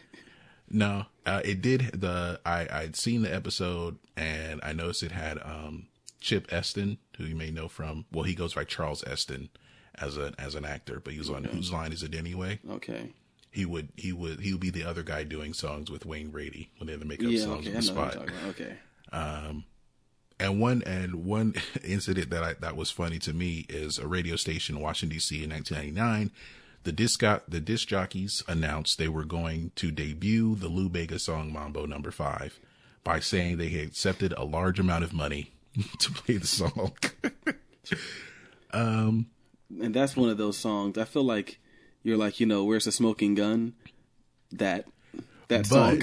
No, 0.68 1.06
uh, 1.24 1.42
it 1.44 1.62
did. 1.62 1.92
The 2.00 2.40
I 2.44 2.66
I'd 2.68 2.96
seen 2.96 3.22
the 3.22 3.32
episode 3.32 3.98
and 4.16 4.60
I 4.64 4.72
noticed 4.72 5.04
it 5.04 5.12
had 5.12 5.38
um 5.44 5.86
Chip 6.20 6.52
Esten, 6.52 6.98
who 7.18 7.24
you 7.24 7.36
may 7.36 7.52
know 7.52 7.68
from. 7.68 8.04
Well, 8.10 8.24
he 8.24 8.34
goes 8.34 8.54
by 8.54 8.64
Charles 8.64 9.04
Esten 9.06 9.48
as 9.94 10.16
an 10.16 10.34
as 10.40 10.56
an 10.56 10.64
actor, 10.64 10.98
but 10.98 11.12
he 11.12 11.20
was 11.20 11.30
on 11.30 11.44
Whose 11.44 11.72
Line 11.72 11.92
Is 11.92 12.02
It 12.02 12.16
Anyway? 12.16 12.58
Okay. 12.68 13.12
He 13.52 13.64
would 13.64 13.90
he 13.96 14.12
would 14.12 14.40
he 14.40 14.50
would 14.52 14.60
be 14.60 14.70
the 14.70 14.82
other 14.82 15.04
guy 15.04 15.22
doing 15.22 15.54
songs 15.54 15.88
with 15.88 16.04
Wayne 16.04 16.30
Brady 16.30 16.70
when 16.78 16.88
they 16.88 16.94
had 16.94 17.00
to 17.02 17.06
make 17.06 17.20
up 17.22 17.30
Yeah. 17.30 17.44
songs 17.44 17.60
Okay. 17.68 17.68
on 17.68 17.74
the 17.76 17.82
spot. 17.82 18.14
you're 18.14 18.24
Okay. 19.12 19.64
And 20.38 20.60
one 20.60 20.82
and 20.84 21.24
one 21.24 21.54
incident 21.84 22.28
that 22.30 22.42
I 22.42 22.52
that 22.60 22.76
was 22.76 22.90
funny 22.90 23.18
to 23.20 23.32
me 23.32 23.64
is 23.70 23.98
a 23.98 24.06
radio 24.06 24.36
station 24.36 24.76
in 24.76 24.82
Washington 24.82 25.16
D.C. 25.16 25.42
in 25.42 25.48
1999. 25.50 26.30
The 26.82 26.92
disc 26.92 27.20
the 27.48 27.60
disc 27.60 27.88
jockeys 27.88 28.42
announced 28.46 28.98
they 28.98 29.08
were 29.08 29.24
going 29.24 29.72
to 29.76 29.90
debut 29.90 30.54
the 30.54 30.68
Lou 30.68 30.88
Bega 30.90 31.18
song 31.18 31.52
Mambo 31.52 31.86
Number 31.86 32.10
Five 32.10 32.60
by 33.02 33.18
saying 33.18 33.56
they 33.56 33.70
had 33.70 33.86
accepted 33.88 34.32
a 34.36 34.44
large 34.44 34.78
amount 34.78 35.04
of 35.04 35.12
money 35.14 35.52
to 36.00 36.12
play 36.12 36.36
the 36.36 36.46
song. 36.46 36.92
Um, 38.72 39.26
and 39.80 39.94
that's 39.94 40.16
one 40.16 40.28
of 40.28 40.36
those 40.38 40.58
songs. 40.58 40.98
I 40.98 41.04
feel 41.04 41.22
like 41.22 41.58
you're 42.02 42.16
like, 42.16 42.40
you 42.40 42.46
know, 42.46 42.64
where's 42.64 42.84
the 42.84 42.92
smoking 42.92 43.34
gun? 43.34 43.72
That 44.52 44.86
that 45.48 45.66
But- 45.68 46.02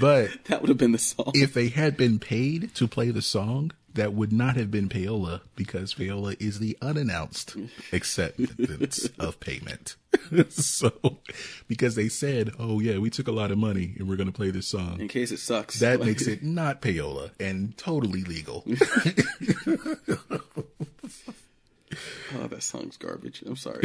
But 0.00 0.30
that 0.46 0.60
would 0.62 0.68
have 0.68 0.78
been 0.78 0.92
the 0.92 0.98
song. 0.98 1.32
if 1.34 1.54
they 1.54 1.68
had 1.68 1.96
been 1.96 2.18
paid 2.18 2.74
to 2.76 2.86
play 2.88 3.10
the 3.10 3.22
song, 3.22 3.72
that 3.94 4.12
would 4.12 4.32
not 4.32 4.56
have 4.56 4.70
been 4.70 4.88
payola 4.90 5.40
because 5.54 5.94
payola 5.94 6.36
is 6.40 6.58
the 6.58 6.76
unannounced 6.82 7.56
acceptance 7.92 9.08
of 9.18 9.40
payment. 9.40 9.96
so, 10.50 10.92
because 11.68 11.94
they 11.94 12.08
said, 12.08 12.50
"Oh 12.58 12.80
yeah, 12.80 12.98
we 12.98 13.08
took 13.10 13.28
a 13.28 13.32
lot 13.32 13.50
of 13.50 13.58
money 13.58 13.94
and 13.98 14.08
we're 14.08 14.16
going 14.16 14.26
to 14.28 14.32
play 14.36 14.50
this 14.50 14.66
song," 14.68 15.00
in 15.00 15.08
case 15.08 15.30
it 15.32 15.38
sucks. 15.38 15.78
that 15.80 16.00
Like- 16.00 16.06
makes 16.08 16.26
it 16.26 16.42
not 16.42 16.82
payola 16.82 17.30
and 17.40 17.76
totally 17.78 18.22
legal. 18.24 18.64
Oh, 22.34 22.48
that 22.48 22.62
song's 22.62 22.96
garbage. 22.96 23.42
I'm 23.46 23.56
sorry. 23.56 23.84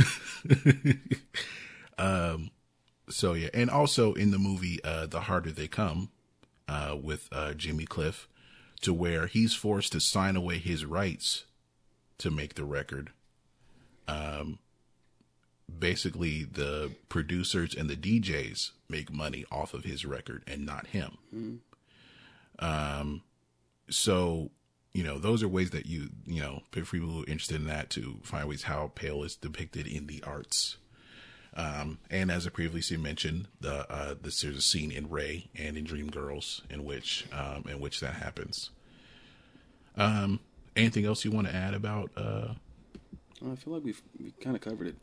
Um, 1.98 2.50
so 3.12 3.34
yeah, 3.34 3.50
and 3.54 3.70
also 3.70 4.14
in 4.14 4.32
the 4.32 4.40
movie 4.40 4.84
uh, 4.84 5.06
"The 5.06 5.22
Harder 5.22 5.52
They 5.52 5.68
Come" 5.68 6.10
uh, 6.68 6.98
with 7.02 7.30
uh, 7.32 7.54
Jimmy 7.54 7.86
Cliff, 7.86 8.28
to 8.82 8.94
where 8.94 9.28
he's 9.28 9.54
forced 9.54 9.92
to 9.94 10.00
sign 10.00 10.36
away 10.36 10.58
his 10.58 10.86
rights 10.86 11.46
to 12.18 12.32
make 12.32 12.56
the 12.56 12.66
record. 12.66 13.12
Um, 14.08 14.60
basically, 15.80 16.44
the 16.44 16.92
producers 17.10 17.76
and 17.76 17.90
the 17.90 17.96
DJs 17.96 18.72
make 18.90 19.12
money 19.12 19.46
off 19.52 19.74
of 19.74 19.84
his 19.84 20.06
record 20.06 20.44
and 20.48 20.66
not 20.66 20.88
him. 20.88 21.18
Um, 22.60 23.22
so 23.90 24.52
you 24.94 25.04
know, 25.04 25.18
those 25.18 25.42
are 25.42 25.48
ways 25.48 25.70
that 25.72 25.86
you, 25.86 26.10
you 26.26 26.42
know, 26.42 26.64
for 26.72 26.82
people 26.82 27.10
who 27.10 27.24
are 27.24 27.28
interested 27.28 27.56
in 27.56 27.68
that 27.68 27.90
to 27.92 28.20
find 28.24 28.48
ways 28.48 28.64
how 28.64 28.92
payola 28.94 29.26
is 29.26 29.36
depicted 29.36 29.88
in 29.88 30.08
the 30.08 30.22
arts. 30.24 30.78
Um, 31.56 32.00
and 32.10 32.32
as 32.32 32.48
I 32.48 32.50
previously 32.50 32.98
mentioned, 32.98 33.48
the 33.60 33.92
uh, 33.92 34.16
this 34.22 34.42
there's 34.42 34.58
a 34.58 34.62
scene 34.62 34.92
in 34.92 35.10
Ray 35.10 35.50
and 35.56 35.78
in 35.78 35.86
Dreamgirls 35.86 36.62
in 36.70 36.86
which 36.86 37.26
um, 37.34 37.66
in 37.70 37.80
which 37.80 38.00
that 38.00 38.14
happens. 38.14 38.70
Um, 39.98 40.40
anything 40.76 41.06
else 41.06 41.26
you 41.26 41.32
want 41.32 41.48
to 41.48 41.56
add 41.56 41.74
about? 41.74 42.12
Uh, 42.16 42.54
I 43.46 43.56
feel 43.56 43.74
like 43.74 43.84
we've 43.84 44.02
we 44.18 44.32
kind 44.42 44.56
of 44.56 44.62
covered 44.62 44.88
it, 44.88 44.96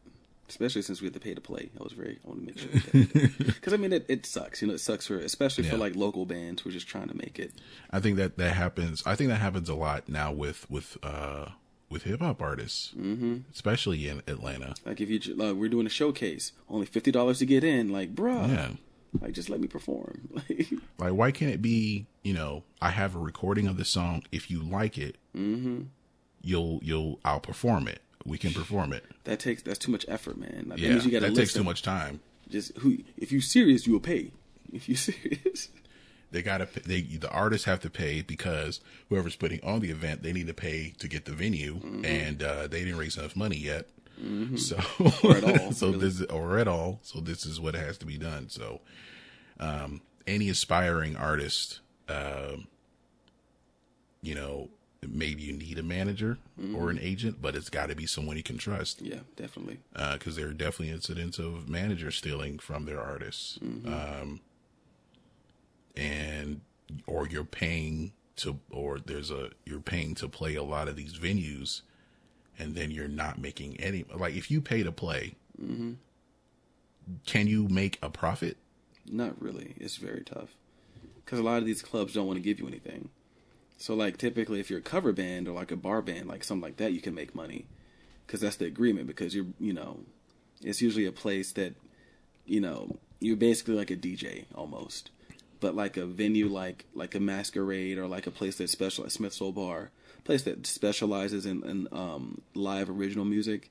especially 0.48 0.80
since 0.80 1.02
we 1.02 1.06
had 1.06 1.14
to 1.14 1.20
pay 1.20 1.34
to 1.34 1.40
play. 1.40 1.68
I 1.78 1.82
was 1.82 1.92
very 1.92 2.18
I 2.24 2.28
want 2.28 2.40
to 2.40 2.46
make 2.46 2.58
sure 2.58 3.34
because 3.44 3.72
I 3.74 3.76
mean 3.76 3.92
it, 3.92 4.06
it 4.08 4.24
sucks. 4.24 4.62
You 4.62 4.68
know, 4.68 4.74
it 4.74 4.80
sucks 4.80 5.06
for 5.06 5.18
especially 5.18 5.64
for 5.64 5.76
like 5.76 5.96
local 5.96 6.24
bands 6.24 6.62
who 6.62 6.70
are 6.70 6.72
just 6.72 6.88
trying 6.88 7.08
to 7.08 7.16
make 7.16 7.38
it. 7.38 7.52
I 7.90 8.00
think 8.00 8.16
that 8.16 8.38
that 8.38 8.54
happens. 8.54 9.02
I 9.04 9.16
think 9.16 9.28
that 9.28 9.36
happens 9.36 9.68
a 9.68 9.74
lot 9.74 10.08
now 10.08 10.32
with 10.32 10.70
with 10.70 10.96
uh, 11.02 11.50
with 11.90 12.02
hip 12.04 12.20
hop 12.20 12.40
artists, 12.42 12.92
mm-hmm. 12.96 13.38
especially 13.52 14.08
in 14.08 14.22
Atlanta. 14.26 14.74
Like 14.84 15.00
if 15.00 15.08
you 15.08 15.18
like, 15.34 15.54
we're 15.56 15.68
doing 15.68 15.86
a 15.86 15.90
showcase, 15.90 16.52
only 16.68 16.86
fifty 16.86 17.10
dollars 17.10 17.38
to 17.40 17.46
get 17.46 17.64
in. 17.64 17.90
Like, 17.90 18.14
bruh, 18.14 18.48
Yeah. 18.48 18.70
like 19.20 19.32
just 19.32 19.48
let 19.50 19.60
me 19.60 19.68
perform. 19.68 20.28
Like, 20.98 21.12
why 21.12 21.30
can't 21.30 21.52
it 21.52 21.62
be? 21.62 22.06
You 22.24 22.34
know, 22.34 22.64
I 22.82 22.90
have 22.90 23.14
a 23.14 23.18
recording 23.20 23.68
of 23.68 23.76
the 23.76 23.84
song. 23.84 24.24
If 24.32 24.50
you 24.50 24.60
like 24.62 24.98
it, 24.98 25.16
Mm-hmm. 25.36 25.82
you'll 26.42 26.80
you'll 26.82 27.20
I'll 27.24 27.40
perform 27.40 27.86
it. 27.88 28.00
We 28.26 28.36
can 28.36 28.52
perform 28.52 28.92
it. 28.92 29.04
that 29.24 29.38
takes 29.40 29.62
that's 29.62 29.78
too 29.78 29.92
much 29.92 30.04
effort, 30.08 30.36
man. 30.38 30.64
Like, 30.68 30.78
that 30.78 30.80
Yeah, 30.80 30.90
means 30.90 31.06
you 31.06 31.12
got 31.12 31.22
that 31.22 31.30
to 31.30 31.34
takes 31.36 31.52
too 31.54 31.62
much 31.64 31.82
time. 31.82 32.20
Just 32.50 32.76
who? 32.78 32.98
If 33.16 33.30
you 33.32 33.40
serious, 33.40 33.86
you 33.86 33.92
will 33.94 34.00
pay. 34.00 34.32
If 34.72 34.88
you 34.88 34.96
serious, 35.08 35.68
They 36.30 36.42
gotta 36.42 36.68
they 36.84 37.00
the 37.02 37.30
artists 37.30 37.64
have 37.64 37.80
to 37.80 37.90
pay 37.90 38.20
because 38.22 38.80
whoever's 39.08 39.36
putting 39.36 39.62
on 39.64 39.80
the 39.80 39.90
event 39.90 40.22
they 40.22 40.32
need 40.32 40.46
to 40.48 40.54
pay 40.54 40.92
to 40.98 41.08
get 41.08 41.24
the 41.24 41.32
venue, 41.32 41.76
Mm-hmm. 41.76 42.04
and 42.04 42.42
uh, 42.42 42.66
they 42.66 42.80
didn't 42.84 42.98
raise 42.98 43.16
enough 43.16 43.34
money 43.36 43.56
yet. 43.56 43.88
So 44.56 44.76
Or 45.22 45.36
at 45.36 45.44
all, 45.44 45.72
so 45.80 45.86
really. 45.88 45.98
this 46.00 46.20
is, 46.20 46.26
or 46.26 46.58
at 46.58 46.66
all. 46.68 46.98
So 47.02 47.20
this 47.20 47.46
is 47.46 47.60
what 47.60 47.74
has 47.74 47.96
to 47.98 48.06
be 48.06 48.18
done. 48.18 48.48
So 48.48 48.80
um, 49.60 50.00
any 50.26 50.48
aspiring 50.50 51.14
artist, 51.16 51.78
um, 52.08 52.66
you 54.20 54.34
know, 54.34 54.68
maybe 55.08 55.42
you 55.42 55.52
need 55.52 55.78
a 55.78 55.82
manager 55.84 56.38
or 56.74 56.90
an 56.90 56.98
agent, 57.00 57.40
but 57.40 57.54
it's 57.54 57.70
got 57.70 57.88
to 57.90 57.94
be 57.94 58.04
someone 58.06 58.36
you 58.36 58.42
can 58.42 58.58
trust 58.58 59.00
yeah, 59.00 59.20
definitely. 59.36 59.78
because 60.14 60.34
there 60.34 60.48
are 60.48 60.52
definitely 60.52 60.90
incidents 60.92 61.38
of 61.38 61.68
managers 61.68 62.16
stealing 62.16 62.58
from 62.58 62.84
their 62.86 63.00
artists, 63.00 63.58
um, 63.62 63.84
and 63.86 64.40
or 67.08 67.26
you're 67.26 67.44
paying 67.44 68.12
to, 68.36 68.60
or 68.70 68.98
there's 68.98 69.30
a 69.30 69.50
you're 69.64 69.80
paying 69.80 70.14
to 70.16 70.28
play 70.28 70.54
a 70.54 70.62
lot 70.62 70.88
of 70.88 70.96
these 70.96 71.18
venues, 71.18 71.82
and 72.58 72.74
then 72.74 72.90
you're 72.90 73.08
not 73.08 73.38
making 73.38 73.80
any. 73.80 74.04
Like 74.14 74.34
if 74.34 74.50
you 74.50 74.60
pay 74.60 74.82
to 74.82 74.92
play, 74.92 75.34
mm-hmm. 75.60 75.94
can 77.26 77.46
you 77.46 77.68
make 77.68 77.98
a 78.02 78.10
profit? 78.10 78.58
Not 79.10 79.40
really. 79.40 79.74
It's 79.78 79.96
very 79.96 80.22
tough 80.22 80.50
because 81.24 81.38
a 81.38 81.42
lot 81.42 81.58
of 81.58 81.66
these 81.66 81.82
clubs 81.82 82.14
don't 82.14 82.26
want 82.26 82.36
to 82.36 82.42
give 82.42 82.58
you 82.58 82.66
anything. 82.66 83.10
So 83.76 83.94
like 83.94 84.18
typically, 84.18 84.60
if 84.60 84.70
you're 84.70 84.80
a 84.80 84.82
cover 84.82 85.12
band 85.12 85.48
or 85.48 85.52
like 85.52 85.70
a 85.70 85.76
bar 85.76 86.02
band, 86.02 86.28
like 86.28 86.44
something 86.44 86.62
like 86.62 86.76
that, 86.78 86.92
you 86.92 87.00
can 87.00 87.14
make 87.14 87.34
money 87.34 87.66
because 88.26 88.40
that's 88.40 88.56
the 88.56 88.66
agreement. 88.66 89.06
Because 89.06 89.34
you're, 89.34 89.46
you 89.58 89.72
know, 89.72 90.00
it's 90.62 90.82
usually 90.82 91.06
a 91.06 91.12
place 91.12 91.52
that, 91.52 91.74
you 92.44 92.60
know, 92.60 92.98
you're 93.20 93.36
basically 93.36 93.74
like 93.74 93.90
a 93.90 93.96
DJ 93.96 94.46
almost. 94.54 95.10
But 95.60 95.74
like 95.74 95.96
a 95.96 96.06
venue 96.06 96.48
like 96.48 96.84
like 96.94 97.14
a 97.14 97.20
masquerade 97.20 97.98
or 97.98 98.06
like 98.06 98.26
a 98.26 98.30
place 98.30 98.56
that 98.56 98.70
special 98.70 99.04
like 99.04 99.10
Smith 99.10 99.32
Soul 99.32 99.52
Bar, 99.52 99.90
place 100.24 100.42
that 100.42 100.66
specializes 100.66 101.46
in, 101.46 101.64
in 101.64 101.88
um, 101.90 102.42
live 102.54 102.88
original 102.88 103.24
music, 103.24 103.70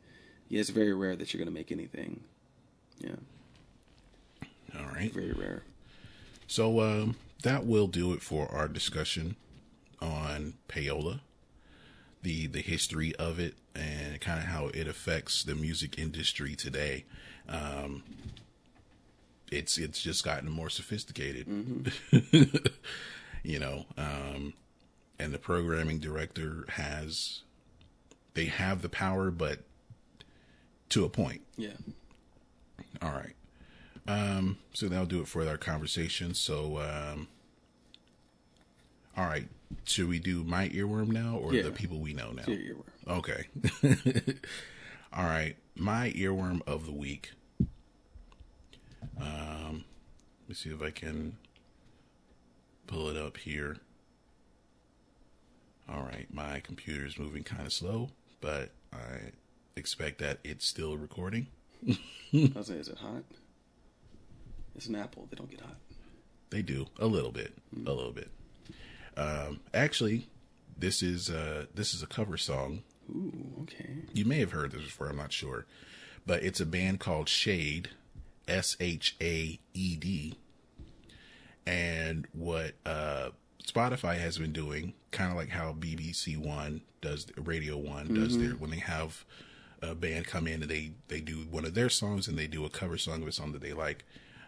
yeah, 0.49 0.59
it's 0.59 0.69
very 0.69 0.93
rare 0.93 1.15
that 1.15 1.33
you're 1.33 1.39
gonna 1.39 1.51
make 1.51 1.71
anything. 1.71 2.21
Yeah, 2.99 3.15
All 4.77 4.85
right. 4.87 5.13
very 5.13 5.31
rare. 5.31 5.63
So 6.47 6.81
um, 6.81 7.15
that 7.43 7.65
will 7.65 7.87
do 7.87 8.13
it 8.13 8.21
for 8.21 8.47
our 8.51 8.67
discussion 8.67 9.35
on 10.01 10.55
payola, 10.67 11.21
the 12.21 12.47
the 12.47 12.61
history 12.61 13.15
of 13.15 13.39
it, 13.39 13.55
and 13.75 14.19
kind 14.19 14.39
of 14.39 14.45
how 14.45 14.67
it 14.67 14.87
affects 14.87 15.43
the 15.43 15.55
music 15.55 15.97
industry 15.97 16.55
today. 16.55 17.05
Um, 17.47 18.03
it's 19.51 19.77
it's 19.77 20.01
just 20.01 20.23
gotten 20.23 20.49
more 20.49 20.69
sophisticated, 20.69 21.91
you 23.43 23.59
know. 23.59 23.85
Um, 23.97 24.53
and 25.19 25.33
the 25.33 25.39
programming 25.39 25.99
director 25.99 26.65
has 26.69 27.41
they 28.33 28.45
have 28.45 28.81
the 28.81 28.89
power, 28.89 29.31
but 29.31 29.59
to 30.89 31.03
a 31.05 31.09
point. 31.09 31.41
Yeah. 31.57 31.73
All 33.01 33.11
right. 33.11 33.33
Um, 34.07 34.57
so 34.73 34.87
that'll 34.87 35.05
do 35.05 35.19
it 35.21 35.27
for 35.27 35.45
our 35.47 35.57
conversation. 35.57 36.33
So, 36.33 36.77
um, 36.79 37.27
all 39.17 39.25
right. 39.25 39.47
Should 39.83 40.07
we 40.07 40.19
do 40.19 40.43
my 40.45 40.69
earworm 40.69 41.09
now 41.09 41.35
or 41.37 41.53
Yeah. 41.53 41.63
the 41.63 41.71
people 41.71 41.99
we 41.99 42.13
know 42.13 42.31
now? 42.31 42.43
Okay. 43.07 43.47
all 45.13 45.25
right. 45.25 45.55
My 45.75 46.11
earworm 46.11 46.61
of 46.65 46.85
the 46.85 46.93
week. 46.93 47.31
Um, 49.19 49.83
let 50.41 50.49
me 50.49 50.55
see 50.55 50.69
if 50.69 50.81
I 50.81 50.91
can 50.91 51.37
pull 52.85 53.09
it 53.09 53.17
up 53.17 53.37
here. 53.37 53.77
All 55.89 56.01
right. 56.01 56.27
My 56.31 56.59
computer's 56.59 57.17
moving 57.17 57.43
kind 57.43 57.65
of 57.65 57.73
slow, 57.73 58.09
but 58.41 58.71
I 58.93 59.31
expect 59.75 60.19
that 60.19 60.39
it's 60.43 60.65
still 60.65 60.97
recording. 60.97 61.47
I 61.87 61.97
was 62.55 62.67
saying, 62.67 62.79
is 62.79 62.87
it 62.89 62.97
hot? 62.97 63.23
It's 64.75 64.87
an 64.87 64.95
apple. 64.95 65.27
They 65.29 65.35
don't 65.35 65.49
get 65.49 65.61
hot. 65.61 65.77
They 66.49 66.61
do 66.61 66.87
a 66.99 67.07
little 67.07 67.31
bit, 67.31 67.53
a 67.85 67.91
little 67.91 68.11
bit. 68.11 68.29
Um, 69.17 69.59
actually, 69.73 70.27
this 70.77 71.01
is 71.01 71.29
uh, 71.29 71.65
this 71.73 71.93
is 71.93 72.03
a 72.03 72.07
cover 72.07 72.37
song. 72.37 72.83
Ooh, 73.09 73.33
okay. 73.63 73.89
You 74.13 74.25
may 74.25 74.39
have 74.39 74.51
heard 74.51 74.71
this 74.71 74.83
before. 74.83 75.07
I'm 75.07 75.17
not 75.17 75.33
sure, 75.33 75.65
but 76.25 76.43
it's 76.43 76.59
a 76.59 76.65
band 76.65 76.99
called 76.99 77.27
Shade, 77.27 77.89
S 78.47 78.77
H 78.79 79.15
A 79.21 79.59
E 79.73 79.95
D. 79.95 80.35
And 81.65 82.27
what 82.31 82.73
uh, 82.85 83.29
Spotify 83.65 84.17
has 84.17 84.37
been 84.37 84.53
doing, 84.53 84.93
kind 85.11 85.31
of 85.31 85.37
like 85.37 85.49
how 85.49 85.73
BBC 85.73 86.37
One 86.37 86.81
does, 87.01 87.27
Radio 87.35 87.77
One 87.77 88.13
does 88.13 88.37
their 88.37 88.51
when 88.51 88.69
they 88.71 88.77
have 88.79 89.25
a 89.81 89.93
band 89.93 90.25
come 90.25 90.47
in 90.47 90.61
and 90.61 90.71
they 90.71 90.91
they 91.09 91.21
do 91.21 91.45
one 91.51 91.65
of 91.65 91.73
their 91.75 91.89
songs 91.89 92.27
and 92.27 92.37
they 92.37 92.47
do 92.47 92.65
a 92.65 92.69
cover 92.69 92.97
song 92.97 93.21
of 93.21 93.27
a 93.27 93.31
song 93.31 93.51
that 93.51 93.61
they 93.61 93.73
like. 93.73 94.05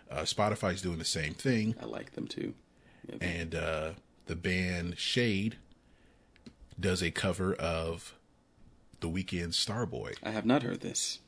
Uh, 0.10 0.22
Spotify's 0.22 0.82
doing 0.82 0.98
the 0.98 1.06
same 1.06 1.34
thing 1.36 1.76
I 1.82 1.86
like 1.86 2.14
them 2.14 2.28
too. 2.28 2.56
Yep. 3.08 3.18
and 3.22 3.56
uh, 3.56 3.92
the 4.26 4.36
band 4.36 4.98
Shade 4.98 5.58
does 6.80 7.02
a 7.04 7.12
cover 7.12 7.54
of 7.56 8.16
The 9.02 9.08
Weeknd 9.08 9.50
Starboy. 9.54 10.16
I 10.24 10.32
have 10.32 10.46
not 10.46 10.64
heard 10.64 10.82
this. 10.82 11.20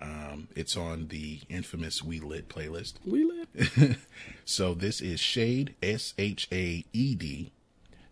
Um, 0.00 0.48
it's 0.56 0.76
on 0.76 1.08
the 1.08 1.40
infamous 1.48 2.02
We 2.02 2.20
Lit 2.20 2.48
playlist. 2.48 2.94
We 3.04 3.24
Lit. 3.24 3.96
So 4.44 4.74
this 4.74 5.00
is 5.00 5.20
Shade, 5.20 5.74
S 5.82 6.12
H 6.18 6.48
A 6.50 6.84
E 6.92 7.14
D, 7.14 7.52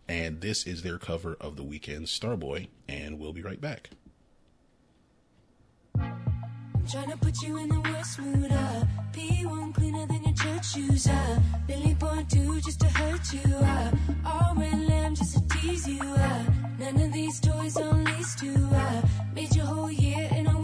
and 0.06 0.40
this 0.40 0.66
is 0.66 0.82
their 0.82 0.98
cover 0.98 1.36
of 1.40 1.56
The 1.56 1.65
Weeknd 1.65 2.02
Starboy, 2.06 2.69
and 2.89 3.19
we'll 3.19 3.32
be 3.32 3.43
right 3.43 3.60
back. 3.60 3.90
Trying 6.90 7.10
to 7.10 7.19
put 7.19 7.43
you 7.43 7.59
in 7.59 7.69
the 7.69 7.81
worst 7.81 8.19
mood, 8.19 8.51
uh 8.51 8.85
P1 9.12 9.74
cleaner 9.74 10.06
than 10.06 10.23
your 10.24 10.35
church 10.35 10.73
shoes, 10.73 11.06
uh 11.06 11.40
Billy 11.66 11.94
Boy 11.94 12.24
2 12.31 12.60
just 12.62 12.81
to 12.81 12.86
hurt 12.89 13.32
you, 13.32 13.55
uh 13.56 13.90
All 14.24 14.55
red 14.56 14.81
lamb 14.89 15.15
just 15.15 15.35
to 15.36 15.59
tease 15.59 15.86
you, 15.86 16.01
uh 16.01 16.44
None 16.78 17.01
of 17.01 17.12
these 17.12 17.40
toys 17.40 17.77
on 17.77 18.05
lease 18.05 18.35
to, 18.36 18.55
uh 18.73 19.02
Made 19.35 19.55
your 19.55 19.66
whole 19.66 19.90
year 19.90 20.28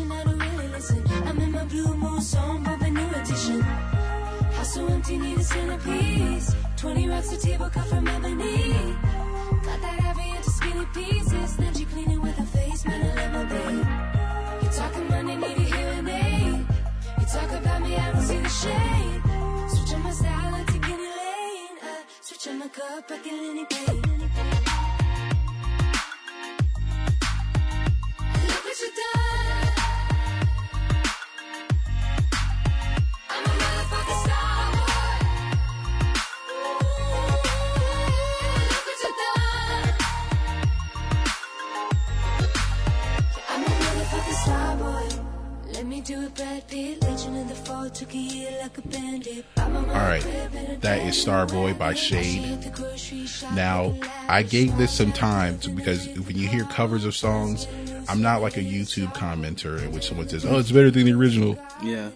I 0.00 0.02
I'd 0.02 0.26
really 0.26 0.68
listen. 0.68 1.04
I'm 1.24 1.38
in 1.38 1.52
my 1.52 1.64
blue 1.66 1.94
moon, 1.94 2.20
so 2.20 2.40
I'm 2.40 2.94
new 2.94 3.10
edition. 3.14 3.60
House 3.60 4.74
so 4.74 4.86
empty, 4.88 5.18
need 5.18 5.38
a 5.38 5.44
centerpiece. 5.44 6.52
20 6.76 7.08
racks 7.08 7.32
of 7.32 7.40
table 7.40 7.70
cut 7.70 7.86
from 7.86 8.08
ebony. 8.08 8.72
Got 9.62 9.80
that 9.82 10.00
heavy 10.00 10.30
into 10.30 10.50
skinny 10.50 10.86
pieces. 10.86 11.56
Then 11.56 11.74
she 11.74 11.84
cleaning 11.84 12.20
with 12.20 12.36
her 12.36 12.44
face, 12.44 12.84
man, 12.84 13.06
I 13.06 13.14
let 13.14 13.32
my 13.34 13.44
be. 13.44 14.66
You 14.66 14.72
talking 14.72 15.08
money, 15.08 15.36
need 15.36 15.58
a 15.58 15.62
hearing 15.62 16.08
aid. 16.08 16.66
You 17.20 17.26
talk 17.26 17.52
about 17.52 17.82
me, 17.82 17.96
I 17.96 18.12
don't 18.12 18.22
see 18.22 18.38
the 18.38 18.48
shade. 18.48 19.22
Switch 19.70 19.94
on 19.94 20.02
my 20.02 20.10
style, 20.10 20.54
I 20.56 20.64
take 20.66 20.88
any 20.88 21.06
lane. 21.18 21.78
Uh, 21.80 21.86
I 21.86 22.04
switch 22.20 22.48
on 22.48 22.58
my 22.58 22.66
cup, 22.66 23.10
I 23.12 23.18
get 23.18 23.32
anything. 23.32 24.02
Look 28.48 28.64
what 28.64 28.80
you 28.80 28.90
done. 28.90 29.23
All 49.56 50.00
right. 50.00 50.22
That 50.80 51.02
is 51.06 51.16
Starboy 51.16 51.78
by 51.78 51.94
Shade. 51.94 52.72
Now, 53.54 53.94
I 54.28 54.42
gave 54.42 54.76
this 54.76 54.92
some 54.92 55.12
time 55.12 55.58
to, 55.60 55.70
because 55.70 56.06
when 56.08 56.36
you 56.36 56.48
hear 56.48 56.64
covers 56.64 57.04
of 57.04 57.14
songs, 57.14 57.66
I'm 58.08 58.20
not 58.20 58.42
like 58.42 58.56
a 58.56 58.62
YouTube 58.62 59.14
commenter 59.14 59.82
in 59.82 59.92
which 59.92 60.08
someone 60.08 60.28
says, 60.28 60.44
"Oh, 60.44 60.58
it's 60.58 60.70
better 60.72 60.90
than 60.90 61.06
the 61.06 61.12
original." 61.12 61.58
Yeah. 61.82 62.10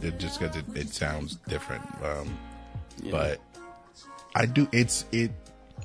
It 0.00 0.18
just 0.18 0.40
because 0.40 0.56
it, 0.56 0.64
it 0.74 0.88
sounds 0.88 1.36
different. 1.48 1.82
Um, 2.02 2.36
But 3.10 3.40
I 4.34 4.46
do. 4.46 4.68
It's 4.72 5.04
it. 5.12 5.30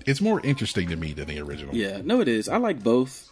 It's 0.06 0.22
more 0.22 0.40
interesting 0.42 0.90
to 0.90 0.96
me 0.96 1.14
than 1.14 1.28
the 1.28 1.40
original. 1.40 1.76
Yeah, 1.76 2.02
no, 2.04 2.22
it 2.22 2.28
is. 2.28 2.48
I 2.48 2.58
like 2.58 2.84
both. 2.84 3.30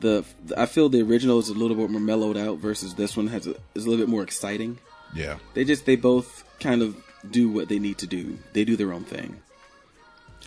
The 0.00 0.24
I 0.56 0.66
feel 0.66 0.88
the 0.88 1.02
original 1.02 1.38
is 1.38 1.48
a 1.48 1.54
little 1.54 1.76
bit 1.76 1.90
more 1.90 2.00
mellowed 2.00 2.36
out 2.36 2.58
versus 2.58 2.94
this 2.94 3.16
one 3.16 3.28
has 3.28 3.46
a, 3.46 3.54
is 3.74 3.86
a 3.86 3.90
little 3.90 4.04
bit 4.04 4.10
more 4.10 4.22
exciting. 4.22 4.78
Yeah. 5.14 5.38
They 5.54 5.64
just 5.64 5.86
they 5.86 5.96
both 5.96 6.44
kind 6.60 6.82
of 6.82 6.96
do 7.30 7.50
what 7.50 7.68
they 7.68 7.78
need 7.78 7.98
to 7.98 8.06
do. 8.06 8.38
They 8.52 8.64
do 8.64 8.76
their 8.76 8.92
own 8.92 9.04
thing. 9.04 9.40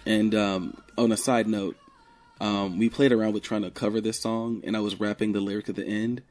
And 0.05 0.33
um, 0.33 0.81
on 0.97 1.11
a 1.11 1.17
side 1.17 1.47
note, 1.47 1.77
um, 2.41 2.77
we 2.77 2.89
played 2.89 3.11
around 3.11 3.33
with 3.33 3.43
trying 3.43 3.63
to 3.63 3.71
cover 3.71 3.99
this 3.99 4.19
song, 4.19 4.61
and 4.63 4.75
I 4.77 4.79
was 4.79 4.99
rapping 4.99 5.33
the 5.33 5.41
lyric 5.41 5.69
at 5.69 5.75
the 5.75 5.85
end. 5.85 6.21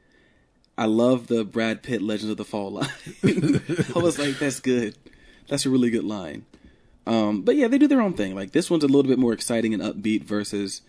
I 0.77 0.85
love 0.85 1.27
the 1.27 1.43
Brad 1.43 1.83
Pitt 1.83 2.01
Legends 2.01 2.31
of 2.31 2.37
the 2.37 2.45
Fall 2.45 2.71
line. 2.71 2.89
I 3.95 3.99
was 3.99 4.17
like, 4.17 4.39
that's 4.39 4.59
good. 4.59 4.95
That's 5.47 5.65
a 5.65 5.69
really 5.69 5.89
good 5.89 6.05
line. 6.05 6.45
Um, 7.05 7.41
but 7.41 7.55
yeah, 7.55 7.67
they 7.67 7.77
do 7.77 7.87
their 7.87 8.01
own 8.01 8.13
thing. 8.13 8.35
Like 8.35 8.51
this 8.51 8.69
one's 8.69 8.83
a 8.83 8.87
little 8.87 9.09
bit 9.09 9.19
more 9.19 9.33
exciting 9.33 9.73
and 9.73 9.83
upbeat 9.83 10.23
versus, 10.23 10.81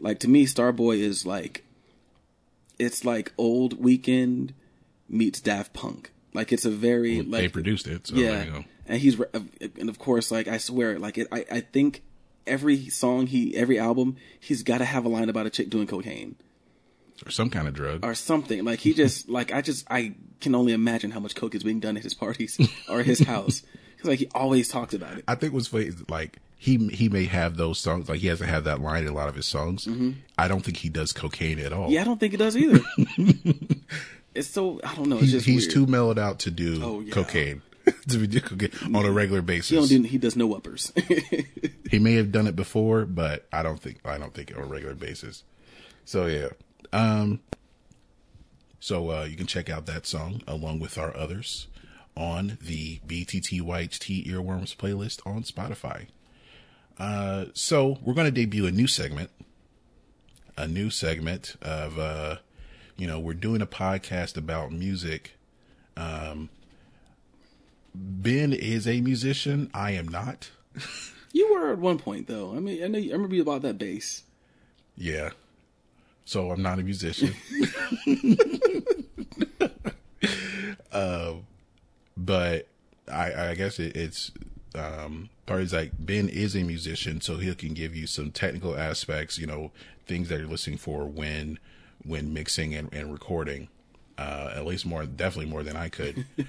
like 0.00 0.20
to 0.20 0.28
me, 0.28 0.46
Starboy 0.46 0.98
is 0.98 1.26
like, 1.26 1.64
it's 2.78 3.04
like 3.04 3.32
old 3.36 3.82
Weekend 3.82 4.54
meets 5.08 5.40
Daft 5.40 5.72
Punk. 5.72 6.12
Like 6.34 6.52
it's 6.52 6.64
a 6.64 6.70
very 6.70 7.20
Well, 7.20 7.40
they 7.40 7.48
produced 7.48 7.86
it. 7.86 8.06
So 8.06 8.14
yeah, 8.16 8.30
there 8.30 8.44
you 8.46 8.50
go. 8.52 8.64
and 8.86 9.00
he's 9.00 9.18
re- 9.18 9.26
and 9.78 9.88
of 9.88 9.98
course, 9.98 10.30
like 10.30 10.48
I 10.48 10.58
swear, 10.58 10.98
like 10.98 11.18
it, 11.18 11.28
I 11.32 11.44
I 11.50 11.60
think 11.60 12.02
every 12.46 12.88
song 12.88 13.26
he 13.28 13.54
every 13.56 13.78
album 13.78 14.16
he's 14.40 14.62
got 14.62 14.78
to 14.78 14.84
have 14.84 15.04
a 15.04 15.08
line 15.08 15.28
about 15.28 15.46
a 15.46 15.50
chick 15.50 15.70
doing 15.70 15.86
cocaine 15.86 16.34
Or 17.24 17.30
some 17.30 17.50
kind 17.50 17.68
of 17.68 17.74
drug. 17.74 18.04
or 18.04 18.14
something. 18.14 18.64
Like 18.64 18.80
he 18.80 18.94
just 18.94 19.28
like 19.38 19.52
I 19.52 19.60
just 19.62 19.86
I 19.90 20.14
can 20.40 20.54
only 20.54 20.72
imagine 20.72 21.10
how 21.12 21.20
much 21.20 21.34
coke 21.36 21.54
is 21.54 21.62
being 21.62 21.80
done 21.80 21.96
at 21.96 22.02
his 22.02 22.14
parties 22.14 22.58
or 22.88 23.02
his 23.02 23.20
house 23.20 23.62
because 23.96 24.08
like 24.08 24.18
he 24.18 24.28
always 24.34 24.68
talks 24.68 24.94
about 24.94 25.18
it. 25.18 25.24
I 25.28 25.34
think 25.36 25.52
what's 25.54 25.68
funny 25.68 25.84
is 25.86 26.02
like 26.08 26.38
he 26.56 26.78
he 26.88 27.08
may 27.08 27.26
have 27.26 27.56
those 27.56 27.78
songs 27.78 28.08
like 28.08 28.20
he 28.20 28.26
hasn't 28.28 28.48
had 28.50 28.64
that 28.64 28.80
line 28.80 29.02
in 29.04 29.08
a 29.10 29.14
lot 29.14 29.28
of 29.28 29.34
his 29.36 29.46
songs. 29.46 29.86
I 30.38 30.48
don't 30.48 30.64
think 30.64 30.78
he 30.78 30.88
does 30.88 31.12
cocaine 31.12 31.58
at 31.60 31.72
all. 31.72 31.84
Mm-hmm. 31.84 31.92
Yeah, 31.92 32.00
I 32.00 32.04
don't 32.04 32.18
think 32.18 32.32
he 32.32 32.38
does 32.38 32.56
either. 32.56 32.80
it's 34.34 34.48
so 34.48 34.80
I 34.84 34.94
don't 34.94 35.08
know. 35.08 35.18
It's 35.18 35.44
he's, 35.44 35.62
weird. 35.66 35.70
too 35.70 35.86
mellowed 35.86 36.18
out 36.18 36.40
to 36.40 36.50
do 36.50 36.80
Oh, 36.82 37.00
yeah. 37.00 37.12
cocaine. 37.12 37.62
to 38.08 38.18
be 38.18 38.26
do 38.28 38.40
cocaine 38.40 38.70
on 38.94 39.04
a 39.04 39.10
regular 39.10 39.42
basis. 39.42 39.90
He 39.90 40.02
he 40.06 40.18
does 40.18 40.36
no 40.36 40.54
uppers. 40.54 40.92
he 41.90 41.98
may 41.98 42.14
have 42.14 42.30
done 42.30 42.46
it 42.46 42.54
before, 42.56 43.04
but 43.04 43.46
I 43.52 43.62
don't 43.62 43.80
think 43.80 43.98
I 44.04 44.18
don't 44.18 44.32
think 44.32 44.56
on 44.56 44.62
a 44.62 44.66
regular 44.66 44.94
basis. 44.94 45.42
So 46.04 46.26
yeah. 46.26 46.48
Um 46.92 47.40
so 48.80 49.10
uh 49.10 49.24
you 49.24 49.36
can 49.36 49.46
check 49.46 49.68
out 49.68 49.86
that 49.86 50.06
song 50.06 50.42
along 50.46 50.78
with 50.80 50.96
our 50.96 51.16
others 51.16 51.66
on 52.16 52.58
the 52.60 53.00
BTTYHT 53.06 54.26
Earworms 54.28 54.76
playlist 54.76 55.20
on 55.26 55.42
Spotify. 55.42 56.06
Uh 56.98 57.46
so 57.54 57.98
we're 58.02 58.14
going 58.14 58.26
to 58.26 58.30
debut 58.30 58.66
a 58.66 58.70
new 58.70 58.86
segment. 58.86 59.30
A 60.56 60.68
new 60.68 60.90
segment 60.90 61.56
of 61.62 61.98
uh 61.98 62.36
you 62.96 63.06
know, 63.06 63.18
we're 63.18 63.34
doing 63.34 63.62
a 63.62 63.66
podcast 63.66 64.36
about 64.36 64.72
music. 64.72 65.32
Um 65.96 66.48
Ben 67.94 68.52
is 68.52 68.86
a 68.86 69.00
musician, 69.00 69.70
I 69.74 69.92
am 69.92 70.08
not. 70.08 70.50
you 71.32 71.52
were 71.52 71.72
at 71.72 71.78
one 71.78 71.98
point 71.98 72.26
though. 72.26 72.54
I 72.54 72.58
mean, 72.58 72.82
I 72.82 72.88
know 72.88 72.98
you, 72.98 73.10
I 73.10 73.14
remember 73.14 73.34
you 73.34 73.42
about 73.42 73.62
that 73.62 73.78
bass. 73.78 74.22
Yeah. 74.96 75.30
So 76.24 76.50
I'm 76.50 76.62
not 76.62 76.78
a 76.78 76.82
musician. 76.82 77.34
um, 80.92 81.46
but 82.16 82.68
I, 83.10 83.50
I 83.50 83.54
guess 83.54 83.78
it, 83.78 83.96
it's 83.96 84.30
um, 84.74 85.30
part 85.46 85.62
is 85.62 85.72
like 85.72 85.92
Ben 85.98 86.28
is 86.28 86.54
a 86.54 86.62
musician, 86.62 87.20
so 87.20 87.36
he 87.36 87.54
can 87.54 87.74
give 87.74 87.94
you 87.94 88.06
some 88.06 88.30
technical 88.30 88.76
aspects, 88.76 89.38
you 89.38 89.46
know, 89.46 89.70
things 90.06 90.28
that 90.28 90.38
you're 90.38 90.48
listening 90.48 90.78
for 90.78 91.04
when 91.04 91.58
when 92.04 92.32
mixing 92.32 92.74
and, 92.74 92.92
and 92.92 93.12
recording. 93.12 93.68
Uh, 94.18 94.52
at 94.54 94.66
least 94.66 94.84
more, 94.86 95.04
definitely 95.06 95.50
more 95.50 95.62
than 95.62 95.76
I 95.76 95.88
could. 95.88 96.26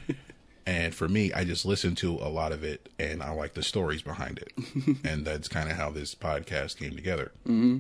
And 0.65 0.95
for 0.95 1.09
me, 1.09 1.33
I 1.33 1.43
just 1.43 1.65
listen 1.65 1.93
to 1.95 2.11
a 2.13 2.29
lot 2.29 2.53
of 2.53 2.63
it 2.63 2.87
and 2.97 3.21
I 3.21 3.31
like 3.31 3.53
the 3.53 3.61
stories 3.63 4.01
behind 4.01 4.39
it. 4.39 4.53
and 5.03 5.25
that's 5.25 5.49
kind 5.49 5.69
of 5.69 5.75
how 5.75 5.89
this 5.89 6.15
podcast 6.15 6.77
came 6.77 6.95
together. 6.95 7.33
Mm-hmm. 7.45 7.79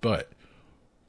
But 0.00 0.30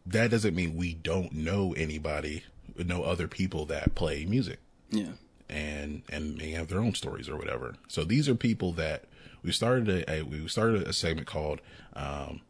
that 0.08 0.32
doesn't 0.32 0.56
mean 0.56 0.76
we 0.76 0.96
don't 0.96 1.32
know 1.32 1.74
anybody, 1.78 2.44
know 2.76 3.04
other 3.04 3.28
people 3.28 3.68
that 3.68 3.94
play 3.94 4.26
music 4.26 4.58
Yeah. 4.90 5.12
and 5.48 6.02
and 6.10 6.38
may 6.40 6.50
have 6.52 6.70
their 6.70 6.80
own 6.80 6.96
stories 6.96 7.30
or 7.30 7.38
whatever. 7.38 7.76
So 7.88 8.04
these 8.04 8.28
are 8.28 8.34
people 8.34 8.72
that 8.74 9.04
we 9.44 9.52
started 9.52 9.88
a, 9.88 10.12
a 10.12 10.22
we 10.24 10.48
started 10.48 10.88
a 10.88 10.94
segment 10.94 11.28
called 11.28 11.62
um, 11.94 12.42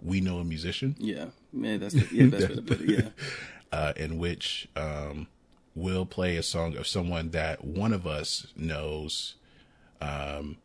"We 0.00 0.20
Know 0.20 0.38
a 0.38 0.44
Musician," 0.44 0.94
Yeah. 0.98 1.26
Man, 1.56 1.80
that's 1.80 1.94
the, 1.94 2.06
yeah, 2.12 2.26
best 2.26 2.48
way 2.48 2.54
to 2.54 2.62
put 2.62 2.80
it. 2.82 2.88
Yeah. 2.90 3.08
uh, 3.72 3.92
in 3.96 4.18
which 4.18 4.68
um, 4.76 5.26
we'll 5.74 6.06
play 6.06 6.36
a 6.36 6.42
song 6.42 6.76
of 6.76 6.86
someone 6.86 7.30
that 7.30 7.64
one 7.64 7.92
of 7.92 8.06
us 8.06 8.46
knows 8.56 9.34
um, 10.00 10.56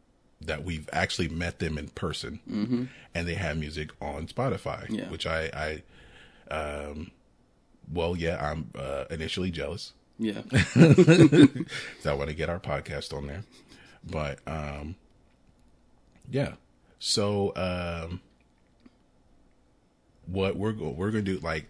that 0.41 0.63
we've 0.63 0.89
actually 0.93 1.27
met 1.29 1.59
them 1.59 1.77
in 1.77 1.89
person, 1.89 2.39
mm-hmm. 2.49 2.83
and 3.15 3.27
they 3.27 3.35
have 3.35 3.57
music 3.57 3.91
on 4.01 4.27
Spotify, 4.27 4.85
Yeah. 4.89 5.09
which 5.09 5.25
I, 5.25 5.81
I, 6.49 6.53
um, 6.53 7.11
well, 7.91 8.15
yeah, 8.15 8.37
I'm 8.51 8.69
uh, 8.77 9.05
initially 9.09 9.51
jealous. 9.51 9.93
Yeah. 10.17 10.41
So 12.01 12.11
I 12.11 12.13
want 12.13 12.29
to 12.29 12.35
get 12.35 12.49
our 12.49 12.59
podcast 12.59 13.15
on 13.15 13.27
there, 13.27 13.43
but 14.03 14.39
um, 14.47 14.95
yeah. 16.29 16.53
So 16.99 17.53
um, 17.55 18.21
what 20.25 20.55
we're 20.55 20.71
go- 20.73 20.89
we're 20.89 21.11
gonna 21.11 21.21
do 21.23 21.39
like 21.39 21.67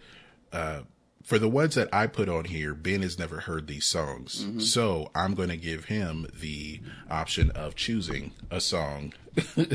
uh, 0.52 0.82
for 1.24 1.38
the 1.40 1.48
ones 1.48 1.76
that 1.76 1.88
I 1.94 2.08
put 2.08 2.28
on 2.30 2.46
here, 2.46 2.74
Ben 2.74 3.02
has 3.04 3.18
never 3.20 3.42
heard 3.42 3.68
these 3.68 3.86
songs, 3.86 4.46
so 4.72 5.12
I'm 5.14 5.36
going 5.36 5.50
to 5.50 5.56
give 5.58 5.86
him 5.86 6.26
the 6.34 6.82
option 7.12 7.52
of 7.52 7.76
choosing 7.76 8.32
a 8.50 8.60
song 8.60 9.14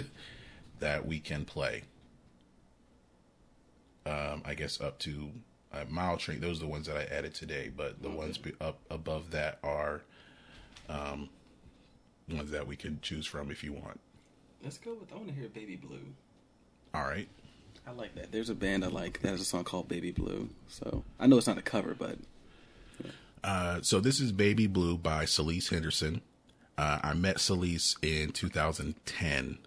that 0.81 1.07
we 1.07 1.21
can 1.21 1.45
play. 1.45 1.85
Um, 4.05 4.43
I 4.45 4.55
guess 4.55 4.81
up 4.81 4.99
to 5.01 5.31
uh, 5.73 5.85
Mile 5.89 6.17
Train. 6.17 6.41
Those 6.41 6.59
are 6.59 6.65
the 6.65 6.67
ones 6.71 6.87
that 6.89 6.97
I 6.97 7.05
added 7.05 7.35
today, 7.35 7.71
but 7.75 8.03
the 8.03 8.11
ones 8.11 8.39
be- 8.39 8.55
up 8.61 8.79
above 8.91 9.31
that 9.31 9.59
are 9.63 10.03
um, 10.89 11.29
ones 12.29 12.51
that 12.51 12.67
we 12.67 12.77
can 12.77 12.99
choose 13.03 13.27
from 13.27 13.51
if 13.51 13.65
you 13.65 13.73
want. 13.73 14.01
Let's 14.63 14.79
go 14.79 14.95
with. 14.95 15.13
I 15.13 15.17
want 15.17 15.29
to 15.29 15.35
hear 15.35 15.49
Baby 15.49 15.77
Blue. 15.77 16.15
All 16.95 17.05
right. 17.05 17.29
I 17.87 17.93
like 17.93 18.15
that. 18.17 18.33
There's 18.33 18.51
a 18.51 18.55
band 18.55 18.85
I 18.85 18.89
like 18.89 19.21
that 19.23 19.29
has 19.29 19.41
a 19.41 19.45
song 19.45 19.65
called 19.65 19.89
Baby 19.89 20.11
Blue. 20.11 20.49
So 20.69 21.05
I 21.21 21.27
know 21.27 21.39
it's 21.39 21.47
not 21.47 21.59
a 21.59 21.63
cover, 21.63 21.95
but 21.99 22.19
Uh, 23.45 23.81
so 23.81 24.01
this 24.01 24.19
is 24.19 24.33
Baby 24.33 24.67
Blue 24.67 24.97
by 24.99 25.25
Celise 25.25 25.71
Henderson. 25.71 26.21
Uh, 26.77 26.99
I 27.03 27.15
met 27.15 27.37
Celise 27.37 27.95
in 28.03 28.33
2010 28.33 29.59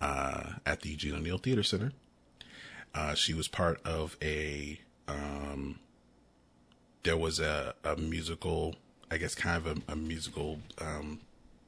uh, 0.00 0.42
at 0.66 0.82
the 0.82 0.90
Eugene 0.90 1.14
O'Neill 1.14 1.38
Theater 1.38 1.62
Center. 1.62 1.92
Uh, 2.94 3.14
she 3.14 3.32
was 3.32 3.48
part 3.48 3.80
of 3.84 4.16
a, 4.22 4.78
um, 5.08 5.78
there 7.02 7.16
was 7.16 7.40
a, 7.40 7.74
a 7.82 7.96
musical, 7.96 8.76
I 9.10 9.16
guess 9.16 9.34
kind 9.34 9.56
of 9.56 9.78
a, 9.88 9.92
a 9.92 9.96
musical 9.96 10.60
um, 10.78 11.20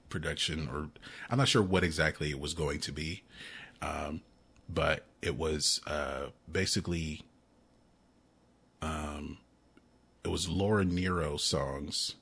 production, 0.08 0.68
or 0.68 0.90
I'm 1.30 1.38
not 1.38 1.48
sure 1.48 1.62
what 1.62 1.82
exactly 1.82 2.30
it 2.30 2.38
was 2.38 2.52
going 2.54 2.80
to 2.80 2.92
be, 2.92 3.22
um, 3.80 4.20
but 4.68 5.04
it 5.22 5.36
was 5.36 5.80
uh, 5.86 6.26
basically 6.50 7.22
um, 8.82 9.38
it 10.24 10.28
was 10.28 10.48
Laura 10.48 10.84
Nero 10.84 11.36
songs 11.36 12.14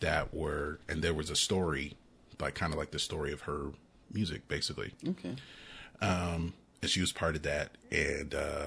that 0.00 0.32
were, 0.32 0.78
and 0.88 1.02
there 1.02 1.12
was 1.14 1.28
a 1.30 1.34
story, 1.36 1.94
like 2.40 2.54
kind 2.54 2.72
of 2.72 2.78
like 2.78 2.92
the 2.92 2.98
story 3.00 3.32
of 3.32 3.42
her 3.42 3.72
music, 4.12 4.46
basically 4.48 4.94
Okay. 5.06 5.34
Um, 6.00 6.54
and 6.80 6.88
she 6.90 7.00
was 7.00 7.10
part 7.12 7.34
of 7.34 7.42
that, 7.42 7.72
and 7.90 8.32
uh, 8.34 8.66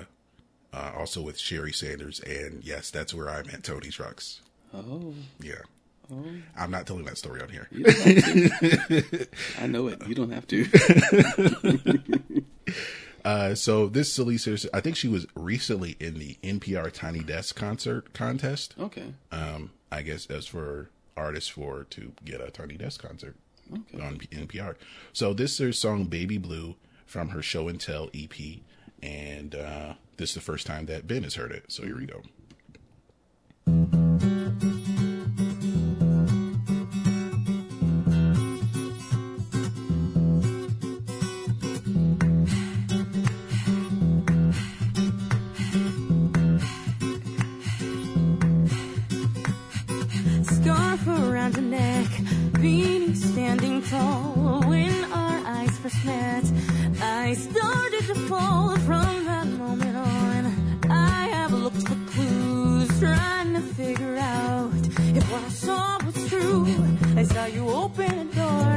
uh, 0.73 0.91
also 0.97 1.21
with 1.21 1.39
Sherry 1.39 1.71
Sanders, 1.71 2.19
and 2.19 2.61
yes, 2.63 2.91
that's 2.91 3.13
where 3.13 3.29
I 3.29 3.41
met 3.43 3.63
Tony 3.63 3.89
Trucks. 3.89 4.41
Oh, 4.73 5.13
Yeah, 5.39 5.61
Oh. 6.11 6.25
I'm 6.57 6.71
not 6.71 6.85
telling 6.85 7.05
that 7.05 7.17
story 7.17 7.41
on 7.41 7.47
here. 7.47 7.69
you 7.71 7.83
don't 7.85 7.95
have 7.95 8.59
to. 8.89 9.27
I 9.61 9.67
know 9.67 9.87
it. 9.87 10.05
You 10.05 10.13
don't 10.15 10.31
have 10.31 10.45
to. 10.47 10.65
Uh, 13.23 13.53
so 13.53 13.87
this 13.87 14.17
Celise, 14.17 14.67
I 14.73 14.81
think 14.81 14.95
she 14.95 15.07
was 15.07 15.27
recently 15.35 15.95
in 15.99 16.17
the 16.17 16.37
NPR 16.43 16.91
Tiny 16.91 17.19
Desk 17.19 17.55
concert 17.55 18.13
contest. 18.13 18.73
Okay. 18.79 19.13
Um, 19.31 19.71
I 19.91 20.01
guess 20.01 20.25
as 20.27 20.47
for 20.47 20.89
artists 21.15 21.49
for 21.49 21.83
to 21.91 22.13
get 22.25 22.41
a 22.41 22.49
Tiny 22.49 22.77
Desk 22.77 23.01
concert 23.01 23.35
Okay. 23.71 24.03
on 24.03 24.17
NPR. 24.31 24.75
So 25.13 25.33
this 25.33 25.51
is 25.53 25.57
her 25.59 25.71
song 25.71 26.05
"Baby 26.05 26.37
Blue" 26.39 26.75
from 27.05 27.29
her 27.29 27.41
Show 27.43 27.67
and 27.67 27.79
Tell 27.79 28.09
EP, 28.13 28.31
and 29.03 29.53
uh, 29.55 29.93
this 30.17 30.29
is 30.29 30.35
the 30.35 30.41
first 30.41 30.65
time 30.65 30.87
that 30.87 31.05
Ben 31.07 31.23
has 31.23 31.35
heard 31.35 31.51
it. 31.51 31.65
So 31.71 31.83
here 31.83 31.97
we 31.97 32.07
go. 32.07 34.00
Fall 58.31 58.77
from 58.87 59.25
that 59.25 59.45
moment 59.45 59.97
on. 59.97 60.41
I 60.89 61.27
have 61.37 61.51
looked 61.51 61.83
for 61.87 61.97
clues, 62.11 62.87
trying 62.97 63.53
to 63.55 63.61
figure 63.79 64.15
out 64.15 64.71
if 65.17 65.23
what 65.31 65.43
I 65.43 65.49
saw 65.49 65.97
was 66.05 66.17
true. 66.29 66.65
I 67.21 67.23
saw 67.23 67.45
you 67.57 67.67
open 67.67 68.11
a 68.25 68.27
door 68.41 68.73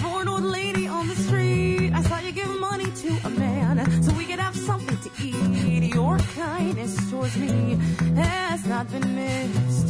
for 0.00 0.20
an 0.20 0.28
old 0.28 0.46
lady 0.58 0.86
on 0.86 1.08
the 1.08 1.16
street. 1.26 1.90
I 1.94 2.02
saw 2.02 2.18
you 2.18 2.32
give 2.32 2.52
money 2.60 2.90
to 3.02 3.10
a 3.24 3.30
man 3.30 3.74
so 4.02 4.12
we 4.12 4.26
could 4.26 4.42
have 4.46 4.56
something 4.56 4.98
to 5.06 5.10
eat. 5.28 5.94
Your 5.94 6.18
kindness 6.44 6.94
towards 7.10 7.36
me 7.38 7.78
has 8.14 8.66
not 8.66 8.90
been 8.92 9.08
missed. 9.14 9.88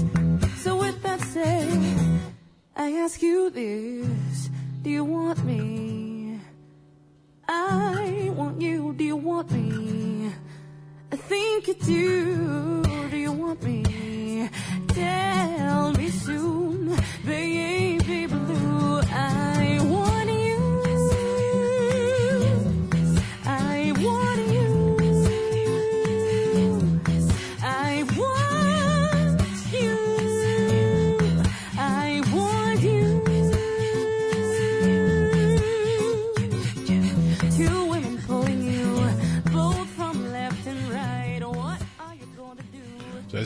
So 0.62 0.78
with 0.78 1.02
that 1.02 1.20
said, 1.34 1.78
I 2.76 2.92
ask 3.04 3.20
you 3.20 3.50
this, 3.50 4.48
do 4.82 4.90
you 4.90 5.04
want 5.04 5.44
me? 5.44 6.11
I 7.54 8.32
want 8.34 8.62
you, 8.62 8.94
do 8.94 9.04
you 9.04 9.16
want 9.16 9.50
me? 9.50 10.32
I 11.12 11.16
think 11.16 11.68
you 11.68 11.74
do, 11.74 12.82
do 13.10 13.16
you 13.16 13.32
want 13.32 13.62
me? 13.62 14.48
Tell 14.88 15.92
me 15.92 16.08
soon, 16.08 16.96
baby 17.26 18.01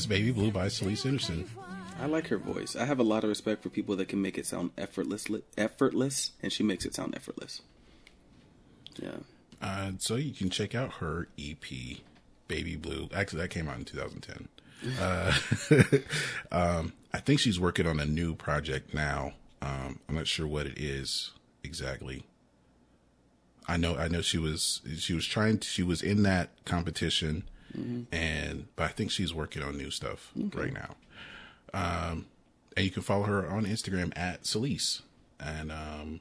Baby 0.06 0.30
Blue 0.30 0.50
by 0.50 0.66
Celise 0.66 1.04
Anderson. 1.04 1.48
I 2.00 2.06
like 2.06 2.28
her 2.28 2.38
voice. 2.38 2.76
I 2.76 2.84
have 2.84 2.98
a 2.98 3.04
lot 3.04 3.24
of 3.24 3.30
respect 3.30 3.62
for 3.62 3.70
people 3.70 3.96
that 3.96 4.08
can 4.08 4.20
make 4.20 4.38
it 4.38 4.46
sound 4.46 4.70
effortless, 4.76 5.26
effortless, 5.56 6.32
and 6.42 6.52
she 6.52 6.62
makes 6.62 6.84
it 6.84 6.94
sound 6.94 7.14
effortless. 7.14 7.62
Yeah. 9.00 9.16
Uh, 9.60 9.92
so 9.98 10.16
you 10.16 10.32
can 10.32 10.50
check 10.50 10.74
out 10.74 10.94
her 10.94 11.28
EP, 11.38 11.98
Baby 12.48 12.76
Blue. 12.76 13.08
Actually, 13.14 13.42
that 13.42 13.48
came 13.48 13.68
out 13.68 13.78
in 13.78 13.84
2010. 13.84 14.48
Uh, 15.00 15.32
um, 16.52 16.92
I 17.12 17.18
think 17.18 17.40
she's 17.40 17.58
working 17.58 17.86
on 17.86 17.98
a 17.98 18.04
new 18.04 18.34
project 18.34 18.92
now. 18.92 19.32
Um, 19.62 20.00
I'm 20.08 20.14
not 20.14 20.26
sure 20.26 20.46
what 20.46 20.66
it 20.66 20.78
is 20.78 21.32
exactly. 21.64 22.24
I 23.66 23.76
know, 23.78 23.96
I 23.96 24.08
know 24.08 24.20
she 24.20 24.38
was, 24.38 24.82
she 24.98 25.14
was 25.14 25.26
trying 25.26 25.58
to, 25.58 25.66
she 25.66 25.82
was 25.82 26.02
in 26.02 26.22
that 26.22 26.50
competition 26.64 27.44
and, 28.12 28.66
but 28.76 28.84
I 28.84 28.88
think 28.88 29.10
she's 29.10 29.34
working 29.34 29.62
on 29.62 29.76
new 29.76 29.90
stuff 29.90 30.32
right 30.54 30.72
now. 30.72 30.94
Um, 31.74 32.26
and 32.76 32.84
you 32.84 32.90
can 32.90 33.02
follow 33.02 33.24
her 33.24 33.48
on 33.48 33.66
Instagram 33.66 34.12
at 34.16 34.44
Celise. 34.44 35.02
And, 35.38 35.70
um, 35.72 36.20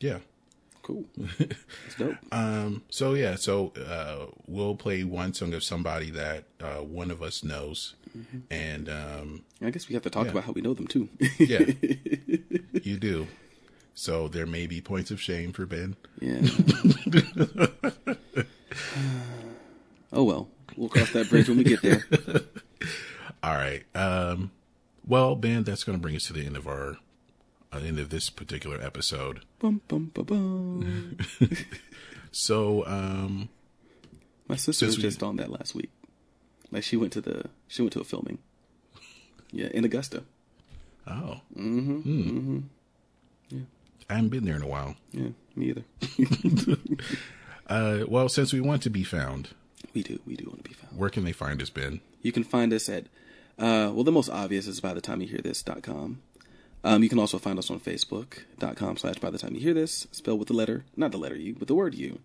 yeah. 0.00 0.18
Cool. 0.82 1.04
That's 1.16 1.94
dope. 1.98 2.14
Um, 2.30 2.84
so 2.90 3.14
yeah, 3.14 3.34
so 3.34 3.72
uh, 3.76 4.26
we'll 4.46 4.76
play 4.76 5.02
one 5.02 5.34
song 5.34 5.52
of 5.54 5.64
somebody 5.64 6.10
that 6.12 6.44
uh, 6.60 6.76
one 6.76 7.10
of 7.10 7.24
us 7.24 7.42
knows, 7.42 7.96
and 8.52 8.88
um, 8.88 9.42
I 9.60 9.70
guess 9.70 9.88
we 9.88 9.94
have 9.94 10.04
to 10.04 10.10
talk 10.10 10.26
Yeah. 10.26 10.30
about 10.30 10.44
how 10.44 10.52
we 10.52 10.60
know 10.60 10.74
them 10.74 10.86
too. 10.86 11.08
yeah, 11.40 11.64
you 12.84 12.98
do. 12.98 13.26
So 13.94 14.28
there 14.28 14.46
may 14.46 14.68
be 14.68 14.80
points 14.80 15.10
of 15.10 15.20
shame 15.20 15.52
for 15.52 15.66
Ben. 15.66 15.96
yeah. 16.20 16.40
oh 20.16 20.24
well, 20.24 20.48
we'll 20.76 20.88
cross 20.88 21.12
that 21.12 21.28
bridge 21.30 21.48
when 21.48 21.58
we 21.58 21.64
get 21.64 21.82
there. 21.82 22.04
All 23.42 23.54
right. 23.54 23.84
Um, 23.94 24.50
well, 25.06 25.36
Ben, 25.36 25.62
that's 25.62 25.84
going 25.84 25.96
to 25.98 26.02
bring 26.02 26.16
us 26.16 26.26
to 26.26 26.32
the 26.32 26.44
end 26.44 26.56
of 26.56 26.66
our 26.66 26.96
uh, 27.72 27.78
end 27.78 27.98
of 28.00 28.10
this 28.10 28.28
particular 28.30 28.80
episode. 28.82 29.42
Bum, 29.60 29.80
bum, 29.88 30.10
bum. 30.14 31.16
So, 32.32 32.84
um, 32.86 33.48
My 34.48 34.56
sister 34.56 34.84
was 34.86 34.96
we- 34.96 35.02
just 35.02 35.22
on 35.22 35.36
that 35.36 35.50
last 35.50 35.74
week. 35.74 35.90
Like 36.72 36.82
she 36.82 36.96
went 36.96 37.12
to 37.14 37.20
the 37.20 37.44
she 37.68 37.82
went 37.82 37.92
to 37.92 38.00
a 38.00 38.04
filming. 38.04 38.38
Yeah, 39.52 39.68
in 39.72 39.84
Augusta. 39.84 40.24
oh, 41.06 41.40
mm-hmm. 41.56 42.00
Hmm. 42.00 42.58
Yeah. 43.48 43.60
I 44.10 44.14
haven't 44.14 44.30
been 44.30 44.44
there 44.44 44.56
in 44.56 44.62
a 44.62 44.66
while. 44.66 44.96
Yeah, 45.12 45.28
me 45.54 45.66
either. 45.70 45.84
Uh, 47.68 48.04
well, 48.06 48.28
since 48.28 48.52
we 48.52 48.60
want 48.60 48.80
to 48.82 48.90
be 48.90 49.02
found, 49.02 49.48
we 49.96 50.02
do. 50.04 50.20
We 50.24 50.36
do 50.36 50.44
want 50.46 50.62
to 50.62 50.68
be 50.68 50.74
found. 50.74 50.96
where 50.96 51.10
can 51.10 51.24
they 51.24 51.32
find 51.32 51.60
us, 51.60 51.70
Ben? 51.70 52.00
You 52.22 52.30
can 52.30 52.44
find 52.44 52.72
us 52.72 52.88
at, 52.88 53.04
uh, 53.58 53.90
well, 53.92 54.04
the 54.04 54.12
most 54.12 54.28
obvious 54.30 54.66
is 54.68 54.80
by 54.80 54.94
the 54.94 55.00
time 55.00 55.20
you 55.20 55.26
hear 55.28 55.40
this.com. 55.42 56.20
Um, 56.84 57.02
you 57.02 57.08
can 57.08 57.18
also 57.18 57.38
find 57.38 57.58
us 57.58 57.70
on 57.70 57.80
Facebook.com 57.80 58.96
slash 58.98 59.16
by 59.18 59.30
the 59.30 59.38
time 59.38 59.54
you 59.54 59.60
hear 59.60 59.74
this, 59.74 60.06
spelled 60.12 60.38
with 60.38 60.48
the 60.48 60.54
letter, 60.54 60.84
not 60.96 61.10
the 61.10 61.18
letter 61.18 61.34
U, 61.36 61.56
but 61.58 61.66
the 61.66 61.74
word 61.74 61.94
U. 61.96 62.20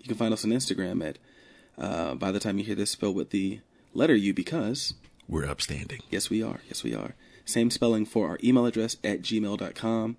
You 0.00 0.06
can 0.08 0.16
find 0.16 0.32
us 0.32 0.44
on 0.44 0.50
Instagram 0.52 1.04
at, 1.04 1.18
uh, 1.78 2.14
by 2.14 2.30
the 2.30 2.38
time 2.38 2.58
you 2.58 2.64
hear 2.64 2.74
this, 2.76 2.90
spelled 2.92 3.16
with 3.16 3.30
the 3.30 3.60
letter 3.92 4.14
U 4.14 4.32
because, 4.34 4.94
We're 5.28 5.46
upstanding. 5.48 6.00
yes, 6.10 6.30
we 6.30 6.42
are. 6.42 6.60
Yes, 6.68 6.84
we 6.84 6.94
are. 6.94 7.14
Same 7.44 7.70
spelling 7.70 8.06
for 8.06 8.28
our 8.28 8.38
email 8.44 8.66
address 8.66 8.96
at 9.02 9.22
gmail.com. 9.22 10.16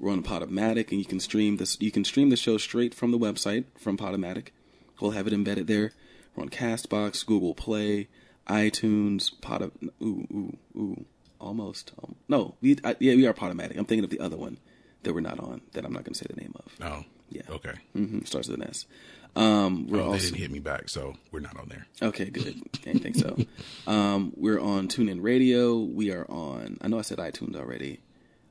We're 0.00 0.12
on 0.12 0.22
Podomatic, 0.22 0.90
and 0.90 1.00
you 1.00 1.04
can 1.04 1.18
stream 1.20 1.56
this. 1.56 1.76
You 1.80 1.90
can 1.90 2.04
stream 2.04 2.30
the 2.30 2.36
show 2.36 2.56
straight 2.56 2.94
from 2.94 3.10
the 3.10 3.18
website 3.18 3.64
from 3.76 3.96
Podomatic. 3.98 4.48
We'll 5.00 5.10
have 5.12 5.26
it 5.26 5.32
embedded 5.32 5.66
there. 5.66 5.92
We're 6.38 6.44
on 6.44 6.50
Castbox, 6.50 7.26
Google 7.26 7.52
Play, 7.52 8.06
iTunes, 8.46 9.32
Pod. 9.40 9.72
Ooh, 10.00 10.26
ooh, 10.30 10.56
ooh, 10.76 11.04
almost. 11.40 11.90
Um, 12.00 12.14
no, 12.28 12.54
we 12.60 12.78
I, 12.84 12.94
yeah 13.00 13.16
we 13.16 13.26
are 13.26 13.34
Podomatic. 13.34 13.76
I'm 13.76 13.84
thinking 13.84 14.04
of 14.04 14.10
the 14.10 14.20
other 14.20 14.36
one 14.36 14.58
that 15.02 15.12
we're 15.12 15.20
not 15.20 15.40
on. 15.40 15.62
That 15.72 15.84
I'm 15.84 15.92
not 15.92 16.04
going 16.04 16.14
to 16.14 16.18
say 16.18 16.26
the 16.30 16.40
name 16.40 16.54
of. 16.54 16.72
Oh, 16.80 17.04
Yeah. 17.30 17.42
Okay. 17.50 17.72
Mm-hmm. 17.96 18.20
starts 18.24 18.46
with 18.48 18.60
an 18.60 18.68
S. 18.68 18.86
Um, 19.34 19.88
we're 19.88 20.00
Oh, 20.00 20.12
they 20.12 20.18
didn't 20.20 20.36
hit 20.38 20.52
me 20.52 20.60
back, 20.60 20.88
so 20.88 21.16
we're 21.32 21.40
not 21.40 21.58
on 21.58 21.68
there. 21.68 21.88
Okay, 22.02 22.26
good. 22.26 22.62
Didn't 22.82 23.02
think 23.02 23.16
so. 23.16 23.36
Um, 23.90 24.32
we're 24.36 24.60
on 24.60 24.86
TuneIn 24.86 25.20
Radio. 25.20 25.78
We 25.80 26.12
are 26.12 26.24
on. 26.30 26.78
I 26.80 26.86
know 26.86 27.00
I 27.00 27.02
said 27.02 27.18
iTunes 27.18 27.56
already. 27.56 27.98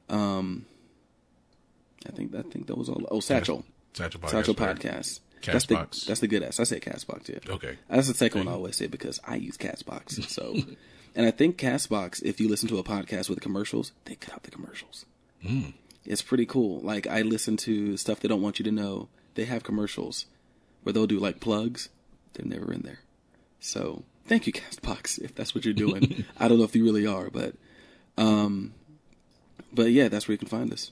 Um, 0.09 0.65
I 2.05 2.11
think 2.11 2.35
I 2.35 2.41
think 2.41 2.67
that 2.67 2.77
was 2.77 2.89
all. 2.89 3.01
Oh, 3.09 3.21
Satchel. 3.21 3.63
Satchel 3.93 4.19
Podcast. 4.19 4.29
Satchel? 4.31 4.55
Podcast. 4.55 5.19
That's 5.43 5.65
the 5.65 5.75
Castbox. 5.75 6.05
that's 6.05 6.19
the 6.19 6.27
good 6.27 6.43
S. 6.43 6.59
I 6.59 6.63
say 6.63 6.79
Castbox. 6.79 7.29
Yeah. 7.29 7.53
Okay. 7.53 7.77
That's 7.89 8.07
the 8.07 8.13
second 8.13 8.45
one 8.45 8.53
I 8.53 8.55
always 8.55 8.75
say 8.75 8.87
because 8.87 9.19
I 9.25 9.35
use 9.35 9.57
Castbox. 9.57 10.23
So, 10.29 10.55
and 11.15 11.25
I 11.25 11.31
think 11.31 11.57
Castbox, 11.57 12.21
if 12.23 12.39
you 12.39 12.47
listen 12.49 12.69
to 12.69 12.77
a 12.77 12.83
podcast 12.83 13.29
with 13.29 13.41
commercials, 13.41 13.91
they 14.05 14.15
cut 14.15 14.35
out 14.35 14.43
the 14.43 14.51
commercials. 14.51 15.05
It's 16.05 16.21
pretty 16.21 16.45
cool. 16.45 16.79
Like 16.81 17.07
I 17.07 17.21
listen 17.21 17.57
to 17.57 17.97
stuff 17.97 18.19
they 18.19 18.27
don't 18.27 18.41
want 18.41 18.59
you 18.59 18.65
to 18.65 18.71
know. 18.71 19.09
They 19.35 19.45
have 19.45 19.63
commercials 19.63 20.25
where 20.83 20.93
they'll 20.93 21.07
do 21.07 21.19
like 21.19 21.39
plugs. 21.39 21.89
They're 22.33 22.45
never 22.45 22.71
in 22.71 22.81
there. 22.81 22.99
So 23.59 24.03
thank 24.25 24.47
you, 24.47 24.53
Castbox, 24.53 25.19
if 25.23 25.35
that's 25.35 25.53
what 25.53 25.65
you're 25.65 25.73
doing. 25.73 26.25
I 26.37 26.47
don't 26.47 26.57
know 26.57 26.63
if 26.63 26.75
you 26.75 26.83
really 26.85 27.05
are, 27.05 27.29
but 27.29 27.55
um, 28.17 28.73
but 29.73 29.91
yeah, 29.91 30.07
that's 30.07 30.27
where 30.27 30.33
you 30.33 30.39
can 30.39 30.47
find 30.47 30.71
us. 30.71 30.91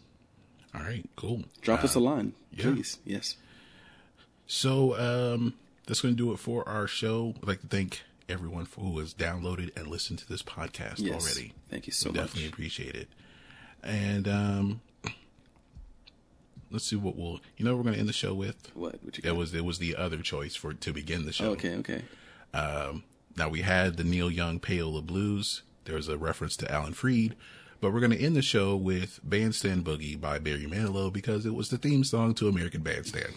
All 0.74 0.82
right, 0.82 1.08
cool. 1.16 1.44
Drop 1.62 1.84
us 1.84 1.96
a 1.96 2.00
line, 2.00 2.34
yeah. 2.52 2.64
please. 2.64 2.98
Yes. 3.06 3.38
So 4.48 4.96
um, 5.34 5.54
that's 5.88 6.02
going 6.02 6.16
to 6.16 6.18
do 6.18 6.32
it 6.34 6.38
for 6.38 6.68
our 6.68 6.88
show. 6.88 7.34
I'd 7.42 7.48
like 7.48 7.62
to 7.62 7.68
thank 7.68 8.04
everyone 8.30 8.66
for 8.66 8.82
who 8.82 9.00
has 9.00 9.14
downloaded 9.14 9.76
and 9.78 9.88
listened 9.88 10.20
to 10.20 10.28
this 10.28 10.42
podcast 10.44 11.00
Yes. 11.00 11.24
already. 11.24 11.54
Thank 11.70 11.88
you 11.88 11.94
so 11.94 12.10
We 12.12 12.18
definitely 12.18 12.50
appreciate 12.50 12.96
it. 12.96 13.08
And 13.84 14.28
um, 14.28 14.82
let's 16.72 16.86
see 16.86 16.96
what 16.96 17.16
we'll. 17.16 17.40
You 17.58 17.66
know, 17.66 17.76
we're 17.76 17.84
going 17.84 17.94
to 17.96 18.00
end 18.00 18.10
the 18.10 18.14
show 18.14 18.34
with. 18.34 18.72
What? 18.74 19.04
What 19.04 19.18
you 19.18 19.24
It 19.30 19.36
was 19.36 19.54
it 19.54 19.66
was 19.66 19.80
the 19.80 19.96
other 19.96 20.18
choice 20.20 20.56
for 20.56 20.74
to 20.74 20.94
begin 20.94 21.26
the 21.26 21.34
show. 21.34 21.50
Oh, 21.50 21.52
okay. 21.52 21.76
Okay. 21.76 22.02
Um, 22.54 23.04
now 23.38 23.50
we 23.50 23.62
had 23.62 23.98
the 23.98 24.04
Neil 24.04 24.32
Young 24.32 24.60
Payola 24.60 25.06
Blues. 25.06 25.62
There 25.86 25.96
was 25.96 26.08
a 26.08 26.18
reference 26.18 26.58
to 26.58 26.72
Alan 26.72 26.94
Freed, 26.94 27.36
but 27.82 27.94
we're 27.94 28.00
going 28.00 28.12
to 28.12 28.22
end 28.22 28.36
the 28.36 28.42
show 28.42 28.76
with 28.76 29.20
Bandstand 29.24 29.86
Boogie 29.86 30.20
by 30.20 30.40
Barry 30.40 30.66
Manilow 30.66 31.12
because 31.12 31.46
it 31.46 31.54
was 31.54 31.70
the 31.70 31.78
theme 31.78 32.04
song 32.04 32.34
to 32.36 32.48
American 32.48 32.82
Bandstand. 32.82 33.34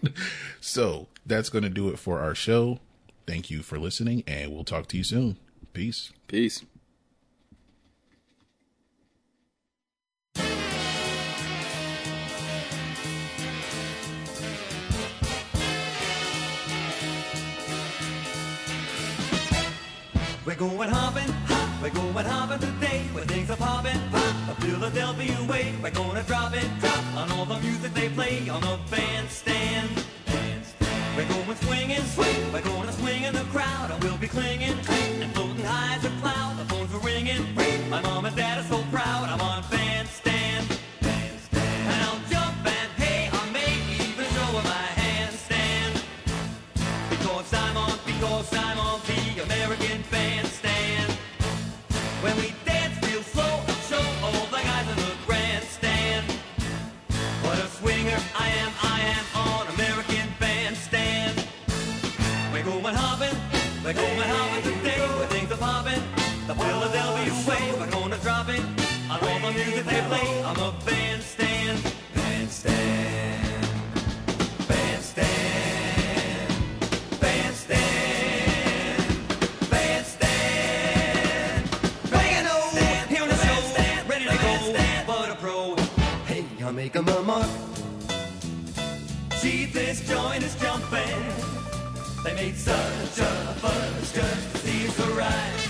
so 0.60 1.08
that's 1.26 1.48
going 1.48 1.64
to 1.64 1.70
do 1.70 1.88
it 1.88 1.98
for 1.98 2.20
our 2.20 2.34
show. 2.34 2.78
Thank 3.26 3.50
you 3.50 3.62
for 3.62 3.78
listening, 3.78 4.24
and 4.26 4.52
we'll 4.52 4.64
talk 4.64 4.86
to 4.88 4.96
you 4.96 5.04
soon. 5.04 5.36
Peace. 5.72 6.12
Peace. 6.26 6.64
We're 20.50 20.56
going 20.56 20.88
hopping, 20.88 21.28
hop, 21.28 21.39
we're 21.82 21.90
going 21.90 22.26
hopping 22.26 22.58
today. 22.58 23.02
when 23.12 23.26
things 23.26 23.50
are 23.50 23.56
popping, 23.56 23.98
pop, 24.10 24.34
a 24.50 24.60
Philadelphia 24.60 25.36
way. 25.48 25.74
We're 25.82 25.90
gonna 25.90 26.22
drop 26.22 26.54
it, 26.54 26.68
drop 26.80 27.04
on 27.16 27.30
all 27.32 27.46
the 27.46 27.58
music 27.60 27.94
they 27.94 28.08
play 28.10 28.48
on 28.48 28.60
the 28.60 28.78
bandstand. 28.90 29.88
We're 31.16 31.28
going 31.28 31.56
swinging, 31.56 32.04
swing, 32.14 32.52
we're 32.52 32.62
gonna 32.62 32.92
swing 32.92 33.22
in 33.24 33.34
the 33.34 33.44
crowd, 33.54 33.90
and 33.90 34.02
we'll 34.02 34.18
be 34.18 34.28
clinging, 34.28 34.76
and 35.22 35.32
floating 35.34 35.64
high 35.64 35.96
as 35.96 36.04
a 36.04 36.10
cloud. 36.20 36.58
The 36.58 36.64
phones 36.66 36.94
are 36.94 36.98
ringing, 36.98 37.42
ring. 37.56 37.90
My 37.90 38.00
mom 38.02 38.24
and 38.26 38.36
dad 38.36 38.58
are 38.58 38.68
so 38.68 38.82
proud. 38.90 39.28
I'm 39.28 39.40
on 39.40 39.64
bandstand. 39.70 40.66
bandstand. 41.00 41.88
And 41.92 42.02
I'll 42.04 42.22
jump 42.30 42.56
and 42.66 42.90
hey, 43.02 43.28
I 43.32 43.50
may 43.50 43.72
even 44.04 44.26
show 44.34 44.52
my. 44.62 44.90
Because 47.10 47.52
I'm 47.52 47.76
on, 47.76 47.98
because 48.06 48.54
I'm 48.54 48.78
on 48.78 48.99
When 52.22 52.36
we 52.36 52.59
joint 90.10 90.42
is 90.42 90.56
jumping. 90.56 91.22
They 92.24 92.34
made 92.34 92.56
such 92.56 93.18
a 93.18 93.54
fuss 93.62 94.12
just 94.12 94.50
to 94.50 94.58
see 94.58 94.88
us 94.88 94.98
arrive. 95.08 95.60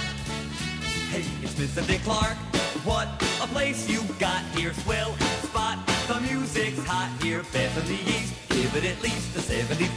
Hey, 1.13 1.25
it's 1.43 1.55
Mr. 1.55 1.87
Dick 1.87 2.03
Clark. 2.03 2.39
What 2.89 3.09
a 3.43 3.47
place 3.49 3.87
you 3.87 4.01
got 4.19 4.43
here, 4.57 4.73
swell 4.73 5.13
spot. 5.45 5.79
The 6.09 6.21
music's 6.21 6.83
hot 6.87 7.11
here, 7.23 7.43
the 7.43 7.99
east. 8.07 8.33
Give 8.49 8.75
it 8.77 8.85
at 8.85 9.03
least 9.03 9.37
a 9.37 9.41
75. 9.41 9.91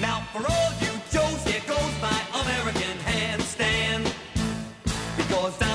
Now 0.00 0.26
for 0.32 0.42
all 0.50 0.72
you 0.82 0.92
Joes, 1.12 1.44
here 1.44 1.62
goes 1.68 1.94
my 2.02 2.20
American 2.42 2.98
handstand. 3.06 4.12
Because 5.16 5.67